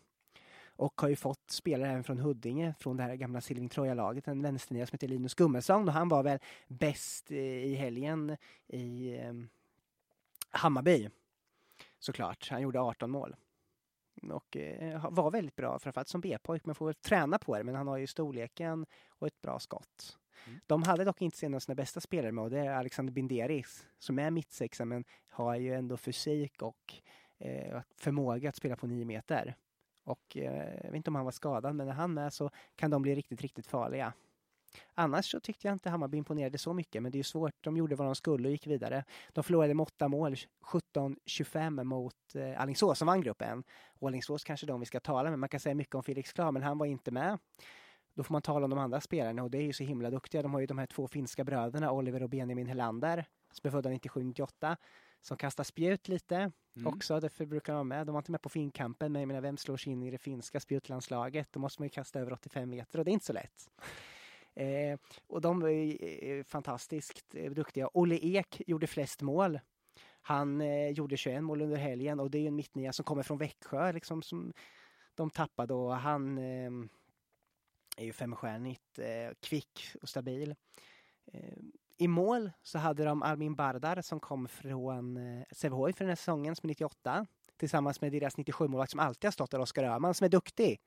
Och 0.65 1.01
har 1.01 1.09
ju 1.09 1.15
fått 1.15 1.51
spelare 1.51 1.91
även 1.91 2.03
från 2.03 2.17
Huddinge, 2.19 2.73
från 2.79 2.97
det 2.97 3.03
här 3.03 3.15
gamla 3.15 3.41
Silving 3.41 3.69
Troja-laget. 3.69 4.27
En 4.27 4.41
vänsternia 4.41 4.85
som 4.85 4.95
heter 4.95 5.07
Linus 5.07 5.35
Gummesson 5.35 5.87
och 5.87 5.93
han 5.93 6.09
var 6.09 6.23
väl 6.23 6.39
bäst 6.67 7.31
eh, 7.31 7.37
i 7.37 7.75
helgen 7.75 8.37
i 8.67 9.15
eh, 9.17 9.33
Hammarby. 10.49 11.09
Såklart, 11.99 12.47
han 12.51 12.61
gjorde 12.61 12.79
18 12.79 13.11
mål. 13.11 13.35
Och 14.31 14.57
eh, 14.57 15.09
var 15.11 15.31
väldigt 15.31 15.55
bra, 15.55 15.79
framförallt 15.79 16.07
som 16.07 16.21
B-pojk, 16.21 16.65
men 16.65 16.75
får 16.75 16.85
väl 16.85 16.95
träna 16.95 17.37
på 17.37 17.57
det. 17.57 17.63
Men 17.63 17.75
han 17.75 17.87
har 17.87 17.97
ju 17.97 18.07
storleken 18.07 18.85
och 19.09 19.27
ett 19.27 19.41
bra 19.41 19.59
skott. 19.59 20.17
Mm. 20.47 20.59
De 20.67 20.83
hade 20.83 21.03
dock 21.03 21.21
inte 21.21 21.45
en 21.45 21.53
av 21.53 21.59
sina 21.59 21.75
bästa 21.75 22.01
spelare 22.01 22.31
med 22.31 22.43
och 22.43 22.49
det 22.49 22.59
är 22.59 22.69
Alexander 22.69 23.13
Binderis 23.13 23.87
som 23.97 24.19
är 24.19 24.31
mittsexa 24.31 24.85
men 24.85 25.05
har 25.29 25.55
ju 25.55 25.73
ändå 25.73 25.97
fysik 25.97 26.61
och 26.61 26.93
eh, 27.37 27.81
förmåga 27.97 28.49
att 28.49 28.55
spela 28.55 28.75
på 28.75 28.87
nio 28.87 29.05
meter. 29.05 29.55
Och 30.03 30.37
eh, 30.37 30.75
jag 30.75 30.91
vet 30.91 30.95
inte 30.95 31.09
om 31.09 31.15
han 31.15 31.25
var 31.25 31.31
skadad 31.31 31.75
men 31.75 31.87
när 31.87 31.93
han 31.93 32.17
är 32.17 32.29
så 32.29 32.49
kan 32.75 32.91
de 32.91 33.01
bli 33.01 33.15
riktigt, 33.15 33.41
riktigt 33.41 33.67
farliga. 33.67 34.13
Annars 34.93 35.31
så 35.31 35.39
tyckte 35.39 35.67
jag 35.67 35.75
inte 35.75 35.89
Hammarby 35.89 36.17
imponerade 36.17 36.57
så 36.57 36.73
mycket, 36.73 37.03
men 37.03 37.11
det 37.11 37.15
är 37.15 37.19
ju 37.19 37.23
svårt. 37.23 37.53
De 37.61 37.77
gjorde 37.77 37.95
vad 37.95 38.07
de 38.07 38.15
skulle 38.15 38.47
och 38.47 38.51
gick 38.51 38.67
vidare. 38.67 39.03
De 39.33 39.43
förlorade 39.43 39.73
med 39.73 39.83
åtta 39.83 40.07
mål, 40.07 40.35
17-25 40.95 41.83
mot 41.83 42.15
eh, 42.35 42.61
Alingsås 42.61 42.99
som 42.99 43.05
vann 43.07 43.21
gruppen. 43.21 43.63
Alingsås 44.01 44.43
kanske 44.43 44.65
de 44.65 44.79
vi 44.79 44.85
ska 44.85 44.99
tala 44.99 45.29
med. 45.29 45.39
Man 45.39 45.49
kan 45.49 45.59
säga 45.59 45.75
mycket 45.75 45.95
om 45.95 46.03
Felix 46.03 46.33
Klar, 46.33 46.51
men 46.51 46.63
han 46.63 46.77
var 46.77 46.85
inte 46.85 47.11
med. 47.11 47.39
Då 48.13 48.23
får 48.23 48.33
man 48.33 48.41
tala 48.41 48.63
om 48.63 48.69
de 48.69 48.79
andra 48.79 49.01
spelarna 49.01 49.43
och 49.43 49.51
det 49.51 49.57
är 49.57 49.61
ju 49.61 49.73
så 49.73 49.83
himla 49.83 50.09
duktiga. 50.09 50.41
De 50.41 50.53
har 50.53 50.59
ju 50.59 50.65
de 50.67 50.77
här 50.77 50.85
två 50.85 51.07
finska 51.07 51.43
bröderna, 51.43 51.91
Oliver 51.91 52.23
och 52.23 52.29
Benjamin 52.29 52.67
Helander, 52.67 53.25
som 53.51 53.67
är 53.67 53.71
födda 53.71 53.89
97-98, 53.89 54.75
som 55.21 55.37
kastar 55.37 55.63
spjut 55.63 56.07
lite 56.07 56.51
Mm. 56.77 56.87
också. 56.87 57.19
Därför 57.19 57.45
brukar 57.45 57.73
de 57.73 57.75
vara 57.75 57.83
med. 57.83 58.07
De 58.07 58.11
var 58.13 58.19
inte 58.19 58.31
med 58.31 58.41
på 58.41 58.49
finkampen, 58.49 59.11
men 59.11 59.21
jag 59.21 59.27
menar, 59.27 59.41
vem 59.41 59.57
slår 59.57 59.77
sig 59.77 59.93
in 59.93 60.03
i 60.03 60.11
det 60.11 60.17
finska 60.17 60.59
spjutlandslaget? 60.59 61.47
Då 61.51 61.59
måste 61.59 61.81
man 61.81 61.85
ju 61.85 61.89
kasta 61.89 62.19
över 62.19 62.33
85 62.33 62.69
meter 62.69 62.99
och 62.99 63.05
det 63.05 63.11
är 63.11 63.13
inte 63.13 63.25
så 63.25 63.33
lätt. 63.33 63.69
Eh, 64.57 64.99
och 65.27 65.41
de 65.41 65.61
är 65.61 65.69
ju, 65.69 65.95
eh, 66.39 66.43
fantastiskt 66.43 67.35
eh, 67.35 67.51
duktiga. 67.51 67.89
Olle 67.93 68.15
Ek 68.15 68.61
gjorde 68.67 68.87
flest 68.87 69.21
mål. 69.21 69.59
Han 70.21 70.61
eh, 70.61 70.89
gjorde 70.89 71.17
21 71.17 71.43
mål 71.43 71.61
under 71.61 71.77
helgen 71.77 72.19
och 72.19 72.31
det 72.31 72.37
är 72.37 72.41
ju 72.41 72.47
en 72.47 72.55
mittnia 72.55 72.93
som 72.93 73.05
kommer 73.05 73.23
från 73.23 73.37
Växjö 73.37 73.91
liksom 73.91 74.21
som 74.21 74.53
de 75.15 75.29
tappade 75.29 75.73
och 75.73 75.95
han 75.95 76.37
eh, 76.37 76.71
är 77.97 78.05
ju 78.05 78.13
femstjärnigt, 78.13 78.99
eh, 78.99 79.35
kvick 79.39 79.81
och 80.01 80.09
stabil. 80.09 80.55
Eh, 81.33 81.57
I 81.97 82.07
mål 82.07 82.51
så 82.61 82.77
hade 82.79 83.03
de 83.03 83.23
Armin 83.23 83.55
Bardar 83.55 84.01
som 84.01 84.19
kom 84.19 84.47
från 84.47 85.17
eh, 85.17 85.43
Sävehof 85.51 85.95
för 85.95 86.03
den 86.03 86.09
här 86.09 86.15
säsongen 86.15 86.55
som 86.55 86.67
är 86.67 86.71
98 86.71 87.25
tillsammans 87.57 88.01
med 88.01 88.11
deras 88.11 88.37
97-målvakt 88.37 88.91
som 88.91 88.99
alltid 88.99 89.27
har 89.27 89.31
stått 89.31 89.51
där, 89.51 89.59
Oskar 89.59 89.83
Öhman, 89.83 90.13
som 90.13 90.25
är 90.25 90.29
duktig. 90.29 90.79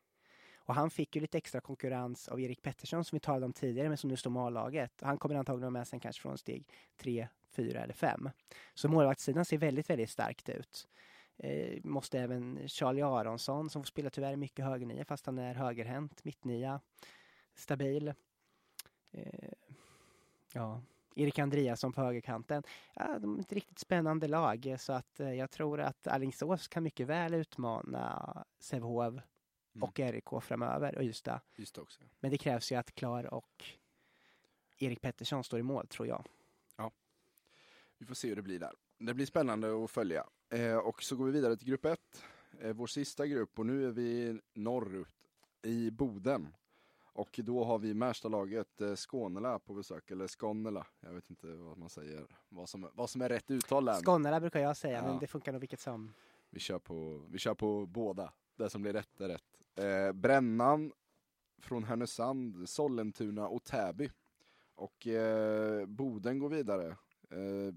Och 0.65 0.75
han 0.75 0.91
fick 0.91 1.17
ju 1.17 1.23
lite 1.23 1.39
extra 1.39 1.61
konkurrens 1.61 2.29
av 2.29 2.41
Erik 2.41 2.63
Pettersson 2.63 3.05
som 3.05 3.17
vi 3.17 3.21
talade 3.21 3.47
om 3.47 3.53
tidigare 3.53 3.89
men 3.89 3.99
som 3.99 4.11
nu 4.11 4.17
står 4.17 4.31
med 4.31 4.43
A-laget. 4.43 4.93
Han 5.03 5.19
kommer 5.19 5.35
antagligen 5.35 5.73
vara 5.73 5.81
med 5.81 5.89
sen 5.89 6.01
kanske 6.01 6.23
från 6.23 6.39
steg 6.39 6.69
3, 6.97 7.29
4 7.53 7.81
eller 7.81 7.95
5. 7.95 8.31
Så 8.75 8.89
målvaktssidan 8.89 9.45
ser 9.45 9.59
väldigt, 9.59 9.91
väldigt 9.91 10.11
starkt 10.11 10.49
ut. 10.49 10.89
Eh, 11.37 11.81
måste 11.85 12.21
även 12.21 12.69
Charlie 12.69 13.03
Aronsson 13.03 13.71
som 13.71 13.83
får 13.83 13.87
spela 13.87 14.11
tyvärr 14.11 14.37
mycket 14.37 14.65
högernia 14.65 15.05
fast 15.05 15.27
han 15.27 15.39
är 15.39 15.55
högerhänt, 15.55 16.25
mittnia, 16.25 16.81
stabil. 17.55 18.15
Eh, 19.11 19.53
ja, 20.53 20.83
Erik 21.15 21.39
Andreasson 21.39 21.93
på 21.93 22.01
högerkanten. 22.01 22.63
Ja, 22.95 23.19
de 23.19 23.37
är 23.37 23.41
ett 23.41 23.53
riktigt 23.53 23.79
spännande 23.79 24.29
lag 24.29 24.77
så 24.79 24.93
att 24.93 25.21
eh, 25.21 25.35
jag 25.35 25.51
tror 25.51 25.81
att 25.81 26.07
Alingsås 26.07 26.69
kan 26.69 26.83
mycket 26.83 27.07
väl 27.07 27.35
utmana 27.35 28.45
Sävehof 28.59 29.15
Mm. 29.75 29.83
och 29.89 29.99
RIK 29.99 30.43
framöver 30.43 30.97
och 30.99 31.03
Ystad. 31.03 31.41
Just 31.57 31.75
det 31.75 31.81
också. 31.81 32.01
Men 32.21 32.31
det 32.31 32.39
krävs 32.39 32.73
ju 32.73 32.77
att 32.77 32.95
Klar 32.95 33.35
och 33.35 33.65
Erik 34.79 35.01
Pettersson 35.01 35.45
står 35.45 35.61
i 35.61 35.63
mål 35.63 35.87
tror 35.87 36.09
jag. 36.09 36.25
Vi 38.01 38.07
får 38.07 38.15
se 38.15 38.29
hur 38.29 38.37
det 38.37 38.43
blir 38.43 38.59
där. 38.59 38.73
Det 38.99 39.15
blir 39.15 39.27
spännande 39.27 39.85
att 39.85 39.91
följa. 39.91 40.27
Eh, 40.49 40.77
och 40.77 41.03
så 41.03 41.17
går 41.17 41.25
vi 41.27 41.33
vidare 41.33 41.57
till 41.57 41.69
grupp 41.69 41.85
1. 41.85 42.01
Eh, 42.61 42.73
vår 42.73 42.87
sista 42.87 43.27
grupp 43.27 43.59
och 43.59 43.67
nu 43.67 43.87
är 43.87 43.91
vi 43.91 44.41
norrut 44.55 45.15
i 45.63 45.91
Boden. 45.91 46.55
Och 47.03 47.41
då 47.43 47.65
har 47.65 47.79
vi 47.79 47.95
Märstalaget 47.95 48.81
eh, 48.81 48.95
Skånela 48.95 49.59
på 49.59 49.75
besök, 49.75 50.11
eller 50.11 50.29
Skånela. 50.29 50.87
Jag 51.01 51.13
vet 51.13 51.31
inte 51.31 51.47
vad 51.47 51.79
man 51.79 51.89
säger, 51.89 52.27
vad 52.49 52.69
som, 52.69 52.89
vad 52.95 53.11
som 53.11 53.23
är 53.23 53.29
rätt 53.29 53.51
uttal. 53.51 53.89
Skånela 54.05 54.41
brukar 54.41 54.61
jag 54.61 54.77
säga 54.77 54.97
Ja. 54.97 55.03
men 55.07 55.19
det 55.19 55.27
funkar 55.27 55.53
nog 55.53 55.61
vilket 55.61 55.81
som. 55.81 56.15
Vi 56.51 56.61
kör 56.61 56.79
på, 56.79 57.25
vi 57.29 57.39
kör 57.39 57.55
på 57.55 57.87
båda. 57.87 58.33
Det 58.57 58.71
som 58.71 58.83
blir 58.83 58.93
rätt 58.93 59.21
är 59.21 59.29
rätt. 59.29 59.50
Eh, 59.77 60.13
Brännan 60.13 60.93
från 61.63 61.85
Härnösand, 61.85 62.69
Sollentuna 62.69 63.49
och 63.49 63.65
Täby. 63.65 64.11
Och 64.75 65.07
eh, 65.07 65.87
Boden 65.87 66.39
går 66.39 66.49
vidare. 66.49 66.87
Eh, 67.31 67.75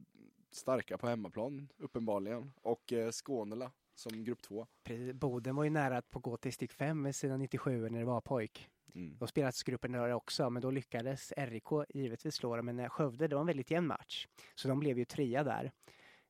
starka 0.52 0.98
på 0.98 1.08
hemmaplan 1.08 1.70
uppenbarligen. 1.78 2.54
Och 2.62 2.94
eh, 2.94 3.12
Skånela 3.12 3.72
som 3.96 4.24
grupp 4.24 4.42
två. 4.42 4.68
Precis, 4.84 5.14
Boden 5.14 5.56
var 5.56 5.64
ju 5.64 5.70
nära 5.70 5.98
att 5.98 6.12
gå 6.12 6.38
till 6.38 6.54
steg 6.54 6.72
5 6.72 7.02
med 7.02 7.16
sina 7.16 7.38
97 7.38 7.90
när 7.90 8.00
det 8.00 8.06
var 8.06 8.22
pojk. 8.22 8.70
Mm. 8.96 9.18
De 9.20 9.28
spelades 9.28 9.64
där 9.64 10.14
också 10.14 10.50
men 10.50 10.62
då 10.62 10.72
lyckades 10.72 11.34
RIK 11.38 11.64
givetvis 11.90 12.36
slå 12.36 12.56
dem. 12.56 12.66
Men 12.66 12.80
eh, 12.80 12.90
Skövde, 12.90 13.28
det 13.28 13.36
var 13.36 13.42
en 13.42 13.48
väldigt 13.48 13.72
jämn 13.72 13.88
match. 13.88 14.28
Så 14.56 14.68
de 14.68 14.80
blev 14.80 14.98
ju 14.98 15.06
trea 15.06 15.44
där. 15.44 15.72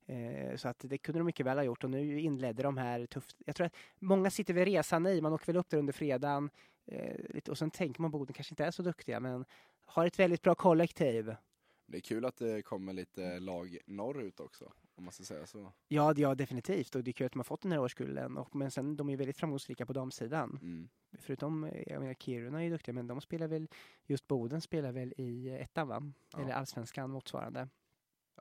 Eh, 0.05 0.55
så 0.55 0.67
att 0.67 0.79
det 0.79 0.97
kunde 0.97 1.19
de 1.19 1.23
mycket 1.23 1.45
väl 1.45 1.57
ha 1.57 1.63
gjort 1.63 1.83
och 1.83 1.89
nu 1.89 2.19
inledde 2.19 2.63
de 2.63 2.77
här 2.77 3.05
tufft. 3.05 3.37
Jag 3.45 3.55
tror 3.55 3.67
att 3.67 3.75
många 3.99 4.29
sitter 4.29 4.53
vid 4.53 4.65
resan 4.65 5.05
i, 5.05 5.21
man 5.21 5.33
åker 5.33 5.45
väl 5.45 5.57
upp 5.57 5.69
där 5.69 5.77
under 5.77 5.93
fredagen. 5.93 6.49
Eh, 6.85 7.41
och 7.49 7.57
sen 7.57 7.71
tänker 7.71 8.01
man 8.01 8.11
Boden 8.11 8.33
kanske 8.33 8.51
inte 8.51 8.65
är 8.65 8.71
så 8.71 8.83
duktiga 8.83 9.19
men 9.19 9.45
har 9.85 10.05
ett 10.05 10.19
väldigt 10.19 10.41
bra 10.41 10.55
kollektiv. 10.55 11.35
Det 11.85 11.97
är 11.97 12.01
kul 12.01 12.25
att 12.25 12.37
det 12.37 12.61
kommer 12.61 12.93
lite 12.93 13.39
lag 13.39 13.77
norrut 13.85 14.39
också. 14.39 14.73
Om 14.95 15.03
man 15.03 15.13
ska 15.13 15.23
säga 15.23 15.45
så. 15.45 15.71
Ja, 15.87 16.13
ja 16.17 16.35
definitivt 16.35 16.95
och 16.95 17.03
det 17.03 17.11
är 17.11 17.13
kul 17.13 17.27
att 17.27 17.35
har 17.35 17.43
fått 17.43 17.61
den 17.61 17.71
här 17.71 17.79
årskullen. 17.79 18.37
Och, 18.37 18.55
men 18.55 18.71
sen 18.71 18.95
de 18.95 19.09
är 19.09 19.17
väldigt 19.17 19.37
framgångsrika 19.37 19.85
på 19.85 19.93
damsidan. 19.93 20.59
Mm. 20.61 20.89
Förutom, 21.19 21.63
eh, 21.63 21.83
jag 21.87 21.99
menar 21.99 22.13
Kiruna 22.13 22.59
är 22.59 22.63
ju 22.63 22.69
duktiga 22.69 22.93
men 22.93 23.07
de 23.07 23.21
spelar 23.21 23.47
väl, 23.47 23.67
just 24.05 24.27
Boden 24.27 24.61
spelar 24.61 24.91
väl 24.91 25.13
i 25.17 25.49
ettan 25.49 25.87
va? 25.87 26.11
Ja. 26.31 26.41
Eller 26.41 26.53
allsvenskan 26.53 27.09
motsvarande. 27.09 27.67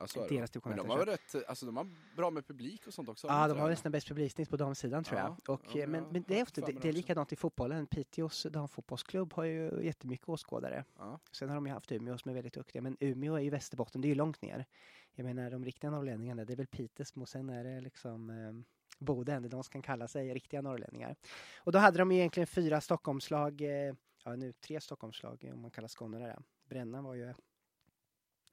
Ja, 0.02 0.06
så 0.06 0.20
är 0.20 0.28
det. 0.28 0.36
Deras 0.36 0.50
division 0.50 0.70
Men 0.70 0.78
de 0.78 0.90
har 0.90 0.98
väl 0.98 1.06
rätt, 1.06 1.48
alltså 1.48 1.66
de 1.66 1.76
har 1.76 1.86
bra 2.16 2.30
med 2.30 2.46
publik 2.46 2.86
och 2.86 2.94
sånt 2.94 3.08
också? 3.08 3.26
Ja, 3.26 3.48
de 3.48 3.58
har 3.58 3.68
nästan 3.68 3.92
bäst 3.92 4.08
publiksnitt 4.08 4.50
på 4.50 4.56
damsidan 4.56 5.04
tror 5.04 5.18
Ja, 5.18 5.36
jag. 5.46 5.54
Och, 5.54 5.76
ja, 5.76 5.80
eh, 5.80 5.88
men, 5.88 6.04
men 6.10 6.24
det 6.28 6.38
är 6.38 6.42
ofta, 6.42 6.60
det, 6.60 6.72
det 6.72 6.88
är 6.88 6.92
likadant 6.92 7.32
i 7.32 7.36
fotbollen. 7.36 7.86
Piteås 7.86 8.46
damfotbollsklubb 8.50 9.32
har 9.32 9.44
ju 9.44 9.82
jättemycket 9.82 10.28
åskådare. 10.28 10.84
Ja. 10.98 11.18
Sen 11.32 11.48
har 11.48 11.54
de 11.54 11.66
ju 11.66 11.72
haft 11.72 11.92
Umeå 11.92 12.18
som 12.18 12.30
är 12.30 12.34
väldigt 12.34 12.54
duktiga. 12.54 12.82
Men 12.82 12.96
Umeå 13.00 13.34
är 13.34 13.40
ju 13.40 13.50
Västerbotten, 13.50 14.00
det 14.00 14.06
är 14.06 14.10
ju 14.10 14.14
långt 14.14 14.42
ner. 14.42 14.66
Jag 15.14 15.24
menar 15.24 15.50
de 15.50 15.64
riktiga 15.64 15.90
norrlänningarna, 15.90 16.44
det 16.44 16.52
är 16.52 16.56
väl 16.56 16.66
Pitesmo 16.66 17.26
sen 17.26 17.50
är 17.50 17.64
det 17.64 17.80
liksom 17.80 18.30
eh, 18.30 18.52
Boden, 18.98 19.48
de 19.48 19.62
som 19.64 19.72
kan 19.72 19.82
kalla 19.82 20.08
sig 20.08 20.34
riktiga 20.34 20.62
norrlänningar. 20.62 21.16
Och 21.56 21.72
då 21.72 21.78
hade 21.78 21.98
de 21.98 22.12
ju 22.12 22.18
egentligen 22.18 22.46
fyra 22.46 22.80
Stockholmslag, 22.80 23.60
eh, 23.60 23.94
ja 24.24 24.36
nu 24.36 24.52
tre 24.52 24.80
Stockholmslag 24.80 25.50
om 25.52 25.62
man 25.62 25.70
kallar 25.70 25.88
Skåne 25.88 26.18
det. 26.18 26.38
Brännan 26.68 27.04
var 27.04 27.14
ju 27.14 27.34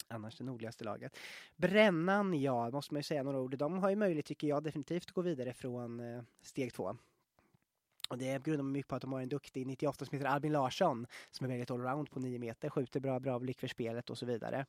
annars 0.10 0.38
det 0.38 0.44
nordligaste 0.44 0.84
laget. 0.84 1.18
Brännan, 1.56 2.42
ja, 2.42 2.70
måste 2.70 2.94
man 2.94 3.00
ju 3.00 3.04
säga 3.04 3.24
några 3.24 3.40
ord. 3.40 3.58
De 3.58 3.78
har 3.80 3.90
ju 3.90 3.96
möjlighet, 3.96 4.26
tycker 4.26 4.48
jag, 4.48 4.64
definitivt 4.64 5.06
att 5.06 5.12
gå 5.12 5.22
vidare 5.22 5.54
från 5.54 6.00
eh, 6.00 6.24
steg 6.42 6.74
två. 6.74 6.96
Och 8.10 8.18
det 8.18 8.44
grundar 8.44 8.64
mycket 8.64 8.90
på 8.90 8.96
att 8.96 9.02
de 9.02 9.14
har 9.14 9.22
en 9.22 9.30
duktig 9.30 9.68
98 9.68 10.06
som 10.06 10.18
heter 10.18 10.30
Albin 10.30 10.52
Larsson 10.52 11.08
som 11.32 11.46
är 11.46 11.50
väldigt 11.50 11.72
allround 11.72 12.12
på 12.12 12.20
9 12.20 12.40
meter, 12.40 12.70
skjuter 12.70 13.00
bra, 13.00 13.20
bra 13.20 13.40
blick 13.40 13.60
för 13.60 13.68
spelet 13.68 14.10
och 14.10 14.18
så 14.18 14.26
vidare. 14.26 14.66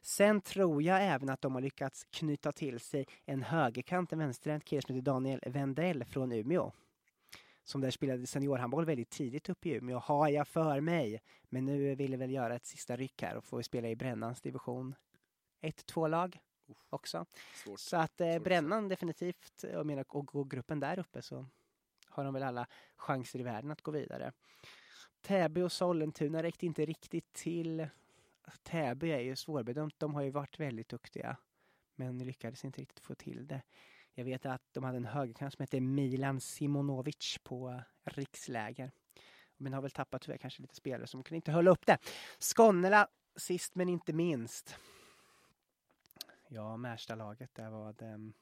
Sen 0.00 0.40
tror 0.40 0.82
jag 0.82 1.04
även 1.04 1.28
att 1.28 1.42
de 1.42 1.54
har 1.54 1.60
lyckats 1.60 2.06
knyta 2.10 2.52
till 2.52 2.80
sig 2.80 3.06
en 3.24 3.42
högerkant, 3.42 4.12
en 4.12 4.18
vänsterhänt 4.18 4.64
kille 4.64 4.82
som 4.82 4.94
heter 4.94 5.04
Daniel 5.04 5.40
Wendell 5.46 6.04
från 6.04 6.32
Umeå. 6.32 6.72
Som 7.68 7.80
där 7.80 7.90
spelade 7.90 8.26
seniorhandboll 8.26 8.84
väldigt 8.84 9.10
tidigt 9.10 9.48
upp 9.48 9.66
i 9.66 9.70
Umeå, 9.70 9.98
har 9.98 10.28
jag 10.28 10.48
för 10.48 10.80
mig. 10.80 11.22
Men 11.42 11.64
nu 11.64 11.94
ville 11.94 12.16
väl 12.16 12.30
göra 12.30 12.54
ett 12.54 12.66
sista 12.66 12.96
ryck 12.96 13.22
här 13.22 13.36
och 13.36 13.44
få 13.44 13.62
spela 13.62 13.88
i 13.88 13.96
Brännans 13.96 14.40
division 14.40 14.94
1-2-lag 15.60 16.38
också. 16.90 17.26
Svårt. 17.54 17.80
Så 17.80 17.96
att 17.96 18.20
eh, 18.20 18.32
Svårt 18.32 18.42
Brännan 18.42 18.88
definitivt, 18.88 19.64
jag 19.72 19.86
menar, 19.86 20.04
och 20.08 20.26
går 20.26 20.44
gruppen 20.44 20.80
där 20.80 20.98
uppe 20.98 21.22
så 21.22 21.46
har 22.06 22.24
de 22.24 22.34
väl 22.34 22.42
alla 22.42 22.66
chanser 22.96 23.38
i 23.38 23.42
världen 23.42 23.70
att 23.70 23.82
gå 23.82 23.90
vidare. 23.90 24.32
Täby 25.20 25.62
och 25.62 25.72
Sollentuna 25.72 26.42
räckte 26.42 26.66
inte 26.66 26.86
riktigt 26.86 27.32
till. 27.32 27.88
Täby 28.62 29.10
är 29.10 29.20
ju 29.20 29.36
svårbedömt. 29.36 29.98
De 29.98 30.14
har 30.14 30.22
ju 30.22 30.30
varit 30.30 30.60
väldigt 30.60 30.88
duktiga. 30.88 31.36
Men 31.94 32.18
lyckades 32.18 32.64
inte 32.64 32.80
riktigt 32.80 33.04
få 33.04 33.14
till 33.14 33.46
det. 33.46 33.62
Jag 34.18 34.24
vet 34.24 34.46
att 34.46 34.62
de 34.72 34.84
hade 34.84 34.96
en 34.96 35.04
högerkant 35.04 35.54
som 35.54 35.62
hette 35.62 35.80
Milan 35.80 36.40
Simonovic 36.40 37.38
på 37.42 37.82
riksläger. 38.04 38.90
Men 39.56 39.72
har 39.72 39.82
väl 39.82 39.90
tappat 39.90 40.22
tyvärr 40.22 40.38
kanske 40.38 40.62
lite 40.62 40.74
spelare 40.74 41.06
som 41.06 41.22
kunde 41.22 41.36
inte 41.36 41.52
hålla 41.52 41.70
upp 41.70 41.86
det. 41.86 41.98
Skånela 42.38 43.08
sist 43.36 43.74
men 43.74 43.88
inte 43.88 44.12
minst. 44.12 44.76
Ja, 46.48 46.76
Märstalaget, 46.76 47.54
där 47.54 47.70
var 47.70 47.92
det... 47.92 48.32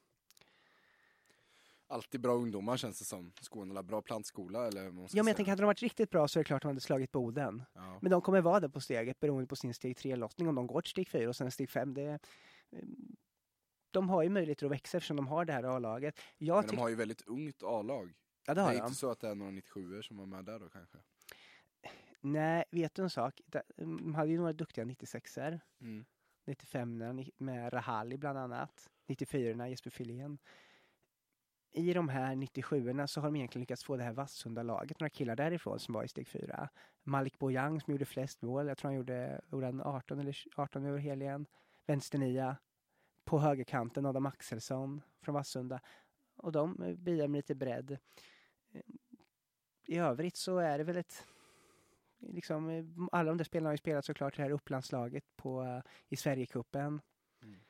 Alltid 1.86 2.20
bra 2.20 2.32
ungdomar 2.32 2.76
känns 2.76 2.98
det 2.98 3.04
som. 3.04 3.32
Skånela, 3.40 3.82
bra 3.82 4.02
plantskola 4.02 4.66
eller 4.66 4.84
vad 4.84 4.94
man 4.94 5.08
ska 5.08 5.16
Ja, 5.16 5.22
men 5.22 5.28
jag 5.28 5.36
tänker 5.36 5.52
hade 5.52 5.62
de 5.62 5.66
varit 5.66 5.82
riktigt 5.82 6.10
bra 6.10 6.28
så 6.28 6.38
är 6.38 6.40
det 6.40 6.46
klart 6.46 6.56
att 6.56 6.62
de 6.62 6.68
hade 6.68 6.80
slagit 6.80 7.12
Boden. 7.12 7.62
Ja. 7.72 7.98
Men 8.02 8.10
de 8.10 8.20
kommer 8.20 8.40
vara 8.40 8.60
där 8.60 8.68
på 8.68 8.80
steget 8.80 9.20
beroende 9.20 9.46
på 9.46 9.56
sin 9.56 9.74
steg 9.74 9.96
3-lottning. 9.96 10.48
Om 10.48 10.54
de 10.54 10.66
går 10.66 10.80
till 10.80 10.90
steg 10.90 11.08
4 11.08 11.28
och 11.28 11.36
sen 11.36 11.50
steg 11.50 11.70
5. 11.70 11.94
Det, 11.94 12.18
mm, 12.72 13.16
de 13.96 14.08
har 14.08 14.22
ju 14.22 14.28
möjligheter 14.28 14.66
att 14.66 14.72
växa 14.72 14.96
eftersom 14.96 15.16
de 15.16 15.26
har 15.26 15.44
det 15.44 15.52
här 15.52 15.62
A-laget. 15.76 16.20
Jag 16.38 16.56
Men 16.56 16.66
de 16.74 16.78
har 16.80 16.88
ju 16.88 16.94
väldigt 16.94 17.22
ungt 17.26 17.62
A-lag. 17.62 18.14
Ja, 18.46 18.54
det 18.54 18.60
Det 18.60 18.64
har 18.64 18.70
är 18.72 18.78
de. 18.78 18.82
inte 18.84 18.94
så 18.94 19.10
att 19.10 19.20
det 19.20 19.28
är 19.28 19.34
några 19.34 19.50
97 19.52 20.02
som 20.02 20.16
var 20.16 20.26
med 20.26 20.44
där 20.44 20.58
då 20.58 20.68
kanske? 20.68 20.98
Nej, 22.20 22.64
vet 22.70 22.94
du 22.94 23.02
en 23.02 23.10
sak? 23.10 23.40
De- 23.46 23.62
De 23.76 24.14
hade 24.14 24.30
ju 24.30 24.38
några 24.38 24.52
duktiga 24.52 24.84
96er. 24.84 25.60
Mm. 25.80 26.04
95 26.46 27.24
med 27.38 27.72
Rahali 27.72 28.18
bland 28.18 28.38
annat. 28.38 28.90
94 29.06 29.68
Jesper 29.68 29.90
Filén. 29.90 30.38
i 31.72 31.92
de 31.92 32.08
här 32.08 32.34
97orna 32.34 33.06
så 33.06 33.20
har 33.20 33.28
de 33.28 33.36
egentligen 33.36 33.60
lyckats 33.60 33.84
få 33.84 33.96
det 33.96 34.02
här 34.02 34.12
Vassunda-laget, 34.12 35.00
några 35.00 35.10
killar 35.10 35.36
därifrån 35.36 35.78
som 35.80 35.94
var 35.94 36.04
i 36.04 36.08
steg 36.08 36.28
fyra. 36.28 36.68
Malik 37.02 37.38
Bojang 37.38 37.80
som 37.80 37.92
gjorde 37.92 38.04
flest 38.04 38.42
mål, 38.42 38.66
jag 38.66 38.78
tror 38.78 38.88
han 38.88 38.96
gjorde, 38.96 39.40
gjorde 39.52 39.66
han 39.66 39.80
18 39.80 40.18
eller 40.18 40.36
18 40.56 40.84
över 40.86 40.98
helgen. 40.98 41.46
Vänsternia. 41.86 42.56
På 43.26 43.38
högerkanten 43.38 44.06
Adam 44.06 44.26
Axelsson 44.26 45.02
från 45.22 45.34
Vassunda. 45.34 45.80
Och 46.36 46.52
de 46.52 46.82
eh, 46.82 46.94
bidrar 46.94 47.28
med 47.28 47.38
lite 47.38 47.54
bredd. 47.54 47.98
Eh, 48.72 48.80
I 49.86 49.98
övrigt 49.98 50.36
så 50.36 50.58
är 50.58 50.78
det 50.78 50.84
väl 50.84 50.96
ett 50.96 51.26
Liksom, 52.18 52.70
eh, 52.70 52.84
alla 53.12 53.28
de 53.28 53.36
där 53.36 53.44
spelarna 53.44 53.68
har 53.68 53.72
ju 53.72 53.78
spelat 53.78 54.04
såklart 54.04 54.36
det 54.36 54.42
här 54.42 54.50
Upplandslaget 54.50 55.24
på, 55.36 55.82
i 56.08 56.16
Sverigecupen. 56.16 57.00
Mm. 57.42 57.60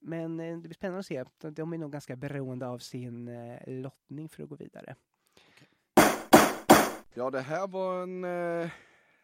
Men 0.00 0.36
det 0.36 0.68
blir 0.68 0.74
spännande 0.74 0.98
att 0.98 1.06
se. 1.06 1.24
De 1.38 1.72
är 1.72 1.78
nog 1.78 1.92
ganska 1.92 2.16
beroende 2.16 2.66
av 2.66 2.78
sin 2.78 3.30
lottning 3.66 4.28
för 4.28 4.42
att 4.42 4.48
gå 4.48 4.56
vidare. 4.56 4.96
Ja, 7.14 7.30
det 7.30 7.40
här 7.40 7.68
var 7.68 8.02
en... 8.02 8.24
Eh, 8.24 8.70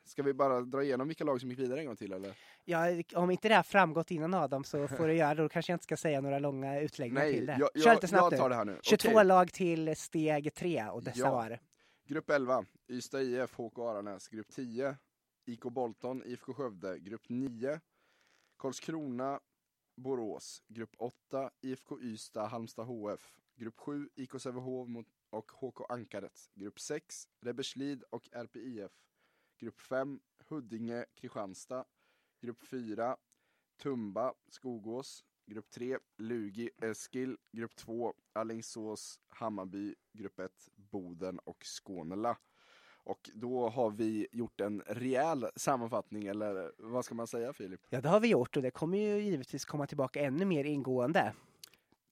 ska 0.09 0.23
vi 0.23 0.33
bara 0.35 0.61
dra 0.61 0.83
igenom 0.83 1.09
vilka 1.09 1.25
lag 1.25 1.41
som 1.41 1.51
gick 1.51 1.59
vidare 1.59 1.81
en 1.81 1.87
gång 1.87 1.97
till 1.97 2.13
eller? 2.13 2.35
Ja, 2.65 2.87
om 3.15 3.31
inte 3.31 3.49
det 3.49 3.55
här 3.55 3.63
framgått 3.63 4.11
innan 4.11 4.35
Adam 4.35 4.65
så 4.65 4.89
får 4.89 5.07
du 5.09 5.15
göra 5.15 5.35
det. 5.35 5.43
Då 5.43 5.49
kanske 5.49 5.73
jag 5.73 5.75
inte 5.75 5.85
ska 5.85 5.97
säga 5.97 6.21
några 6.21 6.39
långa 6.39 6.81
utläggningar 6.81 7.23
Nej, 7.25 7.35
till 7.35 7.47
det. 7.47 7.57
jag, 7.75 7.83
Kör 7.85 7.95
lite 7.95 8.09
snabbt 8.09 8.33
jag 8.33 8.41
tar 8.41 8.49
det 8.49 8.55
här 8.57 8.65
nu. 8.65 8.79
22 8.83 9.09
Okej. 9.11 9.25
lag 9.25 9.53
till 9.53 9.97
steg 9.97 10.55
3 10.55 10.85
och 10.89 11.03
dessa 11.03 11.19
Ja. 11.19 11.31
var 11.31 11.59
Grupp 12.09 12.31
11, 12.31 12.65
Ystad 12.91 13.23
IF, 13.23 13.55
HK 13.55 13.79
Aranäs. 13.79 14.29
Grupp 14.29 14.49
10, 14.49 14.97
IK 15.47 15.61
Bolton, 15.63 16.23
IFK 16.27 16.55
Skövde. 16.55 16.99
Grupp 16.99 17.29
9, 17.29 17.81
Karlskrona, 18.59 19.41
Borås. 19.97 20.63
Grupp 20.69 20.91
8, 20.99 21.51
IFK 21.63 22.01
Ystad, 22.01 22.47
Halmstad 22.47 22.87
HF. 22.87 23.33
Grupp 23.57 23.79
7, 23.79 24.09
IK 24.15 24.41
Sävehof 24.41 24.89
mot- 24.89 25.07
och 25.31 25.51
HK 25.53 25.81
Ankaret. 25.89 26.51
Grupp 26.55 26.81
6, 26.81 27.29
Reberslid 27.41 28.03
och 28.11 28.29
RPIF. 28.33 28.93
Grupp 29.61 29.81
5, 29.81 30.21
Huddinge, 30.49 31.05
Kristianstad. 31.15 31.85
Grupp 32.41 32.63
4, 32.71 33.17
Tumba, 33.83 34.35
Skogås. 34.49 35.25
Grupp 35.47 35.71
3, 35.71 35.99
Lugi, 36.19 36.71
Eskil. 36.83 37.37
Grupp 37.53 37.77
2, 37.77 38.15
Alingsås, 38.33 39.21
Hammarby. 39.29 39.95
Grupp 40.13 40.39
1, 40.39 40.53
Boden 40.75 41.39
och 41.39 41.65
Skånela. 41.65 42.39
Och 43.09 43.31
då 43.35 43.69
har 43.69 43.91
vi 43.91 44.27
gjort 44.33 44.61
en 44.61 44.83
rejäl 44.87 45.47
sammanfattning, 45.57 46.27
eller 46.27 46.73
vad 46.79 47.05
ska 47.05 47.15
man 47.15 47.27
säga 47.27 47.53
Filip? 47.53 47.81
Ja, 47.89 48.01
det 48.01 48.09
har 48.09 48.21
vi 48.21 48.29
gjort 48.29 48.57
och 48.57 48.63
det 48.63 48.71
kommer 48.71 48.99
ju 48.99 49.19
givetvis 49.19 49.65
komma 49.65 49.87
tillbaka 49.87 50.21
ännu 50.21 50.45
mer 50.45 50.65
ingående. 50.65 51.35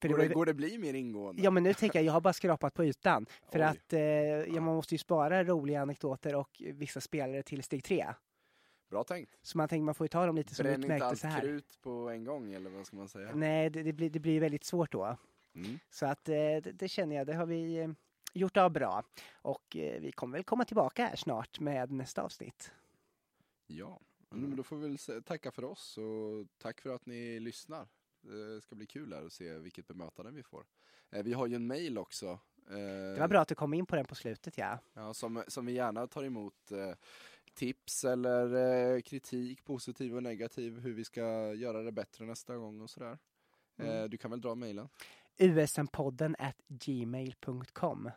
För 0.01 0.09
Går 0.09 0.19
det, 0.19 0.29
går 0.29 0.47
det 0.47 0.55
bli 0.55 0.79
mer 0.79 0.95
ingående? 0.95 1.43
Ja, 1.43 1.51
men 1.51 1.63
nu 1.63 1.75
tänker 1.75 1.99
jag, 1.99 2.07
jag 2.07 2.13
har 2.13 2.21
bara 2.21 2.33
skrapat 2.33 2.75
på 2.75 2.85
ytan. 2.85 3.27
För 3.53 3.59
Oj. 3.59 3.63
att 3.65 3.93
eh, 3.93 4.01
ja, 4.01 4.61
man 4.61 4.75
måste 4.75 4.95
ju 4.95 4.99
spara 4.99 5.45
roliga 5.45 5.83
anekdoter 5.83 6.35
och 6.35 6.63
vissa 6.75 7.01
spelare 7.01 7.43
till 7.43 7.63
steg 7.63 7.85
3. 7.85 8.07
Bra 8.91 9.05
tänkt. 9.05 9.37
Så 9.43 9.59
man 9.59 9.69
tänker 9.69 9.85
man 9.85 9.95
får 9.95 10.05
ju 10.05 10.09
ta 10.09 10.27
dem 10.27 10.37
lite 10.37 10.55
som 10.55 10.63
Bränn 10.65 10.83
inte 10.93 11.05
allt 11.07 11.23
här. 11.23 11.41
krut 11.41 11.79
på 11.83 11.91
en 12.11 12.25
gång, 12.25 12.53
eller 12.53 12.71
vad 12.71 12.87
ska 12.87 12.97
man 12.97 13.09
säga? 13.09 13.35
Nej, 13.35 13.71
det, 13.71 13.83
det, 13.83 13.93
blir, 13.93 14.11
det 14.11 14.21
blir 14.21 14.41
väldigt 14.41 14.65
svårt 14.65 14.93
då. 14.93 15.17
Mm. 15.55 15.79
Så 15.91 16.07
att 16.07 16.29
eh, 16.29 16.35
det, 16.35 16.61
det 16.61 16.89
känner 16.89 17.17
jag, 17.17 17.27
det 17.27 17.35
har 17.35 17.47
vi 17.47 17.77
eh, 17.79 17.89
gjort 18.35 18.57
av 18.57 18.71
bra. 18.71 19.03
Och 19.43 19.77
eh, 19.77 20.01
vi 20.01 20.13
kommer 20.13 20.39
väl 20.39 20.45
komma 20.45 20.65
tillbaka 20.65 21.07
här 21.07 21.17
snart 21.17 21.61
med 21.61 21.91
nästa 21.93 22.23
avsnitt. 22.23 22.71
Ja, 23.67 24.01
Mm. 24.33 24.49
men 24.49 24.57
då 24.57 24.63
får 24.63 24.77
vi 24.77 24.83
väl 24.89 25.23
tacka 25.23 25.51
för 25.51 25.65
oss 25.65 25.99
och 25.99 26.47
tack 26.59 26.81
för 26.81 26.91
att 26.95 27.07
ni 27.07 27.41
lyssnar. 27.41 27.87
Det 28.27 28.61
ska 28.61 28.75
bli 28.75 28.87
kul 28.87 29.13
här 29.13 29.27
att 29.27 29.33
se 29.33 29.59
vilket 29.59 29.87
bemötande 29.87 30.31
vi 30.33 30.43
får. 30.43 30.65
Eh, 31.11 31.23
Vi 31.23 31.33
har 31.33 31.47
ju 31.47 31.55
en 31.57 31.67
mail 31.67 31.99
också. 31.99 32.27
eh, 32.71 32.77
Det 33.15 33.21
var 33.21 33.29
bra 33.29 33.41
att 33.41 33.49
du 33.49 33.55
kom 33.55 33.75
in 33.75 33.87
på 33.87 33.97
den 33.97 34.07
på 34.07 34.15
slutet, 34.15 34.59
ja. 34.59 34.79
Ja, 34.95 35.15
som, 35.15 35.43
som 35.49 35.67
vi 35.67 35.73
gärna 35.73 36.07
tar 36.07 36.25
emot 36.25 36.73
eh, 36.73 36.95
tips 37.55 38.05
eller 38.05 38.55
eh, 38.95 39.01
kritik, 39.01 39.65
positiv 39.65 40.17
och 40.17 40.23
negativ, 40.23 40.79
hur 40.81 40.93
vi 40.95 41.05
ska 41.05 41.55
göra 41.55 41.83
det 41.83 41.93
bättre 41.93 42.25
nästa 42.25 42.57
gång 42.57 42.81
och 42.81 42.91
sådär. 42.91 43.19
Eh, 43.79 43.89
Mm. 43.89 44.11
du 44.11 44.17
kan 44.19 44.31
väl 44.31 44.41
dra 44.41 44.55
mejlen? 44.55 44.89
usmpodden 45.39 46.37
at 46.39 46.57
gmail.com. 46.69 48.11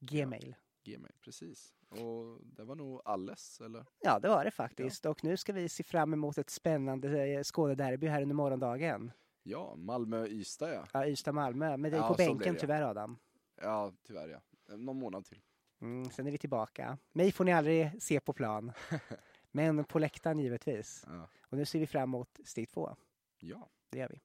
Gmail. 0.00 0.54
Gmail, 0.84 1.14
precis. 1.20 1.74
Och 1.88 2.40
det 2.44 2.64
var 2.64 2.74
nog 2.74 3.02
alles, 3.04 3.60
eller? 3.60 3.84
Ja, 4.00 4.18
det 4.18 4.28
var 4.28 4.44
det 4.44 4.50
faktiskt. 4.50 5.06
Och 5.06 5.24
nu 5.24 5.36
ska 5.36 5.52
vi 5.52 5.68
se 5.68 5.82
fram 5.82 6.12
emot 6.12 6.38
ett 6.38 6.50
spännande 6.50 7.22
eh, 7.26 7.42
Skånederby 7.42 8.06
här 8.06 8.22
under 8.22 8.34
morgondagen. 8.34 9.12
Ja, 9.50 9.74
Malmö-Ystad 9.76 10.72
ja. 10.74 10.86
Ja, 10.92 11.06
Ystad-Malmö. 11.06 11.76
Med 11.76 11.92
dig 11.92 12.00
Ja, 12.00 12.08
på 12.08 12.14
bänken 12.14 12.54
det. 12.54 12.60
tyvärr 12.60 12.82
Adam. 12.82 13.18
Ja, 13.62 13.92
tyvärr 14.06 14.28
ja. 14.28 14.40
Någon 14.76 14.98
månad 14.98 15.24
till. 15.24 15.40
Mm, 15.80 16.10
sen 16.10 16.26
är 16.26 16.30
vi 16.30 16.38
tillbaka. 16.38 16.98
Mig 17.12 17.32
får 17.32 17.44
ni 17.44 17.52
aldrig 17.52 18.02
se 18.02 18.20
på 18.20 18.32
plan. 18.32 18.72
Men 19.50 19.84
på 19.84 19.98
läktaren 19.98 20.38
givetvis. 20.38 21.04
Ja. 21.06 21.28
Och 21.42 21.58
nu 21.58 21.64
ser 21.64 21.78
vi 21.78 21.86
fram 21.86 22.02
emot 22.02 22.40
steg 22.44 22.68
två. 22.70 22.96
ja. 23.38 23.68
Det 23.90 23.98
gör 23.98 24.08
vi. 24.08 24.20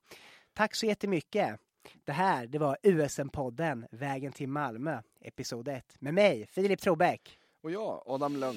Tack 0.53 0.75
så 0.75 0.85
jättemycket. 0.85 1.59
Det 2.03 2.11
här, 2.11 2.47
det 2.47 2.57
var 2.59 2.77
USM-podden 2.83 3.87
Vägen 3.91 4.31
till 4.31 4.47
Malmö, 4.49 5.01
episod 5.21 5.67
1. 5.67 5.95
Med 5.99 6.13
mig, 6.13 6.45
Filip 6.47 6.81
Trobeck. 6.81 7.39
Och 7.61 7.71
ja, 7.71 8.03
Adam 8.05 8.35
Lönn. 8.37 8.55